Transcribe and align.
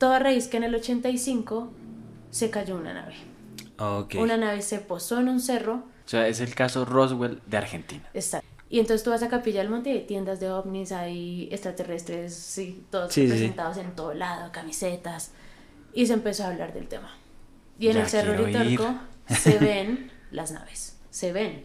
Toda 0.00 0.18
raíz 0.18 0.48
que 0.48 0.56
en 0.56 0.62
el 0.64 0.74
85 0.74 1.70
se 2.30 2.48
cayó 2.48 2.76
una 2.76 2.94
nave. 2.94 3.16
Ok. 3.78 4.14
Una 4.18 4.38
nave 4.38 4.62
se 4.62 4.78
posó 4.78 5.20
en 5.20 5.28
un 5.28 5.40
cerro. 5.40 5.74
O 6.06 6.08
sea, 6.08 6.26
es 6.26 6.40
el 6.40 6.54
caso 6.54 6.86
Roswell 6.86 7.42
de 7.46 7.58
Argentina. 7.58 8.08
Está. 8.14 8.42
Y 8.70 8.80
entonces 8.80 9.04
tú 9.04 9.10
vas 9.10 9.22
a 9.22 9.28
Capilla 9.28 9.60
del 9.60 9.68
Monte 9.68 9.90
y 9.90 9.92
hay 9.98 10.06
tiendas 10.06 10.40
de 10.40 10.50
ovnis, 10.50 10.92
hay 10.92 11.50
extraterrestres, 11.52 12.34
sí, 12.34 12.82
todos 12.88 13.12
Sí, 13.12 13.28
sí, 13.28 13.36
sí. 13.36 13.52
en 13.80 13.94
todo 13.94 14.14
lado, 14.14 14.50
camisetas. 14.52 15.32
Y 15.92 16.06
se 16.06 16.14
empezó 16.14 16.44
a 16.44 16.46
hablar 16.48 16.72
del 16.72 16.88
tema. 16.88 17.10
Y 17.78 17.88
en 17.88 17.94
Ya 17.96 18.00
el 18.00 18.08
Cerro. 18.08 18.42
Ritorco 18.42 18.94
se 19.28 19.58
ven 19.58 20.10
las 20.30 20.50
naves. 20.50 20.96
Se 21.10 21.32
ven. 21.34 21.62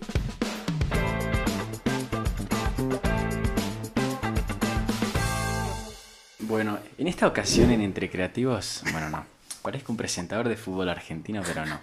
En 6.98 7.08
esta 7.08 7.28
ocasión 7.28 7.72
en 7.72 7.82
Entre 7.82 8.10
Creativos, 8.10 8.84
bueno, 8.92 9.10
no, 9.10 9.26
parezco 9.62 9.92
un 9.92 9.98
presentador 9.98 10.48
de 10.48 10.56
fútbol 10.56 10.90
argentino, 10.90 11.42
pero 11.46 11.66
no. 11.66 11.80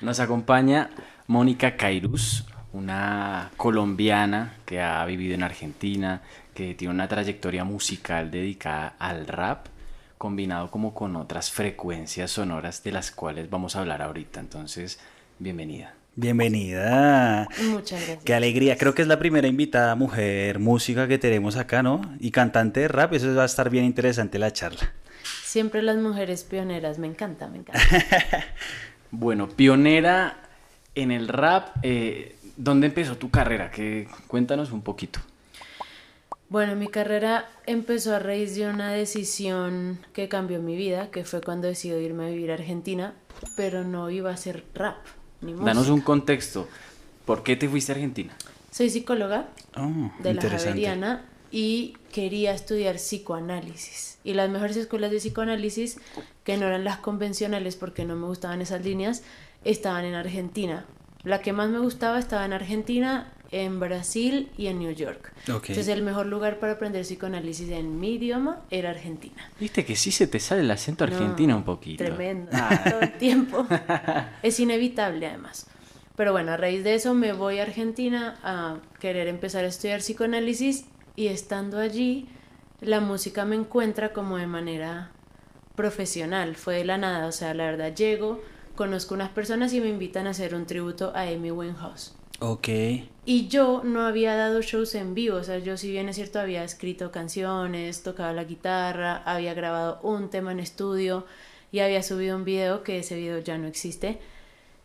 Nos 0.00 0.20
acompaña 0.20 0.90
Mónica 1.26 1.76
Cairuz, 1.76 2.44
una 2.72 3.50
colombiana 3.56 4.56
que 4.64 4.80
ha 4.80 5.04
vivido 5.04 5.34
en 5.34 5.42
Argentina, 5.42 6.22
que 6.54 6.74
tiene 6.74 6.94
una 6.94 7.08
trayectoria 7.08 7.64
musical 7.64 8.30
dedicada 8.30 8.94
al 8.98 9.26
rap, 9.26 9.66
combinado 10.18 10.70
como 10.70 10.94
con 10.94 11.16
otras 11.16 11.50
frecuencias 11.50 12.30
sonoras 12.30 12.82
de 12.82 12.92
las 12.92 13.10
cuales 13.10 13.50
vamos 13.50 13.76
a 13.76 13.80
hablar 13.80 14.02
ahorita. 14.02 14.40
Entonces, 14.40 14.98
bienvenida. 15.38 15.94
Bienvenida. 16.16 17.48
Muchas 17.70 18.00
gracias. 18.00 18.24
Qué 18.24 18.34
alegría. 18.34 18.78
Creo 18.78 18.94
que 18.94 19.02
es 19.02 19.08
la 19.08 19.18
primera 19.18 19.48
invitada 19.48 19.96
mujer 19.96 20.60
música 20.60 21.08
que 21.08 21.18
tenemos 21.18 21.56
acá, 21.56 21.82
¿no? 21.82 22.02
Y 22.20 22.30
cantante 22.30 22.80
de 22.80 22.88
rap. 22.88 23.12
Eso 23.14 23.34
va 23.34 23.42
a 23.42 23.46
estar 23.46 23.68
bien 23.68 23.84
interesante 23.84 24.38
la 24.38 24.52
charla. 24.52 24.92
Siempre 25.42 25.82
las 25.82 25.96
mujeres 25.96 26.44
pioneras, 26.44 26.98
me 26.98 27.06
encanta, 27.06 27.48
me 27.48 27.58
encanta. 27.58 27.80
Bueno, 29.16 29.48
pionera 29.48 30.36
en 30.96 31.12
el 31.12 31.28
rap, 31.28 31.76
eh, 31.84 32.34
¿dónde 32.56 32.88
empezó 32.88 33.16
tu 33.16 33.30
carrera? 33.30 33.70
Que, 33.70 34.08
cuéntanos 34.26 34.72
un 34.72 34.82
poquito. 34.82 35.20
Bueno, 36.48 36.74
mi 36.74 36.88
carrera 36.88 37.48
empezó 37.64 38.16
a 38.16 38.18
raíz 38.18 38.56
de 38.56 38.68
una 38.68 38.90
decisión 38.90 40.00
que 40.12 40.28
cambió 40.28 40.60
mi 40.60 40.74
vida, 40.74 41.12
que 41.12 41.24
fue 41.24 41.40
cuando 41.42 41.68
decidí 41.68 41.94
irme 41.94 42.24
a 42.24 42.30
vivir 42.30 42.50
a 42.50 42.54
Argentina, 42.54 43.14
pero 43.56 43.84
no 43.84 44.10
iba 44.10 44.30
a 44.30 44.34
hacer 44.34 44.64
rap. 44.74 44.96
Danos 45.64 45.88
un 45.88 46.00
contexto. 46.00 46.68
¿Por 47.24 47.42
qué 47.42 47.56
te 47.56 47.68
fuiste 47.68 47.92
a 47.92 47.94
Argentina? 47.94 48.34
Soy 48.70 48.90
psicóloga 48.90 49.48
Oh, 49.76 50.10
de 50.20 50.34
la. 50.34 50.42
Javeriana 50.42 51.24
y 51.50 51.96
quería 52.12 52.52
estudiar 52.52 52.96
psicoanálisis. 52.96 54.18
Y 54.24 54.34
las 54.34 54.50
mejores 54.50 54.76
escuelas 54.76 55.10
de 55.10 55.18
psicoanálisis, 55.18 55.98
que 56.42 56.56
no 56.56 56.66
eran 56.66 56.84
las 56.84 56.98
convencionales 56.98 57.76
porque 57.76 58.04
no 58.04 58.16
me 58.16 58.26
gustaban 58.26 58.60
esas 58.60 58.84
líneas, 58.84 59.22
estaban 59.64 60.04
en 60.04 60.14
Argentina. 60.14 60.84
La 61.22 61.40
que 61.40 61.52
más 61.52 61.70
me 61.70 61.78
gustaba 61.78 62.18
estaba 62.18 62.44
en 62.44 62.52
Argentina, 62.52 63.32
en 63.62 63.78
Brasil 63.80 64.50
y 64.56 64.66
en 64.66 64.78
New 64.78 64.92
York. 64.92 65.32
Ok. 65.48 65.70
Entonces 65.70 65.88
el 65.88 66.02
mejor 66.02 66.26
lugar 66.26 66.58
para 66.58 66.72
aprender 66.72 67.02
psicoanálisis 67.02 67.70
en 67.70 68.00
mi 68.00 68.14
idioma 68.14 68.60
era 68.70 68.90
Argentina. 68.90 69.50
Viste 69.60 69.84
que 69.84 69.96
sí 69.96 70.10
se 70.10 70.26
te 70.26 70.40
sale 70.40 70.62
el 70.62 70.70
acento 70.70 71.04
argentino 71.04 71.52
No, 71.52 71.58
un 71.58 71.64
poquito. 71.64 72.04
Tremendo, 72.04 72.50
Ah, 72.52 72.80
todo 72.90 73.00
el 73.00 73.12
tiempo. 73.18 73.66
es 74.42 74.58
inevitable 74.60 75.26
además. 75.26 75.66
Pero 76.16 76.32
bueno, 76.32 76.52
a 76.52 76.56
raíz 76.56 76.84
de 76.84 76.94
eso 76.94 77.14
me 77.14 77.32
voy 77.32 77.58
a 77.58 77.62
Argentina 77.62 78.38
a 78.42 78.76
querer 79.00 79.28
empezar 79.28 79.64
a 79.64 79.68
estudiar 79.68 80.00
psicoanálisis 80.00 80.84
y 81.16 81.28
estando 81.28 81.78
allí 81.78 82.28
la 82.80 83.00
música 83.00 83.44
me 83.44 83.56
encuentra 83.56 84.12
como 84.12 84.36
de 84.36 84.46
manera 84.46 85.10
profesional, 85.74 86.54
fue 86.56 86.76
de 86.76 86.84
la 86.84 86.98
nada, 86.98 87.26
o 87.26 87.32
sea, 87.32 87.54
la 87.54 87.64
verdad 87.64 87.94
llego, 87.94 88.40
conozco 88.74 89.14
unas 89.14 89.30
personas 89.30 89.72
y 89.72 89.80
me 89.80 89.88
invitan 89.88 90.26
a 90.26 90.30
hacer 90.30 90.54
un 90.54 90.66
tributo 90.66 91.12
a 91.14 91.22
Amy 91.22 91.50
Winehouse. 91.50 92.14
Ok. 92.46 92.68
Y 93.24 93.48
yo 93.48 93.80
no 93.84 94.02
había 94.02 94.36
dado 94.36 94.60
shows 94.60 94.94
en 94.96 95.14
vivo, 95.14 95.38
o 95.38 95.42
sea, 95.42 95.58
yo 95.60 95.78
si 95.78 95.90
bien 95.90 96.10
es 96.10 96.16
cierto 96.16 96.38
había 96.38 96.62
escrito 96.62 97.10
canciones, 97.10 98.02
tocaba 98.02 98.34
la 98.34 98.44
guitarra, 98.44 99.22
había 99.24 99.54
grabado 99.54 99.98
un 100.02 100.28
tema 100.28 100.52
en 100.52 100.60
estudio 100.60 101.24
y 101.72 101.78
había 101.78 102.02
subido 102.02 102.36
un 102.36 102.44
video, 102.44 102.82
que 102.82 102.98
ese 102.98 103.16
video 103.16 103.38
ya 103.38 103.56
no 103.56 103.66
existe, 103.66 104.18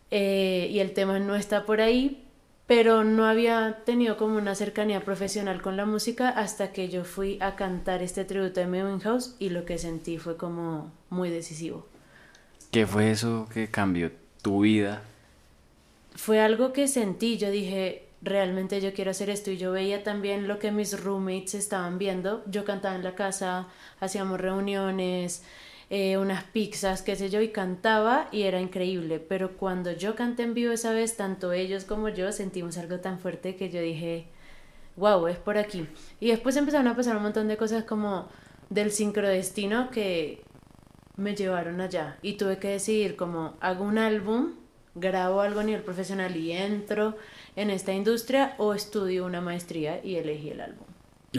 eh, 0.10 0.70
y 0.72 0.80
el 0.80 0.94
tema 0.94 1.20
no 1.20 1.36
está 1.36 1.66
por 1.66 1.82
ahí, 1.82 2.24
pero 2.66 3.04
no 3.04 3.26
había 3.26 3.80
tenido 3.84 4.16
como 4.16 4.38
una 4.38 4.56
cercanía 4.56 5.04
profesional 5.04 5.62
con 5.62 5.76
la 5.76 5.86
música 5.86 6.30
hasta 6.30 6.72
que 6.72 6.88
yo 6.88 7.04
fui 7.04 7.40
a 7.42 7.58
cantar 7.58 8.02
este 8.02 8.24
tributo 8.24 8.62
de 8.62 8.68
Amy 8.68 8.84
Winehouse 8.84 9.36
y 9.38 9.50
lo 9.50 9.66
que 9.66 9.78
sentí 9.78 10.18
fue 10.18 10.38
como 10.38 10.94
muy 11.10 11.30
decisivo. 11.30 11.86
¿Qué 12.72 12.88
fue 12.88 13.12
eso 13.12 13.50
que 13.54 13.68
cambió 13.68 14.14
tu 14.42 14.62
vida? 14.62 15.02
Fue 16.20 16.42
algo 16.42 16.74
que 16.74 16.90
sentí, 16.90 17.38
yo 17.38 17.50
dije, 17.50 18.10
realmente 18.22 18.82
yo 18.82 18.94
quiero 18.94 19.12
hacer 19.12 19.30
esto 19.30 19.52
y 19.52 19.58
yo 19.58 19.72
veía 19.72 20.04
también 20.04 20.50
lo 20.50 20.60
que 20.60 20.70
mis 20.70 21.02
roommates 21.02 21.54
estaban 21.54 21.98
viendo, 21.98 22.44
yo 22.46 22.66
cantaba 22.66 22.96
en 22.96 23.06
la 23.06 23.16
casa, 23.16 23.68
hacíamos 24.02 24.42
reuniones, 24.42 25.44
eh, 25.90 26.18
unas 26.18 26.44
pizzas, 26.44 27.04
qué 27.04 27.16
sé 27.16 27.30
yo, 27.30 27.40
y 27.40 27.50
cantaba 27.50 28.28
y 28.34 28.42
era 28.42 28.60
increíble, 28.60 29.22
pero 29.22 29.56
cuando 29.56 29.94
yo 29.94 30.16
canté 30.16 30.44
en 30.44 30.54
vivo 30.54 30.74
esa 30.74 30.92
vez, 30.92 31.16
tanto 31.16 31.54
ellos 31.54 31.86
como 31.86 32.10
yo 32.10 32.34
sentimos 32.34 32.78
algo 32.78 33.00
tan 33.00 33.18
fuerte 33.18 33.56
que 33.56 33.70
yo 33.70 33.82
dije, 33.82 34.28
wow, 34.98 35.26
es 35.28 35.38
por 35.38 35.58
aquí. 35.58 35.88
Y 36.20 36.32
después 36.32 36.58
empezaron 36.58 36.90
a 36.90 36.98
pasar 36.98 37.16
un 37.16 37.24
montón 37.24 37.48
de 37.48 37.56
cosas 37.56 37.86
como 37.86 38.28
del 38.70 38.92
sincrodestino 38.92 39.90
que 39.90 40.44
me 41.16 41.34
llevaron 41.34 41.80
allá. 41.80 42.18
Y 42.22 42.34
tuve 42.34 42.58
que 42.58 42.68
decidir 42.68 43.16
como 43.16 43.56
hago 43.62 43.86
un 43.86 43.98
álbum, 43.98 44.59
grabo 44.96 45.42
algo 45.42 45.60
a 45.60 45.64
nivel 45.64 45.82
profesional 45.82 46.36
y 46.36 46.52
entro 46.52 47.18
en 47.56 47.70
esta 47.70 47.94
industria 47.94 48.56
o 48.58 48.74
estudio 48.74 49.26
una 49.26 49.42
maestría 49.42 50.00
y 50.04 50.16
elegí 50.16 50.50
el 50.50 50.62
álbum. 50.62 50.86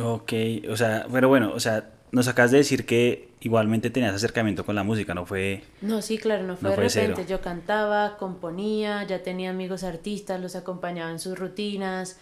Ok. 0.00 0.32
O 0.70 0.76
sea, 0.76 1.06
pero 1.10 1.28
bueno, 1.28 1.52
o 1.54 1.60
sea, 1.60 1.90
nos 2.12 2.28
acabas 2.28 2.50
de 2.50 2.58
decir 2.58 2.86
que 2.86 3.30
igualmente 3.40 3.90
tenías 3.90 4.14
acercamiento 4.14 4.64
con 4.64 4.74
la 4.74 4.82
música, 4.82 5.14
¿no 5.14 5.26
fue? 5.26 5.62
No, 5.80 6.02
sí, 6.02 6.18
claro, 6.18 6.44
no 6.44 6.56
fue 6.56 6.70
No 6.70 6.76
de 6.76 6.88
repente. 6.88 7.26
Yo 7.26 7.40
cantaba, 7.40 8.16
componía, 8.18 9.04
ya 9.04 9.22
tenía 9.22 9.50
amigos 9.50 9.84
artistas, 9.84 10.40
los 10.40 10.56
acompañaba 10.56 11.10
en 11.10 11.18
sus 11.18 11.38
rutinas, 11.38 12.18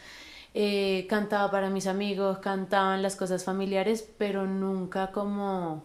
eh, 0.54 1.06
cantaba 1.08 1.50
para 1.50 1.70
mis 1.70 1.86
amigos, 1.86 2.38
cantaban 2.38 3.02
las 3.02 3.16
cosas 3.16 3.44
familiares, 3.44 4.08
pero 4.18 4.46
nunca 4.46 5.10
como 5.12 5.84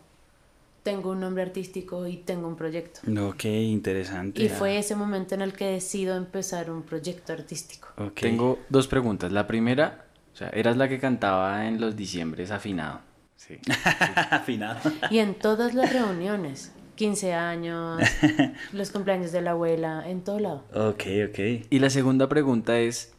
tengo 0.84 1.12
un 1.12 1.22
nombre 1.22 1.42
artístico 1.42 2.06
y 2.06 2.18
tengo 2.18 2.48
un 2.48 2.56
proyecto. 2.56 3.00
Ok, 3.28 3.46
interesante. 3.46 4.44
Y 4.44 4.50
fue 4.50 4.78
ese 4.78 4.96
momento 4.96 5.34
en 5.34 5.42
el 5.42 5.54
que 5.54 5.66
decido 5.66 6.16
empezar 6.16 6.70
un 6.70 6.84
proyecto 6.84 7.32
artístico. 7.34 7.88
Tengo 8.14 8.60
dos 8.70 8.88
preguntas. 8.88 9.32
La 9.32 9.48
primera, 9.48 10.06
o 10.34 10.36
sea, 10.36 10.50
eras 10.50 10.76
la 10.78 10.90
que 10.90 11.00
cantaba 11.00 11.68
en 11.68 11.80
los 11.80 11.96
diciembres 11.96 12.52
afinado. 12.52 13.00
Sí. 13.38 13.58
Afinado. 14.30 14.80
Y 15.10 15.18
en 15.20 15.36
todas 15.36 15.74
las 15.74 15.92
reuniones, 15.92 16.72
15 16.96 17.34
años, 17.34 18.02
los 18.72 18.92
cumpleaños 18.92 19.34
de 19.34 19.42
la 19.42 19.52
abuela, 19.52 20.04
en 20.08 20.24
todo 20.24 20.40
lado. 20.40 20.64
Ok, 20.74 21.04
ok. 21.30 21.40
Y 21.70 21.80
la 21.80 21.90
segunda 21.90 22.30
pregunta 22.30 22.80
es, 22.80 23.14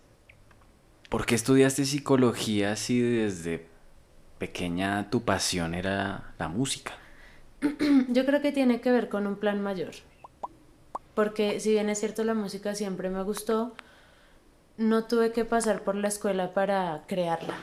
¿por 1.11 1.27
qué 1.27 1.35
estudiaste 1.35 1.85
psicología 1.85 2.77
si 2.77 3.01
desde 3.01 3.67
pequeña 4.39 5.11
tu 5.11 5.25
pasión 5.25 5.75
era 5.75 6.33
la 6.39 6.49
música? 6.49 6.95
Yo 8.09 8.27
creo 8.27 8.41
que 8.41 8.53
tiene 8.53 8.81
que 8.81 8.91
ver 8.91 9.09
con 9.09 9.27
un 9.27 9.37
plan 9.37 9.63
mayor. 9.63 9.95
Porque 11.15 11.61
si 11.61 11.71
bien 11.71 11.89
es 11.89 12.01
cierto 12.01 12.25
la 12.25 12.35
música 12.35 12.75
siempre 12.75 13.09
me 13.09 13.23
gustó, 13.23 13.75
no 14.77 15.05
tuve 15.05 15.33
que 15.33 15.45
pasar 15.45 15.83
por 15.83 15.95
la 15.95 16.09
escuela 16.09 16.53
para 16.53 17.05
crearla. 17.07 17.55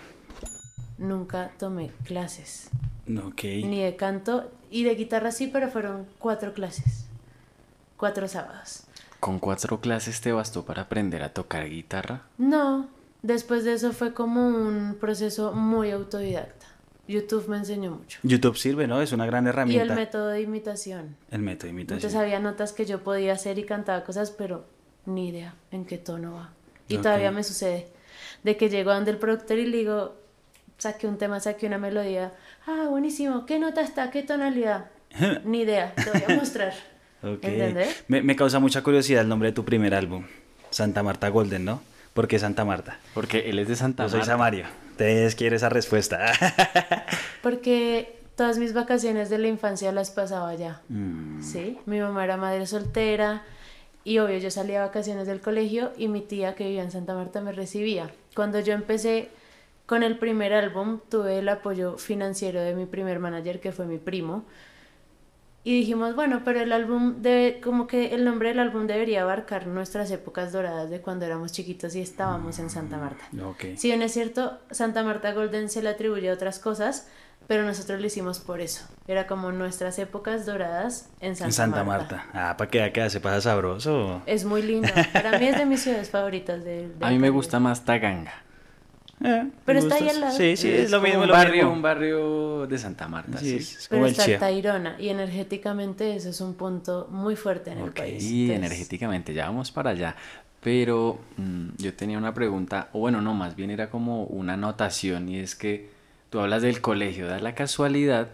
Nunca 0.97 1.51
tomé 1.57 1.91
clases, 2.05 2.69
ni 3.07 3.83
de 3.83 3.95
canto 3.95 4.51
y 4.69 4.83
de 4.83 4.95
guitarra 4.95 5.31
sí, 5.31 5.47
pero 5.47 5.69
fueron 5.69 6.05
cuatro 6.19 6.53
clases, 6.53 7.05
cuatro 7.97 8.27
sábados. 8.27 8.83
¿Con 9.19 9.39
cuatro 9.39 9.81
clases 9.81 10.21
te 10.21 10.31
bastó 10.31 10.63
para 10.63 10.83
aprender 10.83 11.23
a 11.23 11.33
tocar 11.33 11.67
guitarra? 11.67 12.21
No, 12.37 12.87
después 13.21 13.63
de 13.63 13.73
eso 13.73 13.93
fue 13.93 14.13
como 14.13 14.47
un 14.47 14.97
proceso 14.99 15.53
muy 15.53 15.91
autodidacta. 15.91 16.60
YouTube 17.11 17.47
me 17.47 17.57
enseñó 17.57 17.91
mucho. 17.91 18.19
YouTube 18.23 18.57
sirve, 18.57 18.87
¿no? 18.87 19.01
Es 19.01 19.11
una 19.11 19.25
gran 19.25 19.45
Y 19.45 19.49
herramienta. 19.49 19.83
el 19.93 19.99
método 19.99 20.27
de 20.29 20.41
imitación. 20.41 21.15
El 21.29 21.41
método 21.41 21.65
de 21.67 21.69
imitación. 21.71 21.97
Entonces 21.99 22.19
había 22.19 22.39
notas 22.39 22.73
que 22.73 22.85
yo 22.85 23.03
podía 23.03 23.33
hacer 23.33 23.59
y 23.59 23.63
cantaba 23.65 24.03
cosas, 24.03 24.31
pero 24.31 24.65
ni 25.05 25.29
idea 25.29 25.53
en 25.71 25.85
qué 25.85 25.97
tono 25.97 26.33
va. 26.33 26.49
Y 26.87 26.97
todavía 26.97 27.31
me 27.31 27.43
sucede. 27.43 27.87
De 28.43 28.57
que 28.57 28.69
llego 28.69 28.93
donde 28.93 29.11
el 29.11 29.17
productor 29.17 29.57
y 29.59 29.65
le 29.67 29.77
digo, 29.77 30.15
saque 30.77 31.07
un 31.07 31.17
tema, 31.17 31.39
saque 31.39 31.67
una 31.67 31.77
melodía. 31.77 32.33
Ah, 32.67 32.87
buenísimo. 32.89 33.45
¿Qué 33.45 33.59
nota 33.59 33.81
está? 33.81 34.09
¿Qué 34.11 34.23
tonalidad? 34.23 34.85
ni 35.45 35.61
idea. 35.61 35.93
Te 35.95 36.09
voy 36.11 36.23
a 36.35 36.39
mostrar. 36.39 36.73
Ok. 37.23 37.43
¿Entendés? 37.43 38.03
Me, 38.07 38.23
me 38.23 38.35
causa 38.35 38.57
mucha 38.57 38.81
curiosidad 38.81 39.21
el 39.21 39.29
nombre 39.29 39.49
de 39.49 39.53
tu 39.53 39.63
primer 39.63 39.93
álbum. 39.93 40.25
Santa 40.71 41.03
Marta 41.03 41.29
Golden, 41.29 41.63
¿no? 41.63 41.79
¿Por 42.15 42.27
qué 42.27 42.39
Santa 42.39 42.65
Marta? 42.65 42.97
Porque 43.13 43.47
él 43.51 43.59
es 43.59 43.67
de 43.67 43.75
Santa 43.75 44.05
Yo 44.05 44.09
soy 44.09 44.19
Marta. 44.21 44.31
Samario. 44.33 44.65
Entonces 44.91 45.35
quiero 45.35 45.55
esa 45.55 45.69
respuesta. 45.69 46.31
Porque 47.41 48.19
todas 48.35 48.57
mis 48.57 48.73
vacaciones 48.73 49.29
de 49.29 49.37
la 49.37 49.47
infancia 49.47 49.91
las 49.91 50.11
pasaba 50.11 50.49
allá. 50.49 50.81
Mm. 50.89 51.41
Sí, 51.41 51.79
mi 51.85 51.99
mamá 51.99 52.23
era 52.23 52.37
madre 52.37 52.65
soltera 52.65 53.43
y 54.03 54.17
obvio 54.19 54.37
yo 54.39 54.49
salía 54.49 54.81
a 54.81 54.87
vacaciones 54.87 55.27
del 55.27 55.41
colegio 55.41 55.91
y 55.97 56.07
mi 56.07 56.21
tía 56.21 56.55
que 56.55 56.65
vivía 56.65 56.83
en 56.83 56.91
Santa 56.91 57.13
Marta 57.13 57.41
me 57.41 57.51
recibía. 57.51 58.11
Cuando 58.35 58.59
yo 58.59 58.73
empecé 58.73 59.29
con 59.85 60.03
el 60.03 60.17
primer 60.17 60.53
álbum 60.53 60.99
tuve 61.09 61.39
el 61.39 61.49
apoyo 61.49 61.97
financiero 61.97 62.61
de 62.61 62.73
mi 62.73 62.85
primer 62.85 63.19
manager 63.19 63.59
que 63.59 63.71
fue 63.71 63.85
mi 63.85 63.97
primo. 63.97 64.45
Y 65.63 65.75
dijimos, 65.75 66.15
bueno, 66.15 66.41
pero 66.43 66.59
el 66.61 66.71
álbum 66.71 67.21
debe, 67.21 67.61
como 67.61 67.85
que 67.85 68.15
el 68.15 68.25
nombre 68.25 68.49
del 68.49 68.59
álbum 68.59 68.87
debería 68.87 69.21
abarcar 69.21 69.67
nuestras 69.67 70.09
épocas 70.09 70.51
doradas 70.51 70.89
de 70.89 71.01
cuando 71.01 71.25
éramos 71.25 71.51
chiquitos 71.51 71.95
y 71.95 72.01
estábamos 72.01 72.57
en 72.57 72.71
Santa 72.71 72.97
Marta. 72.97 73.23
Ok. 73.43 73.77
Si 73.77 73.89
bien 73.89 74.01
es 74.01 74.11
cierto, 74.11 74.57
Santa 74.71 75.03
Marta 75.03 75.33
Golden 75.33 75.69
se 75.69 75.83
le 75.83 75.89
atribuye 75.89 76.31
a 76.31 76.33
otras 76.33 76.57
cosas, 76.57 77.07
pero 77.45 77.63
nosotros 77.63 77.99
lo 77.99 78.07
hicimos 78.07 78.39
por 78.39 78.59
eso. 78.59 78.85
Era 79.07 79.27
como 79.27 79.51
nuestras 79.51 79.99
épocas 79.99 80.47
doradas 80.47 81.09
en 81.19 81.35
Santa, 81.35 81.45
en 81.45 81.51
Santa 81.53 81.83
Marta. 81.83 82.15
Marta. 82.15 82.49
Ah, 82.51 82.57
para 82.57 82.71
que 82.71 82.91
que 82.91 83.09
se 83.11 83.19
pasa 83.19 83.41
sabroso. 83.41 84.23
Es 84.25 84.45
muy 84.45 84.63
lindo. 84.63 84.89
Para 85.13 85.37
mí 85.37 85.45
es 85.45 85.57
de 85.57 85.65
mis 85.67 85.81
ciudades 85.81 86.09
favoritas. 86.09 86.63
De, 86.63 86.87
del 86.87 87.03
A 87.03 87.09
mí 87.09 87.19
me 87.19 87.29
gusta 87.29 87.59
más 87.59 87.85
Taganga. 87.85 88.33
Eh, 89.23 89.49
Pero 89.65 89.79
está 89.79 89.95
ahí 89.95 90.09
al 90.09 90.21
lado. 90.21 90.37
Sí, 90.37 90.57
sí, 90.57 90.69
es, 90.69 90.91
lo 90.91 90.97
como 90.97 91.07
mismo. 91.07 91.21
Un 91.23 91.27
lo 91.27 91.33
barrio, 91.33 91.55
mismo. 91.63 91.71
un 91.73 91.81
barrio 91.81 92.67
de 92.67 92.77
Santa 92.77 93.07
Marta. 93.07 93.37
Sí, 93.37 93.49
Sí, 93.49 93.55
es, 93.57 93.75
es 93.77 93.87
Pero 93.87 93.99
como 94.01 94.05
el 94.07 94.19
está. 94.19 94.39
Tayrona 94.39 94.95
y 94.99 95.09
energéticamente 95.09 96.15
eso 96.15 96.29
es 96.29 96.41
un 96.41 96.55
punto 96.55 97.07
muy 97.11 97.35
fuerte 97.35 97.71
en 97.71 97.79
el 97.79 97.91
país. 97.91 98.23
y 98.23 98.43
Entonces, 98.51 98.57
energéticamente, 98.57 99.33
ya 99.33 99.45
vamos 99.47 99.71
para 99.71 99.91
allá. 99.91 100.15
Pero 100.61 101.19
mm, 101.37 101.69
yo 101.77 101.93
tenía 101.95 102.17
una 102.17 102.33
pregunta, 102.33 102.89
o 102.93 102.99
bueno, 102.99 103.21
no, 103.21 103.33
más 103.33 103.55
bien 103.55 103.71
era 103.71 103.89
como 103.89 104.25
una 104.25 104.53
anotación, 104.53 105.27
y 105.29 105.39
es 105.39 105.55
que 105.55 105.89
tú 106.29 106.39
hablas 106.39 106.61
del 106.61 106.81
colegio, 106.81 107.27
da 107.27 107.39
la 107.39 107.55
casualidad 107.55 108.29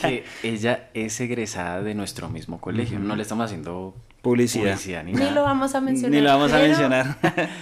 que 0.00 0.24
ella 0.42 0.90
es 0.94 1.20
egresada 1.20 1.82
de 1.82 1.94
nuestro 1.94 2.28
mismo 2.28 2.60
colegio. 2.60 2.98
No 2.98 3.14
le 3.14 3.22
estamos 3.22 3.44
haciendo 3.46 3.94
Publicidad. 4.24 4.72
publicidad 4.72 5.04
ni 5.04 5.12
lo 5.12 5.42
vamos 5.42 5.74
a 5.74 5.80
mencionar. 5.80 6.10
Ni 6.10 6.20
lo 6.20 6.30
vamos 6.30 6.50
a 6.50 6.56
pero 6.56 6.68
mencionar. 6.68 7.16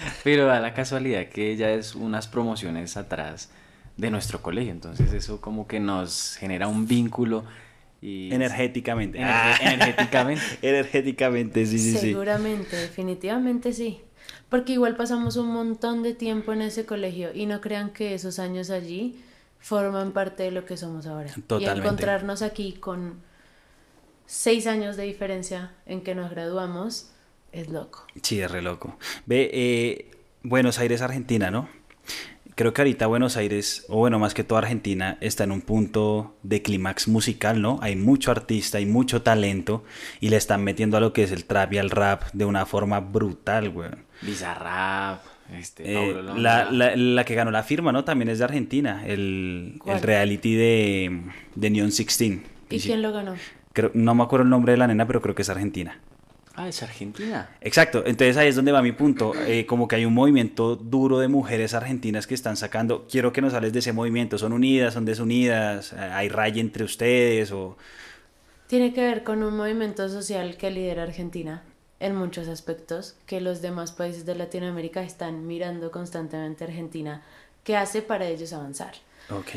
Pero 0.24 0.46
da 0.46 0.60
la 0.60 0.72
casualidad 0.72 1.26
que 1.26 1.50
ella 1.50 1.72
es 1.72 1.96
unas 1.96 2.28
promociones 2.28 2.96
atrás 2.96 3.50
de 3.96 4.10
nuestro 4.10 4.40
colegio. 4.42 4.70
Entonces 4.72 5.12
eso 5.12 5.40
como 5.40 5.66
que 5.66 5.80
nos 5.80 6.36
genera 6.36 6.68
un 6.68 6.86
vínculo 6.86 7.44
y 8.00 8.32
Energéticamente. 8.32 9.22
Ah. 9.22 9.56
energéticamente. 9.60 10.42
Energéticamente, 10.62 11.66
sí, 11.66 11.78
sí, 11.78 11.92
sí. 11.92 11.98
Seguramente, 11.98 12.76
definitivamente 12.76 13.72
sí. 13.72 14.00
Porque 14.48 14.74
igual 14.74 14.96
pasamos 14.96 15.36
un 15.36 15.48
montón 15.48 16.02
de 16.02 16.14
tiempo 16.14 16.52
en 16.52 16.62
ese 16.62 16.86
colegio 16.86 17.30
y 17.34 17.46
no 17.46 17.60
crean 17.60 17.90
que 17.90 18.14
esos 18.14 18.38
años 18.38 18.70
allí 18.70 19.20
forman 19.58 20.12
parte 20.12 20.44
de 20.44 20.52
lo 20.52 20.64
que 20.64 20.76
somos 20.76 21.06
ahora. 21.06 21.28
Y 21.36 21.40
Totalmente. 21.42 21.80
encontrarnos 21.80 22.42
aquí 22.42 22.72
con 22.72 23.14
seis 24.32 24.66
años 24.66 24.96
de 24.96 25.02
diferencia 25.04 25.72
en 25.84 26.00
que 26.00 26.14
nos 26.14 26.30
graduamos 26.30 27.10
es 27.52 27.68
loco. 27.68 28.06
Sí, 28.22 28.40
es 28.40 28.50
re 28.50 28.62
loco. 28.62 28.96
Ve, 29.26 29.50
eh, 29.52 30.10
Buenos 30.42 30.78
Aires, 30.78 31.02
Argentina, 31.02 31.50
¿no? 31.50 31.68
Creo 32.54 32.72
que 32.72 32.80
ahorita 32.82 33.06
Buenos 33.06 33.36
Aires, 33.36 33.84
o 33.88 33.96
bueno, 33.98 34.18
más 34.18 34.32
que 34.34 34.42
toda 34.44 34.60
Argentina, 34.62 35.16
está 35.20 35.44
en 35.44 35.52
un 35.52 35.60
punto 35.60 36.34
de 36.42 36.62
clímax 36.62 37.08
musical, 37.08 37.60
¿no? 37.60 37.78
Hay 37.82 37.94
mucho 37.96 38.30
artista, 38.30 38.78
hay 38.78 38.86
mucho 38.86 39.20
talento 39.22 39.84
y 40.20 40.28
le 40.30 40.36
están 40.36 40.64
metiendo 40.64 40.96
a 40.96 41.00
lo 41.00 41.12
que 41.12 41.24
es 41.24 41.30
el 41.32 41.44
trap 41.44 41.72
y 41.74 41.78
al 41.78 41.90
rap 41.90 42.24
de 42.32 42.44
una 42.46 42.64
forma 42.66 43.00
brutal, 43.00 43.68
güey. 43.70 43.90
Bizarrap, 44.22 45.22
este, 45.58 45.82
Eh, 46.10 46.22
la, 46.36 46.70
la- 46.70 46.96
la 46.96 47.24
que 47.24 47.34
ganó 47.34 47.50
la 47.50 47.62
firma, 47.62 47.92
¿no? 47.92 48.04
También 48.04 48.28
es 48.30 48.38
de 48.38 48.44
Argentina, 48.44 49.02
el, 49.06 49.78
el 49.86 50.02
reality 50.02 50.54
de, 50.54 51.20
de 51.54 51.70
Neon 51.70 51.88
16. 51.88 52.40
¿Y 52.70 52.80
quién 52.80 53.02
lo 53.02 53.12
ganó? 53.12 53.34
Creo- 53.72 53.90
no 53.94 54.14
me 54.14 54.22
acuerdo 54.22 54.44
el 54.44 54.50
nombre 54.50 54.72
de 54.72 54.78
la 54.78 54.86
nena, 54.86 55.06
pero 55.06 55.20
creo 55.20 55.34
que 55.34 55.42
es 55.42 55.48
argentina. 55.50 56.00
Ah, 56.54 56.68
es 56.68 56.82
Argentina. 56.82 57.48
Exacto, 57.62 58.02
entonces 58.04 58.36
ahí 58.36 58.48
es 58.48 58.56
donde 58.56 58.72
va 58.72 58.82
mi 58.82 58.92
punto, 58.92 59.32
eh, 59.46 59.64
como 59.64 59.88
que 59.88 59.96
hay 59.96 60.04
un 60.04 60.12
movimiento 60.12 60.76
duro 60.76 61.18
de 61.18 61.26
mujeres 61.28 61.72
argentinas 61.72 62.26
que 62.26 62.34
están 62.34 62.58
sacando, 62.58 63.06
quiero 63.10 63.32
que 63.32 63.40
nos 63.40 63.54
hables 63.54 63.72
de 63.72 63.78
ese 63.78 63.94
movimiento, 63.94 64.36
¿son 64.36 64.52
unidas, 64.52 64.92
son 64.92 65.06
desunidas? 65.06 65.94
Eh, 65.94 65.96
¿Hay 65.98 66.28
raya 66.28 66.60
entre 66.60 66.84
ustedes? 66.84 67.52
O... 67.52 67.78
Tiene 68.66 68.92
que 68.92 69.00
ver 69.00 69.24
con 69.24 69.42
un 69.42 69.56
movimiento 69.56 70.06
social 70.10 70.58
que 70.58 70.70
lidera 70.70 71.04
Argentina 71.04 71.62
en 72.00 72.16
muchos 72.16 72.48
aspectos, 72.48 73.16
que 73.24 73.40
los 73.40 73.62
demás 73.62 73.92
países 73.92 74.26
de 74.26 74.34
Latinoamérica 74.34 75.02
están 75.02 75.46
mirando 75.46 75.90
constantemente 75.90 76.64
a 76.64 76.66
Argentina, 76.66 77.22
que 77.64 77.76
hace 77.78 78.02
para 78.02 78.26
ellos 78.26 78.52
avanzar. 78.52 78.92
Ok, 79.30 79.50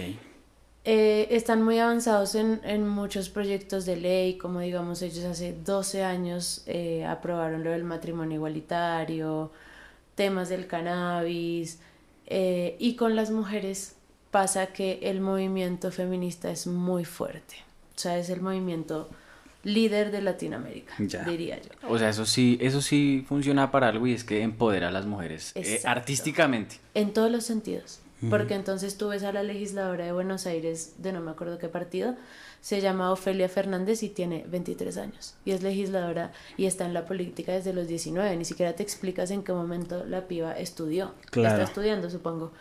Eh, 0.87 1.27
están 1.31 1.63
muy 1.63 1.79
avanzados 1.79 2.35
en, 2.35 2.61
en 2.63 2.87
muchos 2.87 3.29
proyectos 3.29 3.85
de 3.87 3.95
ley, 3.97 4.37
como 4.37 4.59
digamos 4.59 5.01
ellos 5.01 5.25
hace 5.25 5.53
12 5.65 6.03
años 6.03 6.61
eh, 6.67 7.03
aprobaron 7.05 7.63
lo 7.63 7.71
del 7.71 7.83
matrimonio 7.83 8.35
igualitario, 8.35 9.51
temas 10.13 10.47
del 10.49 10.67
cannabis, 10.67 11.79
eh, 12.27 12.75
y 12.77 12.95
con 12.95 13.15
las 13.15 13.31
mujeres 13.31 13.95
pasa 14.29 14.67
que 14.67 14.99
el 15.01 15.21
movimiento 15.21 15.91
feminista 15.91 16.51
es 16.51 16.67
muy 16.67 17.03
fuerte, 17.03 17.55
o 17.95 17.99
sea, 17.99 18.19
es 18.19 18.29
el 18.29 18.41
movimiento 18.41 19.09
líder 19.63 20.11
de 20.11 20.21
Latinoamérica, 20.21 20.93
Ya. 20.99 21.23
diría 21.23 21.59
yo. 21.59 21.69
O 21.89 21.97
sea, 21.97 22.09
eso 22.09 22.27
sí, 22.27 22.59
eso 22.61 22.79
sí 22.81 23.25
funciona 23.27 23.71
para 23.71 23.87
algo 23.87 24.05
y 24.05 24.13
es 24.13 24.23
que 24.23 24.43
empodera 24.43 24.89
a 24.89 24.91
las 24.91 25.07
mujeres 25.07 25.51
eh, 25.55 25.81
artísticamente. 25.83 26.75
En 26.93 27.11
todos 27.11 27.31
los 27.31 27.43
sentidos. 27.43 28.01
Porque 28.29 28.55
entonces 28.55 28.97
tú 28.97 29.09
ves 29.09 29.23
a 29.23 29.31
la 29.31 29.43
legisladora 29.43 30.05
de 30.05 30.11
Buenos 30.11 30.45
Aires, 30.45 30.95
de 30.97 31.11
no 31.11 31.21
me 31.21 31.31
acuerdo 31.31 31.57
qué 31.57 31.69
partido, 31.69 32.15
se 32.61 32.81
llama 32.81 33.11
Ofelia 33.11 33.47
Fernández 33.47 34.01
y 34.03 34.09
tiene 34.09 34.43
23 34.47 34.97
años. 34.97 35.35
Y 35.45 35.51
es 35.51 35.61
legisladora 35.61 36.31
y 36.57 36.65
está 36.65 36.85
en 36.85 36.93
la 36.93 37.05
política 37.05 37.51
desde 37.51 37.73
los 37.73 37.87
19. 37.87 38.35
Ni 38.35 38.45
siquiera 38.45 38.73
te 38.73 38.83
explicas 38.83 39.31
en 39.31 39.43
qué 39.43 39.53
momento 39.53 40.05
la 40.05 40.27
piba 40.27 40.53
estudió. 40.53 41.13
Claro. 41.29 41.55
Está 41.55 41.63
estudiando, 41.69 42.09
supongo. 42.09 42.51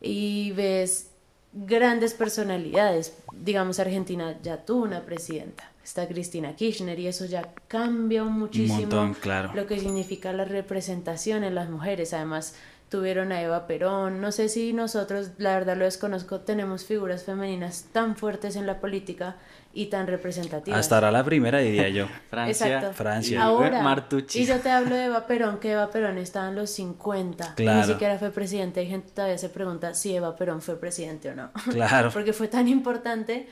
Y 0.00 0.52
ves 0.52 1.08
grandes 1.52 2.14
personalidades. 2.14 3.14
Digamos, 3.32 3.78
Argentina 3.78 4.38
ya 4.42 4.64
tuvo 4.64 4.84
una 4.84 5.04
presidenta. 5.04 5.72
Está 5.84 6.06
Cristina 6.06 6.54
Kirchner 6.54 6.98
y 7.00 7.08
eso 7.08 7.26
ya 7.26 7.52
cambia 7.66 8.22
muchísimo 8.22 8.82
montón, 8.82 9.14
claro. 9.14 9.50
lo 9.52 9.66
que 9.66 9.80
significa 9.80 10.32
la 10.32 10.44
representación 10.44 11.42
en 11.42 11.56
las 11.56 11.68
mujeres. 11.68 12.14
Además, 12.14 12.54
tuvieron 12.92 13.32
a 13.32 13.40
Eva 13.40 13.66
Perón. 13.66 14.20
No 14.20 14.30
sé 14.32 14.50
si 14.50 14.74
nosotros, 14.74 15.30
la 15.38 15.54
verdad 15.54 15.76
lo 15.78 15.86
desconozco, 15.86 16.40
tenemos 16.40 16.84
figuras 16.84 17.24
femeninas 17.24 17.86
tan 17.90 18.14
fuertes 18.16 18.54
en 18.54 18.66
la 18.66 18.78
política 18.80 19.36
y 19.72 19.86
tan 19.86 20.06
representativas. 20.06 20.78
hasta 20.78 20.96
ahora 20.96 21.10
la 21.10 21.24
primera 21.24 21.60
diría 21.60 21.88
yo. 21.88 22.06
Francia, 22.30 22.66
Exacto. 22.66 22.92
Francia. 22.94 23.38
y 23.38 23.40
Ahora, 23.40 23.82
Martucci. 23.82 24.42
y 24.42 24.44
yo 24.44 24.60
te 24.60 24.70
hablo 24.70 24.94
de 24.94 25.06
Eva 25.06 25.26
Perón, 25.26 25.58
que 25.58 25.72
Eva 25.72 25.90
Perón 25.90 26.18
estaba 26.18 26.50
en 26.50 26.56
los 26.56 26.68
50. 26.70 27.54
Claro. 27.54 27.80
Ni 27.86 27.92
siquiera 27.94 28.18
fue 28.18 28.30
presidente. 28.30 28.80
Hay 28.80 28.88
gente 28.88 29.06
que 29.08 29.14
todavía 29.14 29.38
se 29.38 29.48
pregunta 29.48 29.94
si 29.94 30.14
Eva 30.14 30.36
Perón 30.36 30.60
fue 30.60 30.78
presidente 30.78 31.30
o 31.30 31.34
no. 31.34 31.50
Claro. 31.72 32.10
Porque 32.12 32.34
fue 32.34 32.48
tan 32.48 32.68
importante 32.68 33.48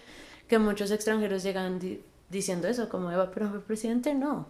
que 0.47 0.59
muchos 0.59 0.91
extranjeros 0.91 1.43
llegan 1.43 1.79
di- 1.79 2.03
diciendo 2.29 2.69
eso, 2.69 2.91
como 2.91 3.11
Eva 3.11 3.31
Perón 3.31 3.51
fue 3.51 3.61
presidente, 3.63 4.13
no. 4.15 4.47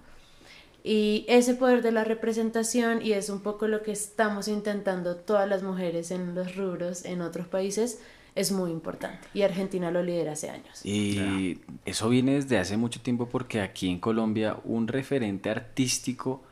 Y 0.83 1.25
ese 1.29 1.55
poder 1.55 1.83
de 1.83 1.93
la 1.93 2.05
representación, 2.05 3.03
y 3.03 3.13
es 3.13 3.29
un 3.29 3.41
poco 3.41 3.69
lo 3.69 3.83
que 3.83 3.93
estamos 3.93 4.49
intentando 4.49 5.17
todas 5.17 5.49
las 5.49 5.63
mujeres 5.63 6.11
en 6.11 6.35
los 6.35 6.57
rubros 6.57 7.05
en 7.05 7.21
otros 7.21 7.47
países, 7.47 8.01
es 8.35 8.53
muy 8.53 8.71
importante. 8.71 9.27
Y 9.35 9.43
Argentina 9.43 9.91
lo 9.91 10.03
lidera 10.03 10.33
hace 10.33 10.51
años. 10.51 10.85
Y 10.85 11.59
eso 11.85 12.09
viene 12.09 12.35
desde 12.35 12.59
hace 12.59 12.77
mucho 12.77 13.01
tiempo 13.01 13.29
porque 13.29 13.61
aquí 13.61 13.91
en 13.91 13.99
Colombia 13.99 14.57
un 14.65 14.89
referente 14.89 15.51
artístico 15.51 16.43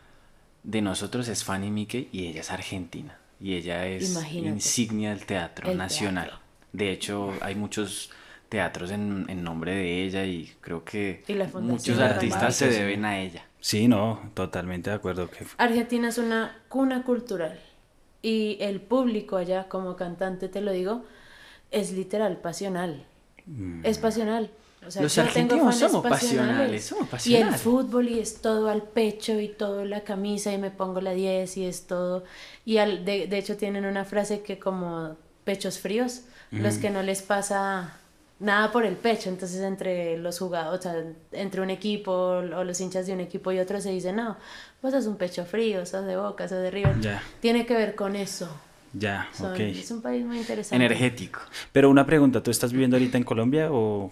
de 0.62 0.82
nosotros 0.82 1.28
es 1.28 1.44
Fanny 1.44 1.70
Mickey 1.70 2.08
y 2.12 2.26
ella 2.26 2.40
es 2.40 2.50
argentina. 2.50 3.16
Y 3.40 3.54
ella 3.54 3.86
es 3.86 4.10
Imagínate. 4.10 4.48
insignia 4.48 5.10
del 5.10 5.24
teatro 5.24 5.72
nacional. 5.74 6.26
teatro. 6.26 6.44
De 6.72 6.90
hecho, 6.90 7.32
hay 7.40 7.54
muchos 7.54 8.10
teatros 8.48 8.90
en, 8.90 9.26
en 9.28 9.44
nombre 9.44 9.74
de 9.74 10.04
ella 10.04 10.24
y 10.24 10.52
creo 10.60 10.84
que 10.84 11.22
Y 11.28 11.34
muchos 11.60 11.98
artistas 11.98 12.56
se 12.56 12.68
deben 12.68 13.04
a 13.04 13.20
ella. 13.20 13.44
Sí, 13.60 13.88
no, 13.88 14.30
totalmente 14.34 14.90
de 14.90 14.96
acuerdo. 14.96 15.30
Que... 15.30 15.46
Argentina 15.58 16.08
es 16.08 16.18
una 16.18 16.62
cuna 16.68 17.02
cultural 17.02 17.58
y 18.22 18.56
el 18.60 18.80
público 18.80 19.36
allá, 19.36 19.68
como 19.68 19.96
cantante 19.96 20.48
te 20.48 20.60
lo 20.60 20.72
digo, 20.72 21.04
es 21.70 21.92
literal 21.92 22.38
pasional. 22.38 23.04
Es 23.82 23.98
pasional. 23.98 24.50
O 24.86 24.90
sea, 24.90 25.02
Los 25.02 25.18
argentinos 25.18 25.76
somos 25.76 26.06
pasionales, 26.06 26.94
Y 27.24 27.36
el 27.36 27.52
fútbol 27.54 28.08
y 28.08 28.20
es 28.20 28.40
todo 28.40 28.68
al 28.68 28.82
pecho 28.82 29.40
y 29.40 29.48
todo 29.48 29.84
la 29.84 30.02
camisa 30.02 30.52
y 30.52 30.58
me 30.58 30.70
pongo 30.70 31.00
la 31.00 31.12
10 31.12 31.56
y 31.56 31.64
es 31.64 31.86
todo. 31.86 32.24
Y 32.64 32.76
al, 32.78 33.04
de, 33.04 33.26
de 33.26 33.38
hecho 33.38 33.56
tienen 33.56 33.86
una 33.86 34.04
frase 34.04 34.42
que 34.42 34.58
como 34.58 35.16
pechos 35.44 35.78
fríos, 35.78 36.22
los 36.50 36.76
que 36.78 36.90
no 36.90 37.02
les 37.02 37.22
pasa 37.22 37.98
nada 38.40 38.70
por 38.70 38.84
el 38.84 38.94
pecho, 38.96 39.28
entonces 39.28 39.60
entre 39.62 40.16
los 40.18 40.38
jugadores, 40.38 40.80
o 40.80 40.82
sea, 40.82 41.04
entre 41.32 41.60
un 41.60 41.70
equipo 41.70 42.12
o 42.12 42.42
los 42.42 42.80
hinchas 42.80 43.06
de 43.06 43.12
un 43.12 43.20
equipo 43.20 43.50
y 43.52 43.58
otro 43.58 43.80
se 43.80 43.90
dice, 43.90 44.12
no, 44.12 44.36
vos 44.82 44.92
sos 44.92 45.06
un 45.06 45.16
pecho 45.16 45.44
frío, 45.44 45.84
sos 45.86 46.06
de 46.06 46.16
Boca, 46.16 46.48
sos 46.48 46.58
de 46.58 46.70
River. 46.70 47.00
Ya. 47.00 47.22
Tiene 47.40 47.66
que 47.66 47.74
ver 47.74 47.94
con 47.94 48.16
eso. 48.16 48.48
Ya, 48.92 49.28
Son- 49.32 49.52
ok. 49.52 49.60
Es 49.60 49.90
un 49.90 50.00
país 50.02 50.24
muy 50.24 50.38
interesante. 50.38 50.76
Energético. 50.84 51.40
Pero 51.72 51.90
una 51.90 52.06
pregunta, 52.06 52.42
¿tú 52.42 52.50
estás 52.50 52.72
viviendo 52.72 52.96
ahorita 52.96 53.18
en 53.18 53.24
Colombia 53.24 53.68
o...? 53.70 54.10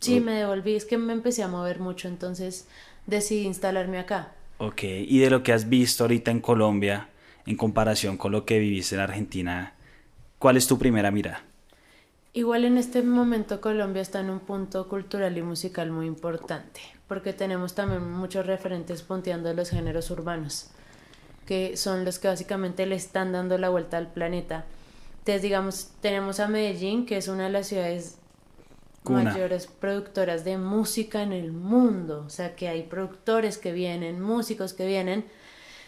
Sí, 0.00 0.20
me 0.20 0.32
devolví, 0.34 0.76
es 0.76 0.84
que 0.84 0.96
me 0.96 1.12
empecé 1.12 1.42
a 1.42 1.48
mover 1.48 1.80
mucho, 1.80 2.06
entonces 2.08 2.68
decidí 3.06 3.46
instalarme 3.46 3.98
acá. 3.98 4.32
Ok, 4.58 4.82
y 4.84 5.18
de 5.18 5.30
lo 5.30 5.42
que 5.42 5.52
has 5.52 5.68
visto 5.68 6.04
ahorita 6.04 6.30
en 6.30 6.40
Colombia, 6.40 7.08
en 7.46 7.56
comparación 7.56 8.16
con 8.16 8.32
lo 8.32 8.44
que 8.44 8.58
viviste 8.58 8.94
en 8.94 9.00
Argentina, 9.00 9.72
¿cuál 10.38 10.56
es 10.56 10.66
tu 10.68 10.78
primera 10.78 11.10
mirada? 11.10 11.42
Igual 12.34 12.64
en 12.66 12.76
este 12.76 13.02
momento 13.02 13.60
Colombia 13.60 14.02
está 14.02 14.20
en 14.20 14.30
un 14.30 14.40
punto 14.40 14.86
cultural 14.88 15.36
y 15.38 15.42
musical 15.42 15.90
muy 15.90 16.06
importante, 16.06 16.80
porque 17.06 17.32
tenemos 17.32 17.74
también 17.74 18.10
muchos 18.12 18.46
referentes 18.46 19.02
punteando 19.02 19.52
los 19.54 19.70
géneros 19.70 20.10
urbanos, 20.10 20.70
que 21.46 21.76
son 21.76 22.04
los 22.04 22.18
que 22.18 22.28
básicamente 22.28 22.84
le 22.84 22.96
están 22.96 23.32
dando 23.32 23.56
la 23.56 23.70
vuelta 23.70 23.96
al 23.96 24.12
planeta. 24.12 24.66
Entonces, 25.20 25.42
digamos, 25.42 25.90
tenemos 26.00 26.38
a 26.38 26.48
Medellín, 26.48 27.06
que 27.06 27.16
es 27.16 27.28
una 27.28 27.44
de 27.44 27.50
las 27.50 27.66
ciudades 27.66 28.18
mayores 29.04 29.66
productoras 29.66 30.44
de 30.44 30.58
música 30.58 31.22
en 31.22 31.32
el 31.32 31.52
mundo, 31.52 32.24
o 32.26 32.30
sea, 32.30 32.54
que 32.54 32.68
hay 32.68 32.82
productores 32.82 33.56
que 33.56 33.72
vienen, 33.72 34.20
músicos 34.20 34.74
que 34.74 34.86
vienen. 34.86 35.24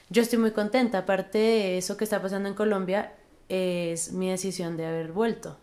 Yo 0.09 0.23
estoy 0.23 0.39
muy 0.39 0.53
contenta, 0.53 0.99
aparte 0.99 1.39
de 1.39 1.79
eso 1.79 1.99
que 1.99 2.05
está 2.05 2.23
pasando 2.23 2.49
en 2.49 2.55
Colombia, 2.55 3.13
es 3.51 4.13
mi 4.13 4.31
decisión 4.31 4.79
de 4.79 4.87
haber 4.87 5.13
vuelto. 5.13 5.59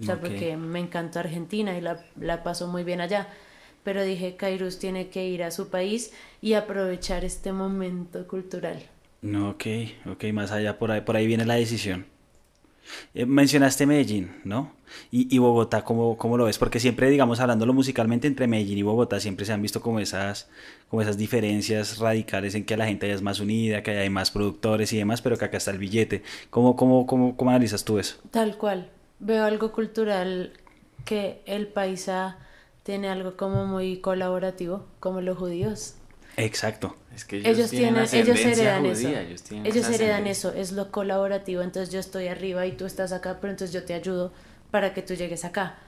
O 0.00 0.04
sea, 0.04 0.20
porque 0.20 0.56
me 0.56 0.78
encantó 0.78 1.20
Argentina 1.20 1.76
y 1.76 1.80
la, 1.80 2.04
la 2.20 2.42
paso 2.42 2.66
muy 2.66 2.84
bien 2.84 3.00
allá. 3.00 3.28
Pero 3.82 4.02
dije, 4.02 4.36
Kairos 4.36 4.78
tiene 4.78 5.08
que 5.08 5.26
ir 5.28 5.42
a 5.42 5.50
su 5.50 5.68
país 5.68 6.12
y 6.42 6.54
aprovechar 6.54 7.24
este 7.24 7.52
momento 7.52 8.26
cultural. 8.26 8.82
No, 9.22 9.50
ok, 9.50 9.64
ok, 10.10 10.24
más 10.32 10.50
allá, 10.52 10.78
por 10.78 10.90
ahí, 10.90 11.00
por 11.00 11.16
ahí 11.16 11.26
viene 11.26 11.46
la 11.46 11.54
decisión. 11.54 12.04
Eh, 13.14 13.26
mencionaste 13.26 13.86
Medellín, 13.86 14.30
¿no? 14.44 14.72
Y, 15.10 15.34
y 15.34 15.38
Bogotá, 15.38 15.82
¿cómo, 15.82 16.16
¿cómo, 16.16 16.36
lo 16.36 16.44
ves? 16.44 16.58
Porque 16.58 16.78
siempre, 16.78 17.10
digamos, 17.10 17.40
hablándolo 17.40 17.72
musicalmente 17.72 18.28
entre 18.28 18.46
Medellín 18.46 18.78
y 18.78 18.82
Bogotá, 18.82 19.18
siempre 19.18 19.44
se 19.46 19.52
han 19.52 19.62
visto 19.62 19.80
como 19.80 19.98
esas, 19.98 20.48
como 20.88 21.02
esas 21.02 21.16
diferencias 21.16 21.98
radicales 21.98 22.54
en 22.54 22.64
que 22.64 22.76
la 22.76 22.86
gente 22.86 23.06
allá 23.06 23.14
es 23.14 23.22
más 23.22 23.40
unida, 23.40 23.82
que 23.82 23.92
hay 23.92 24.10
más 24.10 24.30
productores 24.30 24.92
y 24.92 24.98
demás, 24.98 25.22
pero 25.22 25.36
que 25.38 25.44
acá 25.44 25.56
está 25.56 25.70
el 25.70 25.78
billete. 25.78 26.22
¿Cómo, 26.50 26.76
cómo, 26.76 27.06
cómo, 27.06 27.36
cómo 27.36 27.50
analizas 27.50 27.84
tú 27.84 27.98
eso? 27.98 28.18
Tal 28.30 28.56
cual 28.56 28.90
veo 29.18 29.44
algo 29.44 29.72
cultural 29.72 30.52
que 31.04 31.42
el 31.46 31.68
paisa 31.68 32.38
tiene 32.82 33.08
algo 33.08 33.36
como 33.36 33.66
muy 33.66 33.98
colaborativo, 34.00 34.86
como 35.00 35.20
los 35.20 35.36
judíos. 35.38 35.94
Exacto. 36.36 36.94
Es 37.14 37.24
que 37.24 37.38
ellos, 37.38 37.70
tienen, 37.70 38.04
ellos 38.12 38.38
heredan 38.38 38.84
eso. 38.84 39.08
Ellos, 39.64 39.88
heredan 39.88 40.26
eso, 40.26 40.52
es 40.52 40.72
lo 40.72 40.90
colaborativo. 40.90 41.62
Entonces 41.62 41.92
yo 41.92 41.98
estoy 41.98 42.28
arriba 42.28 42.66
y 42.66 42.72
tú 42.72 42.84
estás 42.84 43.12
acá, 43.12 43.38
pero 43.40 43.52
entonces 43.52 43.72
yo 43.72 43.84
te 43.84 43.94
ayudo 43.94 44.32
para 44.70 44.92
que 44.92 45.02
tú 45.02 45.14
llegues 45.14 45.44
acá. 45.44 45.78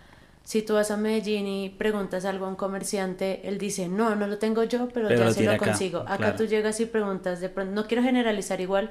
Si 0.43 0.63
tú 0.63 0.75
vas 0.75 0.91
a 0.91 0.97
Medellín 0.97 1.47
y 1.47 1.69
preguntas 1.69 2.25
algo 2.25 2.47
a 2.47 2.49
un 2.49 2.57
comerciante, 2.57 3.47
él 3.47 3.59
dice, 3.59 3.89
no, 3.89 4.17
no 4.17 4.27
lo 4.27 4.39
tengo 4.39 4.65
yo, 4.65 4.89
pero, 4.89 5.11
ya 5.11 5.31
se 5.31 5.45
lo 5.45 5.59
consigo. 5.59 6.05
Acá 6.09 6.35
tú 6.37 6.47
llegas 6.47 6.81
y 6.81 6.87
preguntas, 6.87 7.41
de 7.41 7.51
pronto, 7.51 7.75
no 7.75 7.87
quiero 7.87 8.03
generalizar 8.03 8.59
igual, 8.63 8.91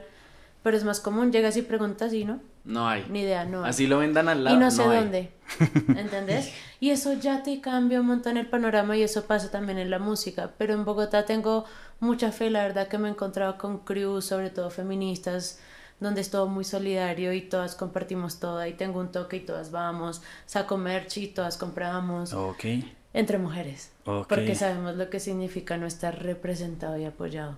pero 0.63 0.75
es 0.75 0.83
más 0.83 0.99
común, 0.99 1.31
llegas 1.31 1.57
y 1.57 1.61
preguntas 1.61 2.13
y 2.13 2.25
no. 2.25 2.39
No 2.65 2.87
hay. 2.87 3.05
Ni 3.09 3.21
idea, 3.21 3.45
no. 3.45 3.63
Así 3.63 3.87
lo 3.87 3.99
vendan 3.99 4.27
al 4.27 4.43
lado. 4.43 4.55
Y 4.55 4.59
no 4.59 4.69
sé 4.69 4.83
dónde. 4.83 5.31
¿Entendés? 5.95 6.51
Y 6.81 6.89
eso 6.89 7.13
ya 7.13 7.43
te 7.43 7.61
cambia 7.61 8.01
un 8.01 8.07
montón 8.07 8.35
el 8.35 8.47
panorama 8.47 8.97
y 8.97 9.03
eso 9.03 9.25
pasa 9.25 9.49
también 9.49 9.77
en 9.77 9.89
la 9.89 9.99
música. 9.99 10.51
Pero 10.57 10.73
en 10.73 10.83
Bogotá 10.83 11.25
tengo 11.25 11.65
mucha 12.01 12.31
fe, 12.31 12.49
la 12.49 12.63
verdad 12.63 12.89
que 12.89 12.97
me 12.97 13.07
he 13.07 13.11
encontrado 13.11 13.57
con 13.57 13.79
crews, 13.79 14.25
sobre 14.25 14.49
todo 14.49 14.69
feministas, 14.69 15.59
donde 16.01 16.21
es 16.21 16.29
todo 16.29 16.47
muy 16.47 16.65
solidario 16.65 17.31
y 17.31 17.41
todas 17.41 17.75
compartimos 17.75 18.39
todo. 18.39 18.65
Y 18.65 18.73
tengo 18.73 18.99
un 18.99 19.11
toque 19.13 19.37
y 19.37 19.41
todas 19.41 19.71
vamos. 19.71 20.21
Saco 20.45 20.77
merch 20.77 21.17
y 21.17 21.27
todas 21.27 21.57
compramos. 21.57 22.33
Ok 22.33 22.65
entre 23.13 23.37
mujeres. 23.37 23.91
Porque 24.03 24.55
sabemos 24.55 24.95
lo 24.95 25.09
que 25.09 25.19
significa 25.19 25.77
no 25.77 25.85
estar 25.85 26.23
representado 26.23 26.97
y 26.97 27.05
apoyado. 27.05 27.57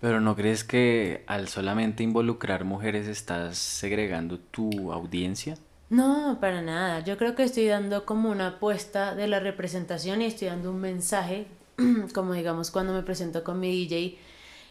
Pero 0.00 0.20
¿no 0.20 0.36
crees 0.36 0.64
que 0.64 1.24
al 1.26 1.48
solamente 1.48 2.02
involucrar 2.02 2.64
mujeres 2.64 3.08
estás 3.08 3.58
segregando 3.58 4.38
tu 4.38 4.92
audiencia? 4.92 5.56
No, 5.90 6.38
para 6.40 6.62
nada. 6.62 7.00
Yo 7.00 7.18
creo 7.18 7.34
que 7.34 7.42
estoy 7.42 7.66
dando 7.66 8.06
como 8.06 8.30
una 8.30 8.48
apuesta 8.48 9.14
de 9.14 9.28
la 9.28 9.40
representación 9.40 10.22
y 10.22 10.26
estoy 10.26 10.48
dando 10.48 10.70
un 10.70 10.80
mensaje, 10.80 11.46
como 12.14 12.32
digamos 12.32 12.70
cuando 12.70 12.92
me 12.94 13.02
presento 13.02 13.44
con 13.44 13.60
mi 13.60 13.70
DJ 13.70 14.18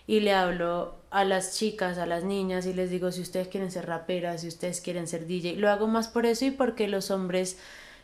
y 0.08 0.20
le 0.22 0.34
hablo 0.34 0.96
a 1.12 1.24
las 1.24 1.58
chicas, 1.58 1.98
a 1.98 2.06
las 2.06 2.24
niñas 2.24 2.65
y 2.65 2.74
les 2.74 2.89
digo 2.89 3.12
si 3.12 3.22
ustedes 3.22 3.50
quieren 3.50 3.72
ser 3.72 3.86
raperas, 3.86 4.41
si 4.41 4.48
ustedes 4.48 4.82
quieren 4.82 5.08
ser 5.08 5.27
DJ. 5.27 5.58
Lo 5.58 5.70
hago 5.70 5.88
más 5.88 6.08
por 6.08 6.25
eso 6.25 6.46
y 6.46 6.51
porque 6.51 6.88
los 6.88 7.12
hombres 7.12 7.58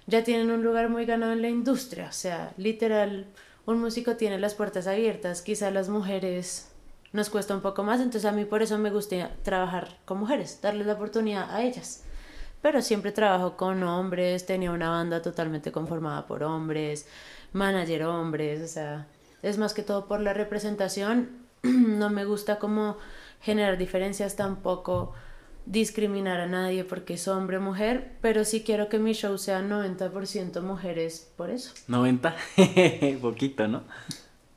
ya 0.07 0.23
tienen 0.23 0.49
un 0.51 0.63
lugar 0.63 0.89
muy 0.89 1.05
ganado 1.05 1.33
en 1.33 1.41
la 1.41 1.49
industria. 1.49 2.07
O 2.07 2.13
sea, 2.13 2.53
literal, 2.57 3.27
un 3.65 3.79
músico 3.79 4.15
tiene 4.15 4.39
las 4.39 4.55
puertas 4.55 4.87
abiertas. 4.87 5.41
Quizá 5.41 5.69
las 5.69 5.89
mujeres 5.89 6.71
nos 7.13 7.29
cuesta 7.29 7.53
un 7.53 7.61
poco 7.61 7.83
más, 7.83 7.99
entonces 7.99 8.25
a 8.25 8.31
mí 8.31 8.45
por 8.45 8.61
eso 8.61 8.77
me 8.77 8.89
gusta 8.89 9.31
trabajar 9.43 9.97
con 10.05 10.19
mujeres, 10.19 10.59
darles 10.61 10.87
la 10.87 10.93
oportunidad 10.93 11.53
a 11.53 11.61
ellas. 11.61 12.03
Pero 12.61 12.81
siempre 12.81 13.11
trabajo 13.11 13.55
con 13.55 13.83
hombres, 13.83 14.45
tenía 14.45 14.71
una 14.71 14.89
banda 14.89 15.21
totalmente 15.21 15.71
conformada 15.71 16.25
por 16.25 16.43
hombres, 16.43 17.07
manager 17.53 18.03
hombres, 18.03 18.61
o 18.61 18.67
sea, 18.67 19.07
es 19.41 19.57
más 19.57 19.73
que 19.73 19.83
todo 19.83 20.07
por 20.07 20.19
la 20.19 20.33
representación. 20.33 21.29
no 21.63 22.09
me 22.09 22.25
gusta 22.25 22.59
como 22.59 22.97
generar 23.41 23.77
diferencias 23.77 24.35
tampoco 24.35 25.13
discriminar 25.67 26.39
a 26.39 26.47
nadie 26.47 26.83
porque 26.83 27.15
es 27.15 27.27
hombre 27.27 27.57
o 27.57 27.61
mujer, 27.61 28.11
pero 28.21 28.45
sí 28.45 28.61
quiero 28.61 28.87
que 28.89 28.99
mi 28.99 29.13
show 29.13 29.37
sea 29.37 29.61
90% 29.61 30.61
mujeres 30.61 31.29
por 31.35 31.49
eso. 31.49 31.73
90, 31.87 32.35
poquito, 33.21 33.67
¿no? 33.67 33.83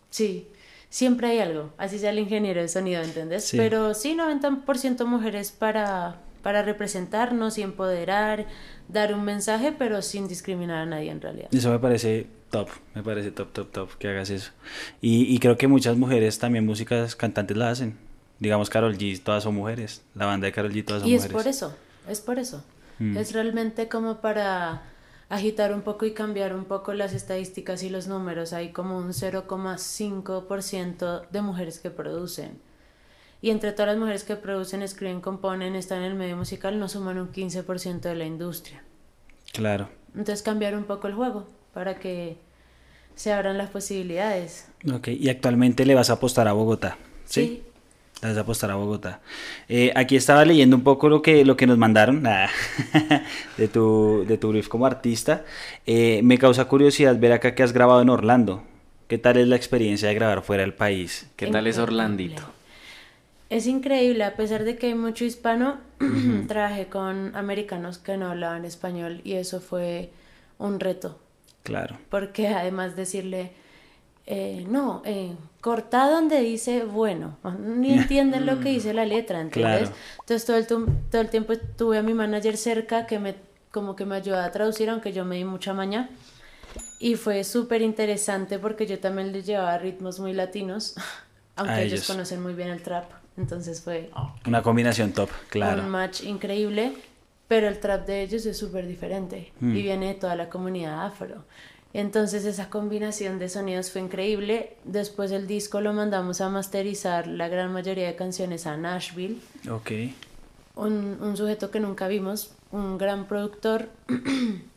Sí, 0.08 0.46
siempre 0.88 1.28
hay 1.28 1.38
algo, 1.40 1.72
así 1.78 1.98
sea 1.98 2.10
el 2.10 2.20
ingeniero 2.20 2.60
de 2.60 2.68
sonido, 2.68 3.02
¿entendés? 3.02 3.52
Pero 3.56 3.94
sí, 3.94 4.16
90% 4.16 5.04
mujeres 5.04 5.50
para, 5.50 6.20
para 6.42 6.62
representarnos 6.62 7.58
y 7.58 7.62
empoderar, 7.62 8.46
dar 8.88 9.12
un 9.12 9.24
mensaje, 9.24 9.72
pero 9.76 10.02
sin 10.02 10.28
discriminar 10.28 10.78
a 10.78 10.86
nadie 10.86 11.10
en 11.10 11.20
realidad. 11.20 11.48
Eso 11.52 11.70
me 11.70 11.80
parece 11.80 12.28
top, 12.50 12.68
me 12.94 13.02
parece 13.02 13.32
top, 13.32 13.52
top, 13.52 13.70
top 13.72 13.98
que 13.98 14.08
hagas 14.08 14.30
eso. 14.30 14.52
Y, 15.00 15.34
y 15.34 15.38
creo 15.40 15.58
que 15.58 15.66
muchas 15.66 15.96
mujeres 15.96 16.38
también 16.38 16.64
músicas 16.66 17.16
cantantes 17.16 17.56
la 17.56 17.70
hacen 17.70 18.09
digamos, 18.40 18.70
Carol 18.70 18.98
G, 18.98 19.22
todas 19.22 19.44
son 19.44 19.54
mujeres. 19.54 20.02
La 20.14 20.26
banda 20.26 20.46
de 20.46 20.52
Carol 20.52 20.72
G, 20.72 20.84
todas 20.84 21.02
son 21.02 21.10
mujeres. 21.10 21.24
Y 21.24 21.28
es 21.28 21.32
por 21.32 21.46
eso, 21.46 21.76
es 22.08 22.20
por 22.20 22.40
eso. 22.40 22.64
Mm. 22.98 23.16
Es 23.16 23.32
realmente 23.32 23.88
como 23.88 24.20
para 24.20 24.82
agitar 25.28 25.72
un 25.72 25.82
poco 25.82 26.06
y 26.06 26.12
cambiar 26.12 26.52
un 26.54 26.64
poco 26.64 26.92
las 26.92 27.12
estadísticas 27.12 27.84
y 27.84 27.90
los 27.90 28.08
números. 28.08 28.52
Hay 28.52 28.72
como 28.72 28.98
un 28.98 29.10
0,5% 29.10 31.28
de 31.30 31.42
mujeres 31.42 31.78
que 31.78 31.90
producen. 31.90 32.58
Y 33.42 33.50
entre 33.50 33.72
todas 33.72 33.88
las 33.88 33.98
mujeres 33.98 34.24
que 34.24 34.36
producen, 34.36 34.82
escriben, 34.82 35.20
componen, 35.20 35.76
están 35.76 35.98
en 35.98 36.06
el 36.10 36.14
medio 36.14 36.36
musical, 36.36 36.78
no 36.78 36.88
suman 36.88 37.18
un 37.18 37.32
15% 37.32 38.00
de 38.00 38.14
la 38.14 38.26
industria. 38.26 38.82
Claro. 39.52 39.88
Entonces 40.14 40.42
cambiar 40.42 40.76
un 40.76 40.84
poco 40.84 41.06
el 41.06 41.14
juego 41.14 41.46
para 41.72 41.98
que 41.98 42.36
se 43.14 43.32
abran 43.32 43.56
las 43.56 43.70
posibilidades. 43.70 44.68
Ok, 44.92 45.08
y 45.08 45.28
actualmente 45.28 45.86
le 45.86 45.94
vas 45.94 46.10
a 46.10 46.14
apostar 46.14 46.48
a 46.48 46.52
Bogotá. 46.52 46.98
Sí. 47.24 47.46
¿Sí? 47.46 47.62
Las 48.22 48.34
de 48.34 48.40
apostar 48.40 48.70
a 48.70 48.74
Bogotá. 48.74 49.20
Eh, 49.68 49.92
aquí 49.96 50.14
estaba 50.14 50.44
leyendo 50.44 50.76
un 50.76 50.82
poco 50.82 51.08
lo 51.08 51.22
que, 51.22 51.44
lo 51.44 51.56
que 51.56 51.66
nos 51.66 51.78
mandaron 51.78 52.22
de, 53.56 53.68
tu, 53.68 54.24
de 54.28 54.36
tu 54.36 54.48
brief 54.50 54.68
como 54.68 54.84
artista. 54.84 55.44
Eh, 55.86 56.20
me 56.22 56.36
causa 56.36 56.66
curiosidad 56.66 57.18
ver 57.18 57.32
acá 57.32 57.54
que 57.54 57.62
has 57.62 57.72
grabado 57.72 58.02
en 58.02 58.10
Orlando. 58.10 58.62
¿Qué 59.08 59.16
tal 59.16 59.38
es 59.38 59.48
la 59.48 59.56
experiencia 59.56 60.08
de 60.08 60.14
grabar 60.14 60.42
fuera 60.42 60.62
del 60.62 60.74
país? 60.74 61.30
¿Qué 61.36 61.46
tal 61.46 61.66
es 61.66 61.78
Orlandito? 61.78 62.42
Es 63.48 63.66
increíble, 63.66 64.22
a 64.22 64.36
pesar 64.36 64.62
de 64.62 64.76
que 64.76 64.88
hay 64.88 64.94
mucho 64.94 65.24
hispano, 65.24 65.78
trabajé 66.46 66.86
con 66.86 67.34
americanos 67.34 67.98
que 67.98 68.16
no 68.16 68.30
hablaban 68.30 68.64
español 68.64 69.22
y 69.24 69.32
eso 69.32 69.60
fue 69.60 70.10
un 70.58 70.78
reto. 70.78 71.18
Claro. 71.64 71.98
Porque 72.08 72.48
además 72.48 72.94
decirle 72.94 73.50
eh, 74.26 74.64
no, 74.68 75.02
eh, 75.04 75.34
corta 75.60 76.08
donde 76.08 76.40
dice 76.40 76.84
bueno, 76.84 77.36
ni 77.58 77.92
entienden 77.98 78.46
lo 78.46 78.60
que 78.60 78.70
dice 78.70 78.94
la 78.94 79.04
letra, 79.04 79.40
¿entiendes? 79.40 79.90
Entonces 80.20 80.44
todo 80.46 80.56
el, 80.56 80.66
todo 81.10 81.20
el 81.20 81.30
tiempo 81.30 81.54
tuve 81.76 81.98
a 81.98 82.02
mi 82.02 82.14
manager 82.14 82.56
cerca 82.56 83.06
que 83.06 83.18
me 83.18 83.34
como 83.70 83.94
que 83.96 84.04
me 84.04 84.16
ayudaba 84.16 84.44
a 84.44 84.50
traducir, 84.50 84.90
aunque 84.90 85.12
yo 85.12 85.24
me 85.24 85.36
di 85.36 85.44
mucha 85.44 85.72
maña. 85.72 86.10
Y 86.98 87.14
fue 87.16 87.44
súper 87.44 87.82
interesante 87.82 88.58
porque 88.58 88.86
yo 88.86 88.98
también 88.98 89.32
les 89.32 89.46
llevaba 89.46 89.78
ritmos 89.78 90.20
muy 90.20 90.32
latinos, 90.32 90.94
aunque 91.56 91.82
ellos. 91.82 92.06
conocen 92.06 92.42
muy 92.42 92.54
bien 92.54 92.68
el 92.68 92.82
trap. 92.82 93.10
Entonces 93.36 93.80
fue... 93.80 94.10
Una 94.46 94.62
combinación 94.62 95.12
top, 95.12 95.30
claro. 95.48 95.82
Un 95.82 95.88
match 95.88 96.24
increíble, 96.24 96.92
pero 97.48 97.68
el 97.68 97.78
trap 97.78 98.06
de 98.06 98.22
ellos 98.22 98.44
es 98.44 98.58
súper 98.58 98.86
diferente 98.86 99.52
y 99.60 99.64
mm. 99.64 99.72
viene 99.72 100.06
de 100.08 100.14
toda 100.14 100.36
la 100.36 100.48
comunidad 100.48 101.06
afro. 101.06 101.44
Entonces 101.92 102.44
esa 102.44 102.70
combinación 102.70 103.38
de 103.38 103.48
sonidos 103.48 103.90
fue 103.90 104.00
increíble. 104.00 104.76
Después 104.84 105.32
el 105.32 105.46
disco 105.46 105.80
lo 105.80 105.92
mandamos 105.92 106.40
a 106.40 106.48
masterizar 106.48 107.26
la 107.26 107.48
gran 107.48 107.72
mayoría 107.72 108.06
de 108.06 108.16
canciones 108.16 108.66
a 108.66 108.76
Nashville. 108.76 109.38
Ok. 109.68 109.90
Un, 110.76 111.18
un 111.20 111.36
sujeto 111.36 111.70
que 111.70 111.80
nunca 111.80 112.06
vimos, 112.06 112.52
un 112.70 112.96
gran 112.96 113.26
productor. 113.26 113.88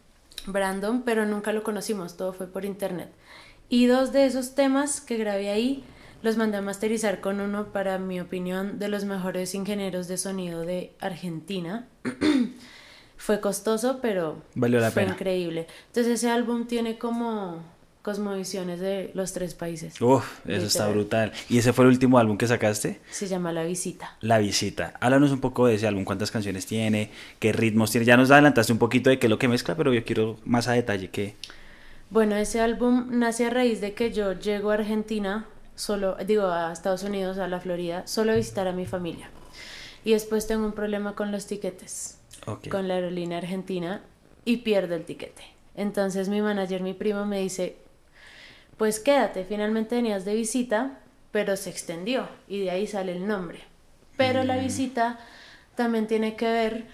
Brandon, 0.48 1.04
pero 1.04 1.26
nunca 1.26 1.54
lo 1.54 1.64
conocimos, 1.64 2.18
todo 2.18 2.34
fue 2.34 2.48
por 2.48 2.66
internet. 2.66 3.10
Y 3.70 3.86
dos 3.86 4.12
de 4.12 4.26
esos 4.26 4.56
temas 4.56 5.00
que 5.00 5.18
grabé 5.18 5.50
ahí 5.50 5.84
los 6.22 6.38
mandé 6.38 6.58
a 6.58 6.62
masterizar 6.62 7.20
con 7.20 7.42
uno, 7.42 7.68
para 7.74 7.98
mi 8.00 8.22
opinión, 8.22 8.80
de 8.80 8.88
los 8.88 9.04
mejores 9.04 9.54
ingenieros 9.56 10.08
de 10.08 10.18
sonido 10.18 10.62
de 10.62 10.94
Argentina. 11.00 11.88
fue 13.26 13.40
costoso, 13.40 14.00
pero 14.02 14.42
Valió 14.54 14.82
la 14.82 14.92
fue 14.92 15.04
pena. 15.04 15.14
increíble. 15.14 15.66
Entonces 15.88 16.16
ese 16.16 16.30
álbum 16.30 16.68
tiene 16.68 16.98
como 16.98 17.64
cosmovisiones 18.02 18.82
de 18.82 19.12
los 19.14 19.32
tres 19.32 19.54
países. 19.54 20.02
Uf, 20.02 20.46
eso 20.46 20.66
está 20.66 20.90
brutal. 20.90 21.32
¿Y 21.48 21.58
ese 21.58 21.72
fue 21.72 21.86
el 21.86 21.92
último 21.92 22.20
álbum 22.20 22.38
que 22.38 22.48
sacaste? 22.48 23.00
Se 23.10 23.28
llama 23.28 23.54
La 23.54 23.64
Visita. 23.64 24.18
La 24.20 24.40
visita. 24.40 24.96
Háblanos 25.00 25.32
un 25.32 25.40
poco 25.40 25.68
de 25.68 25.76
ese 25.76 25.88
álbum, 25.88 26.04
cuántas 26.04 26.32
canciones 26.32 26.66
tiene, 26.66 27.12
qué 27.40 27.54
ritmos 27.54 27.92
tiene. 27.92 28.04
Ya 28.06 28.18
nos 28.18 28.30
adelantaste 28.30 28.74
un 28.74 28.80
poquito 28.80 29.10
de 29.10 29.20
qué 29.20 29.28
es 29.28 29.32
lo 29.32 29.40
que 29.40 29.48
mezcla, 29.48 29.76
pero 29.78 29.94
yo 29.94 30.04
quiero 30.04 30.38
más 30.44 30.68
a 30.68 30.74
detalle 30.74 31.10
que... 31.10 31.36
Bueno, 32.10 32.36
ese 32.36 32.60
álbum 32.60 33.08
nace 33.10 33.46
a 33.46 33.50
raíz 33.52 33.80
de 33.80 33.94
que 33.94 34.12
yo 34.12 34.34
llego 34.34 34.72
a 34.72 34.74
Argentina, 34.74 35.46
solo, 35.76 36.18
digo, 36.28 36.48
a 36.48 36.74
Estados 36.74 37.04
Unidos, 37.04 37.38
a 37.38 37.48
la 37.48 37.62
Florida, 37.62 38.06
solo 38.06 38.34
a 38.34 38.36
visitar 38.36 38.68
a 38.68 38.74
mi 38.74 38.86
familia. 38.86 39.30
Y 40.04 40.12
después 40.12 40.46
tengo 40.46 40.66
un 40.66 40.74
problema 40.74 41.16
con 41.16 41.32
los 41.32 41.48
tiquetes, 41.48 42.18
Con 42.70 42.88
la 42.88 42.96
aerolínea 42.96 43.38
argentina, 43.38 44.02
y 44.46 44.58
pierdo 44.58 44.96
el 44.96 45.06
tiquete. 45.06 45.44
Entonces 45.76 46.30
mi 46.30 46.42
manager, 46.42 46.82
mi 46.82 46.94
primo, 46.94 47.26
me 47.26 47.40
dice, 47.40 47.78
pues 48.78 49.00
quédate, 49.00 49.46
finalmente 49.46 49.96
venías 49.96 50.26
de 50.26 50.36
visita, 50.36 51.00
pero 51.32 51.56
se 51.56 51.70
extendió, 51.70 52.28
y 52.48 52.62
de 52.62 52.72
ahí 52.72 52.88
sale 52.88 53.14
el 53.14 53.28
nombre. 53.28 53.60
Pero 54.18 54.44
la 54.44 54.58
visita 54.58 55.20
también 55.76 56.08
tiene 56.08 56.36
que 56.36 56.46
ver 56.46 56.86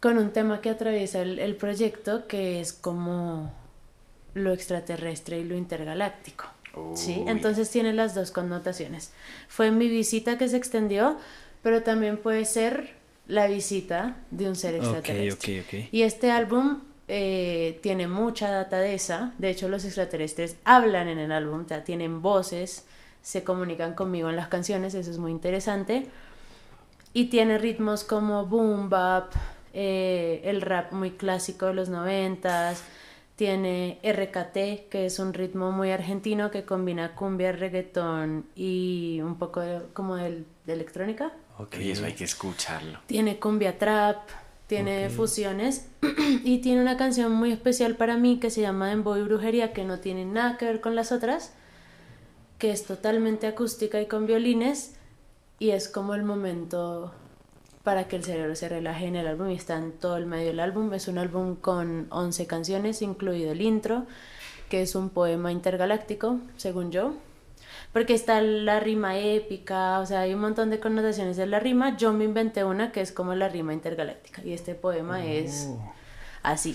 con 0.00 0.16
un 0.16 0.30
tema 0.32 0.60
que 0.60 0.70
atraviesa 0.70 1.20
el, 1.20 1.38
el 1.38 1.56
proyecto, 1.56 2.26
que 2.26 2.60
es 2.60 2.72
como 2.72 3.52
lo 4.34 4.52
extraterrestre 4.52 5.38
y 5.40 5.44
lo 5.44 5.56
intergaláctico. 5.56 6.46
¿sí? 6.94 7.24
Entonces 7.26 7.70
tiene 7.70 7.92
las 7.92 8.14
dos 8.14 8.30
connotaciones. 8.30 9.12
Fue 9.48 9.70
mi 9.70 9.88
visita 9.88 10.38
que 10.38 10.48
se 10.48 10.56
extendió, 10.56 11.16
pero 11.62 11.82
también 11.82 12.18
puede 12.18 12.44
ser 12.44 12.97
la 13.28 13.46
visita 13.46 14.16
de 14.30 14.48
un 14.48 14.56
ser 14.56 14.74
extraterrestre. 14.74 15.52
Y 15.92 16.02
este 16.02 16.30
álbum 16.30 16.80
eh, 17.08 17.78
tiene 17.82 18.08
mucha 18.08 18.50
data 18.50 18.78
de 18.78 18.94
esa. 18.94 19.32
De 19.38 19.50
hecho, 19.50 19.68
los 19.68 19.84
extraterrestres 19.84 20.56
hablan 20.64 21.08
en 21.08 21.18
el 21.18 21.30
álbum, 21.32 21.62
o 21.64 21.68
sea, 21.68 21.84
tienen 21.84 22.20
voces, 22.22 22.86
se 23.22 23.44
comunican 23.44 23.94
conmigo 23.94 24.28
en 24.30 24.36
las 24.36 24.48
canciones, 24.48 24.94
eso 24.94 25.10
es 25.10 25.18
muy 25.18 25.30
interesante. 25.30 26.06
Y 27.12 27.26
tiene 27.26 27.58
ritmos 27.58 28.04
como 28.04 28.46
boom 28.46 28.88
bap, 28.90 29.32
eh, 29.72 30.40
el 30.44 30.60
rap 30.60 30.92
muy 30.92 31.12
clásico 31.12 31.66
de 31.66 31.74
los 31.74 31.88
noventas, 31.88 32.82
tiene 33.36 33.98
RKT, 34.02 34.88
que 34.90 35.06
es 35.06 35.18
un 35.18 35.32
ritmo 35.32 35.70
muy 35.70 35.90
argentino 35.90 36.50
que 36.50 36.64
combina 36.64 37.14
cumbia, 37.14 37.52
reggaetón 37.52 38.46
y 38.56 39.20
un 39.22 39.36
poco 39.38 39.60
de- 39.60 39.82
como 39.94 40.16
del- 40.16 40.44
de 40.66 40.72
electrónica. 40.72 41.32
Ok. 41.58 41.76
Y 41.80 41.90
eso 41.90 42.04
hay 42.04 42.12
que 42.14 42.24
escucharlo. 42.24 43.00
Tiene 43.06 43.38
cumbia 43.38 43.78
trap, 43.78 44.28
tiene 44.66 45.06
Ok. 45.06 45.12
fusiones 45.12 45.86
y 46.44 46.58
tiene 46.58 46.80
una 46.80 46.96
canción 46.96 47.32
muy 47.32 47.52
especial 47.52 47.96
para 47.96 48.16
mí 48.16 48.38
que 48.38 48.50
se 48.50 48.60
llama 48.60 48.88
Dembow 48.88 49.16
y 49.16 49.22
Brujería 49.22 49.72
que 49.72 49.84
no 49.84 49.98
tiene 49.98 50.24
nada 50.24 50.56
que 50.56 50.64
ver 50.66 50.80
con 50.80 50.94
las 50.94 51.10
otras, 51.12 51.52
que 52.58 52.70
es 52.70 52.84
totalmente 52.84 53.46
acústica 53.46 54.00
y 54.00 54.06
con 54.06 54.26
violines 54.26 54.94
y 55.58 55.70
es 55.70 55.88
como 55.88 56.14
el 56.14 56.22
momento 56.22 57.12
para 57.82 58.06
que 58.06 58.16
el 58.16 58.24
cerebro 58.24 58.54
se 58.54 58.68
relaje 58.68 59.06
en 59.06 59.16
el 59.16 59.26
álbum 59.26 59.50
y 59.50 59.54
está 59.54 59.76
en 59.78 59.92
todo 59.92 60.16
el 60.16 60.26
medio 60.26 60.48
del 60.48 60.60
álbum. 60.60 60.92
Es 60.92 61.08
un 61.08 61.16
álbum 61.18 61.56
con 61.56 62.06
11 62.10 62.46
canciones, 62.46 63.00
incluido 63.02 63.52
el 63.52 63.62
intro, 63.62 64.04
que 64.68 64.82
es 64.82 64.94
un 64.94 65.08
poema 65.08 65.50
intergaláctico, 65.52 66.38
según 66.58 66.92
yo. 66.92 67.14
Porque 67.92 68.14
está 68.14 68.40
la 68.40 68.80
rima 68.80 69.18
épica, 69.18 69.98
o 70.00 70.06
sea, 70.06 70.20
hay 70.20 70.34
un 70.34 70.40
montón 70.40 70.70
de 70.70 70.78
connotaciones 70.78 71.36
de 71.36 71.46
la 71.46 71.58
rima. 71.58 71.96
Yo 71.96 72.12
me 72.12 72.24
inventé 72.24 72.62
una 72.64 72.92
que 72.92 73.00
es 73.00 73.12
como 73.12 73.34
la 73.34 73.48
rima 73.48 73.72
intergaláctica. 73.72 74.42
Y 74.44 74.52
este 74.52 74.74
poema 74.74 75.24
es 75.24 75.68
Oh. 75.70 75.92
así. 76.42 76.74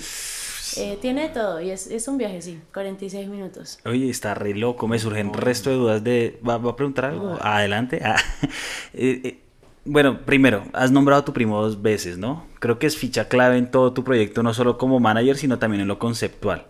Eh, 0.77 0.97
tiene 0.99 1.29
todo 1.29 1.61
y 1.61 1.69
es, 1.69 1.85
es 1.87 2.07
un 2.07 2.17
viaje, 2.17 2.41
sí, 2.41 2.59
46 2.73 3.27
minutos. 3.29 3.77
Oye, 3.85 4.09
está 4.09 4.33
re 4.33 4.55
loco, 4.55 4.87
me 4.87 4.97
surgen 4.97 5.31
resto 5.31 5.69
de 5.69 5.75
dudas 5.75 6.03
de... 6.03 6.39
¿Va, 6.47 6.57
va 6.57 6.71
a 6.71 6.75
preguntar 6.75 7.05
algo? 7.05 7.37
Adelante. 7.41 8.01
Ah. 8.03 8.15
Eh, 8.95 9.21
eh, 9.23 9.39
bueno, 9.85 10.21
primero, 10.25 10.63
has 10.73 10.91
nombrado 10.91 11.21
a 11.21 11.25
tu 11.25 11.33
primo 11.33 11.61
dos 11.61 11.81
veces, 11.81 12.17
¿no? 12.17 12.45
Creo 12.59 12.79
que 12.79 12.87
es 12.87 12.95
ficha 12.97 13.27
clave 13.27 13.57
en 13.57 13.69
todo 13.69 13.91
tu 13.93 14.03
proyecto, 14.03 14.41
no 14.43 14.53
solo 14.53 14.77
como 14.77 14.99
manager, 14.99 15.35
sino 15.35 15.59
también 15.59 15.81
en 15.81 15.87
lo 15.87 15.99
conceptual. 15.99 16.67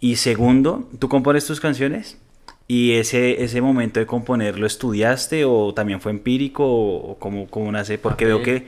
Y 0.00 0.16
segundo, 0.16 0.88
¿tú 0.98 1.08
compones 1.08 1.46
tus 1.46 1.60
canciones? 1.60 2.18
¿Y 2.76 2.92
ese, 2.94 3.42
ese 3.42 3.60
momento 3.60 3.98
de 4.00 4.06
componer 4.06 4.58
lo 4.58 4.66
estudiaste 4.66 5.44
o 5.44 5.74
también 5.74 6.00
fue 6.00 6.12
empírico 6.12 6.64
o, 6.66 7.12
o 7.12 7.18
cómo, 7.50 7.72
nace? 7.72 7.98
Porque 7.98 8.26
veo 8.26 8.42
que, 8.42 8.66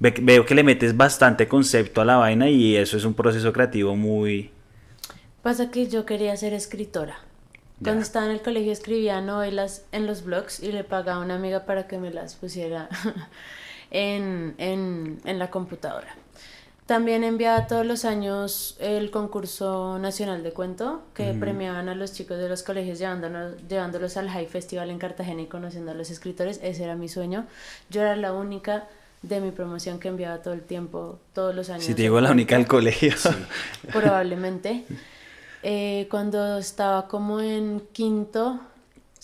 ve- 0.00 0.14
veo 0.22 0.44
que 0.46 0.54
le 0.54 0.64
metes 0.64 0.96
bastante 0.96 1.48
concepto 1.48 2.00
a 2.02 2.04
la 2.04 2.16
vaina 2.16 2.50
y 2.50 2.76
eso 2.76 2.96
es 2.98 3.04
un 3.04 3.14
proceso 3.14 3.52
creativo 3.52 3.96
muy... 3.96 4.50
Pasa 5.42 5.70
que 5.70 5.86
yo 5.88 6.04
quería 6.06 6.36
ser 6.36 6.52
escritora. 6.52 7.18
Cuando 7.82 8.02
estaba 8.02 8.26
en 8.26 8.32
el 8.32 8.42
colegio 8.42 8.72
escribía 8.72 9.20
novelas 9.20 9.84
en 9.92 10.06
los 10.06 10.24
blogs 10.24 10.60
y 10.60 10.72
le 10.72 10.84
pagaba 10.84 11.20
a 11.22 11.24
una 11.24 11.36
amiga 11.36 11.64
para 11.64 11.86
que 11.86 11.98
me 11.98 12.10
las 12.12 12.34
pusiera 12.36 12.88
en, 13.90 14.54
en, 14.58 15.20
en 15.24 15.38
la 15.38 15.50
computadora. 15.50 16.16
También 16.88 17.22
enviaba 17.22 17.66
todos 17.66 17.84
los 17.84 18.06
años 18.06 18.74
el 18.80 19.10
concurso 19.10 19.98
nacional 19.98 20.42
de 20.42 20.52
cuento 20.52 21.02
que 21.12 21.34
premiaban 21.34 21.90
a 21.90 21.94
los 21.94 22.14
chicos 22.14 22.38
de 22.38 22.48
los 22.48 22.62
colegios 22.62 22.98
llevándonos, 22.98 23.56
llevándolos 23.68 24.16
al 24.16 24.30
High 24.30 24.46
Festival 24.46 24.88
en 24.88 24.98
Cartagena 24.98 25.42
y 25.42 25.46
conociendo 25.48 25.90
a 25.90 25.94
los 25.94 26.08
escritores. 26.08 26.58
Ese 26.62 26.84
era 26.84 26.94
mi 26.94 27.10
sueño. 27.10 27.46
Yo 27.90 28.00
era 28.00 28.16
la 28.16 28.32
única 28.32 28.88
de 29.20 29.38
mi 29.42 29.50
promoción 29.50 30.00
que 30.00 30.08
enviaba 30.08 30.38
todo 30.38 30.54
el 30.54 30.62
tiempo, 30.62 31.18
todos 31.34 31.54
los 31.54 31.68
años. 31.68 31.84
Si 31.84 31.92
te 31.92 32.00
digo 32.00 32.22
la 32.22 32.30
única 32.30 32.56
del 32.56 32.66
colegio. 32.66 33.12
probablemente. 33.92 34.86
Eh, 35.64 36.06
cuando 36.08 36.58
estaba 36.58 37.08
como 37.08 37.40
en 37.40 37.82
quinto, 37.90 38.60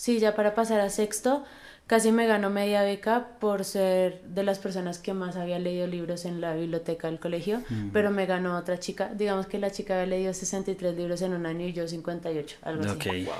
sí, 0.05 0.19
ya 0.19 0.35
para 0.35 0.55
pasar 0.55 0.81
a 0.81 0.91
sexto, 0.91 1.45
casi 1.87 2.13
me 2.13 2.27
ganó 2.27 2.51
media 2.51 2.83
beca 2.83 3.29
por 3.41 3.65
ser 3.65 4.21
de 4.25 4.43
las 4.43 4.59
personas 4.59 4.99
que 4.99 5.15
más 5.15 5.37
había 5.37 5.59
leído 5.59 5.87
libros 5.87 6.27
en 6.27 6.43
la 6.43 6.55
biblioteca 6.55 7.07
del 7.07 7.19
colegio, 7.19 7.63
pero 7.91 8.11
me 8.11 8.27
ganó 8.27 8.59
otra 8.59 8.79
chica. 8.79 9.11
Digamos 9.15 9.47
que 9.47 9.59
la 9.59 9.71
chica 9.71 9.95
había 9.95 10.19
leído 10.19 10.35
63 10.35 10.95
libros 10.95 11.23
en 11.23 11.33
un 11.33 11.47
año 11.47 11.67
y 11.67 11.73
yo 11.73 11.89
58, 11.89 12.59
algo 12.61 12.85
así. 12.85 13.27
Ok, 13.27 13.33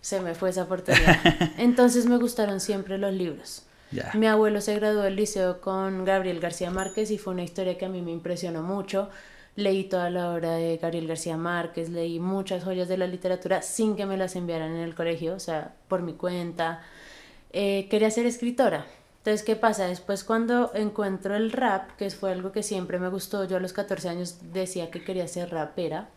Se 0.00 0.22
me 0.22 0.34
fue 0.34 0.48
esa 0.48 0.62
oportunidad. 0.62 1.18
Entonces 1.58 2.06
me 2.06 2.16
gustaron 2.16 2.60
siempre 2.60 2.96
los 2.96 3.12
libros. 3.12 3.64
Mi 4.14 4.28
abuelo 4.28 4.62
se 4.62 4.74
graduó 4.76 5.02
del 5.02 5.16
liceo 5.16 5.60
con 5.60 6.06
Gabriel 6.06 6.40
García 6.40 6.70
Márquez 6.70 7.10
y 7.10 7.18
fue 7.18 7.34
una 7.34 7.42
historia 7.42 7.76
que 7.76 7.84
a 7.84 7.90
mí 7.90 8.00
me 8.00 8.12
impresionó 8.12 8.62
mucho. 8.62 9.10
Leí 9.58 9.82
toda 9.84 10.08
la 10.08 10.30
obra 10.32 10.52
de 10.52 10.76
Gabriel 10.76 11.08
García 11.08 11.36
Márquez, 11.36 11.88
leí 11.90 12.20
muchas 12.20 12.62
joyas 12.62 12.86
de 12.86 12.96
la 12.96 13.08
literatura 13.08 13.60
sin 13.60 13.96
que 13.96 14.06
me 14.06 14.16
las 14.16 14.36
enviaran 14.36 14.70
en 14.70 14.82
el 14.82 14.94
colegio, 14.94 15.34
o 15.34 15.40
sea, 15.40 15.74
por 15.88 16.00
mi 16.02 16.12
cuenta. 16.12 16.80
Eh, 17.52 17.88
quería 17.90 18.08
ser 18.12 18.24
escritora. 18.26 18.86
Entonces, 19.16 19.44
¿qué 19.44 19.56
pasa? 19.56 19.88
Después 19.88 20.22
cuando 20.22 20.70
encuentro 20.74 21.34
el 21.34 21.50
rap, 21.50 21.90
que 21.96 22.08
fue 22.10 22.30
algo 22.30 22.52
que 22.52 22.62
siempre 22.62 23.00
me 23.00 23.08
gustó, 23.08 23.46
yo 23.46 23.56
a 23.56 23.60
los 23.60 23.72
14 23.72 24.08
años 24.08 24.36
decía 24.52 24.92
que 24.92 25.02
quería 25.02 25.26
ser 25.26 25.50
rapera, 25.50 26.08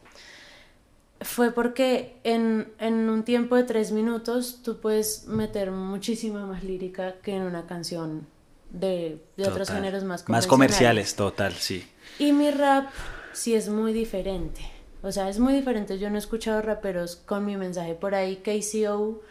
fue 1.21 1.51
porque 1.51 2.17
en, 2.23 2.71
en 2.77 3.09
un 3.09 3.23
tiempo 3.23 3.55
de 3.55 3.63
tres 3.63 3.91
minutos 3.91 4.59
tú 4.63 4.79
puedes 4.79 5.25
meter 5.25 5.71
muchísima 5.71 6.45
más 6.45 6.63
lírica 6.63 7.15
que 7.23 7.35
en 7.35 7.41
una 7.41 7.65
canción 7.65 8.27
de, 8.69 9.19
de 9.35 9.47
otros 9.47 9.71
géneros 9.71 10.03
más 10.03 10.27
Más 10.29 10.45
convencionales. 10.45 10.47
comerciales, 10.47 11.15
total, 11.15 11.53
sí. 11.53 11.87
Y 12.19 12.33
mi 12.33 12.51
rap 12.51 12.87
sí 13.33 13.55
es 13.55 13.69
muy 13.69 13.93
diferente. 13.93 14.61
O 15.03 15.11
sea, 15.11 15.29
es 15.29 15.39
muy 15.39 15.53
diferente. 15.53 15.97
Yo 15.97 16.09
no 16.09 16.15
he 16.15 16.19
escuchado 16.19 16.61
raperos 16.61 17.15
con 17.15 17.45
mi 17.45 17.57
mensaje 17.57 17.95
por 17.95 18.13
ahí. 18.15 18.37
KCO 18.37 19.21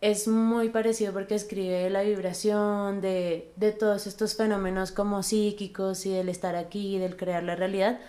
es 0.00 0.28
muy 0.28 0.70
parecido 0.70 1.12
porque 1.12 1.34
escribe 1.34 1.74
de 1.84 1.90
la 1.90 2.02
vibración, 2.02 3.00
de, 3.00 3.52
de 3.56 3.72
todos 3.72 4.06
estos 4.06 4.36
fenómenos 4.36 4.92
como 4.92 5.22
psíquicos 5.22 6.04
y 6.06 6.10
del 6.12 6.28
estar 6.28 6.56
aquí, 6.56 6.98
del 6.98 7.16
crear 7.16 7.42
la 7.42 7.56
realidad. 7.56 8.00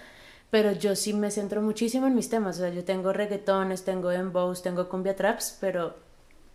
Pero 0.49 0.71
yo 0.71 0.95
sí 0.95 1.13
me 1.13 1.31
centro 1.31 1.61
muchísimo 1.61 2.07
en 2.07 2.15
mis 2.15 2.29
temas. 2.29 2.57
O 2.57 2.59
sea, 2.61 2.69
yo 2.69 2.83
tengo 2.83 3.13
reggaetones, 3.13 3.83
tengo 3.83 4.09
dembows, 4.09 4.63
tengo 4.63 4.89
cumbia 4.89 5.15
traps, 5.15 5.57
pero 5.61 5.95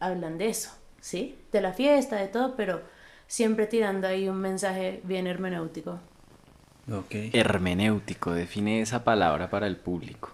hablan 0.00 0.38
de 0.38 0.48
eso, 0.48 0.70
¿sí? 1.00 1.38
De 1.52 1.60
la 1.60 1.72
fiesta, 1.72 2.16
de 2.16 2.28
todo, 2.28 2.56
pero 2.56 2.80
siempre 3.26 3.66
tirando 3.66 4.08
ahí 4.08 4.28
un 4.28 4.38
mensaje 4.38 5.00
bien 5.04 5.26
hermenéutico. 5.26 6.00
Hermenéutico, 7.32 8.32
define 8.32 8.80
esa 8.80 9.04
palabra 9.04 9.50
para 9.50 9.66
el 9.66 9.76
público. 9.76 10.30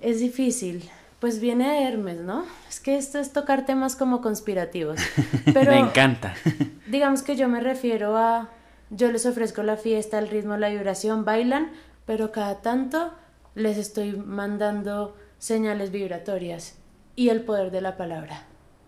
Es 0.00 0.20
difícil. 0.20 0.90
Pues 1.20 1.40
viene 1.40 1.68
de 1.70 1.82
Hermes, 1.84 2.20
¿no? 2.20 2.44
Es 2.68 2.78
que 2.78 2.96
esto 2.96 3.18
es 3.18 3.32
tocar 3.32 3.64
temas 3.64 3.96
como 3.96 4.20
conspirativos. 4.20 5.00
Pero 5.52 5.72
Me 5.72 5.78
encanta. 5.78 6.34
digamos 6.86 7.22
que 7.22 7.36
yo 7.36 7.48
me 7.48 7.60
refiero 7.60 8.16
a, 8.16 8.50
yo 8.90 9.10
les 9.10 9.24
ofrezco 9.24 9.62
la 9.62 9.76
fiesta, 9.76 10.18
el 10.18 10.28
ritmo, 10.28 10.56
la 10.56 10.68
vibración, 10.68 11.24
bailan, 11.24 11.72
pero 12.04 12.30
cada 12.30 12.60
tanto 12.60 13.12
les 13.54 13.78
estoy 13.78 14.12
mandando 14.12 15.16
señales 15.38 15.90
vibratorias 15.90 16.76
y 17.16 17.30
el 17.30 17.40
poder 17.42 17.70
de 17.70 17.80
la 17.80 17.96
palabra. 17.96 18.44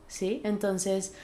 ¿Sí? 0.07 0.41
Entonces, 0.45 1.15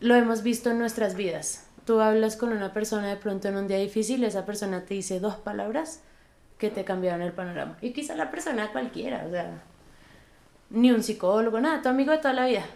lo 0.00 0.14
hemos 0.14 0.42
visto 0.42 0.70
en 0.70 0.78
nuestras 0.78 1.14
vidas. 1.14 1.67
Tú 1.88 2.02
hablas 2.02 2.36
con 2.36 2.52
una 2.52 2.74
persona 2.74 3.08
de 3.08 3.16
pronto 3.16 3.48
en 3.48 3.56
un 3.56 3.66
día 3.66 3.78
difícil, 3.78 4.22
esa 4.22 4.44
persona 4.44 4.84
te 4.84 4.92
dice 4.92 5.20
dos 5.20 5.36
palabras 5.36 6.02
que 6.58 6.68
te 6.68 6.84
cambiaron 6.84 7.22
el 7.22 7.32
panorama. 7.32 7.78
Y 7.80 7.94
quizá 7.94 8.14
la 8.14 8.30
persona 8.30 8.72
cualquiera, 8.72 9.24
o 9.26 9.30
sea, 9.30 9.62
ni 10.68 10.92
un 10.92 11.02
psicólogo, 11.02 11.58
nada, 11.62 11.80
tu 11.80 11.88
amigo 11.88 12.12
de 12.12 12.18
toda 12.18 12.34
la 12.34 12.44
vida. 12.44 12.66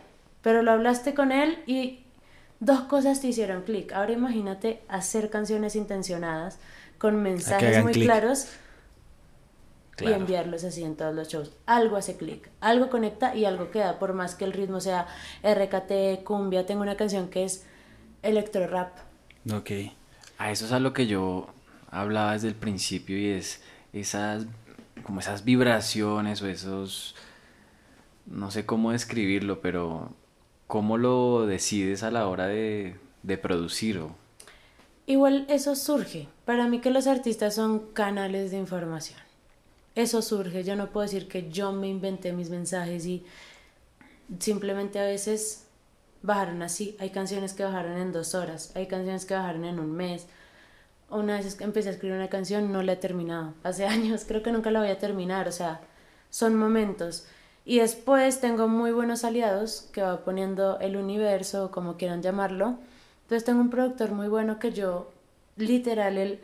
Pero 0.41 0.63
lo 0.63 0.71
hablaste 0.71 1.13
con 1.13 1.31
él 1.31 1.63
y 1.67 2.07
dos 2.59 2.85
cosas 2.85 3.21
te 3.21 3.27
hicieron 3.27 3.65
clic. 3.65 3.93
Ahora 3.93 4.13
imagínate 4.13 4.81
hacer 4.89 5.29
canciones 5.29 5.77
intencionadas 5.77 6.59
con 6.97 7.23
mensajes 7.23 7.83
muy 7.83 7.93
claros 7.93 8.49
y 10.01 10.11
enviarlos 10.11 10.65
así 10.65 10.85
en 10.85 10.97
todos 10.97 11.15
los 11.15 11.29
shows. 11.29 11.53
Algo 11.67 11.99
hace 11.99 12.17
clic, 12.17 12.49
algo 12.63 12.89
conecta 12.89 13.37
y 13.37 13.45
algo 13.45 13.71
queda, 13.71 13.99
por 13.99 14.15
más 14.15 14.37
que 14.37 14.47
el 14.47 14.55
ritmo 14.55 14.81
sea 14.81 15.07
RKT, 15.43 16.25
cumbia. 16.25 16.65
Tengo 16.65 16.81
una 16.81 16.97
canción 16.97 17.29
que 17.29 17.45
es 17.45 17.67
electro 18.23 18.67
rap. 18.67 18.97
Ok. 19.53 19.71
A 20.39 20.51
eso 20.51 20.67
es 20.67 20.73
a 20.73 20.81
lo 20.81 20.93
que 20.93 21.07
yo 21.07 21.49
hablaba 21.91 22.33
desde 22.33 22.49
el 22.49 22.55
principio 22.55 23.19
y 23.19 23.27
es 23.27 23.63
esas 23.93 24.47
como 25.05 25.21
esas 25.21 25.45
vibraciones 25.45 26.43
o 26.43 26.47
esos 26.47 27.15
no 28.27 28.51
sé 28.51 28.65
cómo 28.65 28.93
describirlo, 28.93 29.61
pero 29.61 30.15
cómo 30.67 30.97
lo 30.97 31.47
decides 31.47 32.03
a 32.03 32.11
la 32.11 32.29
hora 32.29 32.47
de, 32.47 32.97
de 33.23 33.39
producir 33.39 33.99
o 33.99 34.15
Igual 35.05 35.47
eso 35.49 35.75
surge. 35.75 36.29
Para 36.45 36.69
mí 36.69 36.81
que 36.81 36.91
los 36.91 37.09
artistas 37.09 37.57
son 37.57 37.81
canales 37.93 38.53
de 38.53 38.59
información 38.59 39.19
eso 39.95 40.23
surge. 40.23 40.65
Yo 40.65 40.77
no 40.77 40.91
puedo 40.91 41.03
decir 41.05 41.29
que 41.29 41.51
yo 41.51 41.73
me 41.73 41.89
inventé 41.89 42.33
mis 42.33 42.51
mensajes 42.51 43.07
y 43.07 43.25
simplemente 44.39 44.99
a 44.99 45.05
veces 45.05 45.67
bajaron 46.23 46.63
así. 46.63 46.97
Hay 47.01 47.11
canciones 47.11 47.53
que 47.55 47.65
bajaron 47.65 47.97
en 47.99 48.13
dos 48.13 48.35
horas, 48.35 48.73
hay 48.75 48.87
canciones 48.87 49.27
que 49.27 49.35
bajaron 49.35 49.65
en 49.65 49.79
un 49.79 49.93
mes. 49.93 50.27
Una 51.11 51.37
vez 51.37 51.61
empecé 51.61 51.91
a 51.91 51.93
escribir 51.93 52.17
una 52.17 52.29
canción, 52.29 52.73
no 52.73 52.83
la 52.83 52.93
he 52.93 52.97
terminado. 52.97 53.55
Hace 53.63 53.87
años, 53.97 54.25
creo 54.27 54.43
que 54.43 54.53
nunca 54.53 54.71
la 54.71 54.81
voy 54.81 54.91
a 54.91 54.99
terminar. 54.99 55.49
O 55.49 55.53
sea, 55.53 55.81
son 56.31 56.57
momentos. 56.57 57.27
Y 57.65 57.79
después 57.79 58.41
tengo 58.41 58.69
muy 58.69 58.91
buenos 58.93 59.25
aliados 59.25 59.89
que 59.93 60.03
va 60.03 60.25
poniendo 60.25 60.81
el 60.81 60.97
universo, 60.97 61.71
como 61.71 61.97
quieran 61.97 62.23
llamarlo. 62.23 62.79
Entonces 63.23 63.45
tengo 63.45 63.61
un 63.61 63.71
productor 63.71 64.11
muy 64.11 64.29
bueno 64.29 64.59
que 64.59 64.73
yo, 64.73 65.13
literal, 65.57 66.19
el 66.19 66.41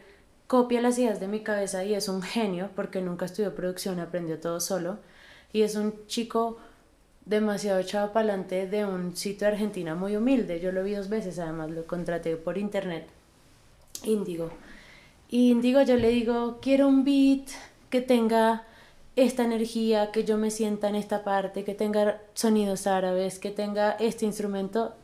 copia 0.48 0.80
las 0.80 0.98
ideas 0.98 1.20
de 1.20 1.28
mi 1.28 1.42
cabeza 1.42 1.84
y 1.84 1.94
es 1.94 2.08
un 2.08 2.22
genio 2.22 2.70
porque 2.74 3.02
nunca 3.02 3.26
estudió 3.26 3.54
producción, 3.54 4.00
aprendió 4.00 4.40
todo 4.40 4.60
solo 4.60 4.98
y 5.52 5.62
es 5.62 5.76
un 5.76 6.06
chico 6.06 6.58
demasiado 7.28 7.78
echado 7.78 8.12
para 8.12 8.28
adelante 8.28 8.66
de 8.66 8.84
un 8.84 9.16
sitio 9.16 9.46
de 9.46 9.52
Argentina 9.52 9.94
muy 9.94 10.16
humilde. 10.16 10.60
Yo 10.60 10.72
lo 10.72 10.82
vi 10.82 10.92
dos 10.94 11.08
veces, 11.08 11.38
además 11.38 11.70
lo 11.70 11.86
contraté 11.86 12.36
por 12.36 12.56
internet. 12.56 13.06
Índigo. 14.04 14.50
Y 15.28 15.50
Índigo 15.50 15.82
yo 15.82 15.96
le 15.96 16.08
digo, 16.08 16.58
quiero 16.62 16.88
un 16.88 17.04
beat 17.04 17.48
que 17.90 18.00
tenga 18.00 18.64
esta 19.14 19.44
energía, 19.44 20.10
que 20.10 20.24
yo 20.24 20.38
me 20.38 20.50
sienta 20.50 20.88
en 20.88 20.94
esta 20.94 21.24
parte, 21.24 21.64
que 21.64 21.74
tenga 21.74 22.20
sonidos 22.34 22.86
árabes, 22.86 23.38
que 23.38 23.50
tenga 23.50 23.92
este 23.92 24.24
instrumento 24.24 24.94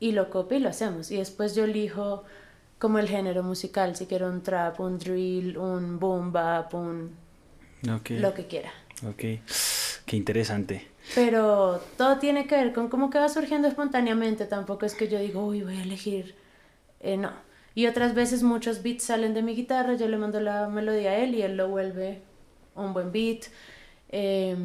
y 0.00 0.12
lo 0.12 0.30
copio 0.30 0.58
y 0.58 0.60
lo 0.60 0.68
hacemos. 0.68 1.10
Y 1.10 1.18
después 1.18 1.54
yo 1.54 1.64
elijo 1.64 2.24
como 2.78 2.98
el 2.98 3.08
género 3.08 3.42
musical, 3.42 3.94
si 3.94 4.06
quiero 4.06 4.28
un 4.28 4.42
trap, 4.42 4.80
un 4.80 4.98
drill, 4.98 5.56
un 5.58 5.98
boom 5.98 6.32
bap, 6.32 6.74
un 6.74 7.14
lo 7.82 8.34
que 8.34 8.46
quiera. 8.46 8.72
Ok, 9.06 9.22
qué 10.06 10.16
interesante. 10.16 10.95
Pero 11.14 11.80
todo 11.96 12.18
tiene 12.18 12.46
que 12.46 12.56
ver 12.56 12.72
con 12.72 12.88
cómo 12.88 13.10
que 13.10 13.18
va 13.18 13.28
surgiendo 13.28 13.68
espontáneamente, 13.68 14.44
tampoco 14.46 14.86
es 14.86 14.94
que 14.94 15.08
yo 15.08 15.18
digo, 15.18 15.46
uy, 15.46 15.62
voy 15.62 15.76
a 15.76 15.82
elegir, 15.82 16.34
eh, 17.00 17.16
no. 17.16 17.30
Y 17.74 17.86
otras 17.86 18.14
veces 18.14 18.42
muchos 18.42 18.82
beats 18.82 19.04
salen 19.04 19.34
de 19.34 19.42
mi 19.42 19.54
guitarra, 19.54 19.94
yo 19.94 20.08
le 20.08 20.16
mando 20.16 20.40
la 20.40 20.68
melodía 20.68 21.10
a 21.10 21.16
él 21.16 21.34
y 21.34 21.42
él 21.42 21.56
lo 21.56 21.68
vuelve 21.68 22.22
un 22.74 22.92
buen 22.92 23.12
beat. 23.12 23.44
Eh, 24.08 24.56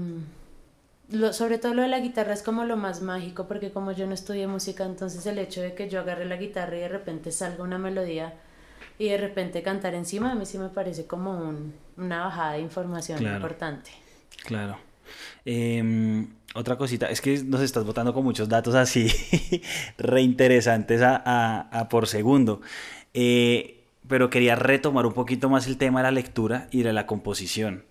sobre 1.33 1.57
todo 1.57 1.73
lo 1.73 1.81
de 1.81 1.89
la 1.89 1.99
guitarra 1.99 2.33
es 2.33 2.41
como 2.41 2.63
lo 2.63 2.77
más 2.77 3.01
mágico, 3.01 3.47
porque 3.47 3.71
como 3.71 3.91
yo 3.91 4.07
no 4.07 4.13
estudié 4.13 4.47
música, 4.47 4.85
entonces 4.85 5.25
el 5.25 5.39
hecho 5.39 5.61
de 5.61 5.73
que 5.73 5.89
yo 5.89 5.99
agarre 5.99 6.25
la 6.25 6.37
guitarra 6.37 6.77
y 6.77 6.79
de 6.79 6.87
repente 6.87 7.31
salga 7.31 7.63
una 7.63 7.77
melodía 7.77 8.33
y 8.97 9.09
de 9.09 9.17
repente 9.17 9.61
cantar 9.61 9.93
encima, 9.93 10.31
a 10.31 10.35
mí 10.35 10.45
sí 10.45 10.57
me 10.57 10.69
parece 10.69 11.05
como 11.05 11.31
un, 11.31 11.73
una 11.97 12.25
bajada 12.25 12.53
de 12.53 12.59
información 12.61 13.21
importante. 13.21 13.91
Claro. 14.43 14.77
Em, 15.45 16.27
otra 16.53 16.77
cosita, 16.77 17.09
es 17.09 17.21
que 17.21 17.43
nos 17.43 17.61
estás 17.61 17.85
botando 17.85 18.13
con 18.13 18.23
muchos 18.23 18.49
datos 18.49 18.75
así 18.75 19.07
reinteresantes 19.97 21.01
a, 21.01 21.69
a, 21.71 21.89
por 21.89 22.07
segundo. 22.07 22.61
Eh, 23.13 23.77
pero 24.07 24.29
quería 24.29 24.55
retomar 24.55 25.05
un 25.05 25.13
poquito 25.13 25.49
más 25.49 25.67
el 25.67 25.77
tema 25.77 25.99
de 25.99 26.03
la 26.03 26.11
lectura 26.11 26.67
y 26.71 26.83
de 26.83 26.91
la 26.91 27.05
composición. 27.05 27.85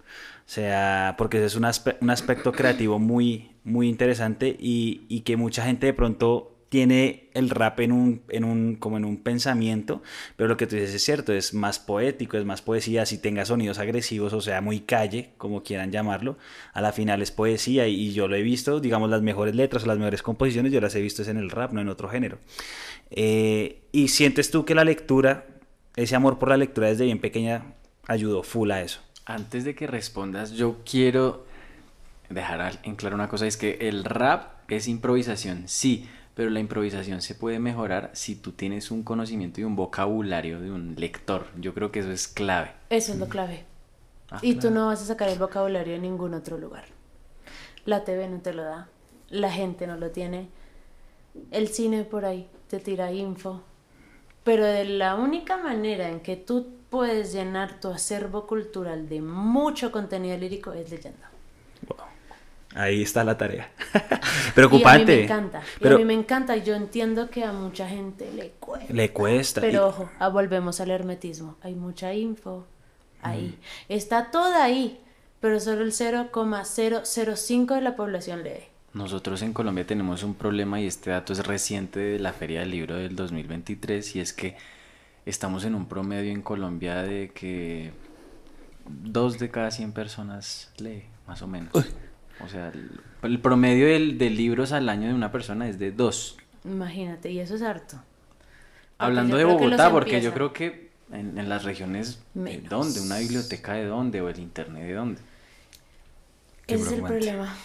O 0.50 0.52
sea, 0.52 1.14
porque 1.16 1.44
es 1.44 1.54
un, 1.54 1.64
aspecto 1.64 2.50
creativo 2.50 2.98
muy, 2.98 3.52
muy 3.62 3.88
interesante 3.88 4.56
y, 4.58 5.20
que 5.20 5.36
mucha 5.36 5.64
gente 5.64 5.86
de 5.86 5.92
pronto 5.94 6.56
tiene 6.70 7.28
el 7.34 7.50
rap 7.50 7.80
en 7.80 7.90
un, 7.90 8.22
en 8.28 8.44
un, 8.44 8.76
como 8.76 8.96
en 8.96 9.04
un 9.04 9.16
pensamiento, 9.16 10.02
pero 10.36 10.48
lo 10.48 10.56
que 10.56 10.68
tú 10.68 10.76
dices 10.76 10.94
es 10.94 11.04
cierto, 11.04 11.32
es 11.32 11.52
más 11.52 11.80
poético, 11.80 12.38
es 12.38 12.44
más 12.44 12.62
poesía, 12.62 13.04
si 13.06 13.18
tenga 13.18 13.44
sonidos 13.44 13.80
agresivos, 13.80 14.32
o 14.32 14.40
sea, 14.40 14.60
muy 14.60 14.78
calle, 14.78 15.30
como 15.36 15.64
quieran 15.64 15.90
llamarlo, 15.90 16.38
a 16.72 16.80
la 16.80 16.92
final 16.92 17.22
es 17.22 17.32
poesía 17.32 17.88
y, 17.88 18.12
yo 18.12 18.28
lo 18.28 18.36
he 18.36 18.42
visto, 18.42 18.78
digamos, 18.78 19.10
las 19.10 19.20
mejores 19.20 19.56
letras 19.56 19.82
o 19.82 19.86
las 19.88 19.98
mejores 19.98 20.22
composiciones, 20.22 20.72
yo 20.72 20.80
las 20.80 20.94
he 20.94 21.00
visto 21.00 21.22
es 21.22 21.28
en 21.28 21.38
el 21.38 21.50
rap, 21.50 21.72
no 21.72 21.80
en 21.80 21.88
otro 21.88 22.08
género. 22.08 22.38
Eh, 23.10 23.82
y 23.90 24.08
sientes 24.08 24.52
tú 24.52 24.64
que 24.64 24.76
la 24.76 24.84
lectura, 24.84 25.46
ese 25.96 26.14
amor 26.14 26.38
por 26.38 26.50
la 26.50 26.56
lectura 26.56 26.86
desde 26.86 27.04
bien 27.04 27.18
pequeña, 27.18 27.74
ayudó 28.06 28.44
full 28.44 28.70
a 28.70 28.80
eso. 28.80 29.00
Antes 29.24 29.64
de 29.64 29.74
que 29.74 29.88
respondas, 29.88 30.52
yo 30.52 30.78
quiero 30.88 31.46
dejar 32.28 32.78
en 32.84 32.94
claro 32.94 33.16
una 33.16 33.28
cosa, 33.28 33.48
es 33.48 33.56
que 33.56 33.76
el 33.80 34.04
rap 34.04 34.60
es 34.68 34.86
improvisación, 34.86 35.64
sí, 35.66 36.08
pero 36.40 36.48
la 36.48 36.60
improvisación 36.60 37.20
se 37.20 37.34
puede 37.34 37.58
mejorar 37.58 38.12
si 38.14 38.34
tú 38.34 38.52
tienes 38.52 38.90
un 38.90 39.02
conocimiento 39.02 39.60
y 39.60 39.64
un 39.64 39.76
vocabulario 39.76 40.58
de 40.58 40.70
un 40.70 40.94
lector. 40.96 41.48
Yo 41.58 41.74
creo 41.74 41.92
que 41.92 41.98
eso 41.98 42.10
es 42.10 42.28
clave. 42.28 42.72
Eso 42.88 43.12
es 43.12 43.18
lo 43.18 43.28
clave. 43.28 43.66
Ah, 44.30 44.38
y 44.40 44.54
tú 44.54 44.70
no 44.70 44.86
vas 44.86 45.02
a 45.02 45.04
sacar 45.04 45.28
el 45.28 45.38
vocabulario 45.38 45.96
en 45.96 46.00
ningún 46.00 46.32
otro 46.32 46.56
lugar. 46.56 46.86
La 47.84 48.04
TV 48.04 48.26
no 48.26 48.40
te 48.40 48.54
lo 48.54 48.62
da, 48.62 48.88
la 49.28 49.52
gente 49.52 49.86
no 49.86 49.98
lo 49.98 50.12
tiene, 50.12 50.48
el 51.50 51.68
cine 51.68 52.04
por 52.04 52.24
ahí 52.24 52.48
te 52.68 52.80
tira 52.80 53.12
info. 53.12 53.60
Pero 54.42 54.64
de 54.64 54.86
la 54.86 55.16
única 55.16 55.58
manera 55.58 56.08
en 56.08 56.20
que 56.20 56.36
tú 56.36 56.68
puedes 56.88 57.34
llenar 57.34 57.80
tu 57.80 57.88
acervo 57.88 58.46
cultural 58.46 59.10
de 59.10 59.20
mucho 59.20 59.92
contenido 59.92 60.38
lírico 60.38 60.72
es 60.72 60.90
leyendo. 60.90 61.29
Ahí 62.74 63.02
está 63.02 63.24
la 63.24 63.36
tarea. 63.36 63.68
Preocupante. 64.54 65.12
Y 65.12 65.14
a 65.14 65.16
mí 65.16 65.22
me 65.22 65.24
encanta. 65.24 65.62
Pero... 65.80 65.94
a 65.96 65.98
mí 65.98 66.04
me 66.04 66.14
encanta. 66.14 66.56
Yo 66.56 66.74
entiendo 66.74 67.28
que 67.28 67.44
a 67.44 67.52
mucha 67.52 67.88
gente 67.88 68.30
le 68.32 68.50
cuesta. 68.60 68.92
Le 68.92 69.12
cuesta. 69.12 69.60
Pero 69.60 69.88
ojo, 69.88 70.10
ah, 70.18 70.28
volvemos 70.28 70.80
al 70.80 70.90
hermetismo. 70.90 71.56
Hay 71.62 71.74
mucha 71.74 72.14
info 72.14 72.66
ahí. 73.22 73.58
Mm. 73.58 73.92
Está 73.92 74.30
toda 74.30 74.62
ahí. 74.62 75.00
Pero 75.40 75.58
solo 75.58 75.82
el 75.82 75.92
0,005 75.92 77.74
de 77.74 77.80
la 77.80 77.96
población 77.96 78.44
lee. 78.44 78.68
Nosotros 78.92 79.40
en 79.42 79.52
Colombia 79.52 79.86
tenemos 79.86 80.22
un 80.22 80.34
problema 80.34 80.80
y 80.80 80.86
este 80.86 81.10
dato 81.10 81.32
es 81.32 81.46
reciente 81.46 81.98
de 81.98 82.18
la 82.18 82.32
Feria 82.32 82.60
del 82.60 82.72
Libro 82.72 82.96
del 82.96 83.16
2023 83.16 84.16
y 84.16 84.20
es 84.20 84.32
que 84.32 84.56
estamos 85.26 85.64
en 85.64 85.74
un 85.74 85.86
promedio 85.86 86.32
en 86.32 86.42
Colombia 86.42 87.02
de 87.02 87.30
que 87.30 87.92
dos 88.86 89.38
de 89.38 89.48
cada 89.50 89.70
100 89.70 89.92
personas 89.92 90.72
lee, 90.78 91.04
más 91.26 91.40
o 91.40 91.46
menos. 91.46 91.72
O 92.44 92.48
sea, 92.48 92.72
el, 93.22 93.40
promedio 93.40 93.86
de 93.86 94.30
libros 94.30 94.72
al 94.72 94.88
año 94.88 95.08
de 95.08 95.14
una 95.14 95.30
persona 95.32 95.68
es 95.68 95.78
de 95.78 95.92
dos. 95.92 96.36
Imagínate, 96.64 97.30
y 97.30 97.40
eso 97.40 97.54
es 97.54 97.62
harto. 97.62 98.00
Hablando 98.98 99.36
de 99.36 99.44
Bogotá, 99.44 99.90
porque 99.90 100.20
yo 100.20 100.32
creo 100.32 100.52
que 100.52 100.90
en, 101.12 101.48
las 101.48 101.64
regiones, 101.64 102.20
¿de 102.34 102.60
dónde? 102.60 103.00
¿Una 103.00 103.18
biblioteca 103.18 103.72
de 103.72 103.86
dónde? 103.86 104.20
¿O 104.20 104.28
el 104.28 104.38
internet 104.38 104.84
de 104.84 104.94
dónde? 104.94 105.20
Ese 106.66 106.82
es 106.82 106.92
el 106.92 107.02
problema. 107.02 107.56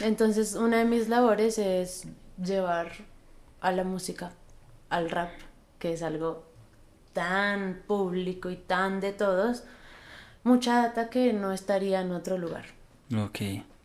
Entonces, 0.00 0.54
una 0.54 0.78
de 0.78 0.84
mis 0.84 1.08
labores 1.08 1.58
es 1.58 2.06
llevar 2.42 2.92
a 3.60 3.72
la 3.72 3.84
música, 3.84 4.32
al 4.88 5.10
rap, 5.10 5.30
que 5.78 5.92
es 5.92 6.02
algo 6.02 6.46
tan 7.12 7.82
público 7.86 8.50
y 8.50 8.56
tan 8.56 9.00
de 9.00 9.12
todos, 9.12 9.64
mucha 10.44 10.82
data 10.82 11.10
que 11.10 11.32
no 11.32 11.52
estaría 11.52 12.00
en 12.00 12.12
otro 12.12 12.38
lugar. 12.38 12.66
Ok. 13.14 13.40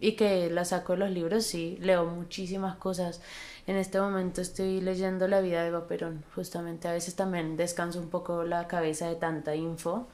Y 0.06 0.16
que 0.18 0.50
la 0.50 0.66
saco 0.66 0.94
de 0.94 1.00
los 1.00 1.12
libros, 1.12 1.46
sí, 1.46 1.78
leo 1.80 2.06
muchísimas 2.06 2.76
cosas. 2.76 3.22
En 3.68 3.78
este 3.78 4.02
momento 4.02 4.42
estoy 4.42 4.82
leyendo 4.82 5.28
La 5.30 5.40
vida 5.40 5.62
de 5.62 5.70
Eva 5.70 5.88
Perón, 5.88 6.24
justamente. 6.36 6.88
A 6.90 6.92
veces 6.92 7.16
también 7.16 7.56
descanso 7.56 8.00
un 8.00 8.10
poco 8.10 8.44
la 8.44 8.68
cabeza 8.68 9.08
de 9.08 9.16
tanta 9.16 9.56
info, 9.56 10.08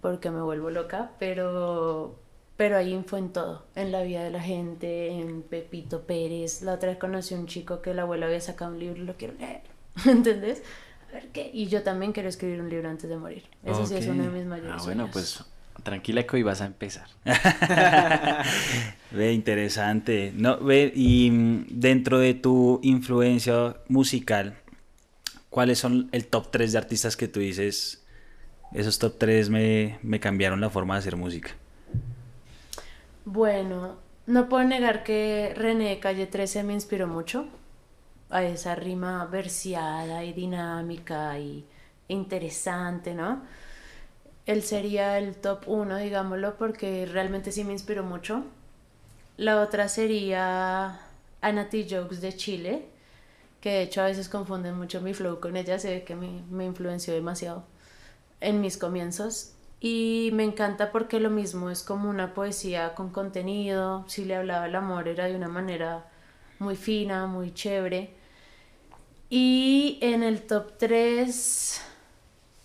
porque 0.00 0.30
me 0.30 0.42
vuelvo 0.42 0.70
loca, 0.70 1.10
pero 1.18 2.16
pero 2.58 2.76
hay 2.76 2.92
info 2.92 3.16
en 3.16 3.32
todo, 3.32 3.62
en 3.76 3.92
la 3.92 4.02
vida 4.02 4.24
de 4.24 4.30
la 4.30 4.40
gente, 4.42 5.10
en 5.12 5.42
Pepito 5.42 6.02
Pérez. 6.02 6.60
La 6.62 6.74
otra 6.74 6.88
vez 6.88 6.98
conocí 6.98 7.34
a 7.34 7.38
un 7.38 7.46
chico 7.46 7.80
que 7.80 7.94
la 7.94 8.02
abuela 8.02 8.26
había 8.26 8.40
sacado 8.40 8.72
un 8.72 8.80
libro 8.80 9.00
y 9.00 9.04
lo 9.06 9.14
quiero 9.16 9.34
leer, 9.38 9.62
¿entendés? 10.06 10.62
A 11.08 11.12
ver 11.12 11.28
qué. 11.28 11.50
Y 11.54 11.68
yo 11.68 11.82
también 11.84 12.12
quiero 12.12 12.28
escribir 12.28 12.60
un 12.60 12.68
libro 12.68 12.90
antes 12.90 13.08
de 13.08 13.16
morir. 13.16 13.44
Eso 13.64 13.86
sí 13.86 13.94
es 13.94 14.06
uno 14.08 14.24
de 14.24 14.30
mis 14.30 14.44
mayores 14.44 14.72
Ah, 14.76 14.84
bueno, 14.84 15.04
sueños. 15.04 15.10
pues 15.12 15.44
tranquila 15.82 16.24
que 16.24 16.36
hoy 16.36 16.42
vas 16.42 16.60
a 16.60 16.66
empezar. 16.66 17.08
Ve, 19.10 19.32
interesante. 19.32 20.32
No, 20.34 20.58
ve, 20.58 20.92
y 20.94 21.30
mm, 21.30 21.66
dentro 21.70 22.18
de 22.18 22.34
tu 22.34 22.78
influencia 22.82 23.76
musical, 23.88 24.58
¿cuáles 25.48 25.78
son 25.78 26.08
el 26.12 26.26
top 26.26 26.50
3 26.50 26.72
de 26.72 26.78
artistas 26.78 27.16
que 27.16 27.26
tú 27.28 27.40
dices? 27.40 28.04
Esos 28.72 28.98
top 28.98 29.16
3 29.18 29.48
me, 29.48 29.98
me 30.02 30.20
cambiaron 30.20 30.60
la 30.60 30.68
forma 30.68 30.94
de 30.94 30.98
hacer 30.98 31.16
música. 31.16 31.52
Bueno, 33.24 33.96
no 34.26 34.48
puedo 34.48 34.64
negar 34.64 35.04
que 35.04 35.54
René 35.56 35.88
de 35.88 36.00
Calle 36.00 36.26
13 36.26 36.64
me 36.64 36.74
inspiró 36.74 37.06
mucho 37.06 37.46
a 38.30 38.42
esa 38.42 38.74
rima 38.74 39.24
verseada 39.24 40.22
y 40.22 40.34
dinámica 40.34 41.38
y 41.38 41.64
interesante, 42.08 43.14
¿no? 43.14 43.42
Él 44.48 44.62
sería 44.62 45.18
el 45.18 45.36
top 45.36 45.64
1, 45.66 45.98
digámoslo, 45.98 46.56
porque 46.56 47.04
realmente 47.04 47.52
sí 47.52 47.64
me 47.64 47.74
inspiró 47.74 48.02
mucho. 48.02 48.44
La 49.36 49.60
otra 49.60 49.90
sería 49.90 51.02
Anati 51.42 51.86
Jokes 51.86 52.22
de 52.22 52.34
Chile, 52.34 52.86
que 53.60 53.68
de 53.72 53.82
hecho 53.82 54.00
a 54.00 54.06
veces 54.06 54.30
confunden 54.30 54.74
mucho 54.74 55.02
mi 55.02 55.12
flow 55.12 55.38
con 55.38 55.54
ella, 55.58 55.78
se 55.78 55.90
ve 55.90 56.02
que 56.02 56.16
me, 56.16 56.42
me 56.48 56.64
influenció 56.64 57.12
demasiado 57.12 57.62
en 58.40 58.62
mis 58.62 58.78
comienzos. 58.78 59.52
Y 59.82 60.30
me 60.32 60.44
encanta 60.44 60.92
porque 60.92 61.20
lo 61.20 61.28
mismo 61.28 61.68
es 61.68 61.82
como 61.82 62.08
una 62.08 62.32
poesía 62.32 62.94
con 62.94 63.10
contenido. 63.10 64.06
Si 64.08 64.24
le 64.24 64.34
hablaba 64.34 64.64
el 64.64 64.76
amor 64.76 65.08
era 65.08 65.26
de 65.26 65.36
una 65.36 65.48
manera 65.48 66.06
muy 66.58 66.74
fina, 66.74 67.26
muy 67.26 67.52
chévere. 67.52 68.14
Y 69.28 69.98
en 70.00 70.22
el 70.22 70.46
top 70.46 70.78
3 70.78 71.82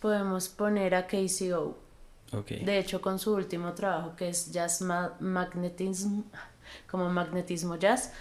podemos 0.03 0.49
poner 0.49 0.95
a 0.95 1.07
KCO. 1.07 1.77
Ok. 2.33 2.49
De 2.65 2.77
hecho, 2.77 2.99
con 3.01 3.19
su 3.19 3.33
último 3.33 3.71
trabajo 3.71 4.15
que 4.17 4.27
es 4.27 4.51
Jazz 4.51 4.81
Ma- 4.81 5.13
Magnetism, 5.21 6.23
como 6.91 7.09
magnetismo 7.09 7.77
jazz, 7.77 8.11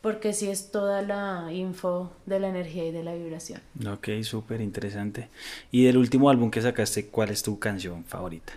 porque 0.00 0.32
sí 0.32 0.50
es 0.50 0.72
toda 0.72 1.02
la 1.02 1.46
info 1.52 2.10
de 2.26 2.40
la 2.40 2.48
energía 2.48 2.86
y 2.86 2.90
de 2.90 3.04
la 3.04 3.14
vibración. 3.14 3.60
Ok, 3.88 4.08
súper 4.22 4.60
interesante. 4.60 5.28
Y 5.70 5.84
del 5.84 5.96
último 5.96 6.28
álbum 6.28 6.50
que 6.50 6.60
sacaste, 6.60 7.06
¿cuál 7.06 7.30
es 7.30 7.42
tu 7.44 7.58
canción 7.60 8.04
favorita? 8.04 8.52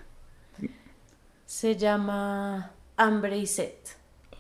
Se 1.45 1.75
llama 1.75 2.71
Hambre 2.97 3.37
y 3.37 3.45
Sed. 3.45 3.73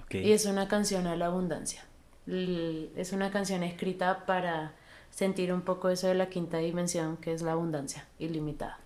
Ok. 0.03 0.15
Y 0.15 0.31
es 0.31 0.45
una 0.47 0.67
canción 0.67 1.05
a 1.05 1.15
la 1.15 1.27
abundancia. 1.27 1.83
Es 2.27 3.11
una 3.13 3.29
canción 3.31 3.61
escrita 3.63 4.25
para 4.25 4.73
sentir 5.11 5.53
un 5.53 5.61
poco 5.61 5.89
eso 5.89 6.07
de 6.07 6.15
la 6.15 6.29
quinta 6.29 6.57
dimensión, 6.57 7.17
que 7.17 7.33
es 7.33 7.41
la 7.41 7.53
abundancia 7.53 8.07
ilimitada. 8.19 8.79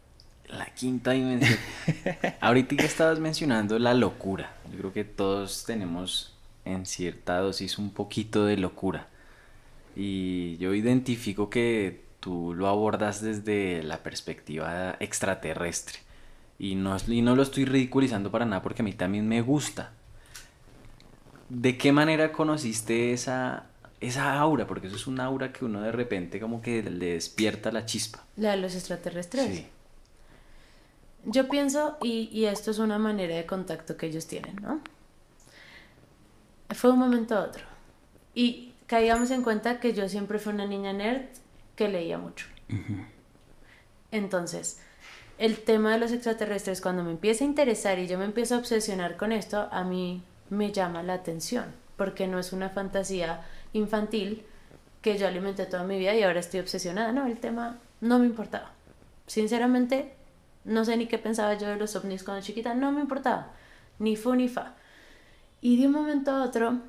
La 0.47 0.65
quinta 0.73 1.11
dimensión. 1.11 1.57
Ahorita 2.41 2.75
que 2.75 2.85
estabas 2.85 3.19
mencionando 3.19 3.79
la 3.79 3.93
locura, 3.93 4.55
yo 4.71 4.77
creo 4.77 4.93
que 4.93 5.03
todos 5.03 5.63
tenemos 5.65 6.33
en 6.65 6.85
cierta 6.85 7.39
dosis 7.39 7.77
un 7.77 7.91
poquito 7.91 8.45
de 8.45 8.57
locura. 8.57 9.07
Y 9.95 10.57
yo 10.57 10.73
identifico 10.73 11.49
que 11.49 12.03
tú 12.19 12.53
lo 12.53 12.67
abordas 12.67 13.21
desde 13.21 13.83
la 13.83 14.01
perspectiva 14.01 14.95
extraterrestre. 14.99 15.99
Y 16.57 16.75
no, 16.75 16.95
y 17.07 17.21
no 17.21 17.35
lo 17.35 17.43
estoy 17.43 17.65
ridiculizando 17.65 18.31
para 18.31 18.45
nada 18.45 18.61
porque 18.61 18.81
a 18.81 18.85
mí 18.85 18.93
también 18.93 19.27
me 19.27 19.41
gusta. 19.41 19.91
¿De 21.49 21.77
qué 21.77 21.91
manera 21.91 22.31
conociste 22.31 23.11
esa, 23.13 23.65
esa 24.07 24.37
aura? 24.39 24.67
Porque 24.67 24.87
eso 24.87 24.95
es 24.95 25.07
un 25.07 25.19
aura 25.19 25.51
que 25.51 25.65
uno 25.65 25.81
de 25.81 25.91
repente 25.91 26.39
como 26.39 26.61
que 26.61 26.83
le 26.83 27.13
despierta 27.13 27.71
la 27.71 27.85
chispa. 27.85 28.23
La 28.37 28.51
de 28.51 28.57
los 28.57 28.75
extraterrestres. 28.75 29.55
Sí. 29.55 29.67
Yo 31.25 31.47
pienso, 31.47 31.97
y, 32.01 32.29
y 32.31 32.45
esto 32.45 32.71
es 32.71 32.79
una 32.79 32.99
manera 32.99 33.35
de 33.35 33.45
contacto 33.45 33.95
que 33.95 34.07
ellos 34.07 34.27
tienen, 34.27 34.55
¿no? 34.61 34.81
Fue 36.69 36.91
un 36.91 36.99
momento 36.99 37.35
a 37.37 37.41
otro. 37.41 37.63
Y 38.33 38.73
caigamos 38.87 39.31
en 39.31 39.41
cuenta 39.43 39.79
que 39.79 39.93
yo 39.93 40.09
siempre 40.09 40.39
fui 40.39 40.53
una 40.53 40.65
niña 40.65 40.91
nerd 40.91 41.25
que 41.75 41.87
leía 41.87 42.17
mucho. 42.17 42.45
Entonces, 44.11 44.79
el 45.37 45.57
tema 45.57 45.93
de 45.93 45.99
los 45.99 46.11
extraterrestres, 46.11 46.81
cuando 46.81 47.03
me 47.03 47.11
empieza 47.11 47.43
a 47.43 47.47
interesar 47.47 47.99
y 47.99 48.07
yo 48.07 48.17
me 48.17 48.25
empiezo 48.25 48.55
a 48.55 48.59
obsesionar 48.59 49.17
con 49.17 49.31
esto, 49.31 49.67
a 49.71 49.83
mí 49.83 50.23
me 50.49 50.71
llama 50.71 51.03
la 51.03 51.13
atención, 51.13 51.65
porque 51.97 52.27
no 52.27 52.39
es 52.39 52.53
una 52.53 52.69
fantasía 52.69 53.45
infantil 53.73 54.45
que 55.01 55.17
yo 55.17 55.27
alimenté 55.27 55.65
toda 55.65 55.83
mi 55.83 55.99
vida 55.99 56.15
y 56.15 56.23
ahora 56.23 56.39
estoy 56.39 56.61
obsesionada. 56.61 57.11
No, 57.11 57.25
el 57.25 57.39
tema 57.39 57.79
no 58.01 58.19
me 58.19 58.25
importaba. 58.25 58.71
Sinceramente, 59.27 60.13
no 60.65 60.85
sé 60.85 60.97
ni 60.97 61.07
qué 61.07 61.17
pensaba 61.17 61.55
yo 61.55 61.67
de 61.67 61.75
los 61.75 61.95
ovnis 61.95 62.23
cuando 62.23 62.43
chiquita, 62.43 62.73
no 62.73 62.91
me 62.91 63.01
importaba, 63.01 63.51
ni 63.99 64.15
fu 64.15 64.33
ni 64.35 64.47
fa. 64.47 64.75
Y 65.61 65.79
de 65.79 65.87
un 65.87 65.93
momento 65.93 66.31
a 66.31 66.43
otro, 66.43 66.79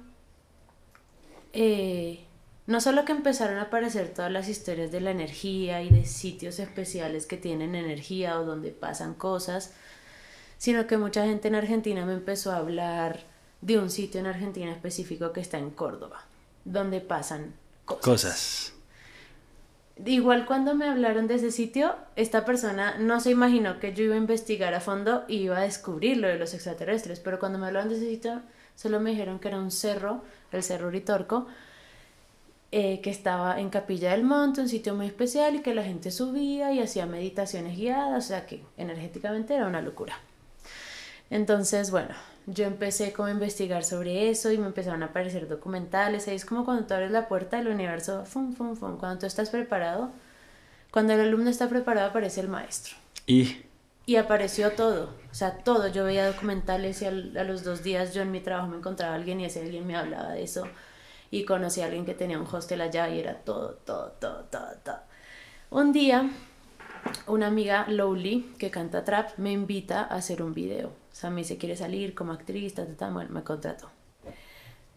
eh, 1.53 2.25
no 2.67 2.81
solo 2.81 3.05
que 3.05 3.13
empezaron 3.13 3.59
a 3.59 3.63
aparecer 3.63 4.13
todas 4.15 4.33
las 4.33 4.49
historias 4.49 4.91
de 4.91 5.01
la 5.01 5.11
energía 5.11 5.83
y 5.83 5.91
de 5.91 6.05
sitios 6.05 6.59
especiales 6.59 7.27
que 7.27 7.37
tienen 7.37 7.75
energía 7.75 8.39
o 8.41 8.45
donde 8.45 8.71
pasan 8.71 9.15
cosas, 9.15 9.75
sino 10.59 10.87
que 10.87 10.97
mucha 10.97 11.27
gente 11.27 11.49
en 11.49 11.57
Argentina 11.57 12.07
me 12.07 12.15
empezó 12.15 12.53
a 12.53 12.57
hablar 12.57 13.21
de 13.61 13.79
un 13.79 13.91
sitio 13.91 14.21
en 14.21 14.27
Argentina 14.27 14.73
específico 14.73 15.33
que 15.33 15.41
está 15.41 15.59
en 15.59 15.71
Córdoba, 15.71 16.25
donde 16.65 17.01
pasan 17.01 17.55
cosas. 17.85 18.05
Cosas. 18.05 18.75
Igual 20.05 20.45
cuando 20.45 20.75
me 20.75 20.89
hablaron 20.89 21.29
de 21.29 21.37
ese 21.37 21.53
sitio, 21.53 21.95
esta 22.17 22.45
persona 22.45 22.97
no 22.99 23.21
se 23.21 23.31
imaginó 23.31 23.79
que 23.79 23.95
yo 23.95 24.03
iba 24.03 24.15
a 24.15 24.19
investigar 24.19 24.75
a 24.75 24.81
fondo 24.81 25.25
y 25.29 25.37
iba 25.37 25.59
a 25.59 25.63
descubrir 25.63 26.17
lo 26.17 26.27
de 26.27 26.37
los 26.37 26.53
extraterrestres, 26.53 27.21
pero 27.21 27.39
cuando 27.39 27.59
me 27.61 27.67
hablaron 27.67 27.91
de 27.91 27.97
ese 27.97 28.11
sitio, 28.11 28.43
solo 28.75 28.99
me 28.99 29.11
dijeron 29.11 29.39
que 29.39 29.49
era 29.49 29.59
un 29.59 29.71
cerro, 29.71 30.23
el 30.51 30.65
Cerro 30.65 30.89
Uritorco, 30.89 31.47
eh, 32.73 33.01
que 33.03 33.11
estaba 33.11 33.61
en 33.61 33.71
Capilla 33.71 34.11
del 34.11 34.25
Monte, 34.25 34.61
un 34.61 34.69
sitio 34.69 34.97
muy 34.97 35.07
especial 35.07 35.55
y 35.55 35.63
que 35.63 35.77
la 35.77 35.85
gente 35.85 36.11
subía 36.11 36.73
y 36.73 36.81
hacía 36.81 37.07
meditaciones 37.07 37.77
guiadas, 37.77 38.25
o 38.25 38.27
sea 38.27 38.47
que 38.47 38.65
energéticamente 38.77 39.55
era 39.55 39.69
una 39.69 39.81
locura. 39.81 40.19
Entonces, 41.31 41.93
bueno, 41.93 42.17
yo 42.47 42.65
empecé 42.67 43.13
como 43.13 43.29
a 43.29 43.31
investigar 43.31 43.85
sobre 43.85 44.31
eso 44.31 44.53
y 44.53 44.59
me 44.59 44.67
empezaron 44.67 45.03
a 45.03 45.07
aparecer 45.07 45.49
documentales. 45.49 46.29
Ahí 46.29 46.37
es 46.37 46.45
como 46.45 46.65
cuando 46.65 46.87
tú 46.87 46.95
abres 46.95 47.11
la 47.11 47.29
puerta 47.29 47.57
del 47.57 47.69
universo, 47.69 48.25
fum, 48.27 48.55
fum, 48.55 48.77
fum. 48.77 48.99
Cuando 48.99 49.21
tú 49.21 49.27
estás 49.27 49.51
preparado, 49.51 50.11
cuando 50.91 51.13
el 51.15 51.21
alumno 51.21 51.51
está 51.51 51.69
preparado, 51.69 52.09
aparece 52.11 52.41
el 52.41 52.49
maestro. 52.49 52.95
Y 53.27 53.63
Y 54.07 54.17
apareció 54.17 54.73
todo, 54.73 55.11
o 55.31 55.35
sea, 55.35 55.59
todo. 55.59 55.89
Yo 55.89 56.05
veía 56.05 56.27
documentales 56.27 57.01
y 57.03 57.07
al- 57.07 57.37
a, 57.39 57.45
los 57.45 57.65
dos 57.65 57.83
días 57.83 58.13
yo 58.15 58.21
en 58.23 58.31
mi 58.33 58.41
trabajo 58.41 58.69
me 58.69 58.77
encontraba 58.77 59.15
a 59.15 59.17
alguien 59.17 59.41
y 59.41 59.47
ese 59.47 59.63
alguien 59.63 59.87
me 59.87 59.97
hablaba 59.97 60.33
de 60.33 60.43
eso. 60.43 60.69
Y 61.31 61.45
conocí 61.47 61.81
a 61.81 61.87
alguien 61.87 62.05
que 62.05 62.15
tenía 62.15 62.39
un 62.39 62.47
hostel 62.47 62.83
allá 62.83 63.09
y 63.09 63.19
era 63.21 63.37
todo, 63.39 63.71
todo, 63.87 64.13
todo, 64.21 64.45
todo, 64.51 64.69
todo. 64.85 64.99
Un 65.71 65.93
día, 65.93 66.31
una 67.27 67.47
amiga, 67.49 67.87
Lowly, 67.89 68.55
que 68.59 68.71
canta 68.71 69.05
trap, 69.05 69.39
me 69.39 69.53
invita 69.53 70.03
a 70.03 70.17
hacer 70.17 70.43
un 70.43 70.55
video. 70.55 70.93
O 71.15 71.17
sea, 71.17 71.31
me 71.31 71.43
dice, 71.43 71.57
¿quiere 71.59 71.77
salir 71.77 72.13
como 72.13 72.33
actriz? 72.33 72.75
Ta, 72.75 72.85
ta, 72.87 72.97
ta. 72.97 73.11
Bueno, 73.11 73.31
me 73.31 73.45
contrató. 73.45 73.89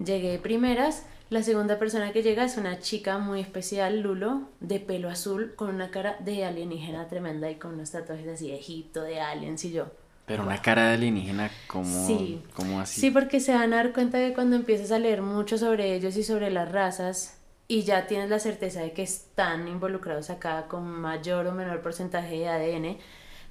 Llegué 0.03 0.31
de 0.31 0.39
primeras. 0.39 1.05
La 1.29 1.43
segunda 1.43 1.77
persona 1.77 2.11
que 2.11 2.23
llega 2.23 2.43
es 2.43 2.57
una 2.57 2.79
chica 2.79 3.19
muy 3.19 3.39
especial, 3.39 4.01
Lulo, 4.01 4.49
de 4.59 4.79
pelo 4.79 5.09
azul, 5.09 5.53
con 5.55 5.69
una 5.69 5.91
cara 5.91 6.17
de 6.21 6.43
alienígena 6.43 7.07
tremenda 7.07 7.51
y 7.51 7.55
con 7.55 7.75
unos 7.75 7.91
tatuajes 7.91 8.27
así 8.27 8.47
de 8.47 8.55
Egipto, 8.55 9.03
de 9.03 9.21
aliens 9.21 9.63
y 9.65 9.71
yo. 9.73 9.91
Pero 10.25 10.41
una 10.43 10.59
cara 10.61 10.87
de 10.87 10.93
alienígena 10.95 11.51
como, 11.67 12.07
Sí. 12.07 12.41
como 12.55 12.79
así. 12.81 12.99
Sí, 12.99 13.11
porque 13.11 13.39
se 13.39 13.53
van 13.53 13.73
a 13.73 13.77
dar 13.77 13.93
cuenta 13.93 14.17
que 14.17 14.33
cuando 14.33 14.55
empiezas 14.55 14.91
a 14.91 14.97
leer 14.99 15.21
mucho 15.21 15.57
sobre 15.59 15.93
ellos 15.95 16.17
y 16.17 16.23
sobre 16.23 16.49
las 16.49 16.71
razas 16.71 17.37
y 17.67 17.83
ya 17.83 18.07
tienes 18.07 18.29
la 18.29 18.39
certeza 18.39 18.81
de 18.81 18.91
que 18.93 19.03
están 19.03 19.67
involucrados 19.67 20.29
acá 20.29 20.65
con 20.67 20.85
mayor 20.89 21.45
o 21.47 21.51
menor 21.53 21.81
porcentaje 21.81 22.39
de 22.39 22.47
ADN, 22.49 22.97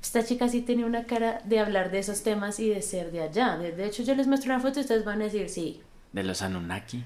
esta 0.07 0.25
chica 0.25 0.49
sí 0.49 0.63
tenía 0.63 0.87
una 0.87 1.05
cara 1.05 1.41
de 1.45 1.59
hablar 1.61 1.91
de 1.91 1.99
esos 1.99 2.23
temas 2.23 2.59
y 2.61 2.69
de 2.71 2.81
ser 2.83 3.11
de 3.13 3.23
allá. 3.23 3.57
De, 3.59 3.73
de 3.73 3.87
hecho, 3.87 4.03
yo 4.03 4.15
les 4.15 4.27
muestro 4.27 4.53
una 4.55 4.61
foto 4.63 4.79
y 4.79 4.83
ustedes 4.83 5.05
van 5.05 5.21
a 5.21 5.25
decir, 5.25 5.49
sí, 5.49 5.81
De 6.13 6.23
los 6.23 6.43
Anunnaki. 6.43 7.03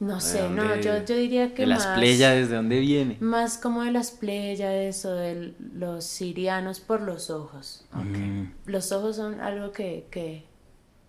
no 0.00 0.14
¿De 0.16 0.20
sé, 0.20 0.48
no, 0.48 0.76
yo, 0.76 1.04
yo 1.04 1.14
diría 1.16 1.54
que 1.54 1.62
De 1.62 1.66
las 1.68 1.84
más... 1.86 1.98
Pléyades, 1.98 2.48
¿de 2.48 2.56
dónde 2.56 2.80
viene? 2.80 3.16
Más 3.20 3.58
como 3.58 3.82
de 3.82 3.92
las 3.92 4.10
Pléyades 4.12 5.04
o 5.04 5.14
de 5.14 5.54
los 5.74 6.04
sirianos 6.04 6.80
por 6.80 7.00
los 7.02 7.30
ojos. 7.30 7.84
mm, 7.92 8.44
Los 8.66 8.92
ojos 8.92 9.16
son 9.16 9.40
algo 9.40 9.72
que, 9.72 10.06
que, 10.10 10.44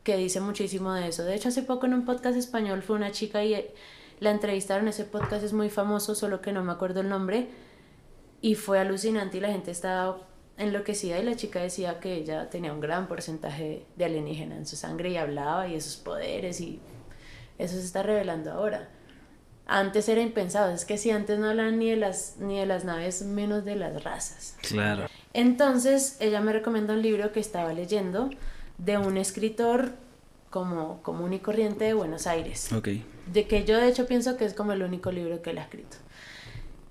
que 0.03 0.17
dice 0.17 0.41
muchísimo 0.41 0.93
de 0.93 1.07
eso. 1.07 1.23
De 1.23 1.35
hecho, 1.35 1.49
hace 1.49 1.63
poco 1.63 1.85
en 1.85 1.93
un 1.93 2.05
podcast 2.05 2.37
español 2.37 2.81
fue 2.81 2.95
una 2.95 3.11
chica 3.11 3.43
y 3.43 3.53
eh, 3.53 3.73
la 4.19 4.31
entrevistaron. 4.31 4.87
Ese 4.87 5.05
podcast 5.05 5.43
es 5.43 5.53
muy 5.53 5.69
famoso, 5.69 6.15
solo 6.15 6.41
que 6.41 6.51
no 6.51 6.63
me 6.63 6.71
acuerdo 6.71 6.99
el 7.01 7.09
nombre. 7.09 7.47
Y 8.41 8.55
fue 8.55 8.79
alucinante 8.79 9.37
y 9.37 9.41
la 9.41 9.49
gente 9.51 9.71
estaba 9.71 10.17
enloquecida 10.59 11.17
y 11.17 11.23
la 11.23 11.35
chica 11.35 11.59
decía 11.61 11.99
que 11.99 12.13
ella 12.13 12.49
tenía 12.49 12.73
un 12.73 12.81
gran 12.81 13.07
porcentaje 13.07 13.85
de 13.95 14.05
alienígena 14.05 14.55
en 14.55 14.67
su 14.67 14.75
sangre 14.75 15.09
y 15.09 15.17
hablaba 15.17 15.67
y 15.67 15.75
esos 15.75 15.95
poderes 15.95 16.61
y 16.61 16.79
eso 17.57 17.75
se 17.75 17.83
está 17.83 18.03
revelando 18.03 18.51
ahora. 18.51 18.89
Antes 19.65 20.09
era 20.09 20.21
impensado, 20.21 20.73
es 20.73 20.83
que 20.83 20.97
si 20.97 21.11
antes 21.11 21.39
no 21.39 21.49
hablan 21.49 21.79
ni 21.79 21.91
de 21.91 21.95
las, 21.95 22.37
ni 22.39 22.59
de 22.59 22.65
las 22.65 22.85
naves, 22.85 23.21
menos 23.23 23.65
de 23.65 23.75
las 23.75 24.03
razas. 24.03 24.57
Claro. 24.61 25.07
Entonces 25.33 26.17
ella 26.19 26.41
me 26.41 26.53
recomienda 26.53 26.93
un 26.93 27.01
libro 27.01 27.31
que 27.31 27.39
estaba 27.39 27.71
leyendo 27.73 28.29
de 28.77 28.97
un 28.97 29.17
escritor 29.17 29.93
como 30.49 31.01
común 31.03 31.33
y 31.33 31.39
corriente 31.39 31.85
de 31.85 31.93
Buenos 31.93 32.25
Aires. 32.27 32.71
Ok. 32.73 32.89
De 33.31 33.47
que 33.47 33.63
yo 33.63 33.77
de 33.77 33.87
hecho 33.87 34.07
pienso 34.07 34.37
que 34.37 34.45
es 34.45 34.53
como 34.53 34.71
el 34.71 34.81
único 34.81 35.11
libro 35.11 35.41
que 35.41 35.51
él 35.51 35.59
ha 35.59 35.63
escrito. 35.63 35.97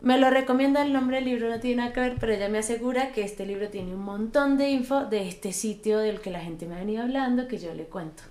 Me 0.00 0.16
lo 0.16 0.30
recomienda, 0.30 0.82
el 0.82 0.92
nombre 0.92 1.16
del 1.16 1.24
libro 1.24 1.48
no 1.48 1.58
tiene 1.58 1.82
nada 1.82 1.92
que 1.92 2.00
ver, 2.00 2.16
pero 2.20 2.32
ella 2.32 2.48
me 2.48 2.58
asegura 2.58 3.10
que 3.10 3.22
este 3.24 3.44
libro 3.44 3.68
tiene 3.68 3.94
un 3.94 4.02
montón 4.02 4.56
de 4.56 4.70
info 4.70 5.04
de 5.06 5.28
este 5.28 5.52
sitio 5.52 5.98
del 5.98 6.20
que 6.20 6.30
la 6.30 6.40
gente 6.40 6.66
me 6.66 6.76
ha 6.76 6.78
venido 6.78 7.02
hablando, 7.02 7.48
que 7.48 7.58
yo 7.58 7.74
le 7.74 7.84
cuento. 7.84 8.22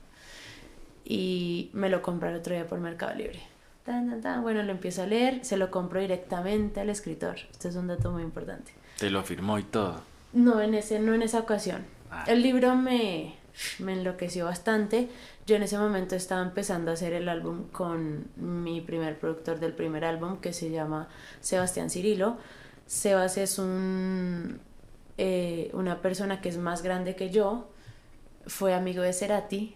Y 1.04 1.70
me 1.74 1.90
lo 1.90 2.02
compré 2.02 2.30
el 2.30 2.38
otro 2.38 2.54
día 2.54 2.66
por 2.66 2.80
Mercado 2.80 3.16
Libre. 3.16 3.42
Tan, 3.86 4.10
tan, 4.10 4.22
tan. 4.22 4.42
Bueno, 4.44 4.64
lo 4.64 4.72
empiezo 4.72 5.04
a 5.04 5.08
leer, 5.08 5.44
se 5.44 5.58
lo 5.58 5.70
compro 5.70 6.00
directamente 6.00 6.80
al 6.80 6.90
escritor. 6.90 7.36
Este 7.52 7.68
es 7.68 7.76
un 7.76 7.88
dato 7.88 8.12
muy 8.12 8.24
importante. 8.24 8.72
Te 8.98 9.10
lo 9.10 9.24
firmó 9.24 9.60
y 9.60 9.64
todo. 9.64 10.02
No 10.34 10.62
en, 10.62 10.74
ese, 10.74 11.00
no 11.00 11.14
en 11.14 11.22
esa 11.22 11.40
ocasión. 11.40 11.86
Ah. 12.12 12.24
El 12.28 12.44
libro 12.44 12.76
me, 12.76 13.36
me 13.80 13.94
enloqueció 13.94 14.46
bastante. 14.46 15.10
Yo 15.48 15.56
en 15.56 15.64
ese 15.64 15.78
momento 15.78 16.16
estaba 16.16 16.42
empezando 16.42 16.92
a 16.92 16.96
hacer 16.96 17.14
el 17.14 17.30
álbum 17.30 17.70
con 17.72 18.26
mi 18.36 18.82
primer 18.82 19.18
productor 19.18 19.60
del 19.62 19.72
primer 19.74 20.04
álbum, 20.04 20.38
que 20.42 20.52
se 20.52 20.70
llama 20.70 21.08
Sebastián 21.40 21.90
Cirilo. 21.90 22.38
Sebas 22.86 23.38
es 23.38 23.58
un, 23.58 24.60
eh, 25.18 25.70
una 25.74 26.02
persona 26.02 26.42
que 26.42 26.50
es 26.50 26.58
más 26.58 26.84
grande 26.84 27.16
que 27.16 27.30
yo, 27.30 27.70
fue 28.46 28.74
amigo 28.74 29.02
de 29.02 29.14
Cerati 29.14 29.76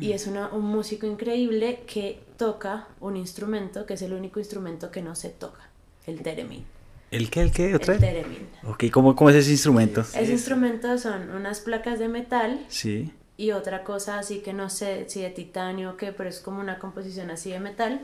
y 0.00 0.12
es 0.12 0.26
una- 0.28 0.48
un 0.48 0.64
músico 0.64 1.06
increíble 1.06 1.82
que 1.86 2.20
toca 2.36 2.86
un 3.00 3.16
instrumento 3.16 3.84
que 3.86 3.94
es 3.94 4.02
el 4.02 4.12
único 4.12 4.38
instrumento 4.40 4.90
que 4.92 5.02
no 5.02 5.14
se 5.16 5.28
toca, 5.28 5.70
el 6.06 6.20
theremin. 6.22 6.64
¿El 7.12 7.30
qué? 7.30 7.42
¿El 7.42 7.52
qué? 7.52 7.74
¿Otra 7.76 7.94
El 7.94 8.00
vez? 8.00 8.10
theremin. 8.12 8.48
Ok, 8.64 8.84
¿cómo, 8.92 9.14
cómo 9.16 9.30
es 9.30 9.36
ese 9.36 9.52
instrumento? 9.52 10.00
Ese 10.02 10.32
instrumento 10.32 10.98
son 10.98 11.30
unas 11.30 11.60
placas 11.60 11.98
de 12.00 12.08
metal 12.08 12.64
Sí. 12.68 13.12
Y 13.36 13.52
otra 13.52 13.84
cosa 13.84 14.18
así 14.18 14.40
que 14.40 14.52
no 14.52 14.70
sé 14.70 15.08
si 15.08 15.22
de 15.22 15.30
titanio 15.30 15.90
o 15.90 15.96
qué, 15.96 16.12
pero 16.12 16.28
es 16.28 16.40
como 16.40 16.60
una 16.60 16.78
composición 16.78 17.30
así 17.30 17.50
de 17.50 17.60
metal 17.60 18.00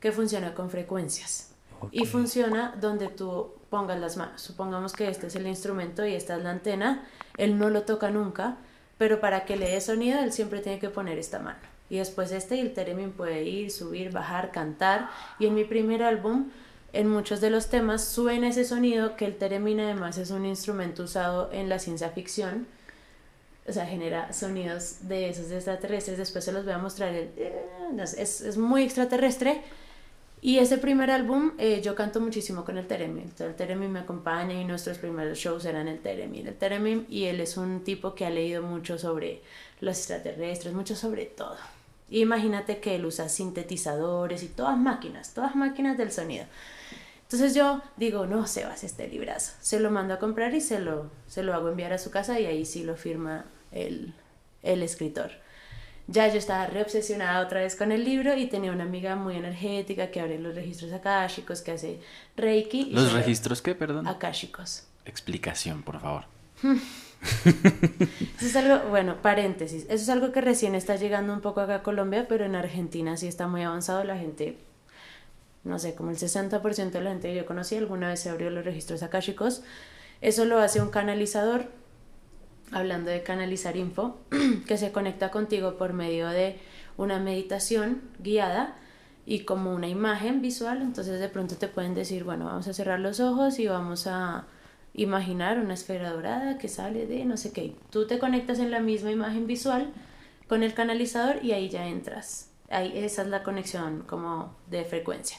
que 0.00 0.12
funciona 0.12 0.54
con 0.54 0.70
frecuencias. 0.70 1.50
Y 1.90 2.06
funciona 2.06 2.76
donde 2.80 3.08
tú 3.08 3.54
pongas 3.68 3.98
las 3.98 4.16
manos. 4.16 4.40
Supongamos 4.40 4.92
que 4.92 5.08
este 5.08 5.26
es 5.26 5.34
el 5.34 5.48
instrumento 5.48 6.06
y 6.06 6.14
esta 6.14 6.36
es 6.36 6.44
la 6.44 6.50
antena. 6.50 7.04
Él 7.38 7.58
no 7.58 7.70
lo 7.70 7.82
toca 7.82 8.10
nunca, 8.10 8.56
pero 8.98 9.20
para 9.20 9.44
que 9.44 9.56
le 9.56 9.70
dé 9.70 9.80
sonido 9.80 10.20
él 10.20 10.32
siempre 10.32 10.60
tiene 10.60 10.78
que 10.78 10.90
poner 10.90 11.18
esta 11.18 11.40
mano. 11.40 11.58
Y 11.90 11.98
después 11.98 12.30
este 12.30 12.56
y 12.56 12.60
el 12.60 12.72
theremin 12.72 13.10
puede 13.10 13.42
ir, 13.42 13.72
subir, 13.72 14.12
bajar, 14.12 14.52
cantar. 14.52 15.10
Y 15.40 15.46
en 15.46 15.54
mi 15.54 15.64
primer 15.64 16.04
álbum, 16.04 16.50
en 16.92 17.08
muchos 17.08 17.40
de 17.40 17.50
los 17.50 17.68
temas 17.68 18.04
suena 18.04 18.48
ese 18.48 18.64
sonido 18.64 19.16
que 19.16 19.24
el 19.24 19.36
theremin 19.36 19.80
además 19.80 20.18
es 20.18 20.30
un 20.30 20.46
instrumento 20.46 21.02
usado 21.02 21.50
en 21.52 21.68
la 21.68 21.80
ciencia 21.80 22.10
ficción 22.10 22.66
o 23.68 23.72
sea, 23.72 23.86
genera 23.86 24.32
sonidos 24.32 25.08
de 25.08 25.28
esos 25.30 25.50
extraterrestres. 25.50 26.18
Después 26.18 26.44
se 26.44 26.52
los 26.52 26.64
voy 26.64 26.72
a 26.74 26.78
mostrar. 26.78 27.14
el- 27.14 27.30
sé, 28.06 28.22
es, 28.22 28.40
es 28.40 28.56
muy 28.56 28.82
extraterrestre. 28.82 29.62
Y 30.44 30.58
ese 30.58 30.76
primer 30.78 31.10
álbum 31.12 31.52
eh, 31.58 31.80
yo 31.84 31.94
canto 31.94 32.20
muchísimo 32.20 32.64
con 32.64 32.76
el. 32.86 33.22
Entonces, 33.22 33.46
el 33.48 33.54
Teremin 33.54 33.92
me 33.92 34.00
acompaña 34.00 34.60
y 34.60 34.64
nuestros 34.64 34.98
primeros 34.98 35.38
shows 35.38 35.64
eran 35.66 35.86
el 35.86 36.00
Teremin. 36.00 36.48
El 36.48 36.56
Teremin 36.56 37.06
y 37.08 37.24
él 37.26 37.40
es 37.40 37.56
un 37.56 37.84
tipo 37.84 38.14
que 38.16 38.26
ha 38.26 38.30
leído 38.30 38.60
mucho 38.62 38.98
sobre 38.98 39.40
los 39.80 39.96
extraterrestres, 39.98 40.74
mucho 40.74 40.96
sobre 40.96 41.26
todo. 41.26 41.56
Imagínate 42.10 42.78
que 42.80 42.96
él 42.96 43.06
usa 43.06 43.28
sintetizadores 43.28 44.42
y 44.42 44.48
todas 44.48 44.76
máquinas, 44.76 45.32
todas 45.32 45.54
máquinas 45.54 45.96
del 45.96 46.10
sonido. 46.10 46.44
Entonces 47.32 47.54
yo 47.54 47.80
digo, 47.96 48.26
no, 48.26 48.46
Sebas, 48.46 48.84
este 48.84 49.08
librazo. 49.08 49.52
Se 49.60 49.80
lo 49.80 49.90
mando 49.90 50.12
a 50.12 50.18
comprar 50.18 50.54
y 50.54 50.60
se 50.60 50.78
lo, 50.78 51.10
se 51.26 51.42
lo 51.42 51.54
hago 51.54 51.70
enviar 51.70 51.94
a 51.94 51.98
su 51.98 52.10
casa 52.10 52.38
y 52.38 52.44
ahí 52.44 52.66
sí 52.66 52.84
lo 52.84 52.94
firma 52.94 53.46
el, 53.70 54.12
el 54.62 54.82
escritor. 54.82 55.30
Ya 56.08 56.28
yo 56.28 56.36
estaba 56.36 56.66
reobsesionada 56.66 57.40
otra 57.40 57.60
vez 57.60 57.74
con 57.74 57.90
el 57.90 58.04
libro 58.04 58.36
y 58.36 58.48
tenía 58.48 58.70
una 58.70 58.84
amiga 58.84 59.16
muy 59.16 59.36
energética 59.36 60.10
que 60.10 60.20
abre 60.20 60.38
los 60.38 60.54
registros 60.54 60.92
akáshicos, 60.92 61.62
que 61.62 61.72
hace 61.72 62.00
Reiki. 62.36 62.88
y 62.90 62.92
¿Los 62.92 63.12
registros 63.14 63.62
qué, 63.62 63.74
perdón? 63.74 64.06
Akáshicos. 64.06 64.84
Explicación, 65.06 65.82
por 65.82 66.00
favor. 66.00 66.24
Eso 67.22 68.46
es 68.46 68.56
algo, 68.56 68.90
bueno, 68.90 69.22
paréntesis, 69.22 69.84
eso 69.84 69.94
es 69.94 70.08
algo 70.08 70.32
que 70.32 70.40
recién 70.40 70.74
está 70.74 70.96
llegando 70.96 71.32
un 71.32 71.40
poco 71.40 71.60
acá 71.60 71.76
a 71.76 71.82
Colombia, 71.84 72.26
pero 72.28 72.44
en 72.44 72.56
Argentina 72.56 73.16
sí 73.16 73.28
está 73.28 73.46
muy 73.46 73.62
avanzado, 73.62 74.02
la 74.02 74.18
gente, 74.18 74.58
no 75.64 75.78
sé, 75.78 75.94
como 75.94 76.10
el 76.10 76.16
60% 76.16 76.90
de 76.90 77.00
la 77.00 77.10
gente 77.10 77.28
que 77.28 77.36
yo 77.36 77.46
conocí 77.46 77.76
alguna 77.76 78.08
vez 78.08 78.20
se 78.20 78.30
abrió 78.30 78.50
los 78.50 78.64
registros 78.64 79.02
akáshicos, 79.02 79.62
eso 80.20 80.44
lo 80.44 80.58
hace 80.58 80.80
un 80.80 80.90
canalizador, 80.90 81.66
hablando 82.70 83.10
de 83.10 83.22
canalizar 83.22 83.76
info, 83.76 84.18
que 84.66 84.78
se 84.78 84.92
conecta 84.92 85.30
contigo 85.30 85.76
por 85.76 85.92
medio 85.92 86.28
de 86.28 86.58
una 86.96 87.18
meditación 87.18 88.02
guiada 88.20 88.76
y 89.24 89.40
como 89.40 89.72
una 89.74 89.88
imagen 89.88 90.42
visual, 90.42 90.82
entonces 90.82 91.20
de 91.20 91.28
pronto 91.28 91.56
te 91.56 91.68
pueden 91.68 91.94
decir, 91.94 92.24
bueno, 92.24 92.46
vamos 92.46 92.66
a 92.68 92.72
cerrar 92.72 93.00
los 93.00 93.20
ojos 93.20 93.58
y 93.58 93.66
vamos 93.66 94.06
a 94.06 94.46
imaginar 94.94 95.58
una 95.58 95.74
esfera 95.74 96.10
dorada 96.10 96.58
que 96.58 96.68
sale 96.68 97.06
de 97.06 97.24
no 97.24 97.36
sé 97.36 97.52
qué. 97.52 97.76
Tú 97.90 98.06
te 98.06 98.18
conectas 98.18 98.58
en 98.58 98.70
la 98.70 98.80
misma 98.80 99.10
imagen 99.10 99.46
visual 99.46 99.92
con 100.48 100.62
el 100.62 100.74
canalizador 100.74 101.42
y 101.42 101.52
ahí 101.52 101.68
ya 101.68 101.86
entras. 101.86 102.50
Ahí, 102.68 102.92
esa 102.96 103.22
es 103.22 103.28
la 103.28 103.42
conexión 103.42 104.02
como 104.06 104.56
de 104.68 104.84
frecuencia. 104.84 105.38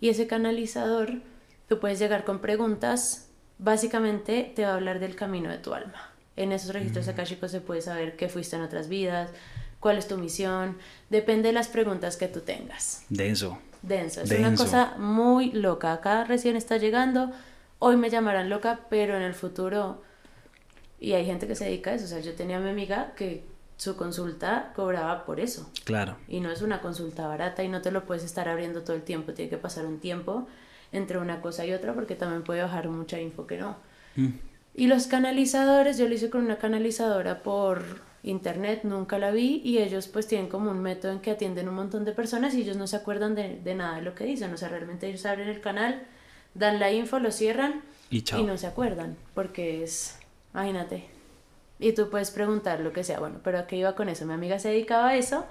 Y 0.00 0.08
ese 0.08 0.26
canalizador, 0.26 1.20
tú 1.68 1.80
puedes 1.80 1.98
llegar 1.98 2.24
con 2.24 2.40
preguntas, 2.40 3.28
básicamente 3.58 4.52
te 4.54 4.64
va 4.64 4.72
a 4.72 4.74
hablar 4.74 4.98
del 5.00 5.16
camino 5.16 5.50
de 5.50 5.58
tu 5.58 5.74
alma. 5.74 6.10
En 6.36 6.52
esos 6.52 6.72
registros 6.74 7.08
akáshicos 7.08 7.50
se 7.50 7.60
puede 7.60 7.80
saber 7.80 8.16
qué 8.16 8.28
fuiste 8.28 8.56
en 8.56 8.62
otras 8.62 8.88
vidas, 8.88 9.30
cuál 9.80 9.98
es 9.98 10.08
tu 10.08 10.18
misión, 10.18 10.78
depende 11.10 11.48
de 11.48 11.52
las 11.52 11.68
preguntas 11.68 12.16
que 12.16 12.26
tú 12.26 12.40
tengas 12.40 13.04
Denso. 13.08 13.58
denso. 13.82 14.22
Es 14.22 14.30
una 14.32 14.54
cosa 14.56 14.94
muy 14.98 15.52
loca. 15.52 15.92
Acá 15.92 16.24
recién 16.24 16.56
está 16.56 16.78
llegando. 16.78 17.30
Hoy 17.78 17.96
me 17.96 18.08
llamarán 18.08 18.48
loca, 18.48 18.80
pero 18.88 19.14
en 19.14 19.22
el 19.22 19.34
futuro. 19.34 20.02
Y 20.98 21.12
hay 21.12 21.26
gente 21.26 21.46
que 21.46 21.54
se 21.54 21.66
dedica 21.66 21.90
a 21.90 21.94
eso. 21.94 22.06
O 22.06 22.08
sea, 22.08 22.20
yo 22.20 22.34
tenía 22.34 22.56
a 22.56 22.60
mi 22.60 22.70
amiga 22.70 23.12
que 23.14 23.44
su 23.84 23.96
consulta 23.96 24.72
cobraba 24.74 25.24
por 25.24 25.40
eso. 25.40 25.70
Claro. 25.84 26.16
Y 26.26 26.40
no 26.40 26.50
es 26.50 26.62
una 26.62 26.80
consulta 26.80 27.26
barata 27.28 27.62
y 27.62 27.68
no 27.68 27.82
te 27.82 27.90
lo 27.90 28.04
puedes 28.06 28.24
estar 28.24 28.48
abriendo 28.48 28.82
todo 28.82 28.96
el 28.96 29.02
tiempo. 29.02 29.32
Tiene 29.34 29.50
que 29.50 29.58
pasar 29.58 29.84
un 29.84 30.00
tiempo 30.00 30.48
entre 30.90 31.18
una 31.18 31.40
cosa 31.42 31.66
y 31.66 31.72
otra 31.72 31.92
porque 31.92 32.14
también 32.14 32.42
puede 32.44 32.62
bajar 32.62 32.88
mucha 32.88 33.20
info 33.20 33.46
que 33.46 33.58
no. 33.58 33.76
Mm. 34.16 34.28
Y 34.74 34.86
los 34.86 35.06
canalizadores, 35.06 35.98
yo 35.98 36.08
lo 36.08 36.14
hice 36.14 36.30
con 36.30 36.42
una 36.44 36.56
canalizadora 36.56 37.42
por 37.42 37.82
internet, 38.22 38.80
nunca 38.84 39.18
la 39.18 39.30
vi 39.30 39.60
y 39.62 39.78
ellos 39.78 40.08
pues 40.08 40.26
tienen 40.26 40.48
como 40.48 40.70
un 40.70 40.80
método 40.80 41.12
en 41.12 41.20
que 41.20 41.30
atienden 41.30 41.68
un 41.68 41.74
montón 41.74 42.04
de 42.06 42.12
personas 42.12 42.54
y 42.54 42.62
ellos 42.62 42.76
no 42.76 42.86
se 42.86 42.96
acuerdan 42.96 43.34
de, 43.34 43.60
de 43.62 43.74
nada 43.74 43.96
de 43.96 44.02
lo 44.02 44.14
que 44.14 44.24
dicen, 44.24 44.52
o 44.52 44.56
sea, 44.56 44.70
realmente 44.70 45.06
ellos 45.06 45.26
abren 45.26 45.48
el 45.48 45.60
canal, 45.60 46.02
dan 46.54 46.80
la 46.80 46.90
info, 46.90 47.18
lo 47.18 47.30
cierran 47.30 47.82
Y 48.10 48.22
chao. 48.22 48.40
y 48.40 48.44
no 48.44 48.56
se 48.56 48.66
acuerdan 48.66 49.16
porque 49.34 49.84
es, 49.84 50.18
imagínate, 50.54 51.04
y 51.88 51.92
tú 51.92 52.10
puedes 52.10 52.30
preguntar 52.30 52.80
lo 52.80 52.92
que 52.92 53.04
sea, 53.04 53.20
bueno, 53.20 53.40
pero 53.44 53.58
¿a 53.58 53.66
qué 53.66 53.76
iba 53.76 53.94
con 53.94 54.08
eso? 54.08 54.24
Mi 54.26 54.34
amiga 54.34 54.58
se 54.58 54.68
dedicaba 54.70 55.08
a 55.10 55.16
eso, 55.16 55.44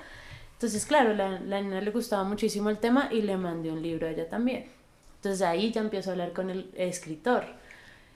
entonces 0.54 0.86
claro, 0.86 1.14
la, 1.14 1.40
la 1.40 1.62
nena 1.62 1.82
le 1.82 1.92
gustaba 1.92 2.24
muchísimo 2.24 2.70
el 2.70 2.78
tema 2.80 3.10
y 3.12 3.22
le 3.22 3.38
mandé 3.38 3.72
un 3.72 3.82
libro 3.82 4.08
a 4.08 4.12
ella 4.12 4.30
también. 4.30 4.66
Entonces 5.16 5.42
ahí 5.42 5.72
ya 5.72 5.82
empiezo 5.82 6.10
a 6.10 6.14
hablar 6.14 6.34
con 6.34 6.50
el 6.50 6.70
escritor. 6.76 7.46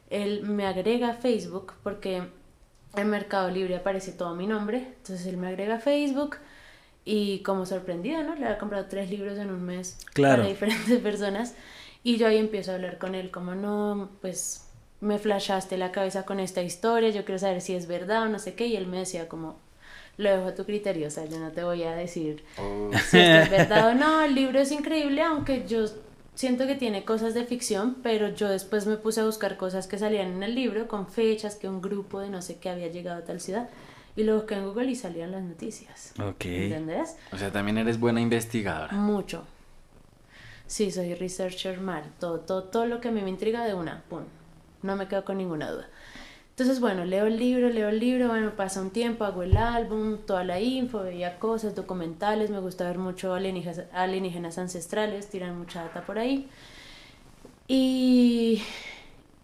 Él 0.09 0.43
me 0.43 0.65
agrega 0.65 1.09
a 1.09 1.13
Facebook 1.13 1.73
porque 1.83 2.23
en 2.95 3.09
Mercado 3.09 3.49
Libre 3.51 3.75
aparece 3.75 4.11
todo 4.11 4.35
mi 4.35 4.47
nombre. 4.47 4.77
Entonces 4.97 5.25
él 5.27 5.37
me 5.37 5.47
agrega 5.47 5.75
a 5.75 5.79
Facebook 5.79 6.37
y 7.05 7.39
como 7.43 7.65
sorprendida, 7.65 8.23
¿no? 8.23 8.35
Le 8.35 8.45
había 8.45 8.57
comprado 8.57 8.85
tres 8.89 9.09
libros 9.09 9.37
en 9.37 9.51
un 9.51 9.63
mes 9.63 9.97
Claro. 10.13 10.37
para 10.37 10.49
diferentes 10.49 10.99
personas. 11.03 11.55
Y 12.03 12.17
yo 12.17 12.27
ahí 12.27 12.37
empiezo 12.37 12.71
a 12.71 12.75
hablar 12.75 12.97
con 12.97 13.15
él 13.15 13.31
como, 13.31 13.55
no, 13.55 14.09
pues 14.21 14.66
me 15.01 15.19
flashaste 15.19 15.77
la 15.77 15.91
cabeza 15.91 16.23
con 16.23 16.39
esta 16.39 16.61
historia, 16.61 17.09
yo 17.09 17.23
quiero 17.23 17.39
saber 17.39 17.61
si 17.61 17.75
es 17.75 17.87
verdad 17.87 18.23
o 18.23 18.29
no 18.29 18.39
sé 18.39 18.53
qué. 18.55 18.67
Y 18.67 18.75
él 18.75 18.87
me 18.87 18.97
decía 18.97 19.27
como, 19.27 19.57
lo 20.17 20.29
dejo 20.29 20.47
a 20.47 20.55
tu 20.55 20.65
criterio, 20.65 21.07
o 21.07 21.11
sea, 21.11 21.25
yo 21.25 21.39
no 21.39 21.51
te 21.51 21.63
voy 21.63 21.83
a 21.83 21.95
decir 21.95 22.43
si 23.09 23.17
esto 23.17 23.17
es 23.17 23.49
verdad 23.51 23.89
o 23.89 23.93
no. 23.93 24.23
El 24.23 24.35
libro 24.35 24.59
es 24.59 24.71
increíble, 24.71 25.21
aunque 25.21 25.65
yo 25.67 25.85
siento 26.33 26.65
que 26.67 26.75
tiene 26.75 27.05
cosas 27.05 27.33
de 27.33 27.45
ficción, 27.45 27.97
pero 28.01 28.29
yo 28.29 28.49
después 28.49 28.87
me 28.87 28.97
puse 28.97 29.21
a 29.21 29.25
buscar 29.25 29.57
cosas 29.57 29.87
que 29.87 29.97
salían 29.97 30.33
en 30.33 30.43
el 30.43 30.55
libro 30.55 30.87
con 30.87 31.07
fechas, 31.07 31.55
que 31.55 31.67
un 31.69 31.81
grupo 31.81 32.19
de 32.19 32.29
no 32.29 32.41
sé 32.41 32.57
qué 32.57 32.69
había 32.69 32.87
llegado 32.87 33.19
a 33.19 33.25
tal 33.25 33.39
ciudad. 33.39 33.69
Y 34.15 34.23
lo 34.23 34.35
busqué 34.35 34.55
en 34.55 34.65
Google 34.65 34.89
y 34.89 34.95
salían 34.95 35.31
las 35.31 35.43
noticias. 35.43 36.13
Ok. 36.19 36.45
¿Entendés? 36.45 37.17
O 37.31 37.37
sea, 37.37 37.51
también 37.51 37.77
eres 37.77 37.99
buena 37.99 38.19
investigadora. 38.19 38.91
Mucho. 38.93 39.45
Sí, 40.65 40.89
soy 40.89 41.13
researcher 41.13 41.79
mal. 41.79 42.03
Todo, 42.19 42.39
todo, 42.39 42.63
todo 42.63 42.87
lo 42.87 42.99
que 42.99 43.09
a 43.09 43.11
mí 43.11 43.21
me 43.21 43.29
intriga 43.29 43.63
de 43.63 43.75
una, 43.75 44.01
pum. 44.09 44.23
No 44.87 44.95
me 44.95 45.07
quedo 45.07 45.23
con 45.23 45.37
ninguna 45.37 45.69
duda. 45.69 45.87
Entonces, 46.57 46.79
bueno, 46.79 47.05
leo 47.05 47.27
el 47.27 47.37
libro, 47.37 47.69
leo 47.69 47.89
el 47.89 47.99
libro, 47.99 48.29
bueno, 48.29 48.55
pasa 48.55 48.81
un 48.81 48.89
tiempo, 48.89 49.25
hago 49.25 49.43
el 49.43 49.55
álbum, 49.55 50.17
toda 50.25 50.43
la 50.43 50.59
info, 50.59 51.03
veía 51.03 51.37
cosas, 51.37 51.75
documentales, 51.75 52.49
me 52.49 52.59
gusta 52.59 52.85
ver 52.85 52.97
mucho 52.97 53.35
alienígenas, 53.35 53.83
alienígenas 53.93 54.57
ancestrales, 54.57 55.27
tiran 55.27 55.55
mucha 55.55 55.83
data 55.83 56.03
por 56.03 56.17
ahí. 56.17 56.49
Y, 57.67 58.63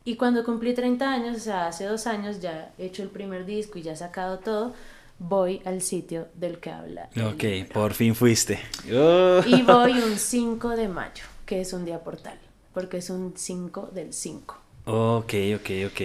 y 0.05 0.15
cuando 0.15 0.43
cumplí 0.43 0.73
30 0.73 1.07
años, 1.07 1.37
o 1.37 1.39
sea, 1.39 1.67
hace 1.67 1.85
dos 1.85 2.07
años, 2.07 2.41
ya 2.41 2.71
he 2.79 2.87
hecho 2.87 3.03
el 3.03 3.09
primer 3.09 3.45
disco 3.45 3.77
y 3.77 3.83
ya 3.83 3.91
he 3.91 3.95
sacado 3.95 4.39
todo, 4.39 4.73
voy 5.19 5.61
al 5.65 5.83
sitio 5.83 6.29
del 6.33 6.59
que 6.59 6.71
habla. 6.71 7.09
Ok, 7.31 7.43
libro. 7.43 7.73
por 7.73 7.93
fin 7.93 8.15
fuiste. 8.15 8.59
Y 8.87 9.61
voy 9.61 9.91
un 9.99 10.17
5 10.17 10.69
de 10.69 10.87
mayo, 10.87 11.25
que 11.45 11.61
es 11.61 11.73
un 11.73 11.85
día 11.85 12.03
portal, 12.03 12.39
porque 12.73 12.97
es 12.97 13.11
un 13.11 13.33
5 13.35 13.91
del 13.93 14.13
5. 14.13 14.62
Ok, 14.86 15.34
ok, 15.55 15.69
ok. 15.88 16.01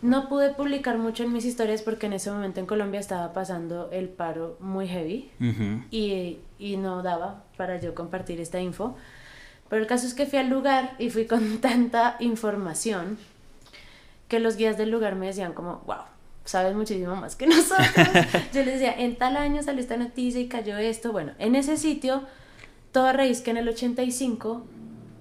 No 0.00 0.28
pude 0.28 0.50
publicar 0.50 0.98
mucho 0.98 1.22
en 1.22 1.32
mis 1.32 1.44
historias 1.44 1.82
porque 1.82 2.06
en 2.06 2.14
ese 2.14 2.30
momento 2.30 2.58
en 2.58 2.66
Colombia 2.66 2.98
estaba 2.98 3.32
pasando 3.32 3.88
el 3.92 4.08
paro 4.08 4.56
muy 4.58 4.88
heavy 4.88 5.30
y, 5.92 6.38
y 6.58 6.76
no 6.76 7.02
daba 7.02 7.44
para 7.56 7.78
yo 7.78 7.94
compartir 7.94 8.40
esta 8.40 8.60
info. 8.60 8.96
Pero 9.68 9.82
el 9.82 9.88
caso 9.88 10.06
es 10.06 10.14
que 10.14 10.26
fui 10.26 10.38
al 10.38 10.48
lugar 10.48 10.96
y 10.98 11.10
fui 11.10 11.26
con 11.26 11.58
tanta 11.60 12.16
información 12.18 13.16
que 14.26 14.40
los 14.40 14.56
guías 14.56 14.76
del 14.76 14.90
lugar 14.90 15.14
me 15.14 15.26
decían 15.26 15.52
como, 15.52 15.82
wow, 15.86 16.04
sabes 16.44 16.74
muchísimo 16.74 17.14
más 17.14 17.36
que 17.36 17.46
nosotros. 17.48 17.86
yo 18.52 18.64
les 18.64 18.80
decía, 18.80 18.94
en 18.98 19.14
tal 19.16 19.36
año 19.36 19.62
salió 19.62 19.80
esta 19.80 19.96
noticia 19.96 20.40
y 20.40 20.48
cayó 20.48 20.76
esto. 20.78 21.12
Bueno, 21.12 21.32
en 21.38 21.54
ese 21.54 21.76
sitio, 21.76 22.24
todo 22.90 23.12
raíz 23.12 23.40
que 23.40 23.52
en 23.52 23.58
el 23.58 23.68
85 23.68 24.64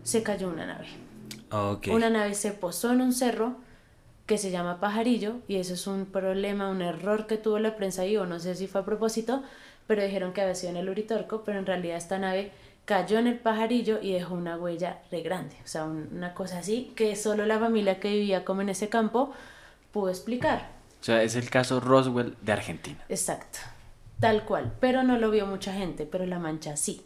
se 0.04 0.24
cayó 0.24 0.50
una 0.50 0.66
nave. 0.66 0.88
Una 1.94 2.10
nave 2.10 2.34
se 2.36 2.52
posó 2.52 2.92
en 2.92 3.02
un 3.02 3.14
cerro 3.14 3.56
que 4.26 4.38
se 4.38 4.52
llama 4.52 4.80
Pajarillo 4.80 5.36
y 5.48 5.58
eso 5.58 5.74
es 5.74 5.88
un 5.88 6.06
problema, 6.06 6.70
un 6.70 6.82
error 6.82 7.28
que 7.28 7.38
tuvo 7.38 7.60
la 7.60 7.76
prensa 7.76 8.04
ahí 8.04 8.16
o 8.18 8.26
no 8.26 8.40
sé 8.40 8.56
si 8.56 8.68
fue 8.68 8.82
a 8.82 8.86
propósito, 8.86 9.44
pero 9.88 10.04
dijeron 10.04 10.32
que 10.32 10.42
había 10.42 10.56
sido 10.56 10.72
en 10.72 10.78
el 10.78 10.90
Uritorco, 10.90 11.44
pero 11.44 11.60
en 11.60 11.66
realidad 11.66 11.98
esta 11.98 12.18
nave 12.18 12.52
cayó 12.86 13.20
en 13.20 13.28
el 13.28 13.40
Pajarillo 13.40 14.00
y 14.02 14.14
dejó 14.14 14.36
una 14.36 14.58
huella 14.58 15.00
re 15.12 15.22
grande, 15.22 15.56
o 15.64 15.68
sea, 15.68 15.84
un- 15.86 16.10
una 16.14 16.34
cosa 16.34 16.60
así 16.60 16.94
que 16.96 17.16
solo 17.16 17.46
la 17.46 17.60
familia 17.60 18.00
que 18.00 18.10
vivía 18.12 18.46
como 18.46 18.62
en 18.62 18.70
ese 18.70 18.90
campo 18.90 19.34
pudo 19.92 20.10
explicar. 20.10 20.70
O 21.02 21.04
sea, 21.04 21.24
es 21.24 21.36
el 21.36 21.50
caso 21.50 21.80
Roswell 21.80 22.36
de 22.42 22.52
Argentina. 22.54 23.04
Exacto, 23.10 23.60
tal 24.20 24.46
cual, 24.46 24.72
pero 24.80 25.04
no 25.04 25.18
lo 25.18 25.32
vio 25.32 25.46
mucha 25.46 25.74
gente, 25.74 26.06
pero 26.06 26.26
la 26.26 26.40
mancha 26.40 26.78
sí. 26.78 27.04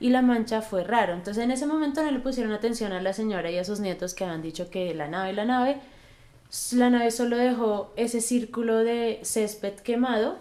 Y 0.00 0.10
la 0.10 0.22
mancha 0.22 0.62
fue 0.62 0.84
raro, 0.84 1.12
entonces 1.12 1.42
en 1.42 1.50
ese 1.50 1.66
momento 1.66 2.02
no 2.02 2.10
le 2.10 2.20
pusieron 2.20 2.52
atención 2.52 2.92
a 2.92 3.02
la 3.02 3.12
señora 3.12 3.50
y 3.50 3.58
a 3.58 3.64
sus 3.64 3.80
nietos 3.80 4.14
que 4.14 4.24
habían 4.24 4.42
dicho 4.42 4.70
que 4.70 4.94
la 4.94 5.08
nave, 5.08 5.32
la 5.32 5.44
nave, 5.44 5.80
la 6.72 6.90
nave 6.90 7.10
solo 7.10 7.36
dejó 7.36 7.92
ese 7.96 8.20
círculo 8.20 8.78
de 8.78 9.20
césped 9.22 9.74
quemado, 9.80 10.38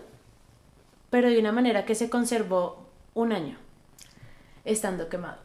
pero 1.09 1.29
de 1.29 1.39
una 1.39 1.51
manera 1.51 1.85
que 1.85 1.95
se 1.95 2.09
conservó 2.09 2.87
un 3.13 3.31
año, 3.31 3.57
estando 4.63 5.09
quemado. 5.09 5.39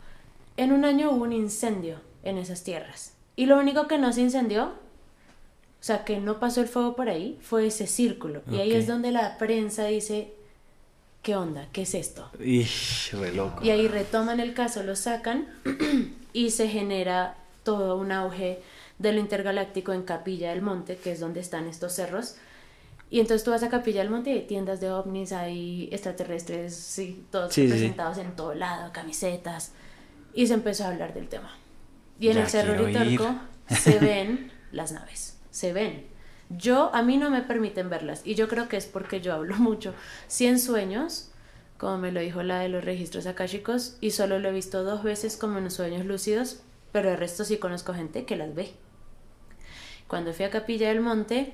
En 0.56 0.72
un 0.72 0.84
año 0.84 1.10
hubo 1.10 1.24
un 1.24 1.32
incendio 1.32 2.00
en 2.22 2.36
esas 2.36 2.62
tierras. 2.62 3.14
Y 3.34 3.46
lo 3.46 3.58
único 3.58 3.88
que 3.88 3.98
no 3.98 4.12
se 4.12 4.20
incendió, 4.20 4.64
o 4.64 5.84
sea, 5.84 6.04
que 6.04 6.20
no 6.20 6.38
pasó 6.38 6.60
el 6.60 6.68
fuego 6.68 6.94
por 6.94 7.08
ahí, 7.08 7.38
fue 7.40 7.66
ese 7.66 7.86
círculo. 7.86 8.42
Y 8.50 8.56
ahí 8.56 8.72
es 8.72 8.86
donde 8.86 9.10
la 9.10 9.38
prensa 9.38 9.86
dice, 9.86 10.34
¿qué 11.22 11.36
onda? 11.36 11.66
¿Qué 11.72 11.82
es 11.82 11.94
esto? 11.94 12.30
Ish, 12.40 13.12
re 13.12 13.32
loco. 13.32 13.64
Y 13.64 13.70
ahí 13.70 13.88
retoman 13.88 14.40
el 14.40 14.54
caso, 14.54 14.82
lo 14.82 14.96
sacan 14.96 15.46
y 16.32 16.50
se 16.50 16.68
genera 16.68 17.36
todo 17.64 17.96
un 17.96 18.12
auge 18.12 18.60
de 18.98 19.12
lo 19.12 19.20
intergaláctico 19.20 19.92
en 19.92 20.02
Capilla 20.02 20.50
del 20.50 20.62
Monte, 20.62 20.96
que 20.96 21.12
es 21.12 21.20
donde 21.20 21.40
están 21.40 21.66
estos 21.68 21.92
cerros. 21.94 22.36
Y 23.10 23.20
entonces 23.20 23.44
tú 23.44 23.50
vas 23.50 23.62
a 23.62 23.68
Capilla 23.68 24.00
del 24.00 24.10
Monte 24.10 24.30
y 24.30 24.34
hay 24.34 24.46
tiendas 24.46 24.80
de 24.80 24.90
ovnis, 24.90 25.32
hay 25.32 25.88
extraterrestres, 25.92 26.74
sí, 26.74 27.24
todos 27.30 27.52
Sí, 27.52 27.62
sí, 27.62 27.66
sí. 27.68 27.72
presentados 27.74 28.18
en 28.18 28.34
todo 28.34 28.54
lado, 28.54 28.90
camisetas. 28.92 29.72
Y 30.34 30.46
se 30.46 30.54
empezó 30.54 30.84
a 30.84 30.88
hablar 30.88 31.12
del 31.12 31.28
tema. 31.28 31.54
Y 32.18 32.28
en 32.28 32.34
Ya 32.34 32.42
el 32.42 32.48
Cerro. 32.48 32.86
Ritorco 32.86 33.34
se 33.68 33.98
ven 33.98 34.50
las 34.72 34.92
naves, 34.92 35.36
se 35.50 35.72
ven. 35.72 36.06
Yo, 36.57 36.94
a 36.94 37.03
mí 37.03 37.16
no 37.16 37.30
me 37.30 37.42
permiten 37.42 37.88
verlas 37.88 38.22
y 38.24 38.34
yo 38.34 38.48
creo 38.48 38.68
que 38.68 38.76
es 38.76 38.86
porque 38.86 39.20
yo 39.20 39.32
hablo 39.34 39.57
mucho. 39.59 39.94
Sí 40.26 40.46
en 40.46 40.59
sueños, 40.59 41.30
como 41.78 41.98
me 41.98 42.12
lo 42.12 42.20
dijo 42.20 42.42
la 42.42 42.61
de 42.61 42.68
los 42.68 42.84
registros 42.84 43.26
akáshicos, 43.26 43.96
y 44.00 44.11
solo 44.11 44.38
lo 44.38 44.48
he 44.48 44.53
visto 44.53 44.84
dos 44.84 45.03
veces 45.03 45.36
como 45.36 45.59
en 45.59 45.70
sueños 45.70 46.07
lúcidos, 46.07 46.61
pero 46.92 47.11
el 47.11 47.18
resto 47.18 47.44
sí 47.44 47.57
conozco 47.57 47.94
gente 47.94 48.24
que 48.24 48.36
las 48.36 48.55
ve. 48.55 48.72
Cuando 50.07 50.32
fui 50.32 50.44
a 50.44 50.50
Capilla 50.50 50.88
del 50.88 51.00
Monte, 51.00 51.53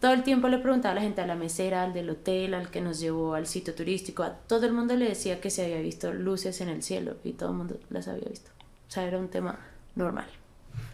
todo 0.00 0.12
el 0.12 0.22
tiempo 0.22 0.48
le 0.48 0.58
preguntaba 0.58 0.92
a 0.92 0.94
la 0.96 1.00
gente, 1.02 1.20
a 1.20 1.26
la 1.26 1.34
mesera, 1.34 1.82
al 1.82 1.92
del 1.92 2.10
hotel, 2.10 2.54
al 2.54 2.70
que 2.70 2.80
nos 2.80 2.98
llevó 2.98 3.34
al 3.34 3.46
sitio 3.46 3.74
turístico, 3.74 4.22
a 4.22 4.32
todo 4.32 4.66
el 4.66 4.72
mundo 4.72 4.96
le 4.96 5.08
decía 5.08 5.40
que 5.40 5.50
se 5.50 5.64
había 5.64 5.80
visto 5.80 6.12
luces 6.12 6.60
en 6.60 6.68
el 6.68 6.82
cielo 6.82 7.16
y 7.24 7.32
todo 7.32 7.50
el 7.50 7.56
mundo 7.56 7.78
las 7.90 8.08
había 8.08 8.28
visto. 8.28 8.50
O 8.88 8.90
sea, 8.90 9.04
era 9.04 9.18
un 9.18 9.28
tema 9.28 9.58
normal. 9.94 10.26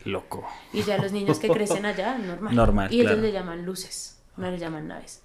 Loco. 0.05 0.47
Y 0.73 0.83
ya 0.83 0.97
los 0.99 1.13
niños 1.13 1.39
que 1.39 1.49
crecen 1.51 1.85
allá, 1.87 2.17
normal. 2.19 2.55
Normal, 2.55 2.93
Y 2.93 3.01
ellos 3.01 3.13
claro. 3.13 3.23
le 3.23 3.33
llaman 3.33 3.65
luces, 3.67 4.19
no 4.37 4.51
le 4.51 4.59
llaman 4.59 4.89
naves. 4.89 5.23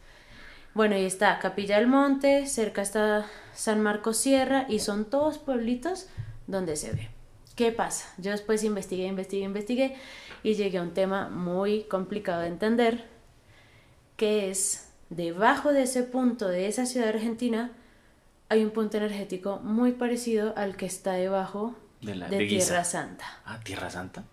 Bueno, 0.73 0.97
y 0.97 1.05
está 1.05 1.39
Capilla 1.39 1.77
del 1.77 1.87
Monte, 1.87 2.47
cerca 2.47 2.81
está 2.81 3.25
San 3.53 3.81
Marcos 3.81 4.17
Sierra, 4.17 4.65
y 4.67 4.79
son 4.79 5.05
todos 5.05 5.37
pueblitos 5.37 6.07
donde 6.47 6.75
se 6.75 6.91
ve. 6.91 7.09
¿Qué 7.55 7.71
pasa? 7.71 8.13
Yo 8.17 8.31
después 8.31 8.63
investigué, 8.65 9.05
investigué, 9.07 9.45
investigué, 9.45 9.95
y 10.43 10.55
llegué 10.55 10.77
a 10.79 10.81
un 10.81 10.93
tema 10.93 11.29
muy 11.29 11.83
complicado 11.83 12.41
de 12.41 12.47
entender, 12.47 13.05
que 14.17 14.49
es, 14.51 14.89
debajo 15.09 15.71
de 15.71 15.83
ese 15.83 16.03
punto 16.03 16.47
de 16.49 16.67
esa 16.67 16.85
ciudad 16.85 17.09
argentina, 17.09 17.71
hay 18.49 18.63
un 18.63 18.71
punto 18.71 18.97
energético 18.97 19.59
muy 19.63 19.93
parecido 19.93 20.53
al 20.57 20.75
que 20.75 20.85
está 20.85 21.13
debajo 21.13 21.75
De 22.01 22.15
la- 22.15 22.27
de, 22.27 22.37
de. 22.39 22.45
Tierra 22.47 22.83
Santa 22.83 23.25
Ah, 23.45 23.59
Tierra 23.63 23.89
Santa. 23.89 24.23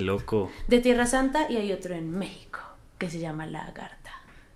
Loco. 0.00 0.50
de 0.68 0.80
Tierra 0.80 1.06
Santa 1.06 1.50
y 1.50 1.56
hay 1.56 1.72
otro 1.72 1.94
en 1.94 2.10
México 2.10 2.60
que 2.98 3.10
se 3.10 3.18
llama 3.18 3.46
Lagarta. 3.46 4.12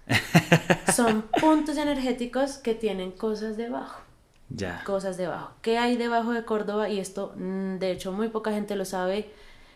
Son 0.95 1.23
puntos 1.41 1.77
energéticos 1.77 2.59
que 2.59 2.75
tienen 2.75 3.11
cosas 3.13 3.57
debajo, 3.57 4.01
Ya. 4.49 4.83
cosas 4.85 5.17
debajo. 5.17 5.53
¿Qué 5.63 5.79
hay 5.79 5.97
debajo 5.97 6.33
de 6.33 6.45
Córdoba? 6.45 6.89
Y 6.89 6.99
esto, 7.01 7.33
mm, 7.37 7.79
de 7.79 7.91
hecho, 7.93 8.13
muy 8.13 8.29
poca 8.29 8.53
gente 8.53 8.77
lo 8.77 8.85
sabe, 8.85 9.31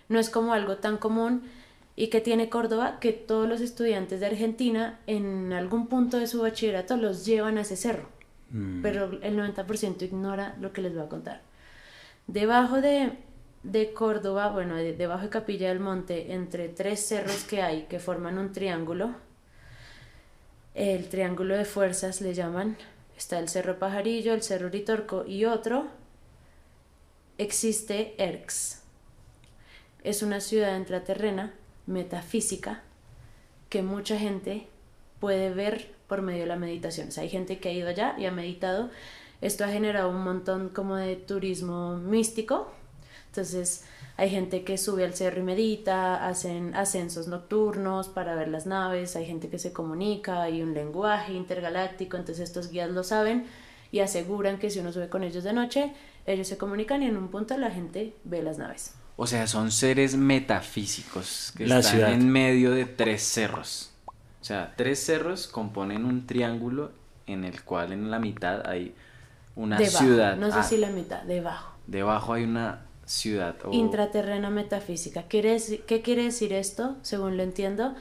no 0.09 0.19
es 0.19 0.31
como 0.31 0.53
algo 0.53 0.77
tan 0.77 0.97
común. 0.99 1.43
¿Y 1.97 2.09
que 2.09 2.21
tiene 2.21 2.49
Córdoba? 2.49 2.99
Que 3.01 3.13
todos 3.13 3.49
los 3.49 3.61
estudiantes 3.61 4.19
de 4.21 4.27
Argentina 4.27 4.99
en 5.07 5.53
algún 5.53 5.87
punto 5.87 6.19
de 6.19 6.27
su 6.27 6.43
bachillerato 6.43 6.97
los 6.97 7.25
llevan 7.25 7.59
a 7.59 7.63
ese 7.63 7.77
cerro 7.77 8.09
Mm. 8.51 8.83
pero 8.83 9.11
el 9.23 9.37
90% 9.37 10.03
ignora 10.05 10.55
lo 10.61 10.73
que 10.73 10.81
les 10.83 10.95
voy 10.95 11.03
a 11.05 11.09
contar. 11.09 11.41
Debajo 12.29 12.81
de, 12.81 13.13
de 13.65 13.93
Córdoba, 13.93 14.51
bueno, 14.51 14.77
de- 14.77 14.93
debajo 14.95 15.25
de 15.25 15.31
Capilla 15.31 15.69
del 15.71 15.81
Monte, 15.81 16.33
entre 16.35 16.69
tres 16.69 17.01
cerros 17.05 17.43
que 17.45 17.63
hay 17.63 17.83
que 17.85 17.99
forman 17.99 18.39
un 18.39 18.53
triángulo, 18.53 19.11
el 20.75 21.09
triángulo 21.09 21.57
de 21.57 21.65
fuerzas 21.65 22.21
le 22.21 22.35
llaman, 22.35 22.77
está 23.17 23.39
el 23.39 23.49
Cerro 23.49 23.79
Pajarillo, 23.79 24.35
el 24.35 24.43
Cerro 24.43 24.67
Uritorco 24.67 25.25
y 25.27 25.45
otro, 25.45 25.87
existe 27.39 28.15
Erx. 28.19 28.83
Es 30.03 30.23
una 30.23 30.41
ciudad 30.41 30.77
intraterrena, 30.77 31.55
metafísica, 31.87 32.83
que 33.71 33.83
mucha 33.83 34.19
gente 34.19 34.67
puede 35.21 35.51
ver 35.51 35.91
por 36.07 36.21
medio 36.23 36.41
de 36.43 36.47
la 36.49 36.57
meditación. 36.57 37.09
O 37.17 37.21
hay 37.21 37.29
gente 37.29 37.59
que 37.59 37.71
ha 37.71 37.73
ido 37.73 37.89
allá 37.89 38.15
y 38.19 38.27
ha 38.27 38.31
meditado. 38.31 38.91
Esto 39.41 39.65
ha 39.65 39.69
generado 39.69 40.11
un 40.11 40.23
montón 40.23 40.69
como 40.69 40.97
de 40.97 41.17
turismo 41.17 41.97
místico. 41.97 42.71
Entonces, 43.35 43.85
hay 44.17 44.31
gente 44.31 44.63
que 44.63 44.79
sube 44.79 45.05
al 45.05 45.15
cerro 45.15 45.41
y 45.41 45.43
medita, 45.43 46.27
hacen 46.29 46.75
ascensos 46.77 47.27
nocturnos 47.27 48.09
para 48.09 48.37
ver 48.37 48.47
las 48.49 48.65
naves, 48.67 49.17
hay 49.17 49.27
gente 49.27 49.49
que 49.49 49.59
se 49.59 49.73
comunica, 49.73 50.43
hay 50.43 50.63
un 50.63 50.73
lenguaje 50.73 51.33
intergaláctico, 51.33 52.17
entonces 52.17 52.45
estos 52.49 52.71
guías 52.71 52.91
lo 52.91 53.03
saben 53.03 53.47
y 53.91 54.01
aseguran 54.01 54.59
que 54.59 54.71
si 54.71 54.79
uno 54.79 54.93
sube 54.93 55.09
con 55.09 55.25
ellos 55.25 55.43
de 55.45 55.53
noche, 55.53 55.93
ellos 56.27 56.47
se 56.47 56.57
comunican 56.59 57.03
y 57.03 57.07
en 57.07 57.17
un 57.17 57.29
punto 57.29 57.57
la 57.59 57.71
gente 57.73 58.15
ve 58.25 58.43
las 58.43 58.59
naves. 58.59 58.95
O 59.17 59.27
sea, 59.27 59.47
son 59.47 59.71
seres 59.73 60.17
metafísicos 60.17 61.53
que 61.57 61.67
La 61.67 61.79
están 61.81 61.83
ciudad. 61.83 62.13
en 62.13 62.29
medio 62.31 62.71
de 62.73 62.85
tres 62.87 63.23
cerros. 63.23 63.93
O 64.41 64.45
sea, 64.45 64.75
tres 64.77 65.05
cerros 65.05 65.47
componen 65.49 66.05
un 66.05 66.27
triángulo 66.27 66.93
en 67.27 67.45
el 67.45 67.63
cual 67.65 67.93
en 67.93 68.11
la 68.11 68.19
mitad 68.19 68.67
hay 68.69 68.95
una 69.57 69.77
debajo, 69.77 69.99
ciudad. 69.99 70.37
no 70.37 70.51
sé 70.53 70.61
Ah, 70.61 70.63
si 70.63 70.77
la 70.79 70.91
mitad, 70.91 71.23
debajo. 71.23 71.75
Debajo 71.87 72.33
hay 72.35 72.45
una 72.45 72.84
ciudad. 73.07 73.57
o- 73.65 73.73
Intraterrena 73.73 74.51
metafísica. 74.51 75.25
¿Quiere 75.25 75.57
deci- 75.57 75.81
¿Qué 75.85 76.03
quiere 76.03 76.25
decir 76.25 76.53
esto? 76.53 76.97
Según 77.03 77.37
lo 77.37 77.43
entiendo, 77.43 77.95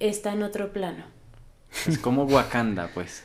está 0.00 0.32
en 0.32 0.42
otro 0.42 0.72
plano. 0.72 1.04
Es 1.88 1.98
como 1.98 2.22
Wakanda, 2.24 2.88
pues. 2.94 3.24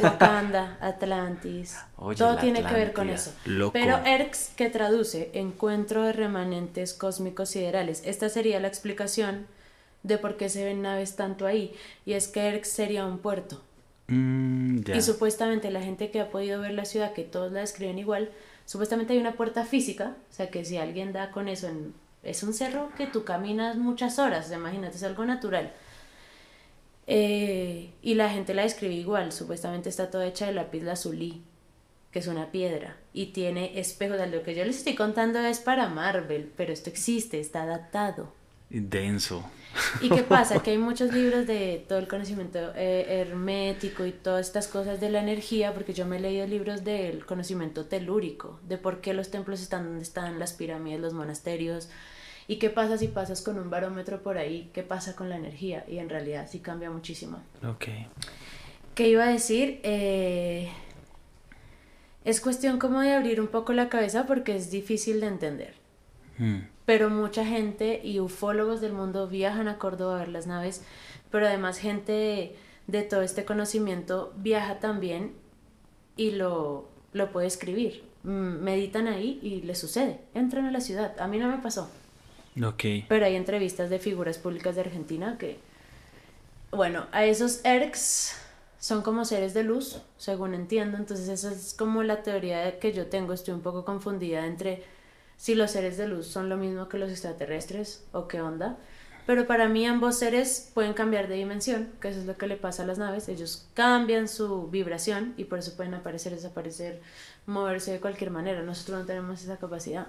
Wakanda, 0.00 0.78
Atlantis. 0.80 1.76
Oye, 1.96 2.16
todo 2.16 2.36
tiene 2.36 2.62
que 2.64 2.72
ver 2.72 2.92
con 2.92 3.10
eso. 3.10 3.32
Loco. 3.46 3.72
Pero 3.72 3.98
ERX, 4.06 4.50
que 4.56 4.70
traduce 4.70 5.30
Encuentro 5.34 6.04
de 6.04 6.12
Remanentes 6.12 6.94
Cósmicos 6.94 7.48
Siderales. 7.50 8.02
Esta 8.04 8.28
sería 8.28 8.60
la 8.60 8.68
explicación 8.68 9.46
de 10.04 10.18
por 10.18 10.36
qué 10.36 10.48
se 10.48 10.64
ven 10.64 10.82
naves 10.82 11.16
tanto 11.16 11.46
ahí. 11.46 11.74
Y 12.06 12.12
es 12.12 12.28
que 12.28 12.46
Erx 12.46 12.68
sería 12.68 13.04
un 13.06 13.18
puerto. 13.18 13.60
Mm. 14.06 14.82
Y 14.94 15.02
supuestamente 15.02 15.70
la 15.72 15.82
gente 15.82 16.10
que 16.12 16.20
ha 16.20 16.30
podido 16.30 16.60
ver 16.60 16.72
la 16.72 16.84
ciudad, 16.84 17.12
que 17.12 17.24
todos 17.24 17.50
la 17.50 17.60
describen 17.60 17.98
igual, 17.98 18.30
supuestamente 18.70 19.14
hay 19.14 19.18
una 19.18 19.32
puerta 19.32 19.64
física, 19.64 20.14
o 20.30 20.32
sea 20.32 20.48
que 20.48 20.64
si 20.64 20.76
alguien 20.76 21.12
da 21.12 21.32
con 21.32 21.48
eso, 21.48 21.66
en, 21.66 21.92
es 22.22 22.44
un 22.44 22.54
cerro 22.54 22.92
que 22.96 23.08
tú 23.08 23.24
caminas 23.24 23.76
muchas 23.76 24.20
horas, 24.20 24.52
imagínate, 24.52 24.94
es 24.96 25.02
algo 25.02 25.24
natural. 25.24 25.72
Eh, 27.08 27.90
y 28.00 28.14
la 28.14 28.30
gente 28.30 28.54
la 28.54 28.62
describe 28.62 28.94
igual, 28.94 29.32
supuestamente 29.32 29.88
está 29.88 30.08
toda 30.08 30.24
hecha 30.24 30.46
de 30.46 30.52
lápiz 30.52 30.84
lazulí, 30.84 31.42
que 32.12 32.20
es 32.20 32.28
una 32.28 32.52
piedra, 32.52 32.96
y 33.12 33.32
tiene 33.32 33.80
espejos, 33.80 34.18
lo 34.30 34.44
que 34.44 34.54
yo 34.54 34.64
les 34.64 34.76
estoy 34.76 34.94
contando 34.94 35.40
es 35.40 35.58
para 35.58 35.88
Marvel, 35.88 36.52
pero 36.56 36.72
esto 36.72 36.90
existe, 36.90 37.40
está 37.40 37.66
datado. 37.66 38.32
Denso. 38.70 39.44
¿Y 40.00 40.08
qué 40.08 40.22
pasa? 40.22 40.62
Que 40.62 40.72
hay 40.72 40.78
muchos 40.78 41.12
libros 41.12 41.46
de 41.46 41.84
todo 41.88 41.98
el 41.98 42.08
conocimiento 42.08 42.72
eh, 42.74 43.20
hermético 43.20 44.06
y 44.06 44.12
todas 44.12 44.46
estas 44.46 44.68
cosas 44.68 45.00
de 45.00 45.10
la 45.10 45.20
energía, 45.20 45.74
porque 45.74 45.92
yo 45.92 46.06
me 46.06 46.16
he 46.16 46.20
leído 46.20 46.46
libros 46.46 46.84
del 46.84 47.24
conocimiento 47.26 47.86
telúrico, 47.86 48.58
de 48.66 48.78
por 48.78 49.00
qué 49.00 49.12
los 49.12 49.30
templos 49.30 49.60
están 49.60 49.84
donde 49.84 50.02
están, 50.02 50.38
las 50.38 50.52
pirámides, 50.52 51.00
los 51.00 51.12
monasterios, 51.12 51.90
y 52.48 52.56
qué 52.56 52.70
pasa 52.70 52.98
si 52.98 53.08
pasas 53.08 53.42
con 53.42 53.58
un 53.58 53.70
barómetro 53.70 54.22
por 54.22 54.38
ahí, 54.38 54.70
qué 54.72 54.82
pasa 54.82 55.14
con 55.14 55.28
la 55.28 55.36
energía, 55.36 55.84
y 55.88 55.98
en 55.98 56.08
realidad 56.08 56.48
sí 56.50 56.60
cambia 56.60 56.90
muchísimo. 56.90 57.42
Ok. 57.64 57.86
¿Qué 58.94 59.08
iba 59.08 59.24
a 59.24 59.30
decir? 59.30 59.80
Eh, 59.82 60.68
es 62.24 62.40
cuestión 62.40 62.78
como 62.78 63.00
de 63.00 63.12
abrir 63.14 63.40
un 63.40 63.48
poco 63.48 63.72
la 63.72 63.88
cabeza 63.88 64.26
porque 64.26 64.56
es 64.56 64.70
difícil 64.70 65.20
de 65.20 65.26
entender. 65.26 65.74
Mm. 66.38 66.58
Pero 66.90 67.08
mucha 67.08 67.46
gente 67.46 68.00
y 68.02 68.18
ufólogos 68.18 68.80
del 68.80 68.92
mundo 68.92 69.28
viajan 69.28 69.68
a 69.68 69.78
Córdoba 69.78 70.16
a 70.16 70.18
ver 70.18 70.28
las 70.28 70.48
naves, 70.48 70.82
pero 71.30 71.46
además 71.46 71.78
gente 71.78 72.10
de, 72.10 72.56
de 72.88 73.02
todo 73.04 73.22
este 73.22 73.44
conocimiento 73.44 74.32
viaja 74.38 74.80
también 74.80 75.34
y 76.16 76.32
lo, 76.32 76.88
lo 77.12 77.30
puede 77.30 77.46
escribir. 77.46 78.02
Mm, 78.24 78.64
Meditan 78.64 79.06
ahí 79.06 79.38
y 79.40 79.62
les 79.62 79.78
sucede. 79.78 80.18
Entran 80.34 80.66
a 80.66 80.72
la 80.72 80.80
ciudad. 80.80 81.14
A 81.20 81.28
mí 81.28 81.38
no 81.38 81.46
me 81.46 81.58
pasó. 81.58 81.88
Ok. 82.60 82.82
Pero 83.08 83.24
hay 83.24 83.36
entrevistas 83.36 83.88
de 83.88 84.00
figuras 84.00 84.38
públicas 84.38 84.74
de 84.74 84.80
Argentina 84.80 85.36
que, 85.38 85.58
bueno, 86.72 87.06
a 87.12 87.24
esos 87.24 87.64
ERCs 87.64 88.34
son 88.80 89.02
como 89.02 89.24
seres 89.24 89.54
de 89.54 89.62
luz, 89.62 90.02
según 90.18 90.54
entiendo. 90.54 90.96
Entonces 90.96 91.28
esa 91.28 91.52
es 91.52 91.72
como 91.72 92.02
la 92.02 92.24
teoría 92.24 92.80
que 92.80 92.92
yo 92.92 93.06
tengo. 93.06 93.32
Estoy 93.32 93.54
un 93.54 93.60
poco 93.60 93.84
confundida 93.84 94.44
entre 94.44 94.98
si 95.40 95.54
los 95.54 95.70
seres 95.70 95.96
de 95.96 96.06
luz 96.06 96.26
son 96.26 96.50
lo 96.50 96.58
mismo 96.58 96.90
que 96.90 96.98
los 96.98 97.10
extraterrestres 97.10 98.04
o 98.12 98.28
qué 98.28 98.42
onda. 98.42 98.76
Pero 99.24 99.46
para 99.46 99.70
mí 99.70 99.86
ambos 99.86 100.18
seres 100.18 100.70
pueden 100.74 100.92
cambiar 100.92 101.28
de 101.28 101.36
dimensión, 101.36 101.88
que 101.98 102.08
eso 102.08 102.20
es 102.20 102.26
lo 102.26 102.36
que 102.36 102.46
le 102.46 102.56
pasa 102.56 102.82
a 102.82 102.86
las 102.86 102.98
naves. 102.98 103.26
Ellos 103.30 103.66
cambian 103.72 104.28
su 104.28 104.68
vibración 104.68 105.32
y 105.38 105.44
por 105.44 105.58
eso 105.58 105.74
pueden 105.76 105.94
aparecer, 105.94 106.34
desaparecer, 106.34 107.00
moverse 107.46 107.90
de 107.90 108.00
cualquier 108.00 108.30
manera. 108.30 108.60
Nosotros 108.60 109.00
no 109.00 109.06
tenemos 109.06 109.42
esa 109.42 109.56
capacidad. 109.56 110.08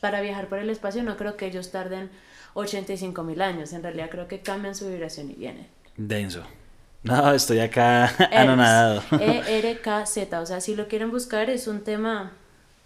Para 0.00 0.20
viajar 0.20 0.48
por 0.48 0.60
el 0.60 0.70
espacio 0.70 1.02
no 1.02 1.16
creo 1.16 1.36
que 1.36 1.46
ellos 1.46 1.72
tarden 1.72 2.08
85 2.54 3.24
mil 3.24 3.42
años. 3.42 3.72
En 3.72 3.82
realidad 3.82 4.10
creo 4.10 4.28
que 4.28 4.42
cambian 4.42 4.76
su 4.76 4.88
vibración 4.88 5.28
y 5.28 5.34
vienen. 5.34 5.66
Denso. 5.96 6.44
No, 7.02 7.32
estoy 7.32 7.58
acá 7.58 8.14
anonadado. 8.30 9.02
E-R-K-Z. 9.10 10.40
O 10.40 10.46
sea, 10.46 10.60
si 10.60 10.76
lo 10.76 10.86
quieren 10.86 11.10
buscar 11.10 11.50
es 11.50 11.66
un 11.66 11.80
tema 11.80 12.30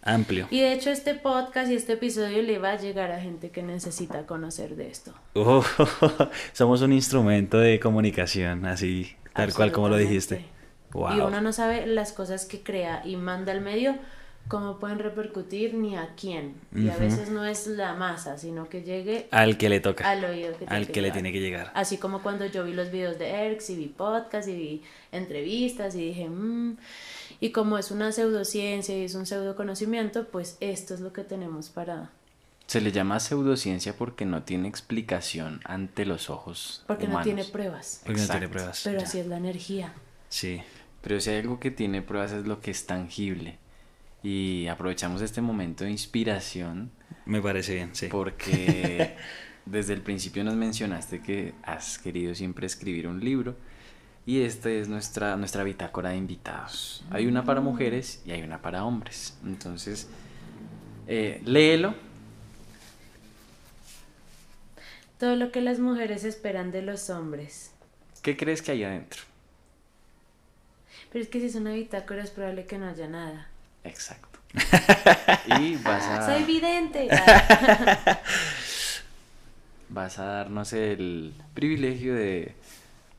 Amplio. 0.02 0.48
y 0.50 0.60
de 0.60 0.72
hecho 0.72 0.90
este 0.90 1.14
podcast 1.14 1.70
y 1.70 1.74
este 1.76 1.92
episodio 1.94 2.42
le 2.42 2.58
va 2.58 2.72
a 2.72 2.76
llegar 2.76 3.12
a 3.12 3.20
gente 3.20 3.50
que 3.50 3.62
necesita 3.62 4.26
conocer 4.26 4.74
de 4.76 4.88
esto. 4.88 5.12
Oh, 5.34 5.64
somos 6.52 6.82
un 6.82 6.92
instrumento 6.92 7.58
de 7.58 7.78
comunicación, 7.78 8.64
así, 8.66 9.12
tal 9.32 9.54
cual 9.54 9.70
como 9.72 9.88
lo 9.88 9.96
dijiste. 9.96 10.44
Y 10.94 11.20
uno 11.20 11.40
no 11.40 11.52
sabe 11.52 11.86
las 11.86 12.12
cosas 12.12 12.44
que 12.44 12.60
crea 12.62 13.00
y 13.04 13.16
manda 13.16 13.52
al 13.52 13.60
medio, 13.62 13.94
cómo 14.48 14.78
pueden 14.78 14.98
repercutir 14.98 15.72
ni 15.72 15.96
a 15.96 16.10
quién. 16.20 16.56
Y 16.74 16.88
a 16.90 16.96
veces 16.96 17.30
no 17.30 17.46
es 17.46 17.66
la 17.66 17.94
masa, 17.94 18.36
sino 18.36 18.68
que 18.68 18.82
llegue 18.82 19.28
Al 19.30 19.56
que 19.56 19.68
le 19.70 19.80
toca. 19.80 20.10
al 20.10 20.22
oído 20.24 20.50
que 20.52 20.58
tiene 20.66 20.74
al 20.74 20.86
que 20.88 21.00
le 21.00 21.10
tiene 21.12 21.32
que 21.32 21.40
llegar. 21.40 21.70
Así 21.74 21.96
como 21.96 22.22
cuando 22.22 22.44
yo 22.44 22.64
vi 22.64 22.74
los 22.74 22.90
videos 22.90 23.18
de 23.18 23.30
Erx 23.30 23.70
y 23.70 23.76
vi 23.76 23.86
podcast 23.86 24.48
y 24.48 24.54
vi 24.54 24.82
entrevistas 25.12 25.94
y 25.94 26.08
dije, 26.08 26.28
mmm, 26.28 26.76
y 27.42 27.50
como 27.50 27.76
es 27.76 27.90
una 27.90 28.12
pseudociencia 28.12 28.96
y 28.96 29.02
es 29.04 29.16
un 29.16 29.26
pseudoconocimiento, 29.26 30.28
pues 30.28 30.56
esto 30.60 30.94
es 30.94 31.00
lo 31.00 31.12
que 31.12 31.24
tenemos 31.24 31.70
para... 31.70 32.10
Se 32.68 32.80
le 32.80 32.92
llama 32.92 33.18
pseudociencia 33.18 33.94
porque 33.98 34.24
no 34.24 34.44
tiene 34.44 34.68
explicación 34.68 35.60
ante 35.64 36.06
los 36.06 36.30
ojos 36.30 36.84
Porque 36.86 37.04
no 37.04 37.10
humanos. 37.10 37.24
tiene 37.24 37.44
pruebas. 37.44 38.00
Porque 38.06 38.20
no 38.20 38.26
tiene 38.28 38.36
Exacto. 38.46 38.52
pruebas. 38.52 38.80
Pero 38.84 38.98
Ya. 39.00 39.04
así 39.06 39.18
es 39.18 39.26
la 39.26 39.36
energía. 39.38 39.92
Sí. 40.28 40.62
Pero 41.02 41.20
si 41.20 41.30
hay 41.30 41.38
algo 41.40 41.58
que 41.58 41.72
tiene 41.72 42.00
pruebas 42.00 42.30
es 42.30 42.46
lo 42.46 42.60
que 42.60 42.70
es 42.70 42.86
tangible. 42.86 43.58
Y 44.22 44.68
aprovechamos 44.68 45.20
este 45.20 45.40
momento 45.40 45.82
de 45.82 45.90
inspiración 45.90 46.92
Me 47.26 47.42
parece 47.42 47.74
bien, 47.74 47.90
sí. 47.92 48.06
porque 48.06 49.16
desde 49.66 49.94
el 49.94 50.00
principio 50.00 50.44
nos 50.44 50.54
mencionaste 50.54 51.20
que 51.20 51.54
has 51.64 51.98
querido 51.98 52.36
siempre 52.36 52.66
escribir 52.66 53.08
un 53.08 53.18
libro 53.18 53.56
y 54.24 54.42
esta 54.42 54.70
es 54.70 54.88
nuestra, 54.88 55.36
nuestra 55.36 55.64
bitácora 55.64 56.10
de 56.10 56.16
invitados. 56.16 57.04
Hay 57.10 57.26
una 57.26 57.44
para 57.44 57.60
mujeres 57.60 58.22
y 58.24 58.30
hay 58.30 58.42
una 58.42 58.62
para 58.62 58.84
hombres. 58.84 59.36
Entonces, 59.44 60.08
eh, 61.08 61.42
léelo. 61.44 61.94
Todo 65.18 65.36
lo 65.36 65.50
que 65.50 65.60
las 65.60 65.78
mujeres 65.78 66.24
esperan 66.24 66.70
de 66.70 66.82
los 66.82 67.10
hombres. 67.10 67.72
¿Qué 68.22 68.36
crees 68.36 68.62
que 68.62 68.72
hay 68.72 68.84
adentro? 68.84 69.22
Pero 71.12 71.24
es 71.24 71.28
que 71.28 71.40
si 71.40 71.46
es 71.46 71.54
una 71.56 71.72
bitácora 71.72 72.22
es 72.22 72.30
probable 72.30 72.64
que 72.64 72.78
no 72.78 72.88
haya 72.88 73.08
nada. 73.08 73.48
Exacto. 73.84 74.38
Y 75.60 75.76
vas 75.76 76.04
a... 76.04 76.26
Soy 76.26 76.44
vidente. 76.44 77.08
Vas 79.88 80.18
a 80.18 80.24
darnos 80.24 80.72
el 80.72 81.34
privilegio 81.52 82.14
de 82.14 82.54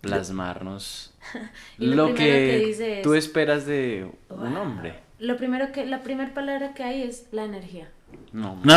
plasmarnos 0.03 1.13
Y 1.79 1.87
lo 1.87 2.07
que, 2.13 2.15
que 2.15 2.63
dice 2.67 2.97
es- 2.99 3.03
tú 3.03 3.13
esperas 3.15 3.65
de 3.65 4.09
un 4.29 4.55
hombre. 4.57 4.99
Lo 5.19 5.37
primero 5.37 5.71
que, 5.71 5.85
la 5.85 6.01
primera 6.03 6.33
palabra 6.33 6.73
que 6.73 6.83
hay 6.83 7.03
es 7.03 7.25
la 7.31 7.45
energía. 7.45 7.89
No. 8.31 8.59
No. 8.63 8.75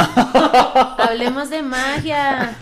Hablemos 0.99 1.51
de 1.51 1.62
magia. 1.62 2.57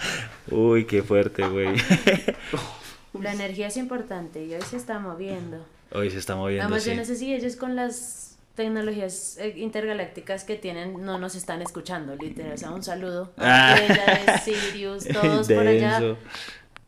Uy, 0.50 0.86
qué 0.86 1.02
fuerte, 1.02 1.46
güey. 1.46 1.68
La 3.20 3.32
energía 3.32 3.68
es 3.68 3.76
importante 3.76 4.44
y 4.44 4.54
hoy 4.54 4.62
se 4.62 4.76
está 4.76 4.98
moviendo. 4.98 5.64
Hoy 5.92 6.10
se 6.10 6.18
está 6.18 6.34
moviendo, 6.34 6.64
Además, 6.64 6.82
sí. 6.82 6.90
yo 6.90 6.96
no 6.96 7.04
sé 7.04 7.14
si 7.14 7.32
ellos 7.32 7.54
con 7.54 7.76
las 7.76 8.36
tecnologías 8.56 9.36
eh, 9.38 9.54
intergalácticas 9.56 10.42
que 10.44 10.56
tienen 10.56 11.00
no 11.04 11.18
nos 11.18 11.36
están 11.36 11.62
escuchando, 11.62 12.16
literal. 12.16 12.54
O 12.54 12.56
sea, 12.56 12.70
un 12.72 12.82
saludo 12.82 13.32
Ah. 13.38 13.76
ella 13.80 14.38
Sirius, 14.38 15.06
todos 15.06 15.46
por 15.48 15.64
allá. 15.66 16.16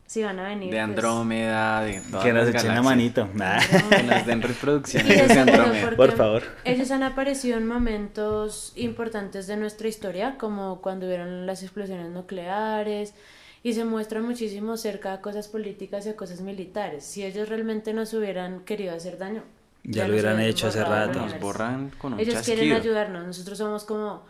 Si 0.07 0.23
van 0.23 0.39
a 0.39 0.47
venir. 0.47 0.69
De 0.71 0.77
pues, 0.77 0.83
Andrómeda, 0.83 1.81
de 1.81 2.01
todas 2.09 2.23
Que 2.25 2.33
nos 2.33 2.47
echen 2.47 2.73
la 2.73 2.81
manito. 2.81 3.29
Nah. 3.33 3.59
Que 3.89 4.03
nos 4.03 4.25
den 4.25 4.41
reproducciones 4.51 5.27
de 5.27 5.39
Andrómeda. 5.39 5.95
Por 5.97 6.13
favor. 6.13 6.43
Ellos 6.63 6.89
han 6.91 7.03
aparecido 7.03 7.57
en 7.57 7.67
momentos 7.67 8.71
importantes 8.77 9.47
de 9.47 9.57
nuestra 9.57 9.89
historia, 9.89 10.35
como 10.39 10.81
cuando 10.81 11.07
hubieron 11.07 11.45
las 11.45 11.61
explosiones 11.61 12.09
nucleares, 12.09 13.13
y 13.63 13.73
se 13.73 13.83
muestran 13.83 14.23
muchísimo 14.23 14.77
cerca 14.77 15.11
a 15.11 15.19
cosas 15.21 15.49
políticas 15.49 16.05
y 16.05 16.09
a 16.09 16.15
cosas 16.15 16.39
militares. 16.39 17.03
Si 17.03 17.25
ellos 17.25 17.49
realmente 17.49 17.91
nos 17.93 18.13
hubieran 18.13 18.61
querido 18.61 18.95
hacer 18.95 19.17
daño, 19.17 19.43
Ya 19.83 20.03
lo 20.03 20.13
nos 20.13 20.21
hubieran 20.21 20.39
hecho 20.39 20.67
hace 20.67 20.85
rato. 20.85 21.19
Nos 21.19 21.37
borran 21.41 21.91
con 21.97 22.13
un 22.13 22.19
Ellos 22.21 22.35
quieren 22.45 22.69
chasquido. 22.69 22.77
ayudarnos, 22.77 23.25
nosotros 23.27 23.57
somos 23.57 23.83
como 23.83 24.23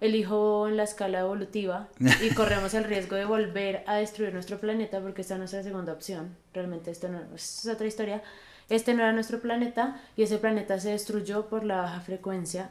el 0.00 0.14
hijo 0.14 0.68
en 0.68 0.76
la 0.76 0.84
escala 0.84 1.20
evolutiva 1.20 1.88
y 1.98 2.30
corremos 2.34 2.74
el 2.74 2.84
riesgo 2.84 3.16
de 3.16 3.24
volver 3.24 3.82
a 3.86 3.96
destruir 3.96 4.32
nuestro 4.32 4.58
planeta 4.58 5.00
porque 5.00 5.22
esta 5.22 5.34
es 5.34 5.38
nuestra 5.38 5.62
segunda 5.62 5.92
opción. 5.92 6.36
Realmente 6.54 6.90
esto 6.90 7.08
no 7.08 7.20
es 7.34 7.66
otra 7.66 7.86
historia. 7.86 8.22
Este 8.68 8.94
no 8.94 9.02
era 9.02 9.12
nuestro 9.12 9.40
planeta 9.40 10.00
y 10.16 10.22
ese 10.22 10.38
planeta 10.38 10.78
se 10.78 10.90
destruyó 10.90 11.46
por 11.46 11.64
la 11.64 11.78
baja 11.78 12.00
frecuencia 12.00 12.70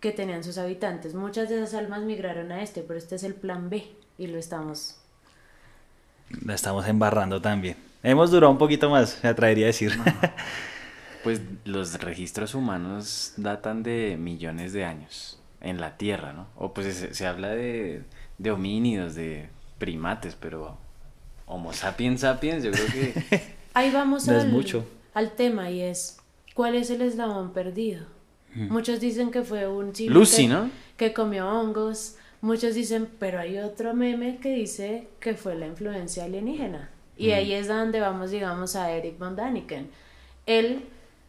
que 0.00 0.12
tenían 0.12 0.44
sus 0.44 0.58
habitantes. 0.58 1.14
Muchas 1.14 1.48
de 1.48 1.56
esas 1.56 1.74
almas 1.74 2.02
migraron 2.02 2.52
a 2.52 2.62
este, 2.62 2.82
pero 2.82 2.98
este 2.98 3.16
es 3.16 3.24
el 3.24 3.34
plan 3.34 3.68
B 3.68 3.84
y 4.18 4.28
lo 4.28 4.38
estamos. 4.38 4.96
La 6.44 6.54
estamos 6.54 6.86
embarrando 6.88 7.42
también. 7.42 7.76
Hemos 8.02 8.30
durado 8.30 8.50
un 8.50 8.58
poquito 8.58 8.88
más, 8.88 9.18
me 9.22 9.28
atrevería 9.28 9.66
a 9.66 9.68
decir. 9.68 9.92
Pues 11.22 11.40
los 11.64 12.00
registros 12.00 12.52
humanos 12.52 13.34
datan 13.36 13.84
de 13.84 14.16
millones 14.18 14.72
de 14.72 14.84
años 14.84 15.40
en 15.62 15.80
la 15.80 15.96
Tierra, 15.96 16.32
¿no? 16.32 16.46
O 16.56 16.74
pues 16.74 16.94
se, 16.94 17.14
se 17.14 17.26
habla 17.26 17.48
de, 17.50 18.02
de 18.38 18.50
homínidos, 18.50 19.14
de 19.14 19.48
primates, 19.78 20.36
pero 20.38 20.76
Homo 21.46 21.72
sapiens 21.72 22.20
sapiens, 22.20 22.62
yo 22.64 22.70
creo 22.70 22.86
que 22.86 23.54
Ahí 23.74 23.90
vamos 23.90 24.26
No 24.28 24.38
al, 24.38 24.48
mucho. 24.50 24.84
al 25.14 25.32
tema 25.32 25.70
y 25.70 25.80
es, 25.80 26.18
¿cuál 26.54 26.74
es 26.74 26.90
el 26.90 27.00
eslabón 27.02 27.52
perdido? 27.52 28.06
Muchos 28.54 29.00
dicen 29.00 29.30
que 29.30 29.42
fue 29.42 29.66
un 29.66 29.92
chino 29.94 30.12
Lucy, 30.12 30.42
que, 30.42 30.48
¿no? 30.48 30.70
que 30.98 31.12
comió 31.14 31.48
hongos 31.48 32.16
muchos 32.42 32.74
dicen, 32.74 33.08
pero 33.18 33.38
hay 33.38 33.56
otro 33.58 33.94
meme 33.94 34.38
que 34.42 34.50
dice 34.54 35.08
que 35.20 35.34
fue 35.34 35.54
la 35.54 35.66
influencia 35.68 36.24
alienígena. 36.24 36.90
Y 37.16 37.28
Mm. 37.28 37.34
ahí 37.34 37.52
es 37.54 37.68
donde 37.68 38.00
vamos, 38.00 38.30
digamos, 38.30 38.74
a 38.76 38.90
Eric 38.90 39.16
von 39.18 39.36
Daniken. 39.36 39.88
Él 40.46 40.84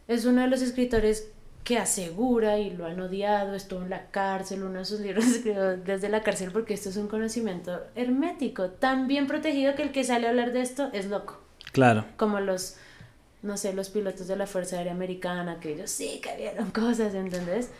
es 0.08 0.24
uno 0.26 0.42
de 0.42 0.48
los 0.48 0.60
escritores 0.60 1.28
que 1.64 1.78
asegura 1.78 2.58
y 2.58 2.70
lo 2.70 2.84
han 2.86 3.00
odiado, 3.00 3.54
estuvo 3.54 3.82
en 3.82 3.90
la 3.90 4.06
cárcel, 4.10 4.62
uno 4.62 4.80
de 4.80 4.84
sus 4.84 5.00
libros 5.00 5.24
escribió 5.36 5.76
desde 5.78 6.08
la 6.10 6.22
cárcel 6.22 6.50
porque 6.52 6.74
esto 6.74 6.90
es 6.90 6.96
un 6.96 7.08
conocimiento 7.08 7.80
hermético, 7.94 8.68
tan 8.70 9.08
bien 9.08 9.26
protegido 9.26 9.74
que 9.74 9.82
el 9.82 9.90
que 9.92 10.04
sale 10.04 10.26
a 10.26 10.30
hablar 10.30 10.52
de 10.52 10.60
esto 10.60 10.90
es 10.92 11.06
loco 11.06 11.40
Claro. 11.72 12.04
como 12.16 12.38
los, 12.38 12.76
no 13.42 13.56
sé, 13.56 13.72
los 13.72 13.88
pilotos 13.88 14.28
de 14.28 14.36
la 14.36 14.46
Fuerza 14.46 14.76
Aérea 14.76 14.92
Americana, 14.92 15.58
que 15.58 15.72
ellos 15.72 15.90
sí 15.90 16.20
que 16.22 16.36
vieron 16.36 16.70
cosas, 16.82 17.14
¿entendés? 17.14 17.70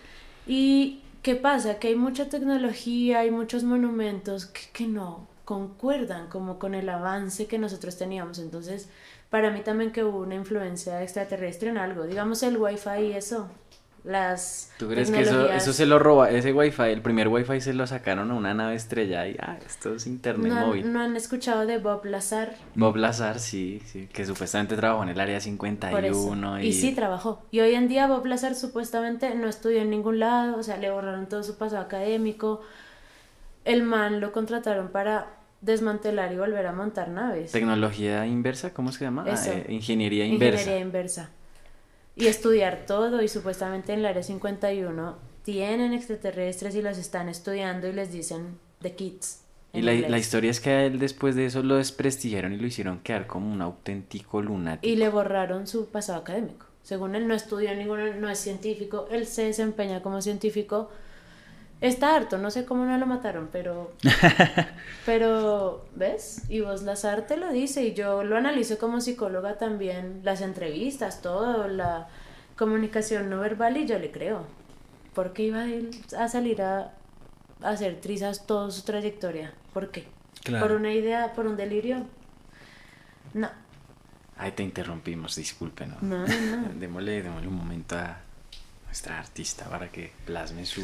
Y 0.46 1.02
¿qué 1.22 1.36
pasa? 1.36 1.78
Que 1.78 1.88
hay 1.88 1.94
mucha 1.94 2.28
tecnología, 2.28 3.20
hay 3.20 3.30
muchos 3.30 3.62
monumentos 3.64 4.46
que, 4.46 4.60
que 4.72 4.86
no 4.86 5.26
concuerdan 5.44 6.28
como 6.28 6.58
con 6.58 6.74
el 6.74 6.88
avance 6.88 7.46
que 7.46 7.58
nosotros 7.58 7.96
teníamos. 7.98 8.38
Entonces, 8.38 8.88
para 9.30 9.50
mí 9.50 9.60
también 9.60 9.92
que 9.92 10.02
hubo 10.04 10.20
una 10.20 10.34
influencia 10.36 11.02
extraterrestre 11.02 11.68
en 11.68 11.76
algo, 11.78 12.04
digamos 12.04 12.42
el 12.42 12.56
wifi 12.56 13.00
y 13.00 13.12
eso, 13.12 13.48
las 14.04 14.70
¿Tú 14.78 14.88
crees 14.88 15.10
que 15.10 15.22
eso, 15.22 15.50
eso 15.50 15.72
se 15.72 15.86
lo 15.86 15.98
roba? 15.98 16.30
Ese 16.30 16.52
wifi, 16.52 16.82
el 16.82 17.00
primer 17.00 17.28
wifi 17.28 17.60
se 17.60 17.72
lo 17.72 17.86
sacaron 17.86 18.30
a 18.30 18.34
una 18.34 18.52
nave 18.52 18.74
estrella 18.74 19.26
y 19.26 19.36
ah, 19.40 19.58
esto 19.66 19.94
es 19.94 20.06
internet 20.06 20.52
no, 20.52 20.66
móvil. 20.66 20.92
no 20.92 21.00
han 21.00 21.16
escuchado 21.16 21.64
de 21.64 21.78
Bob 21.78 22.04
Lazar, 22.04 22.54
Bob 22.74 22.96
Lazar, 22.96 23.38
sí, 23.38 23.80
sí, 23.86 24.06
que 24.12 24.26
supuestamente 24.26 24.76
trabajó 24.76 25.02
en 25.04 25.08
el 25.08 25.20
área 25.20 25.38
Por 25.38 26.04
eso. 26.04 26.22
51 26.22 26.60
Y... 26.60 26.66
y... 26.66 26.72
sí 26.74 26.94
trabajó. 26.94 27.42
Y 27.50 27.60
hoy 27.60 27.74
en 27.74 27.88
día 27.88 28.06
Bob 28.06 28.26
Lazar 28.26 28.54
supuestamente 28.54 29.34
no 29.34 29.48
estudió 29.48 29.80
en 29.80 29.88
ningún 29.90 30.20
lado, 30.20 30.58
o 30.58 30.62
sea, 30.62 30.76
le 30.76 30.90
borraron 30.90 31.26
todo 31.26 31.42
su 31.42 31.56
pasado 31.56 31.82
académico. 31.82 32.60
El 33.64 33.82
man 33.84 34.20
lo 34.20 34.32
contrataron 34.32 34.88
para 34.88 35.28
desmantelar 35.62 36.30
y 36.30 36.36
volver 36.36 36.66
a 36.66 36.72
montar 36.72 37.08
naves. 37.08 37.52
Tecnología 37.52 38.26
inversa, 38.26 38.74
¿cómo 38.74 38.92
se 38.92 39.04
llama? 39.04 39.24
Ah, 39.26 39.34
eh, 39.46 39.66
ingeniería 39.70 40.26
inversa. 40.26 40.60
Ingeniería 40.60 40.84
inversa. 40.84 41.30
Y 42.16 42.26
estudiar 42.26 42.86
todo 42.86 43.22
y 43.22 43.28
supuestamente 43.28 43.92
en 43.92 44.00
el 44.00 44.06
área 44.06 44.22
51 44.22 45.16
tienen 45.42 45.92
extraterrestres 45.92 46.74
y 46.74 46.82
los 46.82 46.98
están 46.98 47.28
estudiando 47.28 47.88
y 47.88 47.92
les 47.92 48.12
dicen 48.12 48.58
the 48.80 48.94
kids. 48.94 49.40
Y 49.72 49.82
la, 49.82 49.92
la 49.92 50.18
historia 50.18 50.52
es 50.52 50.60
que 50.60 50.70
a 50.70 50.84
él 50.84 51.00
después 51.00 51.34
de 51.34 51.46
eso 51.46 51.62
lo 51.62 51.76
desprestigiaron 51.76 52.52
y 52.52 52.58
lo 52.58 52.66
hicieron 52.66 53.00
quedar 53.00 53.26
como 53.26 53.52
un 53.52 53.60
auténtico 53.60 54.40
lunático. 54.40 54.86
Y 54.86 54.96
le 54.96 55.08
borraron 55.08 55.66
su 55.66 55.88
pasado 55.88 56.20
académico. 56.20 56.66
Según 56.84 57.16
él 57.16 57.26
no 57.26 57.34
estudió 57.34 57.74
ninguno, 57.74 58.14
no 58.14 58.28
es 58.28 58.38
científico, 58.38 59.08
él 59.10 59.26
se 59.26 59.44
desempeña 59.44 60.02
como 60.02 60.22
científico. 60.22 60.90
Está 61.84 62.16
harto, 62.16 62.38
no 62.38 62.50
sé 62.50 62.64
cómo 62.64 62.86
no 62.86 62.96
lo 62.96 63.04
mataron, 63.04 63.50
pero... 63.52 63.92
pero, 65.06 65.84
¿ves? 65.94 66.42
Y 66.48 66.60
vos 66.60 66.82
Lazar 66.82 67.26
te 67.26 67.36
lo 67.36 67.52
dice 67.52 67.84
y 67.84 67.92
yo 67.92 68.24
lo 68.24 68.38
analizo 68.38 68.78
como 68.78 69.02
psicóloga 69.02 69.58
también, 69.58 70.20
las 70.22 70.40
entrevistas, 70.40 71.20
todo, 71.20 71.68
la 71.68 72.08
comunicación 72.56 73.28
no 73.28 73.40
verbal 73.40 73.76
y 73.76 73.86
yo 73.86 73.98
le 73.98 74.10
creo. 74.10 74.46
¿Por 75.14 75.34
qué 75.34 75.42
iba 75.42 75.64
él 75.64 75.90
a 76.16 76.28
salir 76.28 76.62
a, 76.62 76.94
a 77.60 77.68
hacer 77.68 78.00
trizas 78.00 78.46
toda 78.46 78.70
su 78.70 78.82
trayectoria? 78.82 79.52
¿Por 79.74 79.90
qué? 79.90 80.06
Claro. 80.42 80.66
¿Por 80.66 80.76
una 80.76 80.92
idea, 80.92 81.34
por 81.34 81.46
un 81.46 81.56
delirio? 81.58 82.06
No, 83.34 83.50
Ay, 84.36 84.52
te 84.52 84.62
interrumpimos, 84.62 85.36
discúlpenos. 85.36 86.02
no, 86.02 86.26
no, 86.26 86.26
un 87.48 87.54
momento 87.54 87.96
a 87.96 88.20
nuestra 88.86 89.18
artista 89.18 89.66
para 89.66 89.90
que 89.90 90.12
plasme 90.24 90.64
su... 90.64 90.82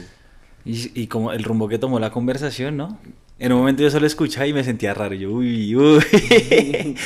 Y, 0.65 1.01
y 1.03 1.07
como 1.07 1.33
el 1.33 1.43
rumbo 1.45 1.69
que 1.69 1.79
tomó 1.79 1.99
la 1.99 2.11
conversación, 2.11 2.77
¿no? 2.77 2.99
En 3.39 3.53
un 3.53 3.59
momento 3.61 3.83
yo 3.83 3.91
solo 3.91 4.07
escuchaba 4.07 4.47
y 4.47 4.53
me 4.53 4.63
sentía 4.65 4.93
raro. 4.95 5.15
Yo, 5.15 5.31
uy, 5.33 5.75
uy. 5.75 6.03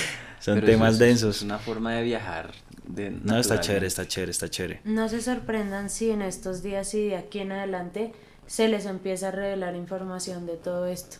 Son 0.41 0.57
Pero 0.57 0.67
temas 0.67 0.95
es- 0.95 0.99
densos. 0.99 1.37
Es 1.37 1.43
una 1.43 1.59
forma 1.59 1.95
de 1.95 2.03
viajar. 2.03 2.53
De 2.87 3.11
No, 3.11 3.39
está 3.39 3.61
chévere, 3.61 3.87
está 3.87 4.07
chévere, 4.07 4.31
está 4.33 4.49
chévere. 4.51 4.81
No 4.85 5.09
se 5.09 5.23
sorprendan 5.23 5.89
si 5.89 6.11
en 6.11 6.21
estos 6.23 6.63
días 6.63 6.93
y 6.95 7.09
de 7.09 7.17
aquí 7.17 7.39
en 7.39 7.53
adelante 7.53 8.13
se 8.47 8.69
les 8.69 8.85
empieza 8.85 9.29
a 9.29 9.31
revelar 9.31 9.75
información 9.75 10.45
de 10.45 10.57
todo 10.57 10.87
esto. 10.87 11.17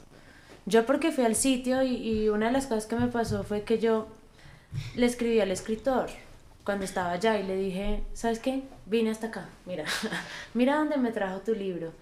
Yo 0.67 0.85
porque 0.85 1.11
fui 1.13 1.25
al 1.25 1.37
sitio 1.37 1.83
y, 1.83 1.95
y 1.97 2.29
una 2.29 2.47
de 2.47 2.53
las 2.53 2.67
cosas 2.67 2.87
que 2.87 2.97
me 2.97 3.07
pasó 3.07 3.45
fue 3.45 3.63
que 3.63 3.79
yo 3.79 4.09
le 4.97 5.07
escribí 5.07 5.41
al 5.41 5.51
escritor 5.53 6.09
cuando 6.65 6.85
estaba 6.85 7.13
allá 7.13 7.39
y 7.39 7.47
le 7.47 7.57
dije, 7.57 8.03
¿sabes 8.13 8.41
qué? 8.41 8.63
Vine 8.87 9.11
hasta 9.11 9.29
acá, 9.29 9.49
mira, 9.67 9.85
mira 10.55 10.77
dónde 10.77 10.97
me 10.99 11.13
trajo 11.13 11.39
tu 11.41 11.55
libro. 11.55 11.93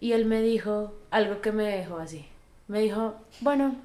Y 0.00 0.12
él 0.12 0.26
me 0.26 0.42
dijo 0.42 0.94
algo 1.10 1.40
que 1.40 1.52
me 1.52 1.64
dejó 1.64 1.98
así. 1.98 2.26
Me 2.68 2.80
dijo, 2.80 3.14
bueno, 3.40 3.76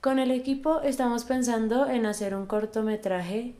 con 0.00 0.18
el 0.18 0.30
equipo 0.30 0.80
estamos 0.82 1.24
pensando 1.24 1.88
en 1.88 2.06
hacer 2.06 2.34
un 2.34 2.46
cortometraje 2.46 3.54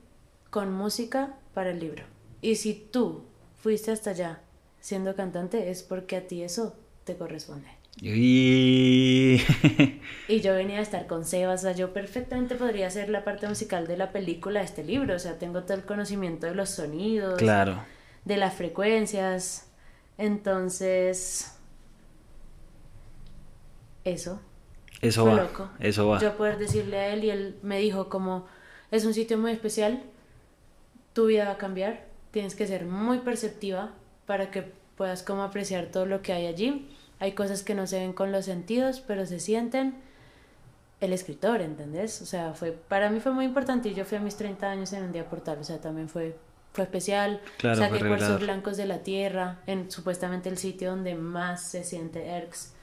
con 0.51 0.73
música 0.73 1.35
para 1.55 1.71
el 1.71 1.81
libro. 1.81 2.05
Y 2.43 2.57
si 2.57 2.75
tú 2.75 3.25
fuiste 3.57 3.91
hasta 3.91 4.11
allá 4.11 4.41
siendo 4.81 5.15
cantante 5.15 5.71
es 5.71 5.83
porque 5.83 6.17
a 6.17 6.27
ti 6.27 6.43
eso 6.43 6.75
te 7.05 7.17
corresponde. 7.17 7.69
Y... 8.01 9.39
Y 10.29 10.41
yo 10.41 10.55
venía 10.55 10.79
a 10.79 10.83
estar 10.83 11.09
con 11.09 11.25
Sebas, 11.25 11.61
o 11.61 11.63
sea, 11.65 11.73
yo 11.73 11.93
perfectamente 11.93 12.55
podría 12.55 12.87
hacer 12.87 13.09
la 13.09 13.25
parte 13.25 13.49
musical 13.49 13.89
de 13.89 13.97
la 13.97 14.13
película 14.13 14.61
de 14.61 14.67
este 14.67 14.85
libro, 14.85 15.17
o 15.17 15.19
sea, 15.19 15.39
tengo 15.39 15.65
todo 15.65 15.77
el 15.77 15.85
conocimiento 15.85 16.47
de 16.47 16.55
los 16.55 16.71
sonidos, 16.71 17.37
claro. 17.37 17.83
de 18.25 18.37
las 18.37 18.55
frecuencias, 18.55 19.67
entonces... 20.19 21.57
Eso. 24.13 24.41
Eso 25.01 25.25
Fue 25.25 25.35
va. 25.35 25.43
loco. 25.43 25.71
Eso 25.79 26.09
va. 26.09 26.21
Yo 26.21 26.37
poder 26.37 26.59
decirle 26.59 26.99
a 26.99 27.09
él 27.13 27.25
y 27.25 27.31
él 27.31 27.59
me 27.63 27.79
dijo 27.79 28.09
como 28.09 28.47
es 28.91 29.05
un 29.05 29.15
sitio 29.15 29.39
muy 29.39 29.53
especial, 29.53 30.03
tu 31.13 31.27
vida 31.27 31.47
va 31.47 31.53
a 31.53 31.59
cambiar, 31.59 32.05
tienes 32.31 32.55
que 32.55 32.67
ser 32.67 32.85
muy 32.85 33.19
perceptiva 33.19 33.93
para 34.27 34.51
que 34.51 34.73
puedas 34.97 35.23
como 35.23 35.43
apreciar 35.43 35.87
todo 35.87 36.07
lo 36.07 36.23
que 36.23 36.33
hay 36.33 36.47
allí. 36.47 36.89
Hay 37.19 37.33
cosas 37.33 37.63
que 37.63 37.75
no 37.75 37.87
se 37.87 37.99
ven 38.01 38.13
con 38.13 38.33
los 38.33 38.45
sentidos, 38.47 39.01
pero 39.01 39.27
se 39.27 39.41
sienten. 39.41 39.95
El 41.01 41.15
escritor, 41.15 41.63
¿entendés? 41.63 42.21
O 42.21 42.27
sea, 42.27 42.53
fue 42.53 42.73
para 42.73 43.09
mí 43.09 43.21
fue 43.21 43.33
muy 43.33 43.47
importante 43.47 43.89
y 43.89 43.95
yo 43.95 44.05
fui 44.05 44.19
a 44.19 44.21
mis 44.21 44.37
30 44.37 44.71
años 44.71 44.93
en 44.93 45.05
un 45.05 45.13
día 45.13 45.27
portal, 45.27 45.57
o 45.59 45.65
sea, 45.65 45.81
también 45.81 46.11
fue 46.11 46.37
fue 46.73 46.85
especial. 46.85 47.41
Claro, 47.59 47.79
Saqué 47.81 47.99
cuarzos 47.99 48.41
blancos 48.41 48.77
de 48.77 48.87
la 48.87 49.03
tierra, 49.03 49.61
en 49.67 49.91
supuestamente 49.91 50.49
el 50.49 50.59
sitio 50.59 50.91
donde 50.91 51.15
más 51.15 51.63
se 51.63 51.85
siente 51.85 52.27
Erx. 52.27 52.75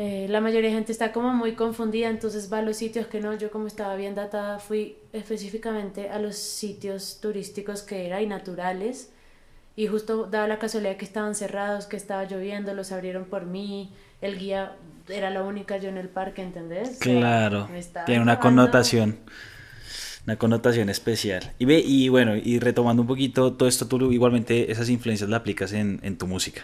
Eh, 0.00 0.28
la 0.28 0.40
mayoría 0.40 0.70
de 0.70 0.76
gente 0.76 0.92
está 0.92 1.10
como 1.10 1.32
muy 1.32 1.56
confundida, 1.56 2.08
entonces 2.08 2.52
va 2.52 2.58
a 2.58 2.62
los 2.62 2.76
sitios 2.76 3.08
que 3.08 3.20
no. 3.20 3.34
Yo 3.34 3.50
como 3.50 3.66
estaba 3.66 3.96
bien 3.96 4.14
datada, 4.14 4.60
fui 4.60 4.96
específicamente 5.12 6.08
a 6.08 6.20
los 6.20 6.36
sitios 6.36 7.18
turísticos 7.20 7.82
que 7.82 8.06
era 8.06 8.22
y 8.22 8.26
naturales. 8.28 9.10
Y 9.74 9.88
justo 9.88 10.26
daba 10.26 10.46
la 10.46 10.60
casualidad 10.60 10.96
que 10.96 11.04
estaban 11.04 11.34
cerrados, 11.34 11.86
que 11.86 11.96
estaba 11.96 12.26
lloviendo, 12.26 12.74
los 12.74 12.92
abrieron 12.92 13.24
por 13.24 13.46
mí. 13.46 13.90
El 14.20 14.38
guía 14.38 14.76
era 15.08 15.30
la 15.30 15.42
única 15.42 15.78
yo 15.78 15.88
en 15.88 15.98
el 15.98 16.08
parque, 16.08 16.42
¿entendés? 16.42 16.98
Claro. 17.00 17.68
Tiene 18.06 18.22
una 18.22 18.38
connotación. 18.38 19.18
Una 20.26 20.36
connotación 20.36 20.90
especial. 20.90 21.54
Y 21.58 21.64
ve, 21.64 21.82
y 21.84 22.08
bueno, 22.08 22.36
y 22.36 22.60
retomando 22.60 23.02
un 23.02 23.08
poquito 23.08 23.52
todo 23.54 23.68
esto, 23.68 23.88
tú 23.88 24.12
igualmente 24.12 24.70
esas 24.70 24.90
influencias 24.90 25.28
las 25.28 25.40
aplicas 25.40 25.72
en, 25.72 25.98
en 26.04 26.16
tu 26.16 26.28
música. 26.28 26.62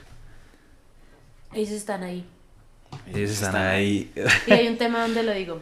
Ellos 1.52 1.72
están 1.72 2.04
ahí. 2.04 2.24
Ellos 3.08 3.30
están 3.30 3.48
Están 3.48 3.66
ahí. 3.66 4.12
Y 4.46 4.52
hay 4.52 4.68
un 4.68 4.78
tema 4.78 5.02
donde 5.02 5.22
lo 5.22 5.32
digo. 5.32 5.60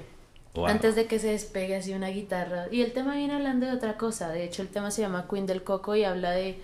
Wow. 0.55 0.67
Antes 0.67 0.95
de 0.95 1.07
que 1.07 1.19
se 1.19 1.29
despegue 1.29 1.77
así 1.77 1.95
una 1.95 2.09
guitarra. 2.09 2.67
Y 2.71 2.83
el 2.83 2.93
tema 2.93 3.17
viene 3.17 3.35
hablando 3.35 3.67
de 3.67 3.73
otra 3.73 3.97
cosa. 3.97 4.31
De 4.31 4.45
hecho, 4.45 4.63
el 4.63 4.69
tema 4.69 4.91
se 4.91 5.03
llama 5.03 5.27
Queen 5.31 5.47
del 5.47 5.63
Coco 5.63 5.97
y 5.97 6.05
habla 6.05 6.31
de, 6.33 6.59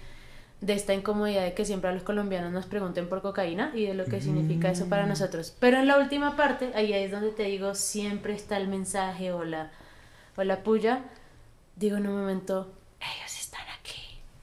de 0.60 0.72
esta 0.74 0.92
incomodidad 0.92 1.42
de 1.44 1.54
que 1.54 1.64
siempre 1.64 1.88
a 1.88 1.92
los 1.94 2.02
colombianos 2.02 2.52
nos 2.52 2.66
pregunten 2.66 3.08
por 3.08 3.22
cocaína 3.22 3.72
y 3.74 3.86
de 3.86 3.94
lo 3.94 4.04
que 4.04 4.20
significa 4.20 4.70
eso 4.70 4.88
para 4.88 5.06
nosotros. 5.06 5.54
Pero 5.58 5.78
en 5.78 5.86
la 5.86 5.98
última 5.98 6.36
parte, 6.36 6.70
ahí 6.74 6.92
es 6.92 7.10
donde 7.10 7.30
te 7.30 7.44
digo, 7.44 7.74
siempre 7.74 8.34
está 8.34 8.58
el 8.58 8.68
mensaje 8.68 9.32
o 9.32 9.44
la, 9.44 9.70
o 10.36 10.44
la 10.44 10.62
puya. 10.62 11.04
Digo 11.76 11.96
en 11.96 12.08
un 12.08 12.20
momento, 12.20 12.70
ellos. 13.00 13.37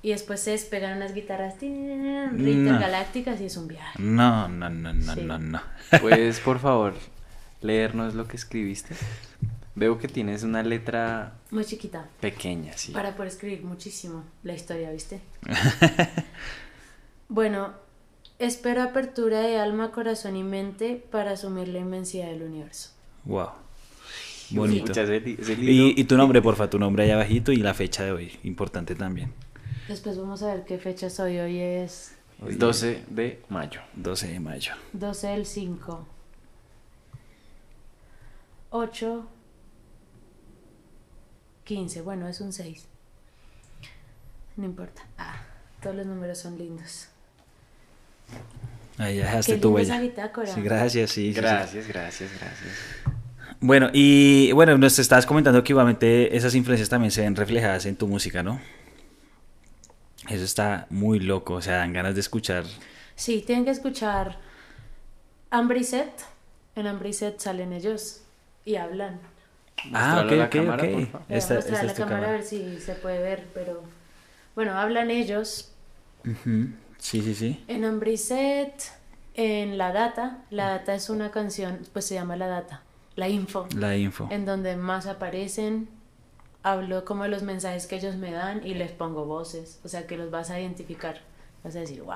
Y 0.05 0.11
después 0.11 0.39
se 0.39 0.51
despegan 0.51 0.97
unas 0.97 1.15
guitarras 1.15 1.57
tin, 1.57 2.13
No. 2.37 2.47
intergalácticas 2.47 3.41
y 3.41 3.45
es 3.45 3.57
un 3.57 3.67
viaje. 3.67 3.99
No, 3.99 4.47
no, 4.47 4.69
no, 4.69 4.93
no, 4.93 5.13
Sí. 5.15 5.21
no, 5.23 5.39
no. 5.39 5.59
¿Puedes, 5.99 6.39
por 6.41 6.59
favor, 6.59 6.93
leernos 7.61 8.13
lo 8.13 8.27
que 8.27 8.37
escribiste? 8.37 8.93
Veo 9.73 9.97
que 9.97 10.07
tienes 10.07 10.43
una 10.43 10.61
letra 10.61 11.33
Muy 11.49 11.65
chiquita. 11.65 12.05
pequeña, 12.21 12.73
sí. 12.77 12.91
Para 12.91 13.15
poder 13.15 13.31
escribir 13.31 13.63
muchísimo 13.63 14.23
la 14.43 14.53
historia, 14.53 14.91
¿viste? 14.91 15.21
bueno, 17.27 17.73
espero 18.37 18.83
apertura 18.83 19.39
de 19.39 19.57
alma, 19.57 19.91
corazón 19.91 20.35
y 20.35 20.43
mente 20.43 21.03
para 21.11 21.31
asumir 21.31 21.67
la 21.69 21.79
inmensidad 21.79 22.27
del 22.27 22.43
universo. 22.43 22.91
Wow. 23.23 23.49
Bonito. 24.51 24.91
Y, 25.01 25.99
y 25.99 26.03
tu 26.03 26.15
nombre, 26.15 26.41
porfa, 26.43 26.69
tu 26.69 26.77
nombre 26.77 27.05
allá 27.05 27.15
abajito 27.15 27.51
y 27.51 27.57
la 27.57 27.73
fecha 27.73 28.03
de 28.03 28.11
hoy, 28.11 28.39
importante 28.43 28.93
también. 28.93 29.33
Después 29.87 30.17
vamos 30.17 30.41
a 30.41 30.53
ver 30.53 30.65
qué 30.65 30.77
fecha 30.77 31.09
soy. 31.09 31.39
Hoy 31.39 31.59
es 31.59 32.15
Hoy 32.41 32.55
12 32.55 33.03
de 33.09 33.41
mayo. 33.49 33.81
12 33.95 34.27
de 34.27 34.39
mayo. 34.39 34.73
12 34.93 35.27
del 35.27 35.45
5. 35.45 36.07
8. 38.71 39.27
15. 41.63 42.01
Bueno, 42.01 42.27
es 42.27 42.41
un 42.41 42.51
6. 42.51 42.87
No 44.57 44.65
importa. 44.65 45.03
Ah, 45.17 45.41
todos 45.81 45.95
los 45.95 46.05
números 46.05 46.37
son 46.39 46.57
lindos. 46.57 47.07
Ahí 48.97 49.17
ya 49.17 49.25
dejaste 49.25 49.57
tu 49.57 49.69
huella. 49.69 49.93
esa 49.95 50.01
bitácora. 50.01 50.47
Sí, 50.47 50.61
gracias, 50.61 51.11
sí, 51.11 51.27
sí, 51.27 51.33
sí. 51.33 51.41
Gracias, 51.41 51.87
gracias, 51.87 52.31
gracias. 52.39 52.71
Bueno, 53.59 53.89
y 53.93 54.51
bueno, 54.53 54.77
nos 54.77 54.99
estabas 54.99 55.25
comentando 55.25 55.63
que 55.63 55.73
igualmente 55.73 56.35
esas 56.35 56.55
influencias 56.55 56.89
también 56.89 57.11
se 57.11 57.21
ven 57.21 57.35
reflejadas 57.35 57.85
en 57.85 57.95
tu 57.95 58.07
música, 58.07 58.43
¿no? 58.43 58.59
Eso 60.29 60.43
está 60.43 60.87
muy 60.89 61.19
loco, 61.19 61.55
o 61.55 61.61
sea, 61.61 61.77
dan 61.77 61.93
ganas 61.93 62.15
de 62.15 62.21
escuchar. 62.21 62.65
Sí, 63.15 63.41
tienen 63.45 63.65
que 63.65 63.71
escuchar 63.71 64.37
Ambriset. 65.49 66.25
En 66.75 66.87
Ambriset 66.87 67.39
salen 67.39 67.73
ellos 67.73 68.21
y 68.65 68.75
hablan. 68.75 69.19
Ah, 69.93 70.19
a 70.29 70.33
la 70.33 70.47
ok, 70.47 70.47
ok, 70.47 70.49
cámara, 70.49 70.83
ok. 70.83 70.89
por 70.91 71.07
favor. 71.07 71.27
Voy 71.29 71.39
a 71.39 71.39
Esta, 71.39 71.53
mostrar 71.53 71.79
esta 71.79 71.79
a 71.81 71.83
la 71.83 71.91
es 71.91 71.95
tu 71.95 72.05
cámara 72.05 72.27
a 72.27 72.29
cámara. 72.29 72.31
ver 72.31 72.43
si 72.43 72.79
se 72.79 72.95
puede 72.95 73.21
ver, 73.21 73.47
pero 73.53 73.83
bueno, 74.55 74.73
hablan 74.79 75.11
ellos 75.11 75.71
Sí, 76.97 77.21
sí, 77.21 77.35
sí. 77.35 77.63
en 77.67 77.85
Ambriset, 77.85 78.73
en 79.35 79.77
La 79.77 79.91
Data. 79.91 80.39
La 80.49 80.69
Data 80.69 80.95
es 80.95 81.09
una 81.09 81.31
canción, 81.31 81.79
pues 81.93 82.05
se 82.05 82.15
llama 82.15 82.35
La 82.35 82.47
Data, 82.47 82.83
la 83.15 83.29
info, 83.29 83.67
La 83.75 83.95
info. 83.97 84.27
en 84.31 84.45
donde 84.45 84.75
más 84.75 85.05
aparecen. 85.07 85.89
Hablo 86.65 87.05
como 87.05 87.21
de 87.21 87.29
los 87.29 87.43
mensajes 87.43 87.85
que 87.85 87.97
ellos 87.97 88.15
me 88.15 88.31
dan 88.31 88.65
y 88.65 88.73
les 88.73 88.91
pongo 88.91 89.25
voces, 89.25 89.79
o 89.83 89.87
sea 89.87 90.07
que 90.07 90.17
los 90.17 90.31
vas 90.31 90.49
a 90.49 90.59
identificar, 90.59 91.21
vas 91.63 91.75
a 91.75 91.79
decir, 91.79 92.01
wow. 92.01 92.15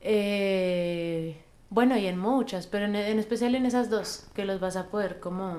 Eh, 0.00 1.40
bueno, 1.70 1.96
y 1.96 2.08
en 2.08 2.18
muchas, 2.18 2.66
pero 2.66 2.86
en, 2.86 2.96
en 2.96 3.20
especial 3.20 3.54
en 3.54 3.64
esas 3.64 3.88
dos, 3.88 4.26
que 4.34 4.44
los 4.44 4.58
vas 4.58 4.74
a 4.74 4.88
poder 4.88 5.20
como 5.20 5.58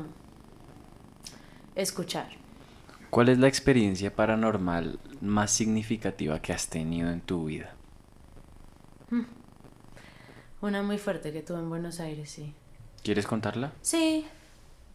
escuchar. 1.75 2.27
¿Cuál 3.09 3.29
es 3.29 3.37
la 3.37 3.47
experiencia 3.47 4.13
paranormal 4.13 4.99
más 5.21 5.51
significativa 5.51 6.41
que 6.41 6.51
has 6.51 6.67
tenido 6.67 7.09
en 7.09 7.21
tu 7.21 7.45
vida? 7.45 7.73
Una 10.59 10.83
muy 10.83 10.97
fuerte 10.97 11.31
que 11.31 11.41
tuve 11.41 11.59
en 11.59 11.69
Buenos 11.69 12.01
Aires, 12.01 12.29
sí. 12.29 12.53
¿Quieres 13.01 13.25
contarla? 13.25 13.71
Sí, 13.81 14.27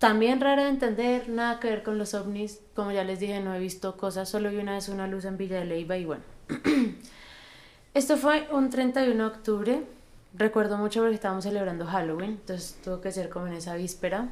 también 0.02 0.40
rara 0.40 0.64
de 0.64 0.70
entender, 0.70 1.28
nada 1.28 1.60
que 1.60 1.68
ver 1.68 1.84
con 1.84 1.96
los 1.96 2.12
ovnis. 2.14 2.58
Como 2.74 2.90
ya 2.90 3.04
les 3.04 3.20
dije, 3.20 3.38
no 3.38 3.54
he 3.54 3.60
visto 3.60 3.96
cosas, 3.96 4.28
solo 4.28 4.50
vi 4.50 4.56
una 4.56 4.72
vez 4.72 4.88
una 4.88 5.06
luz 5.06 5.24
en 5.26 5.36
Villa 5.36 5.60
de 5.60 5.64
Leyva 5.64 5.96
y 5.96 6.04
bueno. 6.04 6.24
Esto 7.94 8.16
fue 8.16 8.48
un 8.50 8.68
31 8.68 9.14
de 9.14 9.24
octubre. 9.24 9.86
Recuerdo 10.34 10.76
mucho 10.76 11.02
porque 11.02 11.14
estábamos 11.14 11.44
celebrando 11.44 11.86
Halloween, 11.86 12.30
entonces 12.30 12.80
tuvo 12.82 13.00
que 13.00 13.12
ser 13.12 13.28
como 13.28 13.46
en 13.46 13.52
esa 13.52 13.76
víspera. 13.76 14.30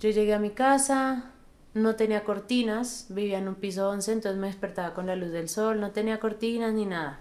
Yo 0.00 0.10
llegué 0.10 0.34
a 0.34 0.40
mi 0.40 0.50
casa, 0.50 1.30
no 1.74 1.94
tenía 1.94 2.24
cortinas, 2.24 3.06
vivía 3.10 3.38
en 3.38 3.46
un 3.46 3.54
piso 3.54 3.88
11, 3.88 4.10
entonces 4.10 4.40
me 4.40 4.48
despertaba 4.48 4.92
con 4.92 5.06
la 5.06 5.14
luz 5.14 5.30
del 5.30 5.48
sol, 5.48 5.78
no 5.80 5.92
tenía 5.92 6.18
cortinas 6.18 6.74
ni 6.74 6.84
nada. 6.84 7.20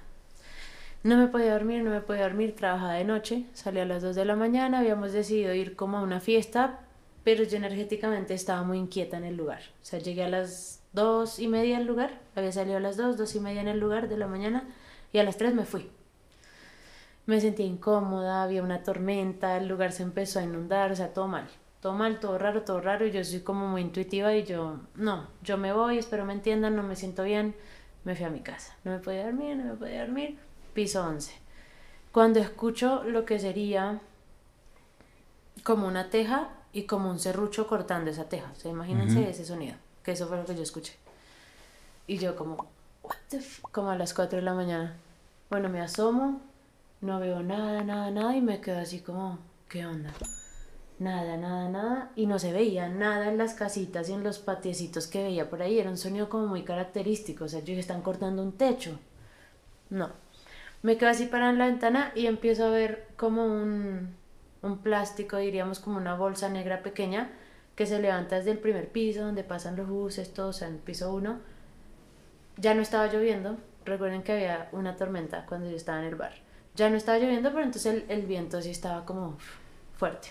No 1.03 1.17
me 1.17 1.27
podía 1.27 1.53
dormir, 1.53 1.83
no 1.83 1.91
me 1.91 2.01
podía 2.01 2.23
dormir, 2.23 2.55
trabajaba 2.55 2.93
de 2.93 3.03
noche, 3.03 3.45
salía 3.53 3.83
a 3.83 3.85
las 3.85 4.01
2 4.01 4.15
de 4.15 4.25
la 4.25 4.35
mañana, 4.35 4.79
habíamos 4.79 5.11
decidido 5.11 5.53
ir 5.53 5.75
como 5.75 5.99
a 5.99 6.01
una 6.01 6.19
fiesta, 6.19 6.79
pero 7.27 7.43
yo 7.43 7.57
energéticamente 7.57 8.33
estaba 8.33 8.63
muy 8.63 8.77
inquieta 8.77 9.17
en 9.17 9.25
el 9.25 9.35
lugar. 9.35 9.59
O 9.81 9.85
sea, 9.85 9.99
llegué 9.99 10.23
a 10.23 10.29
las 10.29 10.81
2 10.93 11.39
y 11.39 11.49
media 11.49 11.75
al 11.75 11.85
lugar, 11.85 12.21
había 12.37 12.53
salido 12.53 12.77
a 12.77 12.79
las 12.79 12.95
2, 12.95 13.17
2 13.17 13.35
y 13.35 13.39
media 13.41 13.59
en 13.59 13.67
el 13.67 13.81
lugar 13.81 14.07
de 14.07 14.15
la 14.15 14.27
mañana, 14.27 14.63
y 15.11 15.17
a 15.17 15.25
las 15.25 15.35
3 15.35 15.53
me 15.53 15.65
fui. 15.65 15.91
Me 17.25 17.41
sentía 17.41 17.65
incómoda, 17.65 18.43
había 18.43 18.63
una 18.63 18.81
tormenta, 18.81 19.57
el 19.57 19.67
lugar 19.67 19.91
se 19.91 20.03
empezó 20.03 20.39
a 20.39 20.43
inundar, 20.43 20.89
o 20.89 20.95
sea, 20.95 21.13
todo 21.13 21.27
mal. 21.27 21.49
Todo 21.81 21.91
mal, 21.91 22.21
todo 22.21 22.37
raro, 22.37 22.61
todo 22.61 22.79
raro, 22.79 23.05
y 23.05 23.11
yo 23.11 23.21
soy 23.25 23.41
como 23.41 23.67
muy 23.67 23.81
intuitiva 23.81 24.33
y 24.33 24.45
yo, 24.45 24.79
no, 24.95 25.27
yo 25.43 25.57
me 25.57 25.73
voy, 25.73 25.97
espero 25.97 26.23
me 26.23 26.31
entiendan, 26.31 26.77
no 26.77 26.83
me 26.83 26.95
siento 26.95 27.23
bien, 27.23 27.55
me 28.05 28.15
fui 28.15 28.23
a 28.23 28.29
mi 28.29 28.39
casa. 28.39 28.73
No 28.85 28.91
me 28.91 28.99
podía 28.99 29.25
dormir, 29.25 29.57
no 29.57 29.65
me 29.65 29.73
podía 29.73 29.99
dormir, 30.05 30.39
piso 30.73 31.05
11. 31.05 31.33
Cuando 32.13 32.39
escucho 32.39 33.03
lo 33.03 33.25
que 33.25 33.37
sería 33.37 33.99
como 35.65 35.89
una 35.89 36.09
teja 36.09 36.53
y 36.73 36.83
como 36.83 37.09
un 37.09 37.19
serrucho 37.19 37.67
cortando 37.67 38.11
esa 38.11 38.29
teja, 38.29 38.51
o 38.51 38.59
sea, 38.59 38.71
imagínense 38.71 39.19
Ujú. 39.19 39.29
ese 39.29 39.45
sonido, 39.45 39.75
que 40.03 40.11
eso 40.11 40.27
fue 40.27 40.37
lo 40.37 40.45
que 40.45 40.55
yo 40.55 40.63
escuché. 40.63 40.93
Y 42.07 42.17
yo 42.17 42.35
como, 42.35 42.67
what 43.03 43.17
the 43.29 43.37
f-? 43.37 43.61
como 43.71 43.89
a 43.89 43.95
las 43.95 44.13
4 44.13 44.37
de 44.37 44.43
la 44.43 44.53
mañana. 44.53 44.95
Bueno, 45.49 45.69
me 45.69 45.81
asomo, 45.81 46.41
no 47.01 47.19
veo 47.19 47.41
nada, 47.43 47.83
nada, 47.83 48.11
nada 48.11 48.35
y 48.35 48.41
me 48.41 48.61
quedo 48.61 48.79
así 48.79 48.99
como, 48.99 49.39
¿qué 49.69 49.85
onda? 49.85 50.13
Nada, 50.99 51.37
nada, 51.37 51.69
nada. 51.69 52.11
Y 52.15 52.25
no 52.25 52.39
se 52.39 52.51
veía 52.51 52.89
nada 52.89 53.27
en 53.29 53.37
las 53.37 53.53
casitas 53.53 54.09
y 54.09 54.13
en 54.13 54.23
los 54.23 54.39
patiecitos 54.39 55.07
que 55.07 55.23
veía 55.23 55.49
por 55.49 55.61
ahí. 55.61 55.79
Era 55.79 55.89
un 55.91 55.97
sonido 55.97 56.27
como 56.27 56.47
muy 56.47 56.63
característico. 56.63 57.45
O 57.45 57.47
sea, 57.47 57.59
yo 57.59 57.67
dije, 57.67 57.81
están 57.81 58.01
cortando 58.01 58.41
un 58.41 58.53
techo. 58.53 58.97
No. 59.89 60.09
Me 60.81 60.97
quedo 60.97 61.09
así 61.09 61.25
parada 61.25 61.51
en 61.51 61.59
la 61.59 61.67
ventana 61.67 62.11
y 62.15 62.25
empiezo 62.25 62.65
a 62.65 62.69
ver 62.69 63.07
como 63.15 63.45
un, 63.45 64.15
un 64.67 64.79
plástico, 64.79 65.37
diríamos 65.37 65.79
como 65.79 65.97
una 65.97 66.15
bolsa 66.15 66.49
negra 66.49 66.83
pequeña, 66.83 67.31
que 67.75 67.85
se 67.85 67.99
levanta 67.99 68.37
desde 68.37 68.51
el 68.51 68.59
primer 68.59 68.89
piso, 68.89 69.21
donde 69.21 69.43
pasan 69.43 69.75
los 69.75 69.87
buses, 69.87 70.33
todo, 70.33 70.49
o 70.49 70.53
sea, 70.53 70.67
en 70.67 70.75
el 70.75 70.79
piso 70.79 71.13
1. 71.13 71.39
Ya 72.57 72.73
no 72.73 72.81
estaba 72.81 73.07
lloviendo. 73.07 73.57
Recuerden 73.85 74.23
que 74.23 74.33
había 74.33 74.69
una 74.71 74.95
tormenta 74.95 75.45
cuando 75.45 75.69
yo 75.69 75.75
estaba 75.75 75.99
en 75.99 76.05
el 76.05 76.15
bar. 76.15 76.33
Ya 76.75 76.89
no 76.89 76.97
estaba 76.97 77.19
lloviendo, 77.19 77.51
pero 77.51 77.63
entonces 77.63 78.03
el, 78.07 78.21
viento 78.23 78.61
sí 78.61 78.71
estaba 78.71 79.05
como 79.05 79.37
fuerte. 79.95 80.29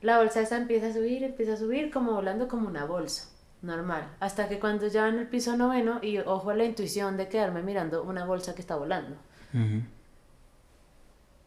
La 0.00 0.18
bolsa 0.18 0.40
esa 0.40 0.56
empieza 0.56 0.88
a 0.88 0.92
subir, 0.92 1.22
empieza 1.22 1.52
a 1.52 1.56
subir, 1.56 1.90
como 1.90 2.12
volando 2.12 2.48
como 2.48 2.68
una 2.68 2.84
bolsa, 2.84 3.28
normal. 3.62 4.08
Hasta 4.20 4.48
que 4.48 4.58
cuando 4.58 4.88
ya 4.88 5.08
en 5.08 5.18
el 5.18 5.28
piso 5.28 5.56
noveno, 5.56 6.00
y 6.02 6.18
ojo 6.18 6.50
a 6.50 6.56
la 6.56 6.64
intuición 6.64 7.16
de 7.16 7.28
quedarme 7.28 7.62
mirando 7.62 8.02
una 8.02 8.24
bolsa 8.24 8.54
que 8.54 8.60
está 8.60 8.76
volando. 8.76 9.16
Ujú. 9.52 9.82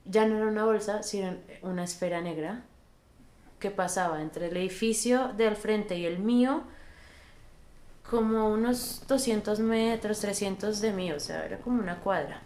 Ya 0.09 0.25
no 0.25 0.37
era 0.37 0.47
una 0.47 0.65
bolsa, 0.65 1.03
sino 1.03 1.35
una 1.61 1.83
esfera 1.83 2.21
negra 2.21 2.63
que 3.59 3.71
pasaba 3.71 4.21
entre 4.21 4.47
el 4.47 4.57
edificio 4.57 5.33
de 5.35 5.47
al 5.47 5.55
frente 5.55 5.97
y 5.97 6.05
el 6.05 6.19
mío, 6.19 6.63
como 8.09 8.49
unos 8.49 9.03
200 9.07 9.59
metros, 9.59 10.19
300 10.19 10.79
de 10.79 10.93
mí, 10.93 11.11
o 11.11 11.19
sea, 11.19 11.45
era 11.45 11.57
como 11.57 11.81
una 11.81 11.99
cuadra. 11.99 12.41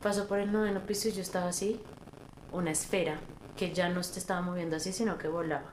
Pasó 0.00 0.28
por 0.28 0.38
el 0.38 0.52
noveno 0.52 0.86
piso 0.86 1.08
y 1.08 1.12
yo 1.12 1.22
estaba 1.22 1.48
así, 1.48 1.80
una 2.52 2.70
esfera 2.70 3.18
que 3.56 3.72
ya 3.72 3.88
no 3.88 4.02
se 4.02 4.20
estaba 4.20 4.40
moviendo 4.40 4.76
así, 4.76 4.92
sino 4.92 5.18
que 5.18 5.26
volaba. 5.26 5.72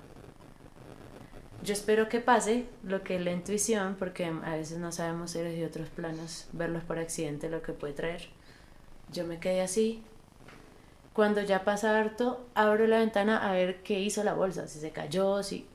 Yo 1.63 1.74
espero 1.74 2.09
que 2.09 2.20
pase 2.20 2.66
lo 2.84 3.03
que 3.03 3.16
es 3.16 3.24
la 3.24 3.32
intuición, 3.32 3.95
porque 3.97 4.26
a 4.26 4.55
veces 4.55 4.78
no 4.78 4.91
sabemos 4.91 5.32
seres 5.32 5.55
de 5.55 5.66
otros 5.66 5.89
planos, 5.89 6.47
verlos 6.51 6.84
por 6.84 6.99
accidente, 6.99 7.49
lo 7.49 7.61
que 7.61 7.74
puede 7.74 7.93
traer. 7.93 8.30
Yo 9.11 9.26
me 9.26 9.39
quedé 9.39 9.61
así. 9.61 10.03
Cuando 11.16 11.41
ya 11.41 11.63
pasa 11.63 11.97
harto, 11.97 12.45
abro 12.55 12.86
la 12.88 12.99
ventana 12.99 13.38
a 13.49 13.53
ver 13.53 13.82
qué 13.84 13.99
hizo 14.01 14.22
la 14.24 14.34
bolsa, 14.34 14.68
si 14.68 14.80
se 14.80 14.91
cayó, 14.91 15.41
si 15.43 15.66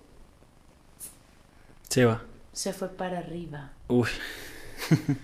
Se 1.88 2.04
va. 2.04 2.22
se 2.52 2.72
fue 2.74 2.88
para 2.90 3.18
arriba. 3.18 3.72
Uy. 3.88 4.08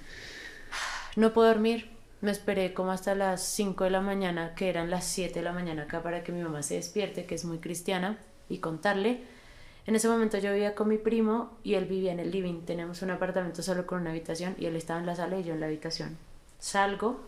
No 1.17 1.33
puedo 1.33 1.49
dormir. 1.49 1.89
Me 2.21 2.31
esperé 2.31 2.75
como 2.75 2.93
hasta 2.93 3.15
las 3.15 3.43
5 3.43 3.85
de 3.85 3.91
la 3.91 4.01
mañana, 4.01 4.55
que 4.55 4.69
eran 4.69 4.91
las 4.91 5.05
7 5.05 5.35
de 5.39 5.43
la 5.43 5.53
mañana 5.53 5.83
acá, 5.85 6.03
para 6.03 6.23
que 6.25 6.33
mi 6.33 6.43
mamá 6.43 6.63
se 6.63 6.75
despierte, 6.75 7.25
que 7.25 7.35
es 7.35 7.45
muy 7.47 7.59
cristiana, 7.59 8.19
y 8.49 8.59
contarle. 8.59 9.23
En 9.87 9.95
ese 9.97 10.09
momento 10.09 10.37
yo 10.39 10.53
vivía 10.53 10.75
con 10.75 10.89
mi 10.89 10.99
primo 10.99 11.57
y 11.63 11.75
él 11.75 11.85
vivía 11.87 12.13
en 12.13 12.21
el 12.21 12.31
living. 12.31 12.63
Teníamos 12.67 13.01
un 13.03 13.11
apartamento 13.13 13.63
solo 13.63 13.87
con 13.87 14.01
una 14.01 14.11
habitación 14.11 14.57
y 14.59 14.67
él 14.67 14.77
estaba 14.77 14.99
en 15.01 15.07
la 15.07 15.15
sala 15.17 15.39
y 15.39 15.45
yo 15.45 15.55
en 15.55 15.61
la 15.61 15.67
habitación. 15.67 16.19
Salgo, 16.59 17.27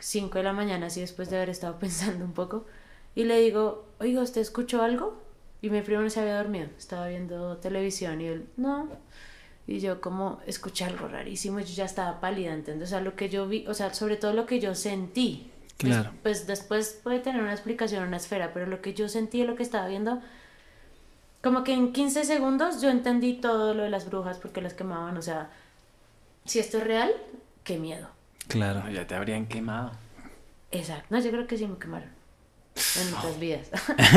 5 0.00 0.38
de 0.38 0.44
la 0.44 0.52
mañana, 0.52 0.86
así 0.86 1.00
después 1.00 1.30
de 1.30 1.36
haber 1.36 1.50
estado 1.50 1.78
pensando 1.78 2.24
un 2.24 2.32
poco, 2.32 2.66
y 3.14 3.24
le 3.24 3.40
digo, 3.40 3.84
oiga, 4.00 4.22
¿usted 4.22 4.40
escuchó 4.40 4.82
algo? 4.82 5.20
Y 5.62 5.70
mi 5.70 5.82
primo 5.82 6.00
no 6.02 6.10
se 6.10 6.20
había 6.20 6.36
dormido, 6.36 6.68
estaba 6.78 7.06
viendo 7.08 7.56
televisión 7.58 8.20
y 8.20 8.26
él, 8.26 8.46
no. 8.56 8.88
Y 9.66 9.78
yo 9.80 10.00
como 10.00 10.40
escuché 10.46 10.84
algo 10.84 11.06
rarísimo, 11.06 11.60
yo 11.60 11.66
ya 11.74 11.84
estaba 11.84 12.18
pálida, 12.20 12.52
¿entiendes? 12.54 12.88
O 12.88 12.90
sea, 12.90 13.00
lo 13.00 13.14
que 13.14 13.28
yo 13.28 13.46
vi, 13.46 13.66
o 13.68 13.74
sea, 13.74 13.92
sobre 13.94 14.16
todo 14.16 14.32
lo 14.32 14.46
que 14.46 14.58
yo 14.58 14.74
sentí. 14.74 15.50
Pues- 15.78 15.92
Claro. 15.94 16.10
Pues, 16.22 16.46
después 16.46 16.98
puede 17.02 17.20
tener 17.20 17.40
una 17.42 17.52
explicación, 17.52 18.04
una 18.04 18.16
esfera, 18.16 18.52
pero 18.52 18.66
lo 18.66 18.80
que 18.82 18.94
yo 18.94 19.08
sentí, 19.08 19.44
lo 19.44 19.54
que 19.56 19.62
estaba 19.62 19.86
viendo, 19.86 20.20
como 21.42 21.62
que 21.64 21.72
en 21.72 21.92
15 21.92 22.24
segundos 22.24 22.82
yo 22.82 22.90
entendí 22.90 23.34
todo 23.34 23.72
lo 23.74 23.82
de 23.84 23.90
las 23.90 24.06
brujas 24.08 24.38
porque 24.38 24.60
las 24.60 24.74
quemaban, 24.74 25.16
o 25.16 25.22
sea, 25.22 25.50
si 26.44 26.58
esto 26.58 26.78
es 26.78 26.84
real, 26.84 27.10
qué 27.64 27.78
miedo. 27.78 28.08
Claro. 28.50 28.80
No, 28.80 28.90
ya 28.90 29.06
te 29.06 29.14
habrían 29.14 29.46
quemado. 29.46 29.92
Exacto. 30.72 31.06
No, 31.10 31.20
yo 31.20 31.30
creo 31.30 31.46
que 31.46 31.56
sí 31.56 31.66
me 31.66 31.78
quemaron. 31.78 32.10
En 33.00 33.14
otras 33.14 33.38
vidas. 33.38 33.70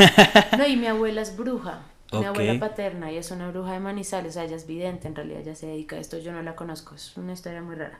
no, 0.58 0.66
y 0.66 0.76
mi 0.76 0.86
abuela 0.86 1.22
es 1.22 1.36
bruja. 1.36 1.82
Mi 2.12 2.24
abuela 2.24 2.60
paterna 2.60 3.10
y 3.10 3.16
es 3.16 3.30
una 3.30 3.50
bruja 3.50 3.72
de 3.72 3.80
Manizales, 3.80 4.30
o 4.30 4.34
sea, 4.34 4.44
ella 4.44 4.56
es 4.56 4.66
vidente, 4.66 5.08
en 5.08 5.16
realidad 5.16 5.40
ella 5.40 5.54
se 5.56 5.66
dedica 5.66 5.96
a 5.96 5.98
esto, 5.98 6.18
yo 6.18 6.32
no 6.32 6.42
la 6.42 6.54
conozco, 6.54 6.94
es 6.94 7.16
una 7.16 7.32
historia 7.32 7.60
muy 7.60 7.74
rara. 7.74 7.98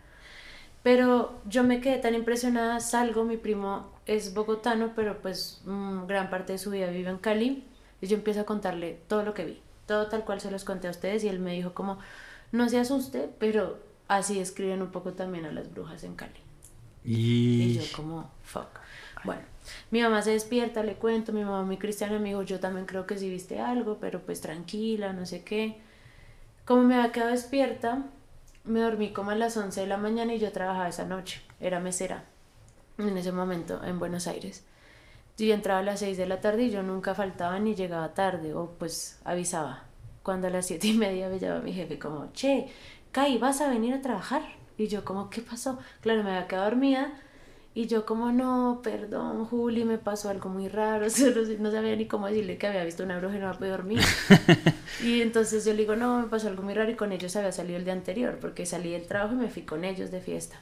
Pero 0.85 1.41
yo 1.47 1.65
me 1.65 1.81
quedé 1.81 1.99
tan 1.99 2.15
impresionada, 2.15 2.79
salgo, 2.79 3.25
mi 3.25 3.37
primo 3.37 3.91
es 4.07 4.35
bogotano, 4.35 4.93
pero 4.95 5.21
pues 5.21 5.63
mm, 5.65 6.07
gran 6.07 6.31
parte 6.31 6.53
de 6.53 6.59
su 6.59 6.71
vida 6.71 6.89
vive 6.89 7.11
en 7.11 7.19
Cali, 7.19 7.65
y 8.01 8.07
yo 8.07 8.17
empiezo 8.17 8.43
a 8.43 8.45
contarle 8.45 9.01
todo 9.09 9.25
lo 9.25 9.35
que 9.35 9.47
vi, 9.47 9.61
todo 9.87 10.07
tal 10.07 10.25
cual 10.25 10.41
se 10.41 10.51
los 10.51 10.65
conté 10.65 10.87
a 10.87 10.93
ustedes, 10.93 11.25
y 11.25 11.29
él 11.29 11.41
me 11.41 11.53
dijo 11.53 11.75
como, 11.75 11.99
no 12.53 12.69
se 12.69 12.79
asuste, 12.79 13.31
pero 13.41 13.79
así 14.09 14.39
escriben 14.39 14.83
un 14.83 14.91
poco 14.91 15.13
también 15.13 15.45
a 15.47 15.53
las 15.53 15.73
brujas 15.73 16.05
en 16.05 16.15
Cali. 16.15 16.41
Y, 17.05 17.75
yo 17.75 17.83
como, 17.95 18.31
fuck. 18.43 18.69
Bueno, 19.25 19.43
mi 19.91 20.03
mamá 20.03 20.23
se 20.23 20.31
despierta, 20.31 20.83
le 20.83 20.95
cuento, 20.95 21.33
mi 21.33 21.45
mamá 21.45 21.63
muy 21.63 21.77
cristiana 21.77 22.19
me 22.19 22.29
dijo, 22.29 22.43
yo 22.43 22.61
también 22.61 22.87
creo 22.87 23.07
que 23.07 23.19
sí 23.19 23.29
viste 23.29 23.61
algo, 23.61 23.99
pero 24.01 24.21
pues 24.21 24.41
tranquila, 24.41 25.13
no 25.13 25.27
sé 25.27 25.43
qué. 25.45 25.79
Como 26.65 26.83
me 26.83 26.95
había 26.95 27.13
quedado 27.13 27.31
despierta, 27.31 28.05
me 28.65 28.81
dormí 28.81 29.13
como 29.13 29.31
a 29.31 29.35
las 29.35 29.57
11 29.57 29.83
de 29.83 29.87
la 29.87 29.99
mañana 29.99 30.35
y 30.35 30.39
yo 30.39 30.53
trabajaba 30.53 30.89
esa 30.89 31.05
noche, 31.05 31.43
era 31.61 31.81
mesera 31.81 32.25
en 32.99 33.17
ese 33.17 33.33
momento 33.33 33.83
en 33.85 33.99
Buenos 33.99 34.27
Aires. 34.27 34.65
Yo 35.37 35.53
entraba 35.53 35.81
a 35.81 35.83
las 35.83 36.01
6 36.01 36.17
de 36.17 36.27
la 36.27 36.41
tarde 36.41 36.65
y 36.65 36.71
yo 36.71 36.83
nunca 36.83 37.15
faltaba 37.15 37.59
ni 37.59 37.75
llegaba 37.75 38.15
tarde 38.15 38.55
o 38.55 38.71
pues 38.79 39.19
avisaba. 39.25 39.85
Cuando 40.23 40.47
a 40.47 40.51
las 40.51 40.67
siete 40.67 40.87
y 40.87 40.95
media 40.95 41.29
me 41.29 41.39
llama 41.39 41.61
mi 41.61 41.73
jefe 41.73 41.99
como, 41.99 42.33
che, 42.33 42.69
Kai, 43.15 43.39
¿vas 43.39 43.61
a 43.61 43.69
venir 43.69 43.95
a 43.95 44.03
trabajar? 44.03 44.43
Y 44.77 44.89
yo 44.89 45.05
como, 45.05 45.31
¿qué 45.31 45.41
pasó? 45.41 45.79
Claro, 46.01 46.25
me 46.25 46.31
había 46.31 46.49
quedado 46.49 46.65
dormida 46.65 47.13
y 47.73 47.87
yo 47.87 48.05
como, 48.05 48.33
no, 48.33 48.81
perdón, 48.83 49.45
Juli, 49.47 49.85
me 49.85 49.99
pasó 49.99 50.31
algo 50.31 50.49
muy 50.51 50.67
raro, 50.67 51.07
no 51.61 51.71
sabía 51.71 51.95
ni 51.95 52.07
cómo 52.07 52.27
decirle 52.27 52.59
que 52.59 52.67
había 52.67 52.83
visto 52.83 53.05
una 53.05 53.19
bruja 53.19 53.37
y 53.37 53.39
no 53.39 53.51
me 53.51 53.55
podía 53.55 53.71
dormir. 53.71 54.01
y 55.05 55.23
entonces 55.23 55.65
yo 55.65 55.71
le 55.75 55.79
digo, 55.79 55.95
no, 55.95 56.23
me 56.23 56.27
pasó 56.27 56.49
algo 56.49 56.65
muy 56.65 56.75
raro 56.75 56.91
y 56.91 56.97
con 56.97 57.13
ellos 57.13 57.37
había 57.37 57.53
salido 57.53 57.79
el 57.79 57.85
día 57.85 57.93
anterior, 57.93 58.39
porque 58.41 58.67
salí 58.67 58.91
del 58.91 59.07
trabajo 59.07 59.35
y 59.35 59.39
me 59.39 59.49
fui 59.49 59.63
con 59.63 59.85
ellos 59.85 60.11
de 60.11 60.21
fiesta. 60.21 60.61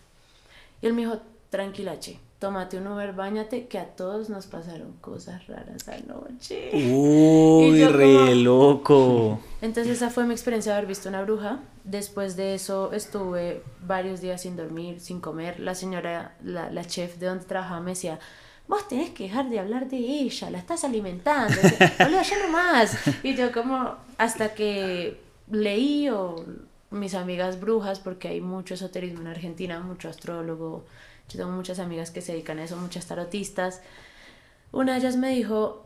Y 0.83 0.89
él 0.89 0.93
me 0.93 1.07
dijo, 1.07 1.23
tranquila, 1.49 1.99
che, 2.01 2.21
tómate 2.43 2.77
un 2.77 2.89
Uber, 2.89 3.13
bañate, 3.13 3.69
que 3.69 3.79
a 3.79 3.87
todos 3.87 4.29
nos 4.29 4.47
pasaron 4.47 4.95
cosas 5.01 5.47
raras 5.47 5.87
anoche. 5.87 6.71
Uy, 6.73 7.85
re 7.89 8.35
loco. 8.35 9.39
Entonces 9.61 9.99
esa 9.99 10.11
fue 10.11 10.25
mi 10.25 10.33
experiencia 10.33 10.73
de 10.73 10.79
haber 10.79 10.89
visto 10.89 11.09
una 11.09 11.23
bruja. 11.23 11.61
Después 11.85 12.35
de 12.35 12.55
eso 12.55 12.93
estuve 12.93 13.63
varios 13.87 14.21
días 14.21 14.41
sin 14.41 14.57
dormir, 14.57 14.99
sin 14.99 15.21
comer. 15.21 15.61
La 15.61 15.77
señora, 15.77 16.35
la, 16.43 16.69
la 16.69 16.85
chef 16.85 17.17
de 17.19 17.27
donde 17.27 17.45
trabajaba 17.45 17.81
me 17.81 17.93
decía, 17.93 18.19
vos 18.67 18.89
tenés 18.89 19.11
que 19.11 19.23
dejar 19.23 19.49
de 19.49 19.61
hablar 19.61 19.89
de 19.89 19.99
ella, 19.99 20.51
la 20.51 20.59
estás 20.59 20.83
alimentando. 20.83 21.55
Hola, 22.01 22.23
ya 22.29 22.49
más 22.49 22.99
Y 23.23 23.37
yo 23.37 23.53
como, 23.53 23.95
hasta 24.19 24.53
que 24.53 25.21
leí 25.49 26.09
o 26.09 26.45
mis 26.91 27.15
amigas 27.15 27.61
brujas, 27.61 28.01
porque 28.01 28.27
hay 28.27 28.41
mucho 28.41 28.75
esoterismo 28.75 29.21
en 29.21 29.29
Argentina, 29.29 29.79
mucho 29.79 30.09
astrólogo, 30.09 30.85
yo 31.33 31.39
tengo 31.39 31.53
muchas 31.53 31.79
amigas 31.79 32.11
que 32.11 32.21
se 32.21 32.33
dedican 32.33 32.59
a 32.59 32.65
eso, 32.65 32.77
muchas 32.77 33.07
tarotistas. 33.07 33.81
Una 34.71 34.93
de 34.93 34.99
ellas 34.99 35.17
me 35.17 35.31
dijo, 35.31 35.85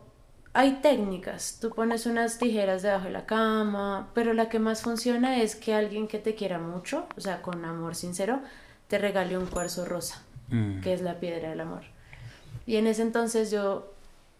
hay 0.53 0.79
técnicas, 0.81 1.59
tú 1.61 1.69
pones 1.69 2.05
unas 2.05 2.37
tijeras 2.37 2.81
debajo 2.81 3.05
de 3.05 3.11
la 3.11 3.25
cama, 3.25 4.09
pero 4.13 4.33
la 4.33 4.49
que 4.49 4.59
más 4.59 4.81
funciona 4.81 5.41
es 5.41 5.55
que 5.55 5.73
alguien 5.73 6.07
que 6.07 6.19
te 6.19 6.35
quiera 6.35 6.57
mucho, 6.59 7.07
o 7.15 7.21
sea, 7.21 7.41
con 7.41 7.63
amor 7.65 7.95
sincero, 7.95 8.41
te 8.87 8.97
regale 8.97 9.37
un 9.37 9.45
cuarzo 9.45 9.85
rosa, 9.85 10.23
mm. 10.49 10.81
que 10.81 10.93
es 10.93 11.01
la 11.01 11.19
piedra 11.19 11.49
del 11.49 11.61
amor. 11.61 11.83
Y 12.65 12.77
en 12.77 12.87
ese 12.87 13.01
entonces 13.01 13.51
yo 13.51 13.93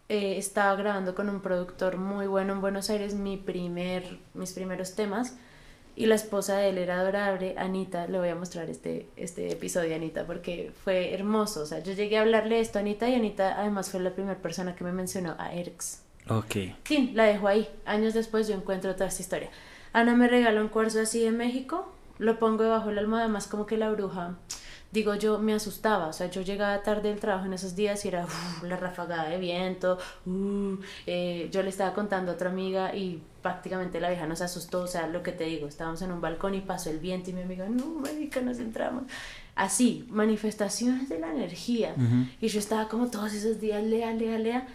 eh, 0.08 0.38
estaba 0.38 0.74
grabando 0.74 1.14
con 1.14 1.28
un 1.28 1.40
productor 1.40 1.98
muy 1.98 2.26
bueno 2.26 2.52
en 2.52 2.60
Buenos 2.60 2.90
Aires 2.90 3.14
mi 3.14 3.36
primer, 3.36 4.18
mis 4.34 4.52
primeros 4.52 4.94
temas 4.94 5.34
y 5.98 6.06
la 6.06 6.14
esposa 6.14 6.58
de 6.58 6.68
él 6.68 6.78
era 6.78 7.00
adorable, 7.00 7.56
Anita, 7.58 8.06
le 8.06 8.20
voy 8.20 8.28
a 8.28 8.36
mostrar 8.36 8.70
este, 8.70 9.08
este 9.16 9.50
episodio 9.50 9.96
Anita 9.96 10.24
porque 10.24 10.70
fue 10.84 11.12
hermoso, 11.12 11.62
o 11.62 11.66
sea, 11.66 11.80
yo 11.80 11.92
llegué 11.92 12.18
a 12.18 12.20
hablarle 12.20 12.60
esto 12.60 12.78
a 12.78 12.82
Anita 12.82 13.08
y 13.08 13.16
Anita 13.16 13.58
además 13.58 13.90
fue 13.90 13.98
la 13.98 14.12
primera 14.12 14.38
persona 14.38 14.76
que 14.76 14.84
me 14.84 14.92
mencionó 14.92 15.34
a 15.40 15.52
Erx. 15.52 16.04
Ok. 16.28 16.54
Sí, 16.84 17.10
la 17.14 17.24
dejo 17.24 17.48
ahí. 17.48 17.68
Años 17.84 18.14
después 18.14 18.46
yo 18.46 18.54
encuentro 18.54 18.94
toda 18.94 19.08
esta 19.08 19.22
historia. 19.22 19.50
Ana 19.92 20.14
me 20.14 20.28
regaló 20.28 20.60
un 20.60 20.68
cuarzo 20.68 21.00
así 21.00 21.18
de 21.18 21.32
México, 21.32 21.92
lo 22.18 22.38
pongo 22.38 22.62
debajo 22.62 22.92
la 22.92 23.00
almohada, 23.00 23.24
además 23.24 23.48
como 23.48 23.66
que 23.66 23.76
la 23.76 23.90
bruja 23.90 24.36
digo 24.90 25.14
yo, 25.14 25.38
me 25.38 25.54
asustaba, 25.54 26.06
o 26.06 26.12
sea, 26.12 26.30
yo 26.30 26.42
llegaba 26.42 26.82
tarde 26.82 27.10
del 27.10 27.20
trabajo 27.20 27.46
en 27.46 27.52
esos 27.52 27.76
días 27.76 28.04
y 28.04 28.08
era 28.08 28.26
la 28.62 28.76
rafagada 28.76 29.28
de 29.28 29.38
viento, 29.38 29.98
uh, 30.26 30.76
eh, 31.06 31.48
yo 31.52 31.62
le 31.62 31.68
estaba 31.68 31.92
contando 31.94 32.32
a 32.32 32.34
otra 32.34 32.50
amiga 32.50 32.94
y 32.94 33.22
prácticamente 33.42 34.00
la 34.00 34.08
vieja 34.08 34.26
nos 34.26 34.40
asustó, 34.40 34.82
o 34.82 34.86
sea, 34.86 35.06
lo 35.06 35.22
que 35.22 35.32
te 35.32 35.44
digo, 35.44 35.68
estábamos 35.68 36.02
en 36.02 36.12
un 36.12 36.20
balcón 36.20 36.54
y 36.54 36.60
pasó 36.60 36.90
el 36.90 36.98
viento 36.98 37.30
y 37.30 37.32
mi 37.32 37.42
amiga, 37.42 37.68
no, 37.68 37.86
marica, 37.86 38.40
nos 38.40 38.58
entramos. 38.58 39.04
Así, 39.54 40.06
manifestaciones 40.08 41.08
de 41.08 41.18
la 41.18 41.30
energía. 41.30 41.94
Y 42.40 42.48
yo 42.48 42.58
estaba 42.58 42.88
como 42.88 43.10
todos 43.10 43.32
esos 43.32 43.60
días, 43.60 43.82
lea, 43.82 44.12
lea, 44.12 44.38
lea, 44.38 44.66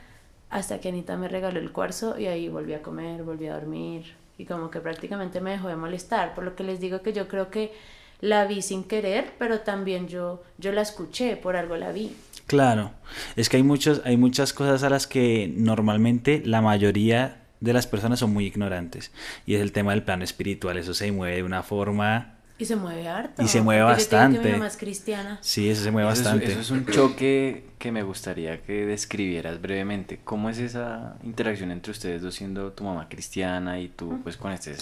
hasta 0.50 0.80
que 0.80 0.90
Anita 0.90 1.18
me 1.18 1.28
regaló 1.28 1.60
el 1.60 1.72
cuarzo 1.72 2.20
y 2.20 2.28
ahí 2.28 2.50
volví 2.50 2.74
a 2.74 2.82
comer, 2.82 3.24
volví 3.24 3.48
a 3.48 3.56
dormir 3.56 4.14
y 4.38 4.46
como 4.46 4.70
que 4.70 4.80
prácticamente 4.80 5.42
me 5.42 5.52
dejó 5.52 5.68
de 5.68 5.76
molestar, 5.76 6.36
por 6.36 6.44
lo 6.44 6.56
que 6.56 6.64
les 6.64 6.80
digo 6.80 7.02
que 7.02 7.14
yo 7.14 7.28
creo 7.28 7.50
que 7.50 7.72
la 8.22 8.46
vi 8.46 8.62
sin 8.62 8.84
querer, 8.84 9.34
pero 9.38 9.60
también 9.60 10.08
yo, 10.08 10.44
yo 10.58 10.72
la 10.72 10.82
escuché, 10.82 11.36
por 11.36 11.56
algo 11.56 11.76
la 11.76 11.92
vi. 11.92 12.16
Claro, 12.48 12.92
es 13.36 13.50
que 13.50 13.58
hay, 13.58 13.64
muchos, 13.64 14.02
hay 14.06 14.18
muchas 14.18 14.54
cosas 14.54 14.84
a 14.84 14.90
las 14.90 15.08
que 15.08 15.52
normalmente 15.56 16.42
la 16.46 16.62
mayoría 16.62 17.43
de 17.64 17.72
las 17.72 17.88
personas 17.88 18.20
son 18.20 18.34
muy 18.34 18.46
ignorantes. 18.46 19.12
Y 19.46 19.56
es 19.56 19.62
el 19.62 19.72
tema 19.72 19.92
del 19.92 20.04
plano 20.04 20.26
espiritual, 20.26 20.78
eso 20.78 20.94
se 20.94 21.12
mueve 21.12 21.38
de 21.38 21.44
una 21.44 21.64
forma... 21.64 22.36
Y 22.60 22.66
se 22.66 22.76
mueve 22.76 23.08
harto. 23.08 23.42
Y 23.42 23.48
se 23.48 23.62
mueve 23.62 23.82
bastante. 23.82 24.56
más 24.58 24.78
cristiana. 24.78 25.40
Sí, 25.42 25.70
eso 25.70 25.84
se 25.84 25.90
mueve 25.90 26.08
bastante. 26.08 26.52
eso 26.52 26.60
es 26.60 26.72
un 26.72 26.86
choque 26.86 27.66
que 27.80 27.92
me 27.92 28.04
gustaría 28.04 28.62
que 28.62 28.86
describieras 28.86 29.62
brevemente. 29.62 30.20
¿Cómo 30.24 30.50
es 30.50 30.60
esa 30.60 31.16
interacción 31.24 31.72
entre 31.72 31.92
ustedes 31.92 32.22
dos 32.22 32.36
siendo 32.36 32.72
tu 32.74 32.84
mamá 32.84 33.10
cristiana 33.10 33.80
y 33.80 33.88
tú 33.88 34.20
pues 34.24 34.38
con 34.38 34.52
este 34.52 34.76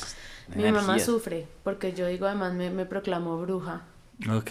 Mi 0.55 0.69
mamá 0.71 0.99
sufre 0.99 1.47
porque 1.63 1.93
yo 1.93 2.07
digo 2.07 2.25
además 2.25 2.53
me, 2.53 2.71
me 2.71 2.85
proclamo 2.85 3.39
bruja. 3.39 3.83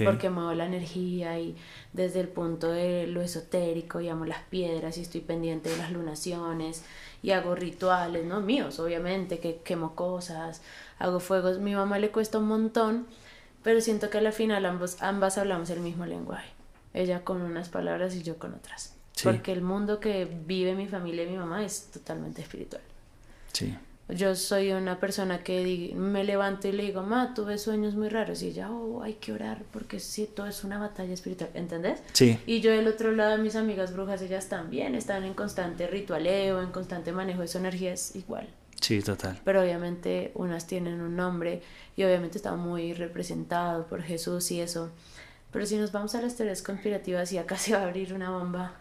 Porque 0.04 0.30
muevo 0.30 0.52
la 0.54 0.66
energía 0.66 1.38
y 1.38 1.56
desde 1.92 2.20
el 2.20 2.28
punto 2.28 2.70
de 2.70 3.06
lo 3.06 3.20
esotérico 3.20 4.00
y 4.00 4.08
amo 4.08 4.24
las 4.24 4.42
piedras 4.44 4.98
y 4.98 5.02
estoy 5.02 5.20
pendiente 5.20 5.70
de 5.70 5.76
las 5.76 5.92
lunaciones 5.92 6.84
y 7.22 7.30
hago 7.30 7.54
rituales, 7.54 8.24
no 8.24 8.40
míos, 8.40 8.78
obviamente, 8.80 9.38
que 9.38 9.56
quemo 9.64 9.94
cosas, 9.94 10.62
hago 10.98 11.20
fuegos. 11.20 11.58
Mi 11.58 11.74
mamá 11.74 11.98
le 11.98 12.10
cuesta 12.10 12.38
un 12.38 12.48
montón, 12.48 13.06
pero 13.62 13.80
siento 13.80 14.10
que 14.10 14.18
al 14.18 14.32
final 14.32 14.64
ambos, 14.66 15.02
ambas 15.02 15.38
hablamos 15.38 15.70
el 15.70 15.80
mismo 15.80 16.06
lenguaje 16.06 16.50
ella 16.94 17.24
con 17.24 17.42
unas 17.42 17.68
palabras 17.68 18.14
y 18.14 18.22
yo 18.22 18.38
con 18.38 18.54
otras. 18.54 18.94
Porque 19.22 19.52
el 19.52 19.60
mundo 19.60 20.00
que 20.00 20.24
vive 20.24 20.74
mi 20.74 20.86
familia 20.86 21.24
y 21.24 21.26
mi 21.26 21.36
mamá 21.36 21.62
es 21.62 21.90
totalmente 21.92 22.40
espiritual. 22.40 22.82
Sí. 23.52 23.76
Yo 24.14 24.34
soy 24.34 24.72
una 24.72 24.98
persona 24.98 25.42
que 25.42 25.92
me 25.94 26.24
levanto 26.24 26.68
y 26.68 26.72
le 26.72 26.84
digo, 26.84 27.02
ma, 27.02 27.34
tuve 27.34 27.58
sueños 27.58 27.94
muy 27.94 28.08
raros. 28.08 28.42
Y 28.42 28.48
ella, 28.48 28.70
oh, 28.70 29.02
hay 29.02 29.14
que 29.14 29.32
orar 29.32 29.62
porque 29.72 30.00
sí, 30.00 30.28
todo 30.34 30.46
es 30.46 30.64
una 30.64 30.78
batalla 30.78 31.12
espiritual. 31.12 31.50
¿Entendés? 31.54 32.00
Sí. 32.12 32.38
Y 32.46 32.60
yo 32.60 32.70
del 32.70 32.88
otro 32.88 33.12
lado, 33.12 33.38
mis 33.38 33.56
amigas 33.56 33.92
brujas, 33.92 34.22
ellas 34.22 34.48
también 34.48 34.94
están 34.94 35.24
en 35.24 35.34
constante 35.34 35.86
ritualeo, 35.86 36.62
en 36.62 36.70
constante 36.70 37.12
manejo 37.12 37.42
de 37.42 37.48
su 37.48 37.58
energía, 37.58 37.92
es 37.92 38.14
igual. 38.16 38.48
Sí, 38.80 39.02
total. 39.02 39.38
Pero 39.44 39.60
obviamente 39.60 40.32
unas 40.34 40.66
tienen 40.66 41.00
un 41.00 41.14
nombre 41.14 41.62
y 41.96 42.04
obviamente 42.04 42.38
está 42.38 42.56
muy 42.56 42.94
representado 42.94 43.86
por 43.86 44.02
Jesús 44.02 44.50
y 44.50 44.60
eso. 44.60 44.90
Pero 45.52 45.66
si 45.66 45.76
nos 45.76 45.92
vamos 45.92 46.14
a 46.14 46.22
las 46.22 46.36
teorías 46.36 46.62
conspirativas 46.62 47.32
y 47.32 47.38
acá 47.38 47.56
se 47.58 47.74
va 47.74 47.80
a 47.80 47.84
abrir 47.84 48.14
una 48.14 48.30
bomba, 48.30 48.74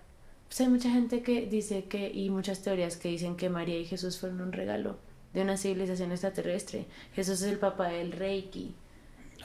pues 0.47 0.61
hay 0.61 0.67
mucha 0.67 0.89
gente 0.89 1.21
que 1.21 1.45
dice 1.45 1.85
que, 1.85 2.09
y 2.11 2.29
muchas 2.29 2.61
teorías 2.61 2.97
que 2.97 3.09
dicen 3.09 3.35
que 3.35 3.49
María 3.49 3.77
y 3.77 3.85
Jesús 3.85 4.17
fueron 4.17 4.41
un 4.41 4.51
regalo 4.51 4.97
de 5.33 5.41
una 5.41 5.57
civilización 5.57 6.11
extraterrestre. 6.11 6.85
Jesús 7.13 7.41
es 7.41 7.51
el 7.51 7.59
papá 7.59 7.89
del 7.89 8.11
Reiki. 8.11 8.73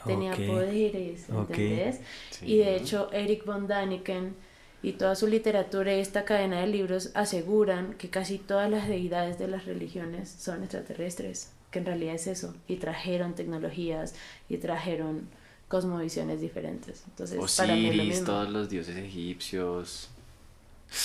Tenía 0.05 0.35
poderes, 0.35 1.29
¿entendés? 1.29 2.01
Y 2.43 2.59
de 2.59 2.77
hecho, 2.77 3.11
Eric 3.13 3.45
von 3.45 3.67
Daniken 3.67 4.35
y 4.83 4.93
toda 4.93 5.15
su 5.15 5.27
literatura 5.27 5.95
y 5.95 6.01
esta 6.01 6.27
cadena 6.27 6.61
de 6.61 6.67
libros 6.67 7.11
aseguran 7.15 7.95
que 7.95 8.11
casi 8.11 8.39
todas 8.39 8.71
las 8.71 8.87
deidades 8.87 9.39
de 9.39 9.49
las 9.49 9.65
religiones 9.65 10.29
son 10.29 10.63
extraterrestres, 10.63 11.53
que 11.71 11.79
en 11.79 11.87
realidad 11.87 12.17
es 12.17 12.27
eso, 12.27 12.55
y 12.69 12.77
trajeron 12.77 13.35
tecnologías 13.35 14.15
y 14.51 14.59
trajeron 14.59 15.29
cosmovisiones 15.69 16.41
diferentes. 16.41 17.05
Entonces, 17.09 17.57
para 17.57 17.75
mí 17.75 18.13
todos 18.25 18.51
los 18.51 18.69
dioses 18.69 18.97
egipcios. 18.97 20.11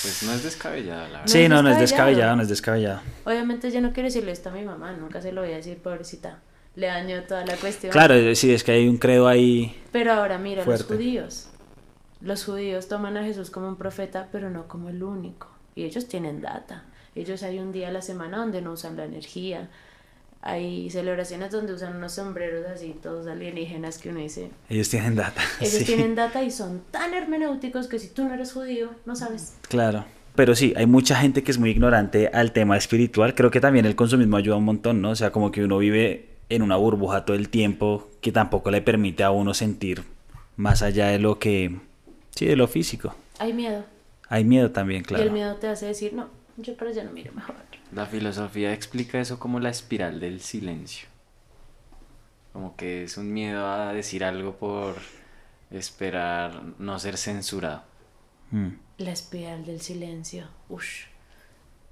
Pues 0.02 0.24
no 0.24 0.34
es 0.34 0.44
descabellado, 0.44 1.02
la 1.08 1.20
verdad. 1.20 1.28
Sí, 1.28 1.50
no, 1.50 1.64
no 1.64 1.70
es 1.70 1.80
descabellado, 1.80 2.36
no 2.36 2.44
es 2.44 2.50
descabellado. 2.50 3.02
Obviamente 3.26 3.72
yo 3.72 3.82
no 3.82 3.92
quiero 3.92 4.08
decirle 4.08 4.32
esto 4.32 4.50
a 4.50 4.52
mi 4.52 4.64
mamá, 4.64 4.94
nunca 4.94 5.22
se 5.22 5.32
lo 5.32 5.42
voy 5.42 5.52
a 5.52 5.58
decir, 5.58 5.80
pobrecita. 5.80 6.40
Le 6.76 6.88
daño 6.88 7.24
toda 7.24 7.46
la 7.46 7.56
cuestión. 7.56 7.92
Claro, 7.92 8.14
sí, 8.36 8.54
es 8.54 8.64
que 8.64 8.72
hay 8.72 8.88
un 8.88 8.98
credo 8.98 9.28
ahí. 9.28 9.82
Pero 9.92 10.14
ahora 10.14 10.38
mira, 10.38 10.64
los 10.64 10.84
judíos. 10.84 11.48
Los 12.22 12.46
judíos 12.46 12.88
toman 12.88 13.18
a 13.18 13.24
Jesús 13.24 13.50
como 13.50 13.68
un 13.68 13.78
profeta, 13.78 14.28
pero 14.32 14.50
no 14.50 14.68
como 14.68 14.90
el 14.90 15.02
único. 15.04 15.48
Y 15.76 15.86
ellos 15.86 16.08
tienen 16.08 16.42
data. 16.42 16.84
Ellos 17.16 17.44
hay 17.44 17.60
un 17.60 17.72
día 17.72 17.90
a 17.90 17.92
la 17.92 18.02
semana 18.02 18.38
donde 18.38 18.62
no 18.62 18.74
usan 18.74 18.96
la 18.96 19.06
energía. 19.06 19.70
Hay 20.42 20.90
celebraciones 20.90 21.52
donde 21.52 21.74
usan 21.74 21.98
unos 21.98 22.14
sombreros 22.14 22.66
así, 22.68 22.96
todos 23.02 23.28
alienígenas 23.28 23.98
que 23.98 24.10
uno 24.10 24.20
dice. 24.20 24.50
Ellos 24.70 24.90
tienen 24.90 25.16
data. 25.16 25.42
Ellos 25.60 25.84
tienen 25.86 26.16
data 26.16 26.44
y 26.44 26.52
son 26.52 26.82
tan 26.92 27.14
hermenéuticos 27.14 27.88
que 27.88 28.00
si 28.00 28.08
tú 28.08 28.24
no 28.24 28.34
eres 28.34 28.54
judío, 28.54 28.92
no 29.06 29.16
sabes. 29.16 29.56
Claro. 29.68 30.06
Pero 30.36 30.56
sí, 30.56 30.74
hay 30.78 30.86
mucha 30.86 31.18
gente 31.18 31.44
que 31.44 31.52
es 31.52 31.58
muy 31.58 31.72
ignorante 31.72 32.30
al 32.34 32.54
tema 32.54 32.78
espiritual. 32.78 33.36
Creo 33.36 33.52
que 33.52 33.60
también 33.60 33.86
el 33.86 33.96
consumismo 33.98 34.38
ayuda 34.38 34.56
un 34.56 34.64
montón, 34.64 35.02
¿no? 35.02 35.10
O 35.10 35.16
sea, 35.16 35.32
como 35.32 35.52
que 35.52 35.64
uno 35.64 35.78
vive 35.80 36.30
en 36.48 36.62
una 36.62 36.78
burbuja 36.78 37.26
todo 37.26 37.36
el 37.36 37.50
tiempo 37.50 38.10
que 38.22 38.32
tampoco 38.32 38.72
le 38.72 38.82
permite 38.82 39.24
a 39.24 39.32
uno 39.32 39.54
sentir 39.54 40.04
más 40.56 40.82
allá 40.82 41.08
de 41.08 41.20
lo 41.20 41.40
que, 41.40 41.78
sí, 42.36 42.46
de 42.46 42.56
lo 42.56 42.68
físico. 42.68 43.14
Hay 43.38 43.52
miedo. 43.52 43.84
Hay 44.30 44.46
miedo 44.46 44.72
también, 44.72 45.04
claro. 45.04 45.24
Y 45.24 45.28
el 45.28 45.34
miedo 45.34 45.56
te 45.56 45.68
hace 45.68 45.88
decir, 45.88 46.14
no, 46.14 46.28
yo 46.62 46.76
para 46.76 46.92
allá 46.92 47.04
no 47.04 47.12
miro 47.12 47.32
mejor. 47.34 47.56
La 47.92 48.06
filosofía 48.06 48.74
explica 48.74 49.20
eso 49.20 49.40
como 49.40 49.60
la 49.60 49.70
espiral 49.70 50.20
del 50.20 50.42
silencio. 50.42 51.08
Como 52.54 52.76
que 52.76 53.04
es 53.04 53.18
un 53.18 53.32
miedo 53.32 53.68
a 53.68 53.94
decir 53.94 54.24
algo 54.24 54.56
por 54.58 54.96
esperar 55.72 56.64
no 56.80 57.00
ser 57.00 57.18
censurado. 57.18 57.84
Mm. 58.52 58.70
La 58.98 59.12
espiral 59.12 59.66
del 59.66 59.82
silencio. 59.82 60.48
Ush. 60.68 61.06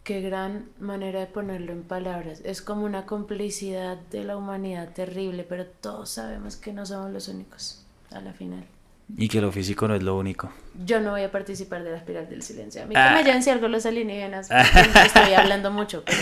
Qué 0.03 0.22
gran 0.22 0.70
manera 0.80 1.20
de 1.20 1.28
ponerlo 1.28 1.74
en 1.74 1.84
palabras. 1.84 2.41
Es 2.45 2.61
como 2.61 2.86
una 2.86 3.05
complicidad 3.05 3.97
de 3.97 4.24
la 4.24 4.38
humanidad 4.38 4.93
terrible, 4.93 5.43
pero 5.43 5.65
todos 5.65 6.09
sabemos 6.09 6.55
que 6.55 6.74
no 6.74 6.86
somos 6.86 7.11
los 7.11 7.28
únicos 7.28 7.86
a 8.11 8.22
la 8.22 8.34
final. 8.34 8.65
Y 9.16 9.30
que 9.30 9.39
lo 9.39 9.51
físico 9.51 9.88
no 9.88 9.95
es 9.95 10.03
lo 10.03 10.18
único. 10.18 10.51
Yo 10.86 10.99
no 10.99 11.12
voy 11.12 11.24
a 11.24 11.32
participar 11.32 11.84
de 11.84 11.91
la 11.91 11.97
espiral 11.97 12.28
del 12.30 12.43
silencio. 12.43 12.84
A 12.84 12.86
mí 12.86 12.93
Ah. 12.97 13.10
que 13.10 13.16
me 13.16 13.24
lleven 13.24 13.43
si 13.43 13.49
algo 13.49 13.68
los 13.68 13.86
alienígenas. 13.86 14.49
Estoy 15.05 15.34
hablando 15.34 15.72
mucho, 15.72 16.03
pero 16.05 16.18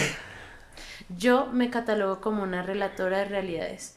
yo 1.18 1.48
me 1.48 1.70
catalogo 1.70 2.22
como 2.22 2.44
una 2.44 2.62
relatora 2.62 3.20
de 3.20 3.26
realidades. 3.26 3.96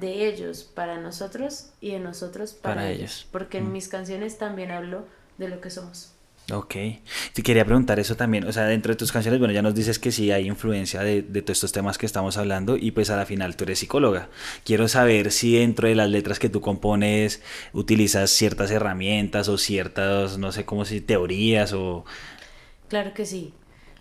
De 0.00 0.26
ellos 0.28 0.62
para 0.62 0.98
nosotros 0.98 1.70
y 1.80 1.90
de 1.92 1.98
nosotros 1.98 2.52
para, 2.52 2.76
Para 2.76 2.88
ellos. 2.88 3.00
ellos. 3.00 3.26
Porque 3.32 3.58
en 3.58 3.72
mis 3.72 3.88
canciones 3.88 4.38
también 4.38 4.70
hablo 4.70 5.04
de 5.38 5.48
lo 5.48 5.60
que 5.60 5.70
somos. 5.70 6.12
Ok. 6.52 6.74
Te 7.34 7.42
quería 7.42 7.64
preguntar 7.64 8.00
eso 8.00 8.16
también. 8.16 8.44
O 8.44 8.52
sea, 8.52 8.64
dentro 8.64 8.92
de 8.92 8.96
tus 8.96 9.12
canciones, 9.12 9.38
bueno, 9.38 9.52
ya 9.52 9.60
nos 9.60 9.74
dices 9.74 9.98
que 9.98 10.10
sí 10.10 10.30
hay 10.30 10.46
influencia 10.46 11.02
de, 11.02 11.22
de 11.22 11.42
todos 11.42 11.58
estos 11.58 11.72
temas 11.72 11.98
que 11.98 12.06
estamos 12.06 12.38
hablando 12.38 12.76
y 12.76 12.90
pues 12.90 13.10
a 13.10 13.16
la 13.16 13.26
final 13.26 13.54
tú 13.56 13.64
eres 13.64 13.80
psicóloga. 13.80 14.28
Quiero 14.64 14.88
saber 14.88 15.30
si 15.30 15.58
dentro 15.58 15.88
de 15.88 15.94
las 15.94 16.08
letras 16.08 16.38
que 16.38 16.48
tú 16.48 16.62
compones 16.62 17.42
utilizas 17.74 18.30
ciertas 18.30 18.70
herramientas 18.70 19.48
o 19.48 19.58
ciertas, 19.58 20.38
no 20.38 20.52
sé 20.52 20.64
cómo 20.64 20.84
si 20.86 21.02
teorías 21.02 21.74
o... 21.74 22.04
Claro 22.88 23.12
que 23.12 23.26
sí. 23.26 23.52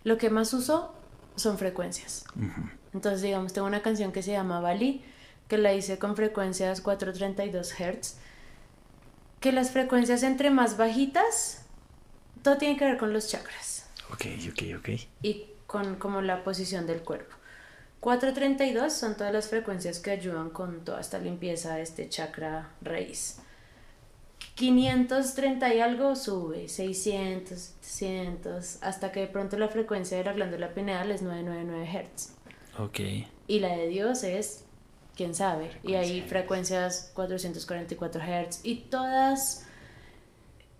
Lo 0.05 0.17
que 0.17 0.29
más 0.29 0.53
uso 0.53 0.93
son 1.35 1.57
frecuencias. 1.57 2.25
Entonces, 2.93 3.21
digamos, 3.21 3.51
tengo 3.51 3.67
una 3.67 3.81
canción 3.81 4.13
que 4.13 4.23
se 4.23 4.31
llama 4.31 4.61
Bali, 4.61 5.03
que 5.47 5.57
la 5.57 5.73
hice 5.73 5.99
con 5.99 6.15
frecuencias 6.15 6.79
432 6.79 7.73
Hz. 7.73 8.15
Que 9.41 9.51
las 9.51 9.71
frecuencias 9.71 10.23
entre 10.23 10.49
más 10.49 10.77
bajitas, 10.77 11.66
todo 12.47 12.57
tiene 12.57 12.77
que 12.77 12.85
ver 12.85 12.97
con 12.97 13.11
los 13.11 13.27
chakras 13.27 13.89
Ok, 14.09 14.25
ok, 14.49 14.79
ok. 14.79 14.89
y 15.21 15.47
con 15.65 15.97
como 15.97 16.21
la 16.21 16.45
posición 16.45 16.87
del 16.87 17.01
cuerpo. 17.01 17.35
432 17.99 18.93
son 18.93 19.17
todas 19.17 19.33
las 19.33 19.49
frecuencias 19.49 19.99
que 19.99 20.11
ayudan 20.11 20.49
con 20.51 20.85
toda 20.85 21.01
esta 21.01 21.19
limpieza 21.19 21.75
de 21.75 21.81
este 21.81 22.07
chakra 22.07 22.69
raíz. 22.81 23.39
530 24.55 25.73
y 25.73 25.81
algo 25.81 26.15
sube, 26.15 26.69
600, 26.69 27.73
700, 27.81 28.77
hasta 28.81 29.11
que 29.11 29.19
de 29.19 29.27
pronto 29.27 29.57
la 29.57 29.67
frecuencia 29.67 30.17
de 30.17 30.23
la 30.23 30.31
glándula 30.31 30.73
pineal 30.73 31.11
es 31.11 31.21
999 31.21 32.07
Hz. 32.15 32.29
Ok. 32.79 32.99
Y 33.47 33.59
la 33.59 33.75
de 33.75 33.89
Dios 33.89 34.23
es, 34.23 34.63
quién 35.17 35.35
sabe, 35.35 35.71
y 35.83 35.95
hay 35.95 36.21
frecuencias 36.21 37.11
444 37.13 38.21
Hz 38.21 38.61
y 38.63 38.75
todas, 38.89 39.65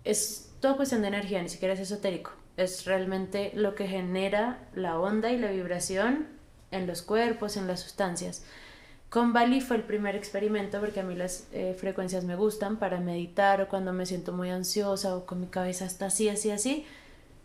es 0.04 0.47
todo 0.60 0.76
cuestión 0.76 1.02
de 1.02 1.08
energía, 1.08 1.42
ni 1.42 1.48
siquiera 1.48 1.74
es 1.74 1.80
esotérico, 1.80 2.32
es 2.56 2.84
realmente 2.84 3.52
lo 3.54 3.74
que 3.74 3.86
genera 3.86 4.58
la 4.74 4.98
onda 4.98 5.30
y 5.30 5.38
la 5.38 5.50
vibración 5.50 6.26
en 6.70 6.86
los 6.86 7.02
cuerpos, 7.02 7.56
en 7.56 7.66
las 7.66 7.80
sustancias. 7.80 8.44
Con 9.08 9.32
Bali 9.32 9.62
fue 9.62 9.76
el 9.76 9.84
primer 9.84 10.16
experimento 10.16 10.80
porque 10.80 11.00
a 11.00 11.02
mí 11.02 11.14
las 11.14 11.46
eh, 11.52 11.74
frecuencias 11.78 12.24
me 12.24 12.36
gustan 12.36 12.76
para 12.76 13.00
meditar 13.00 13.62
o 13.62 13.68
cuando 13.68 13.92
me 13.94 14.04
siento 14.04 14.32
muy 14.32 14.50
ansiosa 14.50 15.16
o 15.16 15.24
con 15.24 15.40
mi 15.40 15.46
cabeza 15.46 15.86
está 15.86 16.06
así, 16.06 16.28
así, 16.28 16.50
así, 16.50 16.84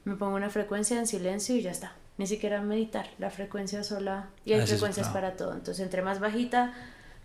me 0.04 0.16
pongo 0.16 0.36
una 0.36 0.50
frecuencia 0.50 1.00
en 1.00 1.08
silencio 1.08 1.56
y 1.56 1.62
ya 1.62 1.72
está. 1.72 1.94
Ni 2.18 2.28
siquiera 2.28 2.62
meditar, 2.62 3.08
la 3.18 3.30
frecuencia 3.30 3.84
sola 3.84 4.30
y 4.44 4.54
hay 4.54 4.60
Ah, 4.62 4.68
frecuencias 4.68 5.08
para 5.10 5.38
todo. 5.38 5.54
Entonces, 5.54 5.82
entre 5.84 6.02
más 6.02 6.20
bajita, 6.20 6.74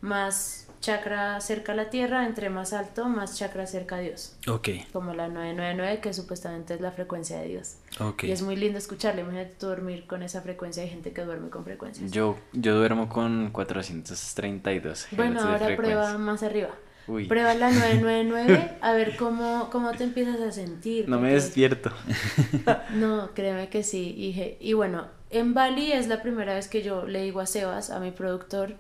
más 0.01 0.68
chakra 0.81 1.41
cerca 1.41 1.73
a 1.73 1.75
la 1.75 1.91
tierra, 1.91 2.27
entre 2.27 2.51
más 2.51 2.73
alto, 2.73 3.07
más 3.09 3.37
chakra 3.37 3.67
cerca 3.67 3.97
a 3.97 4.01
Dios. 4.01 4.37
Ok, 4.49 4.69
Como 4.93 5.15
la 5.15 5.29
999, 5.29 6.01
que 6.01 6.13
supuestamente 6.13 6.75
es 6.75 6.81
la 6.81 6.93
frecuencia 6.93 7.39
de 7.41 7.49
Dios. 7.49 7.77
ok. 8.01 8.25
Y 8.25 8.33
es 8.33 8.43
muy 8.43 8.57
lindo 8.57 8.79
escucharla. 8.79 9.21
Imagínate 9.23 9.55
tú 9.59 9.67
dormir 9.67 10.07
con 10.07 10.23
esa 10.23 10.41
frecuencia. 10.43 10.83
Hay 10.83 10.89
gente 10.89 11.13
que 11.13 11.23
duerme 11.25 11.51
con 11.51 11.65
frecuencias. 11.65 12.11
Yo, 12.11 12.37
yo 12.53 12.77
duermo 12.77 13.09
con 13.09 13.51
432 13.51 15.07
Hz 15.11 15.17
bueno, 15.17 15.41
ahora 15.41 15.59
frecuencia. 15.59 15.77
prueba 15.77 16.19
más 16.19 16.43
arriba. 16.43 16.71
Uy. 17.07 17.27
Prueba 17.27 17.55
la 17.55 17.71
999 17.73 18.79
a 18.81 18.93
ver 18.93 19.17
cómo, 19.17 19.69
cómo 19.73 19.93
te 19.93 20.05
empiezas 20.05 20.41
a 20.41 20.53
sentir. 20.53 21.09
No 21.09 21.19
me 21.19 21.33
despierto. 21.33 21.91
No, 22.95 23.31
créeme 23.35 23.69
que 23.69 23.83
sí. 23.83 24.15
Y, 24.17 24.57
y 24.61 24.73
bueno, 24.75 25.07
en 25.31 25.55
Bali 25.55 25.93
es 25.93 26.09
la 26.09 26.23
primera 26.23 26.55
vez 26.55 26.69
que 26.69 26.83
yo 26.83 27.07
le 27.07 27.23
digo 27.23 27.41
a 27.41 27.47
Sebas, 27.47 27.91
a 27.91 28.01
mi 28.01 28.11
productor, 28.11 28.75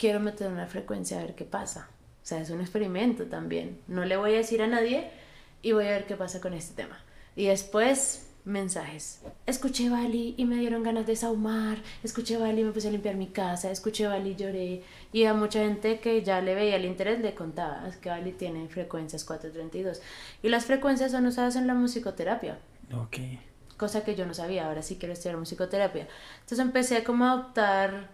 quiero 0.00 0.18
meter 0.18 0.50
una 0.50 0.66
frecuencia 0.66 1.18
a 1.18 1.22
ver 1.22 1.34
qué 1.36 1.44
pasa. 1.44 1.88
O 2.22 2.26
sea, 2.26 2.40
es 2.40 2.50
un 2.50 2.60
experimento 2.60 3.26
también. 3.26 3.80
No 3.86 4.04
le 4.04 4.16
voy 4.16 4.34
a 4.34 4.38
decir 4.38 4.62
a 4.62 4.66
nadie 4.66 5.10
y 5.62 5.72
voy 5.72 5.84
a 5.86 5.90
ver 5.90 6.06
qué 6.06 6.16
pasa 6.16 6.40
con 6.40 6.54
este 6.54 6.74
tema. 6.74 6.98
Y 7.36 7.46
después, 7.46 8.26
mensajes. 8.44 9.20
Escuché 9.46 9.90
Bali 9.90 10.34
y 10.38 10.44
me 10.46 10.56
dieron 10.56 10.82
ganas 10.82 11.06
de 11.06 11.16
saumar. 11.16 11.78
Escuché 12.02 12.36
Bali 12.38 12.62
y 12.62 12.64
me 12.64 12.72
puse 12.72 12.88
a 12.88 12.90
limpiar 12.90 13.16
mi 13.16 13.26
casa. 13.28 13.70
Escuché 13.70 14.06
Bali 14.06 14.30
y 14.30 14.36
lloré. 14.36 14.82
Y 15.12 15.24
a 15.24 15.34
mucha 15.34 15.60
gente 15.60 16.00
que 16.00 16.22
ya 16.22 16.40
le 16.40 16.54
veía 16.54 16.76
el 16.76 16.84
interés 16.86 17.20
le 17.20 17.34
contaba 17.34 17.86
es 17.86 17.96
que 17.96 18.08
Bali 18.08 18.32
tiene 18.32 18.68
frecuencias 18.68 19.24
432. 19.24 20.00
Y 20.42 20.48
las 20.48 20.64
frecuencias 20.64 21.12
son 21.12 21.26
usadas 21.26 21.56
en 21.56 21.66
la 21.66 21.74
musicoterapia 21.74 22.58
Ok. 22.92 23.18
cosa 23.76 24.02
que 24.04 24.14
yo 24.14 24.26
no 24.26 24.34
sabía, 24.34 24.66
ahora 24.66 24.82
sí 24.82 24.96
quiero 24.96 25.12
estudiar 25.14 25.36
musicoterapia. 25.36 26.06
Entonces 26.40 26.58
empecé 26.58 27.04
como 27.04 27.24
a 27.26 27.32
adoptar, 27.32 28.10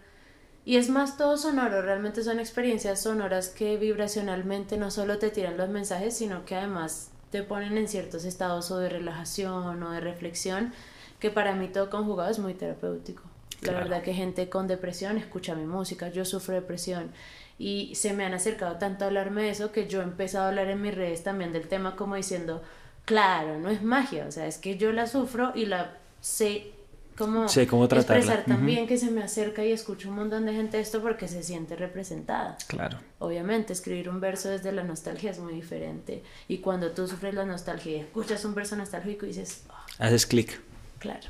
y 0.67 0.75
es 0.75 0.89
más 0.89 1.15
todo 1.15 1.37
sonoro, 1.37 1.81
realmente 1.81 2.23
son 2.23 2.41
experiencias 2.41 2.99
sonoras 2.99 3.47
que 3.47 3.77
vibracionalmente 3.77 4.75
no 4.75 4.91
solo 4.91 5.17
te 5.17 5.29
tiran 5.29 5.55
los 5.55 5.69
mensajes, 5.69 6.17
sino 6.17 6.43
que 6.43 6.55
además 6.55 7.09
te 7.31 7.41
ponen 7.41 7.77
en 7.77 7.87
ciertos 7.87 8.25
estados 8.25 8.69
o 8.71 8.77
de 8.77 8.89
relajación 8.89 9.81
o 9.81 9.91
de 9.91 10.01
reflexión, 10.01 10.73
que 11.21 11.29
para 11.29 11.55
mí 11.55 11.69
todo 11.69 11.89
conjugado 11.89 12.29
es 12.29 12.39
muy 12.39 12.53
terapéutico. 12.53 13.23
La 13.61 13.71
verdad 13.71 14.01
que 14.01 14.13
gente 14.13 14.49
con 14.49 14.67
depresión 14.67 15.17
escucha 15.17 15.55
mi 15.55 15.63
música, 15.63 16.09
yo 16.09 16.25
sufro 16.25 16.55
depresión 16.55 17.11
y 17.57 17.95
se 17.95 18.11
me 18.11 18.25
han 18.25 18.33
acercado 18.33 18.75
tanto 18.75 19.05
a 19.05 19.07
hablarme 19.07 19.43
de 19.43 19.51
eso 19.51 19.71
que 19.71 19.87
yo 19.87 20.01
he 20.01 20.03
empezado 20.03 20.43
a 20.43 20.47
hablar 20.49 20.67
en 20.67 20.81
mis 20.81 20.93
redes 20.93 21.23
también 21.23 21.53
del 21.53 21.69
tema 21.69 21.95
como 21.95 22.15
diciendo, 22.15 22.61
claro, 23.05 23.57
no 23.57 23.69
es 23.69 23.83
magia, 23.83 24.25
o 24.27 24.31
sea, 24.33 24.47
es 24.47 24.57
que 24.57 24.75
yo 24.75 24.91
la 24.91 25.07
sufro 25.07 25.53
y 25.55 25.65
la 25.65 25.95
sé 26.19 26.73
cómo 27.17 27.87
tratarla. 27.87 28.17
expresar 28.17 28.45
también 28.45 28.87
que 28.87 28.97
se 28.97 29.09
me 29.11 29.23
acerca 29.23 29.65
y 29.65 29.71
escucho 29.71 30.09
un 30.09 30.15
montón 30.15 30.45
de 30.45 30.53
gente 30.53 30.79
esto 30.79 31.01
porque 31.01 31.27
se 31.27 31.41
siente 31.43 31.75
representada. 31.75 32.57
Claro. 32.67 32.99
Obviamente, 33.19 33.73
escribir 33.73 34.09
un 34.09 34.19
verso 34.19 34.49
desde 34.49 34.71
la 34.71 34.83
nostalgia 34.83 35.31
es 35.31 35.39
muy 35.39 35.53
diferente. 35.53 36.23
Y 36.47 36.59
cuando 36.59 36.91
tú 36.91 37.07
sufres 37.07 37.33
la 37.33 37.45
nostalgia 37.45 37.91
y 37.97 37.99
escuchas 38.01 38.45
un 38.45 38.53
verso 38.55 38.75
nostálgico 38.75 39.25
y 39.25 39.29
dices, 39.29 39.63
"Ah, 39.69 39.85
Haces 39.99 40.25
clic. 40.25 40.59
claro. 40.99 41.27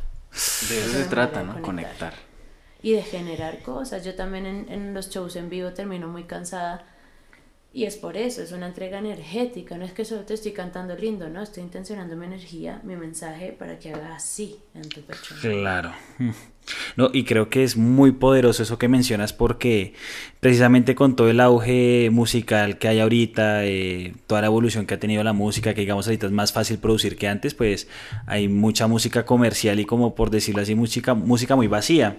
De 0.69 0.79
eso 0.79 0.91
se 0.91 1.05
trata, 1.05 1.41
¿no? 1.43 1.53
conectar. 1.61 1.63
Conectar. 1.63 2.13
Y 2.83 2.91
de 2.91 3.01
generar 3.01 3.61
cosas. 3.63 4.03
Yo 4.05 4.13
también 4.15 4.45
en, 4.45 4.71
en 4.71 4.93
los 4.93 5.09
shows 5.09 5.35
en 5.35 5.49
vivo 5.49 5.71
termino 5.71 6.07
muy 6.07 6.25
cansada. 6.25 6.85
Y 7.73 7.83
es 7.83 7.97
por 7.97 8.17
eso, 8.17 8.41
es 8.41 8.51
una 8.51 8.67
entrega 8.67 8.97
energética. 8.99 9.77
No 9.77 9.85
es 9.85 9.91
que 9.91 10.05
solo 10.05 10.21
te 10.21 10.33
estoy 10.33 10.51
cantando 10.51 10.95
lindo, 10.95 11.29
¿no? 11.29 11.43
Estoy 11.43 11.63
intencionando 11.63 12.15
mi 12.15 12.25
energía, 12.25 12.81
mi 12.83 12.95
mensaje 12.95 13.51
para 13.51 13.77
que 13.77 13.93
haga 13.93 14.15
así 14.15 14.57
en 14.73 14.87
tu 14.89 15.01
pecho. 15.01 15.35
Claro. 15.41 15.91
No, 16.95 17.09
y 17.13 17.23
creo 17.23 17.49
que 17.49 17.63
es 17.63 17.77
muy 17.77 18.11
poderoso 18.11 18.63
eso 18.63 18.77
que 18.77 18.87
mencionas 18.87 19.31
porque 19.31 19.93
precisamente 20.39 20.95
con 20.95 21.15
todo 21.15 21.29
el 21.29 21.39
auge 21.39 22.09
musical 22.11 22.77
que 22.77 22.87
hay 22.87 22.99
ahorita, 22.99 23.65
eh, 23.65 24.13
toda 24.27 24.41
la 24.41 24.47
evolución 24.47 24.85
que 24.85 24.95
ha 24.95 24.99
tenido 24.99 25.23
la 25.23 25.33
música, 25.33 25.73
que 25.73 25.81
digamos 25.81 26.07
ahorita 26.07 26.25
es 26.25 26.31
más 26.33 26.51
fácil 26.51 26.77
producir 26.77 27.15
que 27.15 27.27
antes, 27.27 27.53
pues 27.53 27.87
hay 28.25 28.49
mucha 28.49 28.87
música 28.87 29.25
comercial 29.25 29.79
y 29.79 29.85
como 29.85 30.15
por 30.15 30.29
decirlo 30.29 30.61
así, 30.61 30.75
música, 30.75 31.13
música 31.13 31.55
muy 31.55 31.67
vacía. 31.67 32.17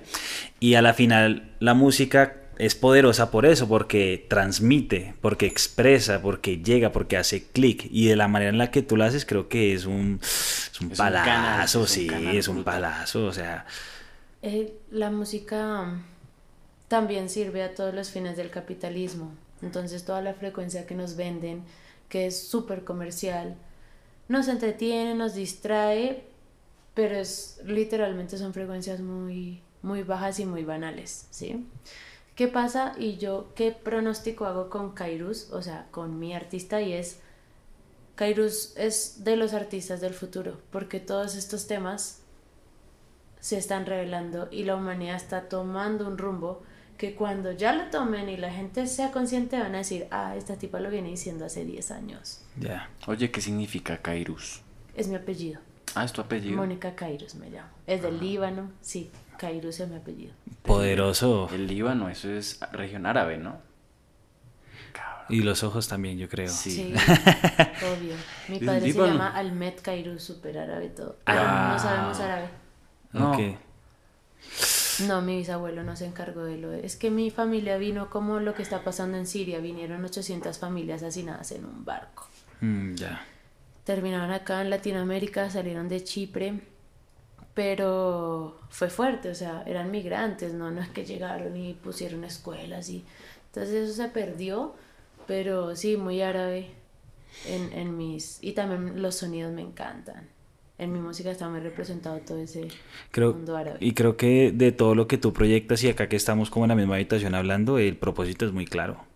Y 0.60 0.74
a 0.74 0.82
la 0.82 0.94
final 0.94 1.50
la 1.60 1.74
música 1.74 2.47
es 2.58 2.74
poderosa 2.74 3.30
por 3.30 3.46
eso, 3.46 3.68
porque 3.68 4.26
transmite, 4.28 5.14
porque 5.20 5.46
expresa, 5.46 6.22
porque 6.22 6.58
llega, 6.62 6.92
porque 6.92 7.16
hace 7.16 7.44
clic. 7.50 7.86
Y 7.90 8.06
de 8.08 8.16
la 8.16 8.28
manera 8.28 8.50
en 8.50 8.58
la 8.58 8.70
que 8.70 8.82
tú 8.82 8.96
lo 8.96 9.04
haces, 9.04 9.24
creo 9.26 9.48
que 9.48 9.72
es 9.74 9.86
un, 9.86 10.20
es 10.22 10.80
un 10.80 10.90
Es 10.90 11.02
un 11.02 11.18
canal, 11.20 11.62
palazo, 11.62 11.86
es 11.86 11.86
sí, 11.86 12.28
es 12.36 12.48
un 12.48 12.64
palazo. 12.64 13.26
O 13.26 13.32
sea, 13.32 13.66
Eh, 14.42 14.72
la 14.90 15.10
música 15.10 16.00
también 16.88 17.28
sirve 17.30 17.62
a 17.62 17.74
todos 17.74 17.94
los 17.94 18.10
fines 18.10 18.36
del 18.36 18.50
capitalismo. 18.50 19.34
Entonces 19.62 20.04
toda 20.04 20.22
la 20.22 20.34
frecuencia 20.34 20.86
que 20.86 20.94
nos 20.94 21.16
venden, 21.16 21.64
que 22.08 22.26
es 22.26 22.48
súper 22.48 22.84
comercial, 22.84 23.56
nos 24.28 24.48
entretiene, 24.48 25.14
nos 25.14 25.34
distrae, 25.34 26.24
pero 26.94 27.16
es 27.16 27.60
literalmente 27.66 28.38
son 28.38 28.54
frecuencias 28.54 29.00
muy 29.00 29.62
muy 29.82 30.02
bajas 30.04 30.40
y 30.40 30.46
muy 30.46 30.64
banales, 30.64 31.28
¿sí? 31.30 31.66
¿Qué 32.38 32.46
pasa? 32.46 32.94
Y 32.96 33.16
yo, 33.16 33.48
¿qué 33.56 33.72
pronóstico 33.72 34.46
hago 34.46 34.70
con 34.70 34.92
Kairos? 34.92 35.50
O 35.50 35.60
sea, 35.60 35.88
con 35.90 36.20
mi 36.20 36.34
artista 36.34 36.80
y 36.80 36.92
es, 36.92 37.18
Kairos 38.14 38.74
es 38.76 39.24
de 39.24 39.34
los 39.34 39.54
artistas 39.54 40.00
del 40.00 40.14
futuro, 40.14 40.60
porque 40.70 41.00
todos 41.00 41.34
estos 41.34 41.66
temas 41.66 42.20
se 43.40 43.58
están 43.58 43.86
revelando 43.86 44.46
y 44.52 44.62
la 44.62 44.76
humanidad 44.76 45.16
está 45.16 45.48
tomando 45.48 46.06
un 46.06 46.16
rumbo 46.16 46.62
que 46.96 47.16
cuando 47.16 47.50
ya 47.50 47.72
lo 47.72 47.90
tomen 47.90 48.28
y 48.28 48.36
la 48.36 48.52
gente 48.52 48.86
sea 48.86 49.10
consciente 49.10 49.58
van 49.58 49.74
a 49.74 49.78
decir, 49.78 50.06
ah, 50.12 50.36
esta 50.36 50.54
tipa 50.54 50.78
lo 50.78 50.90
viene 50.90 51.08
diciendo 51.08 51.44
hace 51.44 51.64
10 51.64 51.90
años. 51.90 52.42
Ya. 52.56 52.88
Oye, 53.08 53.32
¿qué 53.32 53.40
significa 53.40 54.00
Kairos? 54.00 54.62
Es 54.94 55.08
mi 55.08 55.16
apellido. 55.16 55.60
Ah, 55.96 56.04
es 56.04 56.12
tu 56.12 56.20
apellido. 56.20 56.56
Mónica 56.56 56.94
Kairos 56.94 57.34
me 57.34 57.50
llamo. 57.50 57.70
Es 57.88 58.00
del 58.00 58.20
Líbano, 58.20 58.70
sí. 58.80 59.10
Kairos 59.38 59.80
es 59.80 59.88
mi 59.88 59.96
apellido. 59.96 60.34
Poderoso. 60.62 61.48
El 61.52 61.66
Líbano, 61.66 62.10
eso 62.10 62.30
es 62.30 62.60
región 62.72 63.06
árabe, 63.06 63.38
¿no? 63.38 63.66
Y 65.30 65.42
los 65.42 65.62
ojos 65.62 65.88
también, 65.88 66.18
yo 66.18 66.28
creo. 66.28 66.48
Sí, 66.48 66.94
obvio. 67.96 68.14
Mi 68.48 68.58
padre 68.60 68.92
se 68.92 68.98
llama 68.98 69.28
Almet 69.36 69.80
Kairos, 69.82 70.22
super 70.22 70.58
árabe 70.58 70.88
todo. 70.88 71.16
Pero 71.24 71.40
ah. 71.42 71.70
no 71.72 71.78
sabemos 71.78 72.20
árabe. 72.20 72.48
No. 73.12 73.36
No, 75.06 75.22
mi 75.22 75.36
bisabuelo 75.36 75.84
no 75.84 75.96
se 75.96 76.06
encargó 76.06 76.44
de 76.44 76.56
lo 76.56 76.70
de... 76.70 76.84
Es 76.84 76.96
que 76.96 77.10
mi 77.10 77.30
familia 77.30 77.76
vino 77.76 78.10
como 78.10 78.40
lo 78.40 78.54
que 78.54 78.62
está 78.62 78.82
pasando 78.82 79.16
en 79.16 79.26
Siria. 79.26 79.60
Vinieron 79.60 80.04
800 80.04 80.58
familias 80.58 81.02
asesinadas 81.02 81.52
en 81.52 81.66
un 81.66 81.84
barco. 81.84 82.26
Mm, 82.60 82.94
ya. 82.94 83.24
Terminaron 83.84 84.32
acá 84.32 84.62
en 84.62 84.70
Latinoamérica, 84.70 85.50
salieron 85.50 85.88
de 85.88 86.02
Chipre 86.02 86.60
pero 87.58 88.56
fue 88.70 88.88
fuerte, 88.88 89.30
o 89.30 89.34
sea, 89.34 89.64
eran 89.66 89.90
migrantes, 89.90 90.54
no, 90.54 90.70
no 90.70 90.80
es 90.80 90.90
que 90.90 91.04
llegaron 91.04 91.56
y 91.56 91.74
pusieron 91.74 92.22
escuelas 92.22 92.88
y 92.88 93.04
entonces 93.46 93.88
eso 93.88 94.00
se 94.00 94.08
perdió, 94.10 94.76
pero 95.26 95.74
sí, 95.74 95.96
muy 95.96 96.22
árabe 96.22 96.70
en, 97.48 97.72
en 97.72 97.96
mis, 97.96 98.38
y 98.42 98.52
también 98.52 99.02
los 99.02 99.16
sonidos 99.16 99.52
me 99.52 99.62
encantan. 99.62 100.28
En 100.78 100.92
mi 100.92 101.00
música 101.00 101.32
está 101.32 101.48
muy 101.48 101.58
representado 101.58 102.20
todo 102.20 102.38
ese 102.38 102.68
mundo 103.16 103.56
árabe. 103.56 103.78
Y 103.80 103.92
creo 103.92 104.16
que 104.16 104.52
de 104.52 104.70
todo 104.70 104.94
lo 104.94 105.08
que 105.08 105.18
tú 105.18 105.32
proyectas 105.32 105.82
y 105.82 105.88
acá 105.88 106.08
que 106.08 106.14
estamos 106.14 106.50
como 106.50 106.66
en 106.66 106.68
la 106.68 106.76
misma 106.76 106.94
habitación 106.94 107.34
hablando, 107.34 107.78
el 107.78 107.96
propósito 107.96 108.46
es 108.46 108.52
muy 108.52 108.66
claro 108.66 109.07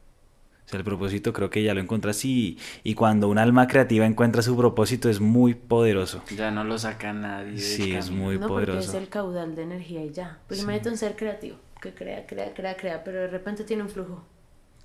el 0.78 0.84
propósito 0.84 1.32
creo 1.32 1.50
que 1.50 1.62
ya 1.62 1.74
lo 1.74 1.80
encuentras 1.80 2.24
y, 2.24 2.58
y 2.82 2.94
cuando 2.94 3.28
un 3.28 3.38
alma 3.38 3.66
creativa 3.66 4.06
encuentra 4.06 4.42
su 4.42 4.56
propósito 4.56 5.08
es 5.08 5.20
muy 5.20 5.54
poderoso. 5.54 6.22
Ya 6.36 6.50
no 6.50 6.64
lo 6.64 6.78
saca 6.78 7.12
nadie. 7.12 7.58
Sí, 7.58 7.94
es 7.94 8.10
muy 8.10 8.38
no, 8.38 8.48
poderoso. 8.48 8.90
es 8.90 8.94
el 8.94 9.08
caudal 9.08 9.54
de 9.54 9.62
energía 9.62 10.04
y 10.04 10.12
ya. 10.12 10.38
Pues 10.48 10.60
imagínate 10.60 10.90
un 10.90 10.96
ser 10.96 11.16
creativo 11.16 11.56
que 11.80 11.92
crea, 11.92 12.26
crea, 12.26 12.54
crea, 12.54 12.76
crea, 12.76 13.04
pero 13.04 13.20
de 13.20 13.28
repente 13.28 13.64
tiene 13.64 13.82
un 13.82 13.90
flujo. 13.90 14.24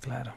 Claro. 0.00 0.34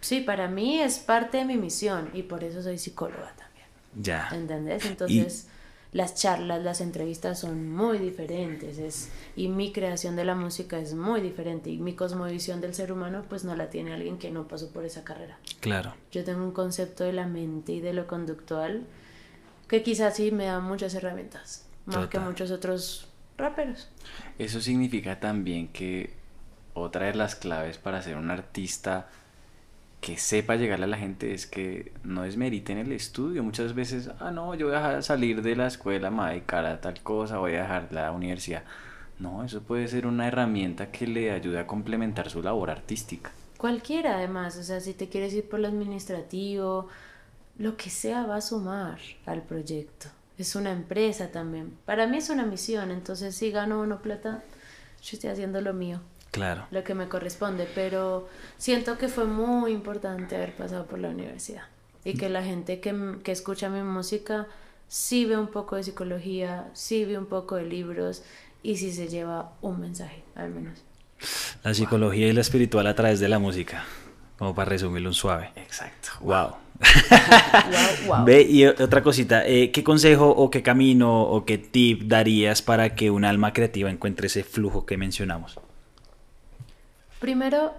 Sí, 0.00 0.20
para 0.20 0.48
mí 0.48 0.80
es 0.80 0.98
parte 0.98 1.38
de 1.38 1.44
mi 1.44 1.56
misión 1.56 2.10
y 2.12 2.22
por 2.22 2.44
eso 2.44 2.62
soy 2.62 2.78
psicóloga 2.78 3.34
también. 3.36 3.66
Ya. 3.96 4.28
¿Entendés? 4.32 4.84
Entonces 4.84 5.48
las 5.94 6.16
charlas, 6.16 6.62
las 6.62 6.80
entrevistas 6.80 7.38
son 7.38 7.72
muy 7.72 7.98
diferentes 7.98 8.78
es, 8.78 9.10
y 9.36 9.46
mi 9.46 9.72
creación 9.72 10.16
de 10.16 10.24
la 10.24 10.34
música 10.34 10.76
es 10.78 10.92
muy 10.92 11.20
diferente 11.20 11.70
y 11.70 11.78
mi 11.78 11.94
cosmovisión 11.94 12.60
del 12.60 12.74
ser 12.74 12.90
humano 12.90 13.24
pues 13.28 13.44
no 13.44 13.54
la 13.54 13.70
tiene 13.70 13.94
alguien 13.94 14.18
que 14.18 14.32
no 14.32 14.48
pasó 14.48 14.70
por 14.72 14.84
esa 14.84 15.04
carrera. 15.04 15.38
Claro. 15.60 15.94
Yo 16.10 16.24
tengo 16.24 16.42
un 16.42 16.50
concepto 16.50 17.04
de 17.04 17.12
la 17.12 17.28
mente 17.28 17.72
y 17.72 17.80
de 17.80 17.92
lo 17.94 18.08
conductual 18.08 18.82
que 19.68 19.84
quizás 19.84 20.16
sí 20.16 20.32
me 20.32 20.46
da 20.46 20.58
muchas 20.58 20.94
herramientas, 20.94 21.64
más 21.86 22.08
que 22.08 22.18
muchos 22.18 22.50
otros 22.50 23.06
raperos. 23.38 23.88
Eso 24.36 24.60
significa 24.60 25.20
también 25.20 25.68
que 25.68 26.12
otra 26.74 27.06
de 27.06 27.14
las 27.14 27.36
claves 27.36 27.78
para 27.78 28.02
ser 28.02 28.16
un 28.16 28.32
artista 28.32 29.08
que 30.04 30.18
sepa 30.18 30.56
llegarle 30.56 30.84
a 30.84 30.88
la 30.88 30.98
gente 30.98 31.32
es 31.32 31.46
que 31.46 31.90
no 32.02 32.26
es 32.26 32.36
en 32.36 32.76
el 32.76 32.92
estudio. 32.92 33.42
Muchas 33.42 33.74
veces, 33.74 34.10
ah, 34.20 34.30
no, 34.30 34.54
yo 34.54 34.66
voy 34.66 34.76
a 34.76 35.00
salir 35.00 35.40
de 35.40 35.56
la 35.56 35.66
escuela, 35.66 36.10
me 36.10 36.16
voy 36.18 36.26
a 36.26 36.28
dedicar 36.32 36.66
a 36.66 36.78
tal 36.78 37.02
cosa, 37.02 37.38
voy 37.38 37.54
a 37.54 37.62
dejar 37.62 37.88
la 37.90 38.12
universidad. 38.12 38.64
No, 39.18 39.42
eso 39.42 39.62
puede 39.62 39.88
ser 39.88 40.06
una 40.06 40.28
herramienta 40.28 40.90
que 40.90 41.06
le 41.06 41.30
ayude 41.30 41.58
a 41.58 41.66
complementar 41.66 42.28
su 42.28 42.42
labor 42.42 42.68
artística. 42.68 43.32
Cualquiera, 43.56 44.16
además, 44.18 44.58
o 44.58 44.62
sea, 44.62 44.78
si 44.78 44.92
te 44.92 45.08
quieres 45.08 45.32
ir 45.32 45.48
por 45.48 45.60
lo 45.60 45.68
administrativo, 45.68 46.86
lo 47.56 47.78
que 47.78 47.88
sea 47.88 48.26
va 48.26 48.36
a 48.36 48.40
sumar 48.42 48.98
al 49.24 49.40
proyecto. 49.40 50.08
Es 50.36 50.54
una 50.54 50.72
empresa 50.72 51.32
también. 51.32 51.78
Para 51.86 52.06
mí 52.06 52.18
es 52.18 52.28
una 52.28 52.44
misión, 52.44 52.90
entonces 52.90 53.34
si 53.34 53.50
gano 53.50 53.80
o 53.80 53.86
no 53.86 54.02
plata, 54.02 54.42
yo 55.02 55.10
estoy 55.14 55.30
haciendo 55.30 55.62
lo 55.62 55.72
mío 55.72 56.02
claro. 56.34 56.66
lo 56.70 56.84
que 56.84 56.94
me 56.94 57.08
corresponde, 57.08 57.68
pero 57.74 58.28
siento 58.58 58.98
que 58.98 59.08
fue 59.08 59.24
muy 59.24 59.72
importante 59.72 60.36
haber 60.36 60.54
pasado 60.54 60.86
por 60.86 60.98
la 60.98 61.08
universidad 61.08 61.62
y 62.04 62.14
que 62.14 62.28
la 62.28 62.42
gente 62.42 62.80
que, 62.80 63.16
que 63.22 63.32
escucha 63.32 63.70
mi 63.70 63.82
música 63.82 64.46
sí 64.88 65.24
ve 65.24 65.36
un 65.36 65.48
poco 65.48 65.76
de 65.76 65.84
psicología, 65.84 66.68
sí 66.74 67.04
ve 67.04 67.16
un 67.16 67.26
poco 67.26 67.56
de 67.56 67.64
libros 67.64 68.22
y 68.62 68.76
sí 68.76 68.92
se 68.92 69.08
lleva 69.08 69.52
un 69.62 69.80
mensaje, 69.80 70.22
al 70.34 70.50
menos. 70.50 70.82
La 71.62 71.72
psicología 71.72 72.28
y 72.28 72.32
la 72.32 72.40
espiritual 72.40 72.86
a 72.86 72.94
través 72.94 73.20
de 73.20 73.28
la 73.28 73.38
música, 73.38 73.84
como 74.38 74.54
para 74.54 74.70
resumirlo 74.70 75.08
un 75.08 75.14
suave. 75.14 75.50
Exacto. 75.56 76.10
Wow. 76.20 76.56
wow, 78.06 78.24
Ve, 78.26 78.42
y 78.42 78.66
otra 78.66 79.02
cosita, 79.02 79.46
eh, 79.46 79.70
¿qué 79.70 79.84
consejo 79.84 80.28
o 80.28 80.50
qué 80.50 80.62
camino 80.62 81.22
o 81.22 81.44
qué 81.44 81.58
tip 81.58 82.02
darías 82.04 82.62
para 82.62 82.94
que 82.94 83.10
un 83.10 83.24
alma 83.24 83.52
creativa 83.52 83.90
encuentre 83.90 84.26
ese 84.26 84.44
flujo 84.44 84.84
que 84.84 84.96
mencionamos? 84.96 85.58
Primero, 87.24 87.72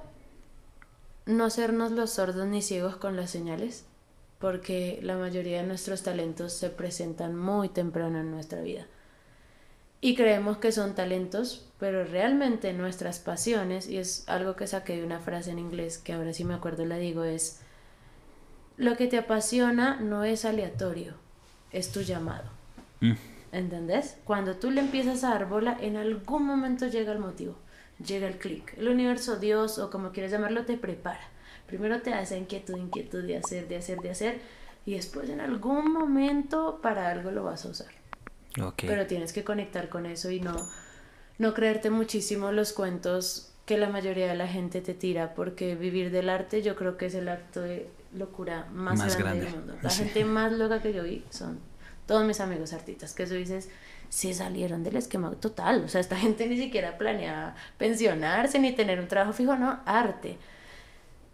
no 1.28 1.46
hacernos 1.46 1.92
los 1.92 2.10
sordos 2.10 2.48
ni 2.48 2.64
ciegos 2.64 2.96
con 2.96 3.16
las 3.16 3.30
señales, 3.30 3.86
porque 4.40 4.98
la 5.04 5.18
mayoría 5.18 5.62
de 5.62 5.68
nuestros 5.68 6.02
talentos 6.02 6.52
se 6.54 6.72
presentan 6.72 7.36
muy 7.36 7.70
temprano 7.70 8.20
en 8.20 8.32
nuestra 8.32 8.62
vida. 8.62 8.88
Y 10.02 10.16
creemos 10.16 10.58
que 10.58 10.72
son 10.72 10.96
talentos, 10.96 11.72
pero 11.78 12.06
realmente 12.06 12.74
nuestras 12.74 13.20
pasiones, 13.20 13.88
y 13.88 13.98
es 14.00 14.28
algo 14.28 14.56
que 14.56 14.66
saqué 14.66 14.98
de 14.98 15.06
una 15.06 15.20
frase 15.20 15.52
en 15.52 15.60
inglés 15.60 16.00
que 16.00 16.14
ahora 16.14 16.34
sí 16.34 16.44
me 16.44 16.56
acuerdo 16.56 16.84
la 16.84 16.98
digo, 16.98 17.24
es, 17.24 17.60
lo 18.78 18.98
que 18.98 19.06
te 19.06 19.20
apasiona 19.20 20.00
no 20.00 20.24
es 20.24 20.44
aleatorio, 20.44 21.14
es 21.72 21.92
tu 21.92 22.02
llamado. 22.02 22.50
Mm. 23.00 23.14
¿Entendés? 23.52 24.18
Cuando 24.26 24.56
tú 24.56 24.72
le 24.72 24.82
empiezas 24.82 25.24
a 25.24 25.30
dar 25.30 25.48
bola, 25.48 25.78
en 25.80 25.98
algún 25.98 26.48
momento 26.48 26.88
llega 26.88 27.12
el 27.12 27.20
motivo 27.20 27.58
llega 28.04 28.28
el 28.28 28.38
clic. 28.38 28.78
El 28.78 28.90
universo, 28.90 29.38
Dios 29.38 29.80
o 29.80 29.90
como 29.90 30.12
quieras 30.12 30.32
llamarlo, 30.32 30.66
te 30.66 30.78
prepara. 30.78 31.22
Primero 31.68 32.02
te 32.02 32.14
hace 32.14 32.38
inquietud, 32.38 32.78
inquietud 32.78 33.24
de 33.24 33.38
hacer, 33.38 33.68
de 33.68 33.78
hacer, 33.78 34.00
de 34.00 34.12
hacer. 34.12 34.40
Y 34.86 34.96
después 34.96 35.30
en 35.30 35.42
algún 35.42 35.92
momento 35.92 36.80
para 36.82 37.10
algo 37.10 37.32
lo 37.32 37.44
vas 37.44 37.66
a 37.66 37.70
usar. 37.70 37.88
Pero 38.78 39.06
tienes 39.08 39.34
que 39.34 39.44
conectar 39.44 39.90
con 39.90 40.06
eso 40.06 40.30
y 40.30 40.40
no, 40.40 40.56
no 41.38 41.54
creerte 41.54 41.90
muchísimo 41.90 42.52
los 42.52 42.72
cuentos 42.72 43.52
que 43.66 43.78
la 43.78 43.90
mayoría 43.90 44.28
de 44.28 44.36
la 44.36 44.48
gente 44.48 44.80
te 44.82 44.94
tira, 44.94 45.34
porque 45.34 45.76
vivir 45.76 46.12
del 46.12 46.30
arte 46.30 46.62
yo 46.62 46.76
creo 46.76 46.98
que 46.98 47.08
es 47.08 47.16
el 47.16 47.28
acto 47.28 47.62
de 47.62 47.90
locura 48.14 48.68
más, 48.72 49.18
grande, 49.18 49.46
del 49.46 49.56
mundo. 49.56 49.76
La 49.82 49.90
gente 49.90 50.24
más 50.24 50.52
loca 50.54 50.82
que 50.82 50.94
yo 50.94 51.04
vi 51.04 51.26
son 51.32 51.60
todos 52.06 52.26
mis 52.26 52.40
amigos 52.40 52.74
artistas, 52.74 53.14
que 53.14 53.24
eso 53.24 53.34
dices, 53.34 53.70
se 54.10 54.34
salieron 54.34 54.84
del 54.84 54.96
esquema 54.96 55.32
total. 55.32 55.84
O 55.84 55.88
sea, 55.88 56.02
esta 56.02 56.16
gente 56.16 56.48
ni 56.48 56.58
siquiera 56.58 56.98
planea 56.98 57.56
pensionarse 57.78 58.60
ni 58.60 58.72
tener 58.72 59.00
un 59.00 59.08
trabajo 59.08 59.34
fijo, 59.34 59.56
no, 59.56 59.80
arte. 59.86 60.38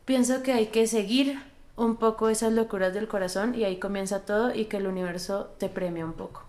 Pienso 0.05 0.43
que 0.43 0.53
hay 0.53 0.67
que 0.67 0.87
seguir 0.87 1.39
un 1.75 1.95
poco 1.95 2.29
esas 2.29 2.53
locuras 2.53 2.93
del 2.93 3.07
corazón 3.07 3.55
y 3.55 3.63
ahí 3.63 3.77
comienza 3.77 4.25
todo 4.25 4.53
y 4.53 4.65
que 4.65 4.77
el 4.77 4.87
universo 4.87 5.53
te 5.57 5.69
premia 5.69 6.05
un 6.05 6.13
poco. 6.13 6.43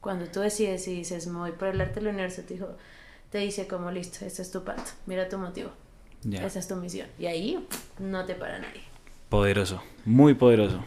Cuando 0.00 0.26
tú 0.26 0.40
decides 0.40 0.86
y 0.88 0.94
dices, 0.94 1.26
me 1.26 1.38
voy 1.38 1.52
por 1.52 1.68
el 1.68 1.80
arte, 1.80 2.00
el 2.00 2.08
universo 2.08 2.42
te, 2.42 2.54
dijo, 2.54 2.68
te 3.30 3.38
dice 3.38 3.66
como, 3.66 3.90
listo, 3.90 4.24
este 4.24 4.42
es 4.42 4.50
tu 4.50 4.62
pato, 4.62 4.82
mira 5.06 5.28
tu 5.28 5.38
motivo, 5.38 5.70
esa 6.30 6.58
es 6.58 6.68
tu 6.68 6.76
misión. 6.76 7.08
Y 7.18 7.26
ahí 7.26 7.66
no 7.98 8.24
te 8.26 8.34
para 8.34 8.58
nadie. 8.58 8.82
Poderoso, 9.30 9.82
muy 10.04 10.34
poderoso. 10.34 10.84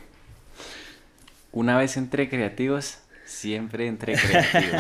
Una 1.57 1.75
vez 1.75 1.97
entre 1.97 2.29
creativos, 2.29 2.99
Siempre 3.25 3.88
entre 3.88 4.13
creativos. 4.21 4.79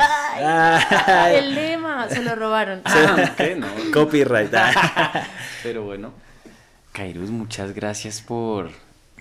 el 1.31 1.55
lema, 1.55 2.07
se 2.07 2.21
lo 2.21 2.35
robaron. 2.35 2.83
Ah, 2.85 3.33
no. 3.57 3.67
Copyright. 3.91 4.53
Pero 5.63 5.83
bueno, 5.83 6.13
Kairus, 6.91 7.31
muchas 7.31 7.73
gracias 7.73 8.21
por 8.21 8.69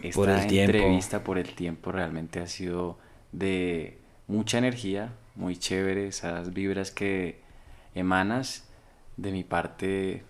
esta 0.03 0.43
entrevista, 0.43 1.25
por 1.25 1.39
el 1.39 1.55
tiempo. 1.55 1.93
Realmente 1.93 2.41
ha 2.41 2.47
sido 2.47 2.99
de 3.33 3.99
mucha 4.27 4.59
energía, 4.59 5.13
muy 5.35 5.57
chévere, 5.57 6.09
esas 6.09 6.53
vibras 6.53 6.91
que 6.91 7.41
emanas. 7.95 8.65
De 9.17 9.33
mi 9.33 9.45
parte, 9.45 10.25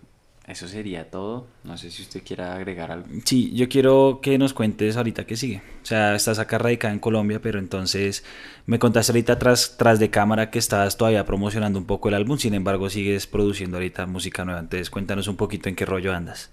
eso 0.47 0.65
sería 0.69 1.11
todo. 1.11 1.45
No 1.65 1.77
sé 1.77 1.91
si 1.91 2.01
usted 2.01 2.23
quiera 2.23 2.55
agregar 2.55 2.89
algo. 2.89 3.07
Sí, 3.25 3.53
yo 3.53 3.67
quiero 3.67 4.19
que 4.21 4.37
nos 4.37 4.53
cuentes 4.53 4.95
ahorita 4.95 5.25
qué 5.25 5.35
sigue. 5.35 5.61
O 5.83 5.85
sea, 5.85 6.15
estás 6.15 6.39
acá 6.39 6.57
radicada 6.57 6.93
en 6.93 6.99
Colombia, 6.99 7.41
pero 7.41 7.59
entonces 7.59 8.23
me 8.65 8.79
contaste 8.79 9.11
ahorita 9.11 9.37
tras, 9.39 9.75
tras 9.75 9.99
de 9.99 10.09
cámara 10.09 10.49
que 10.49 10.57
estás 10.57 10.95
todavía 10.95 11.25
promocionando 11.25 11.77
un 11.77 11.85
poco 11.85 12.07
el 12.07 12.15
álbum, 12.15 12.37
sin 12.37 12.53
embargo 12.53 12.89
sigues 12.89 13.27
produciendo 13.27 13.75
ahorita 13.75 14.05
música 14.05 14.45
nueva. 14.45 14.61
Entonces 14.61 14.89
cuéntanos 14.89 15.27
un 15.27 15.35
poquito 15.35 15.67
en 15.67 15.75
qué 15.75 15.85
rollo 15.85 16.13
andas. 16.13 16.49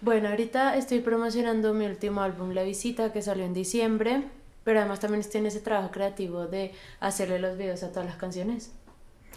Bueno, 0.00 0.30
ahorita 0.30 0.76
estoy 0.76 1.00
promocionando 1.00 1.74
mi 1.74 1.84
último 1.84 2.22
álbum, 2.22 2.52
La 2.52 2.62
Visita, 2.62 3.12
que 3.12 3.20
salió 3.20 3.44
en 3.44 3.52
diciembre, 3.52 4.24
pero 4.64 4.80
además 4.80 5.00
también 5.00 5.20
estoy 5.20 5.40
en 5.40 5.46
ese 5.46 5.60
trabajo 5.60 5.90
creativo 5.90 6.46
de 6.46 6.72
hacerle 7.00 7.38
los 7.38 7.58
videos 7.58 7.82
a 7.82 7.90
todas 7.90 8.06
las 8.06 8.16
canciones. 8.16 8.72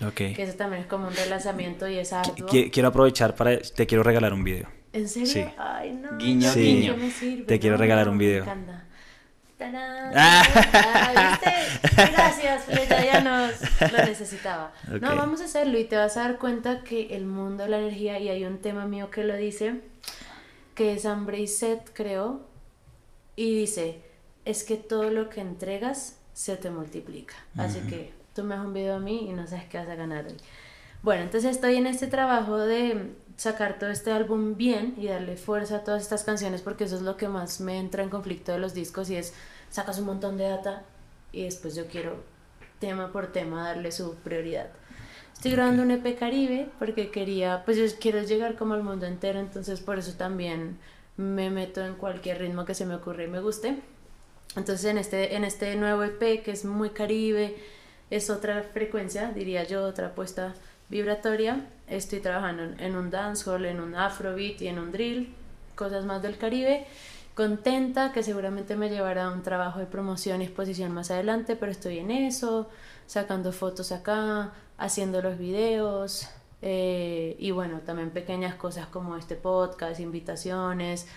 Ok. 0.06 0.14
Que 0.16 0.44
eso 0.44 0.54
también 0.56 0.84
es 0.84 0.88
como 0.88 1.08
un 1.08 1.14
relanzamiento 1.16 1.88
y 1.88 1.98
es 1.98 2.14
arduo. 2.14 2.48
Qui- 2.48 2.72
Quiero 2.72 2.88
aprovechar 2.90 3.36
para... 3.36 3.60
Te 3.60 3.86
quiero 3.86 4.04
regalar 4.04 4.34
un 4.34 4.44
video. 4.44 4.68
¿En 4.94 5.08
serio? 5.10 5.28
Sí. 5.28 5.46
Ay, 5.58 5.92
no. 5.92 6.18
Guiño, 6.18 6.48
no, 6.48 6.56
guiño. 6.56 6.96
¿qué 6.96 7.02
me 7.02 7.12
sirve? 7.12 7.44
Te 7.44 7.60
quiero 7.60 7.76
No, 7.76 7.82
regalar 7.82 8.06
no, 8.08 8.12
un 8.14 8.18
me 8.18 8.26
video. 8.26 8.44
encanta. 8.44 8.86
¡Tarán! 9.58 10.14
Ah. 10.16 11.38
¿viste? 11.42 12.12
Gracias, 12.14 12.64
pero 12.66 12.84
ya, 12.86 13.04
ya 13.06 13.22
nos 13.22 13.92
lo 13.92 13.98
necesitaba. 14.06 14.72
Ok. 14.88 15.02
No, 15.02 15.16
vamos 15.18 15.42
a 15.42 15.46
hacerlo 15.46 15.78
y 15.78 15.84
te 15.84 15.98
vas 15.98 16.16
a 16.16 16.22
dar 16.22 16.38
cuenta 16.38 16.82
que 16.84 17.16
el 17.16 17.26
mundo 17.26 17.64
de 17.66 17.70
la 17.70 17.80
energía, 17.80 18.20
y 18.20 18.30
hay 18.30 18.46
un 18.46 18.60
tema 18.60 18.86
mío 18.86 19.10
que 19.12 19.26
lo 19.26 19.36
dice, 19.36 19.82
que 20.76 20.94
es 20.94 21.06
hambre 21.06 21.40
y 21.42 21.48
sed, 21.48 21.80
creo, 21.94 22.48
y 23.36 23.54
dice, 23.60 24.02
es 24.46 24.64
que 24.64 24.78
todo 24.78 25.10
lo 25.12 25.28
que 25.28 25.42
entregas 25.42 26.18
se 26.34 26.56
te 26.56 26.70
multiplica. 26.70 27.36
Así 27.58 27.80
que 27.82 28.14
tú 28.34 28.44
me 28.44 28.56
das 28.56 28.66
un 28.66 28.74
video 28.74 28.96
a 28.96 29.00
mí 29.00 29.30
y 29.30 29.34
no 29.34 29.48
sabes 29.48 29.66
qué 29.66 29.78
vas 29.78 29.90
a 29.90 29.96
ganar 29.96 30.26
hoy. 30.26 30.38
Bueno, 31.02 31.24
entonces 31.24 31.52
estoy 31.52 31.76
en 31.76 31.88
este 31.88 32.08
trabajo 32.08 32.58
de 32.58 33.14
sacar 33.38 33.80
todo 33.80 33.90
este 33.90 34.12
álbum 34.12 34.58
bien 34.58 34.96
y 34.98 35.08
darle 35.08 35.38
fuerza 35.38 35.78
a 35.78 35.84
todas 35.84 36.02
estas 36.02 36.26
canciones 36.26 36.62
porque 36.62 36.84
eso 36.84 36.98
es 36.98 37.02
lo 37.02 37.16
que 37.16 37.30
más 37.30 37.62
me 37.62 37.80
entra 37.80 38.04
en 38.04 38.10
conflicto 38.10 38.52
de 38.52 38.60
los 38.60 38.74
discos 38.74 39.10
y 39.10 39.16
es 39.16 39.34
sacas 39.70 40.00
un 40.00 40.08
montón 40.08 40.38
de 40.38 40.50
data 40.50 40.84
y 41.32 41.44
después 41.44 41.76
yo 41.76 41.88
quiero 41.88 42.18
tema 42.80 43.12
por 43.12 43.28
tema 43.28 43.64
darle 43.64 43.92
su 43.92 44.16
prioridad. 44.16 44.68
Estoy 45.34 45.52
grabando 45.52 45.84
un 45.84 45.92
EP 45.92 46.20
Caribe 46.20 46.68
porque 46.80 47.12
quería, 47.12 47.64
pues 47.64 47.78
yo 47.78 47.86
quiero 47.98 48.22
llegar 48.24 48.58
como 48.58 48.74
al 48.74 48.84
mundo 48.84 49.06
entero, 49.06 49.40
entonces 49.40 49.80
por 49.80 49.98
eso 49.98 50.14
también 50.18 50.78
me 51.16 51.50
meto 51.50 51.86
en 51.86 51.96
cualquier 51.96 52.40
ritmo 52.40 52.66
que 52.66 52.74
se 52.74 52.86
me 52.86 52.96
ocurra 52.96 53.24
y 53.24 53.28
me 53.28 53.40
guste. 53.40 53.78
Entonces 54.58 54.84
en 54.84 54.98
este, 54.98 55.36
en 55.36 55.46
este 55.46 55.76
nuevo 55.78 56.04
EP 56.04 56.44
que 56.44 56.52
es 56.52 56.66
muy 56.66 56.90
Caribe, 56.90 57.56
es 58.10 58.30
otra 58.30 58.64
frecuencia, 58.64 59.32
diría 59.32 59.64
yo, 59.64 59.84
otra 59.84 60.08
apuesta 60.08 60.54
vibratoria. 60.90 61.66
Estoy 61.88 62.20
trabajando 62.20 62.64
en, 62.78 62.96
un 62.96 63.10
dancehall, 63.10 63.66
en 63.66 63.80
un 63.80 63.96
afrobeat 63.96 64.62
y 64.62 64.68
en 64.68 64.80
un 64.80 64.92
drill, 64.92 65.34
cosas 65.76 66.06
más 66.06 66.22
del 66.22 66.38
Caribe. 66.38 66.86
Contenta 67.36 68.12
que 68.12 68.24
seguramente 68.24 68.76
me 68.76 68.90
llevará 68.90 69.26
a 69.26 69.32
un 69.32 69.44
trabajo 69.44 69.80
de 69.80 69.86
promoción 69.86 70.42
y 70.42 70.46
exposición 70.46 70.92
más 70.92 71.10
adelante, 71.12 71.56
pero 71.56 71.72
estoy 71.72 72.00
en 72.00 72.12
eso, 72.12 72.70
sacando 73.08 73.52
fotos 73.52 73.92
acá, 73.92 74.52
haciendo 74.78 75.22
los 75.22 75.38
videos 75.38 76.28
eh, 76.62 77.36
y 77.40 77.52
bueno, 77.52 77.80
también 77.86 78.10
pequeñas 78.10 78.56
cosas 78.56 78.88
como 78.88 79.16
este 79.16 79.36
podcast, 79.36 80.00
invitaciones. 80.00 81.08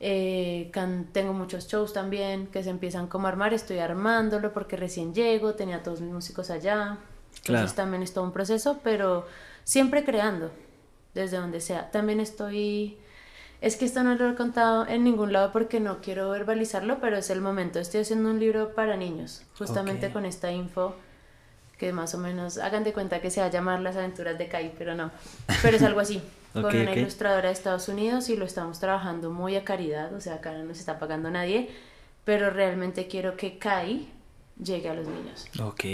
Eh, 0.00 0.68
can- 0.72 1.06
tengo 1.12 1.32
muchos 1.32 1.66
shows 1.68 1.92
también 1.92 2.48
que 2.48 2.62
se 2.62 2.70
empiezan 2.70 3.06
como 3.06 3.26
a 3.26 3.30
armar, 3.30 3.54
estoy 3.54 3.78
armándolo 3.78 4.52
porque 4.52 4.76
recién 4.76 5.14
llego, 5.14 5.54
tenía 5.54 5.82
todos 5.82 6.00
mis 6.02 6.12
músicos 6.12 6.50
allá, 6.50 6.98
entonces 7.30 7.42
Claro. 7.44 7.72
también 7.74 8.02
es 8.02 8.12
todo 8.12 8.24
un 8.24 8.32
proceso, 8.32 8.80
pero 8.84 9.26
siempre 9.64 10.04
creando, 10.04 10.50
desde 11.14 11.38
donde 11.38 11.60
sea. 11.60 11.90
También 11.90 12.20
estoy, 12.20 12.98
es 13.62 13.76
que 13.76 13.86
esto 13.86 14.02
no 14.02 14.14
lo 14.16 14.28
he 14.30 14.34
contado 14.34 14.86
en 14.86 15.02
ningún 15.02 15.32
lado 15.32 15.50
porque 15.52 15.80
no 15.80 16.02
quiero 16.02 16.28
verbalizarlo, 16.30 16.98
pero 17.00 17.16
es 17.16 17.30
el 17.30 17.40
momento, 17.40 17.78
estoy 17.78 18.00
haciendo 18.02 18.28
un 18.30 18.38
libro 18.38 18.74
para 18.74 18.96
niños, 18.98 19.42
justamente 19.56 20.12
con 20.12 20.26
esta 20.26 20.52
info 20.52 20.94
que 21.78 21.92
más 21.92 22.14
o 22.14 22.18
menos 22.18 22.58
hagan 22.58 22.84
de 22.84 22.92
cuenta 22.92 23.20
que 23.20 23.30
se 23.30 23.40
va 23.40 23.46
a 23.46 23.50
llamar 23.50 23.80
Las 23.80 23.96
aventuras 23.96 24.38
de 24.38 24.48
Kai, 24.48 24.72
pero 24.78 24.94
no. 24.94 25.10
Pero 25.62 25.76
es 25.76 25.82
algo 25.82 26.00
así, 26.00 26.22
con 26.52 26.64
Ok, 26.66 26.74
una 26.74 26.90
ok. 26.92 26.96
ilustradora 26.96 27.48
de 27.48 27.52
Estados 27.54 27.88
Unidos 27.88 28.28
y 28.30 28.36
lo 28.36 28.44
estamos 28.46 28.80
trabajando 28.80 29.30
muy 29.30 29.56
a 29.56 29.64
caridad, 29.64 30.12
o 30.14 30.20
sea, 30.20 30.34
acá 30.36 30.52
no 30.52 30.64
nos 30.64 30.78
está 30.78 30.98
pagando 30.98 31.30
nadie, 31.30 31.68
pero 32.24 32.50
realmente 32.50 33.06
quiero 33.08 33.36
que 33.36 33.58
Kai 33.58 34.08
llegue 34.62 34.88
a 34.88 34.94
los 34.94 35.06
niños 35.06 35.44
Ok, 35.62 35.84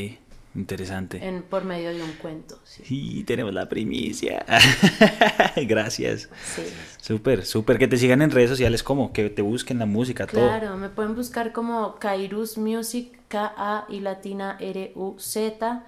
interesante. 0.54 1.26
en, 1.26 1.42
por 1.42 1.64
medio 1.64 1.90
de 1.92 2.00
un 2.02 2.12
cuento. 2.12 2.60
Sí. 2.64 2.82
Sí, 2.86 3.24
tenemos 3.24 3.52
la 3.52 3.68
primicia. 3.68 4.44
Gracias. 5.56 6.28
sí. 6.44 6.62
Súper, 7.00 7.44
súper. 7.44 7.78
Que 7.78 7.88
te 7.88 7.96
sigan 7.96 8.22
en 8.22 8.30
redes 8.30 8.50
sociales 8.50 8.82
como, 8.82 9.12
que 9.12 9.28
te 9.30 9.42
busquen 9.42 9.78
la 9.80 9.86
música, 9.86 10.26
todo. 10.26 10.46
Claro, 10.46 10.76
me 10.76 10.88
pueden 10.88 11.14
buscar 11.16 11.52
como 11.52 11.96
Kairus 11.96 12.56
Music, 12.59 13.18
K-A 13.32 13.86
y 13.88 14.00
latina 14.00 14.59
R-U-Z, 14.60 15.82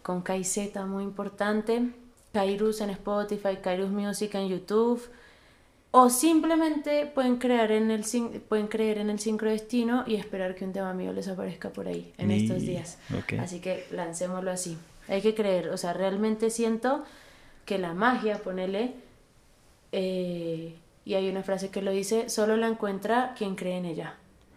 con 0.00 0.22
K 0.22 0.36
y 0.36 0.44
Z, 0.44 0.86
muy 0.86 1.02
importante. 1.02 1.90
Kairus 2.32 2.80
en 2.80 2.90
Spotify, 2.90 3.56
Kairus 3.60 3.90
Music 3.90 4.32
en 4.36 4.48
YouTube. 4.48 5.02
O 5.90 6.08
simplemente 6.08 7.06
pueden 7.06 7.38
crear 7.38 7.72
en 7.72 7.90
el 7.90 8.04
pueden 8.48 8.68
creer 8.68 8.98
en 8.98 9.10
el 9.10 9.18
sincrodestino 9.18 10.04
y 10.06 10.14
esperar 10.14 10.54
que 10.54 10.64
un 10.64 10.72
tema 10.72 10.94
mío 10.94 11.12
les 11.12 11.26
aparezca 11.26 11.70
por 11.70 11.88
ahí 11.88 12.14
en 12.16 12.30
estos 12.30 12.62
días. 12.62 12.96
Así 13.40 13.58
que 13.58 13.84
lancémoslo 13.90 14.52
así. 14.52 14.78
Hay 15.08 15.20
que 15.20 15.34
creer, 15.34 15.70
o 15.70 15.76
sea, 15.76 15.92
realmente 15.92 16.48
siento 16.50 17.04
que 17.66 17.76
la 17.76 17.92
magia, 17.92 18.38
ponele, 18.38 18.94
eh, 19.90 20.76
y 21.04 21.14
hay 21.14 21.28
una 21.28 21.42
frase 21.42 21.70
que 21.70 21.82
lo 21.82 21.90
dice, 21.90 22.28
solo 22.28 22.56
la 22.56 22.68
encuentra 22.68 23.34
quien 23.36 23.56
cree 23.56 23.78
en 23.78 23.84
ella. 23.84 24.14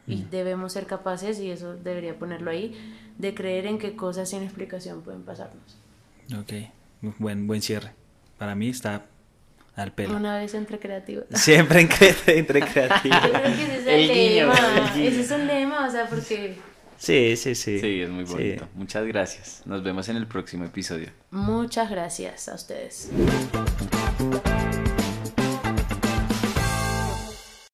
Y 0.08 0.24
debemos 0.30 0.74
ser 0.74 0.86
capaces, 0.86 1.40
y 1.40 1.50
eso 1.52 1.76
debería 1.76 2.18
ponerlo 2.20 2.52
ahí, 2.52 2.74
de 3.18 3.34
creer 3.34 3.66
en 3.66 3.80
que 3.80 3.96
cosas 3.96 4.30
sin 4.30 4.44
explicación 4.44 5.02
pueden 5.02 5.24
pasarnos. 5.24 5.78
Ok, 6.38 6.54
buen, 7.20 7.48
buen 7.48 7.62
cierre. 7.62 7.92
Para 8.38 8.54
mí 8.56 8.70
está 8.70 9.06
al 9.76 9.92
pelo. 9.94 10.16
Una 10.16 10.38
vez 10.38 10.54
entre 10.54 10.80
creativos. 10.80 11.26
Siempre 11.34 11.82
en 11.82 11.90
cre- 11.90 12.16
entre 12.38 12.62
creativos. 12.62 13.18
Yo 13.24 13.32
creo 13.32 13.44
que 13.44 13.64
ese 13.64 13.78
es 13.80 13.88
el, 13.88 14.10
El 14.10 14.10
guiño, 14.16 14.46
lema. 14.48 14.78
el 14.88 14.94
guiño. 14.94 15.10
Ese 15.10 15.22
es 15.22 15.32
un 15.32 15.48
lema, 15.48 15.88
o 15.88 15.92
sea, 15.92 16.08
porque 16.08 16.56
Sí, 16.98 17.36
sí, 17.36 17.56
sí. 17.56 17.80
Sí, 17.80 18.02
es 18.02 18.10
muy 18.10 18.26
Sí. 18.26 18.34
bonito. 18.34 18.68
Muchas 18.74 19.06
gracias. 19.06 19.62
Nos 19.66 19.84
vemos 19.84 20.08
en 20.10 20.16
el 20.18 20.28
próximo 20.28 20.64
episodio. 20.66 21.10
muchas 21.32 21.90
gracias 21.90 22.48
a 22.48 22.56
ustedes. 22.56 23.10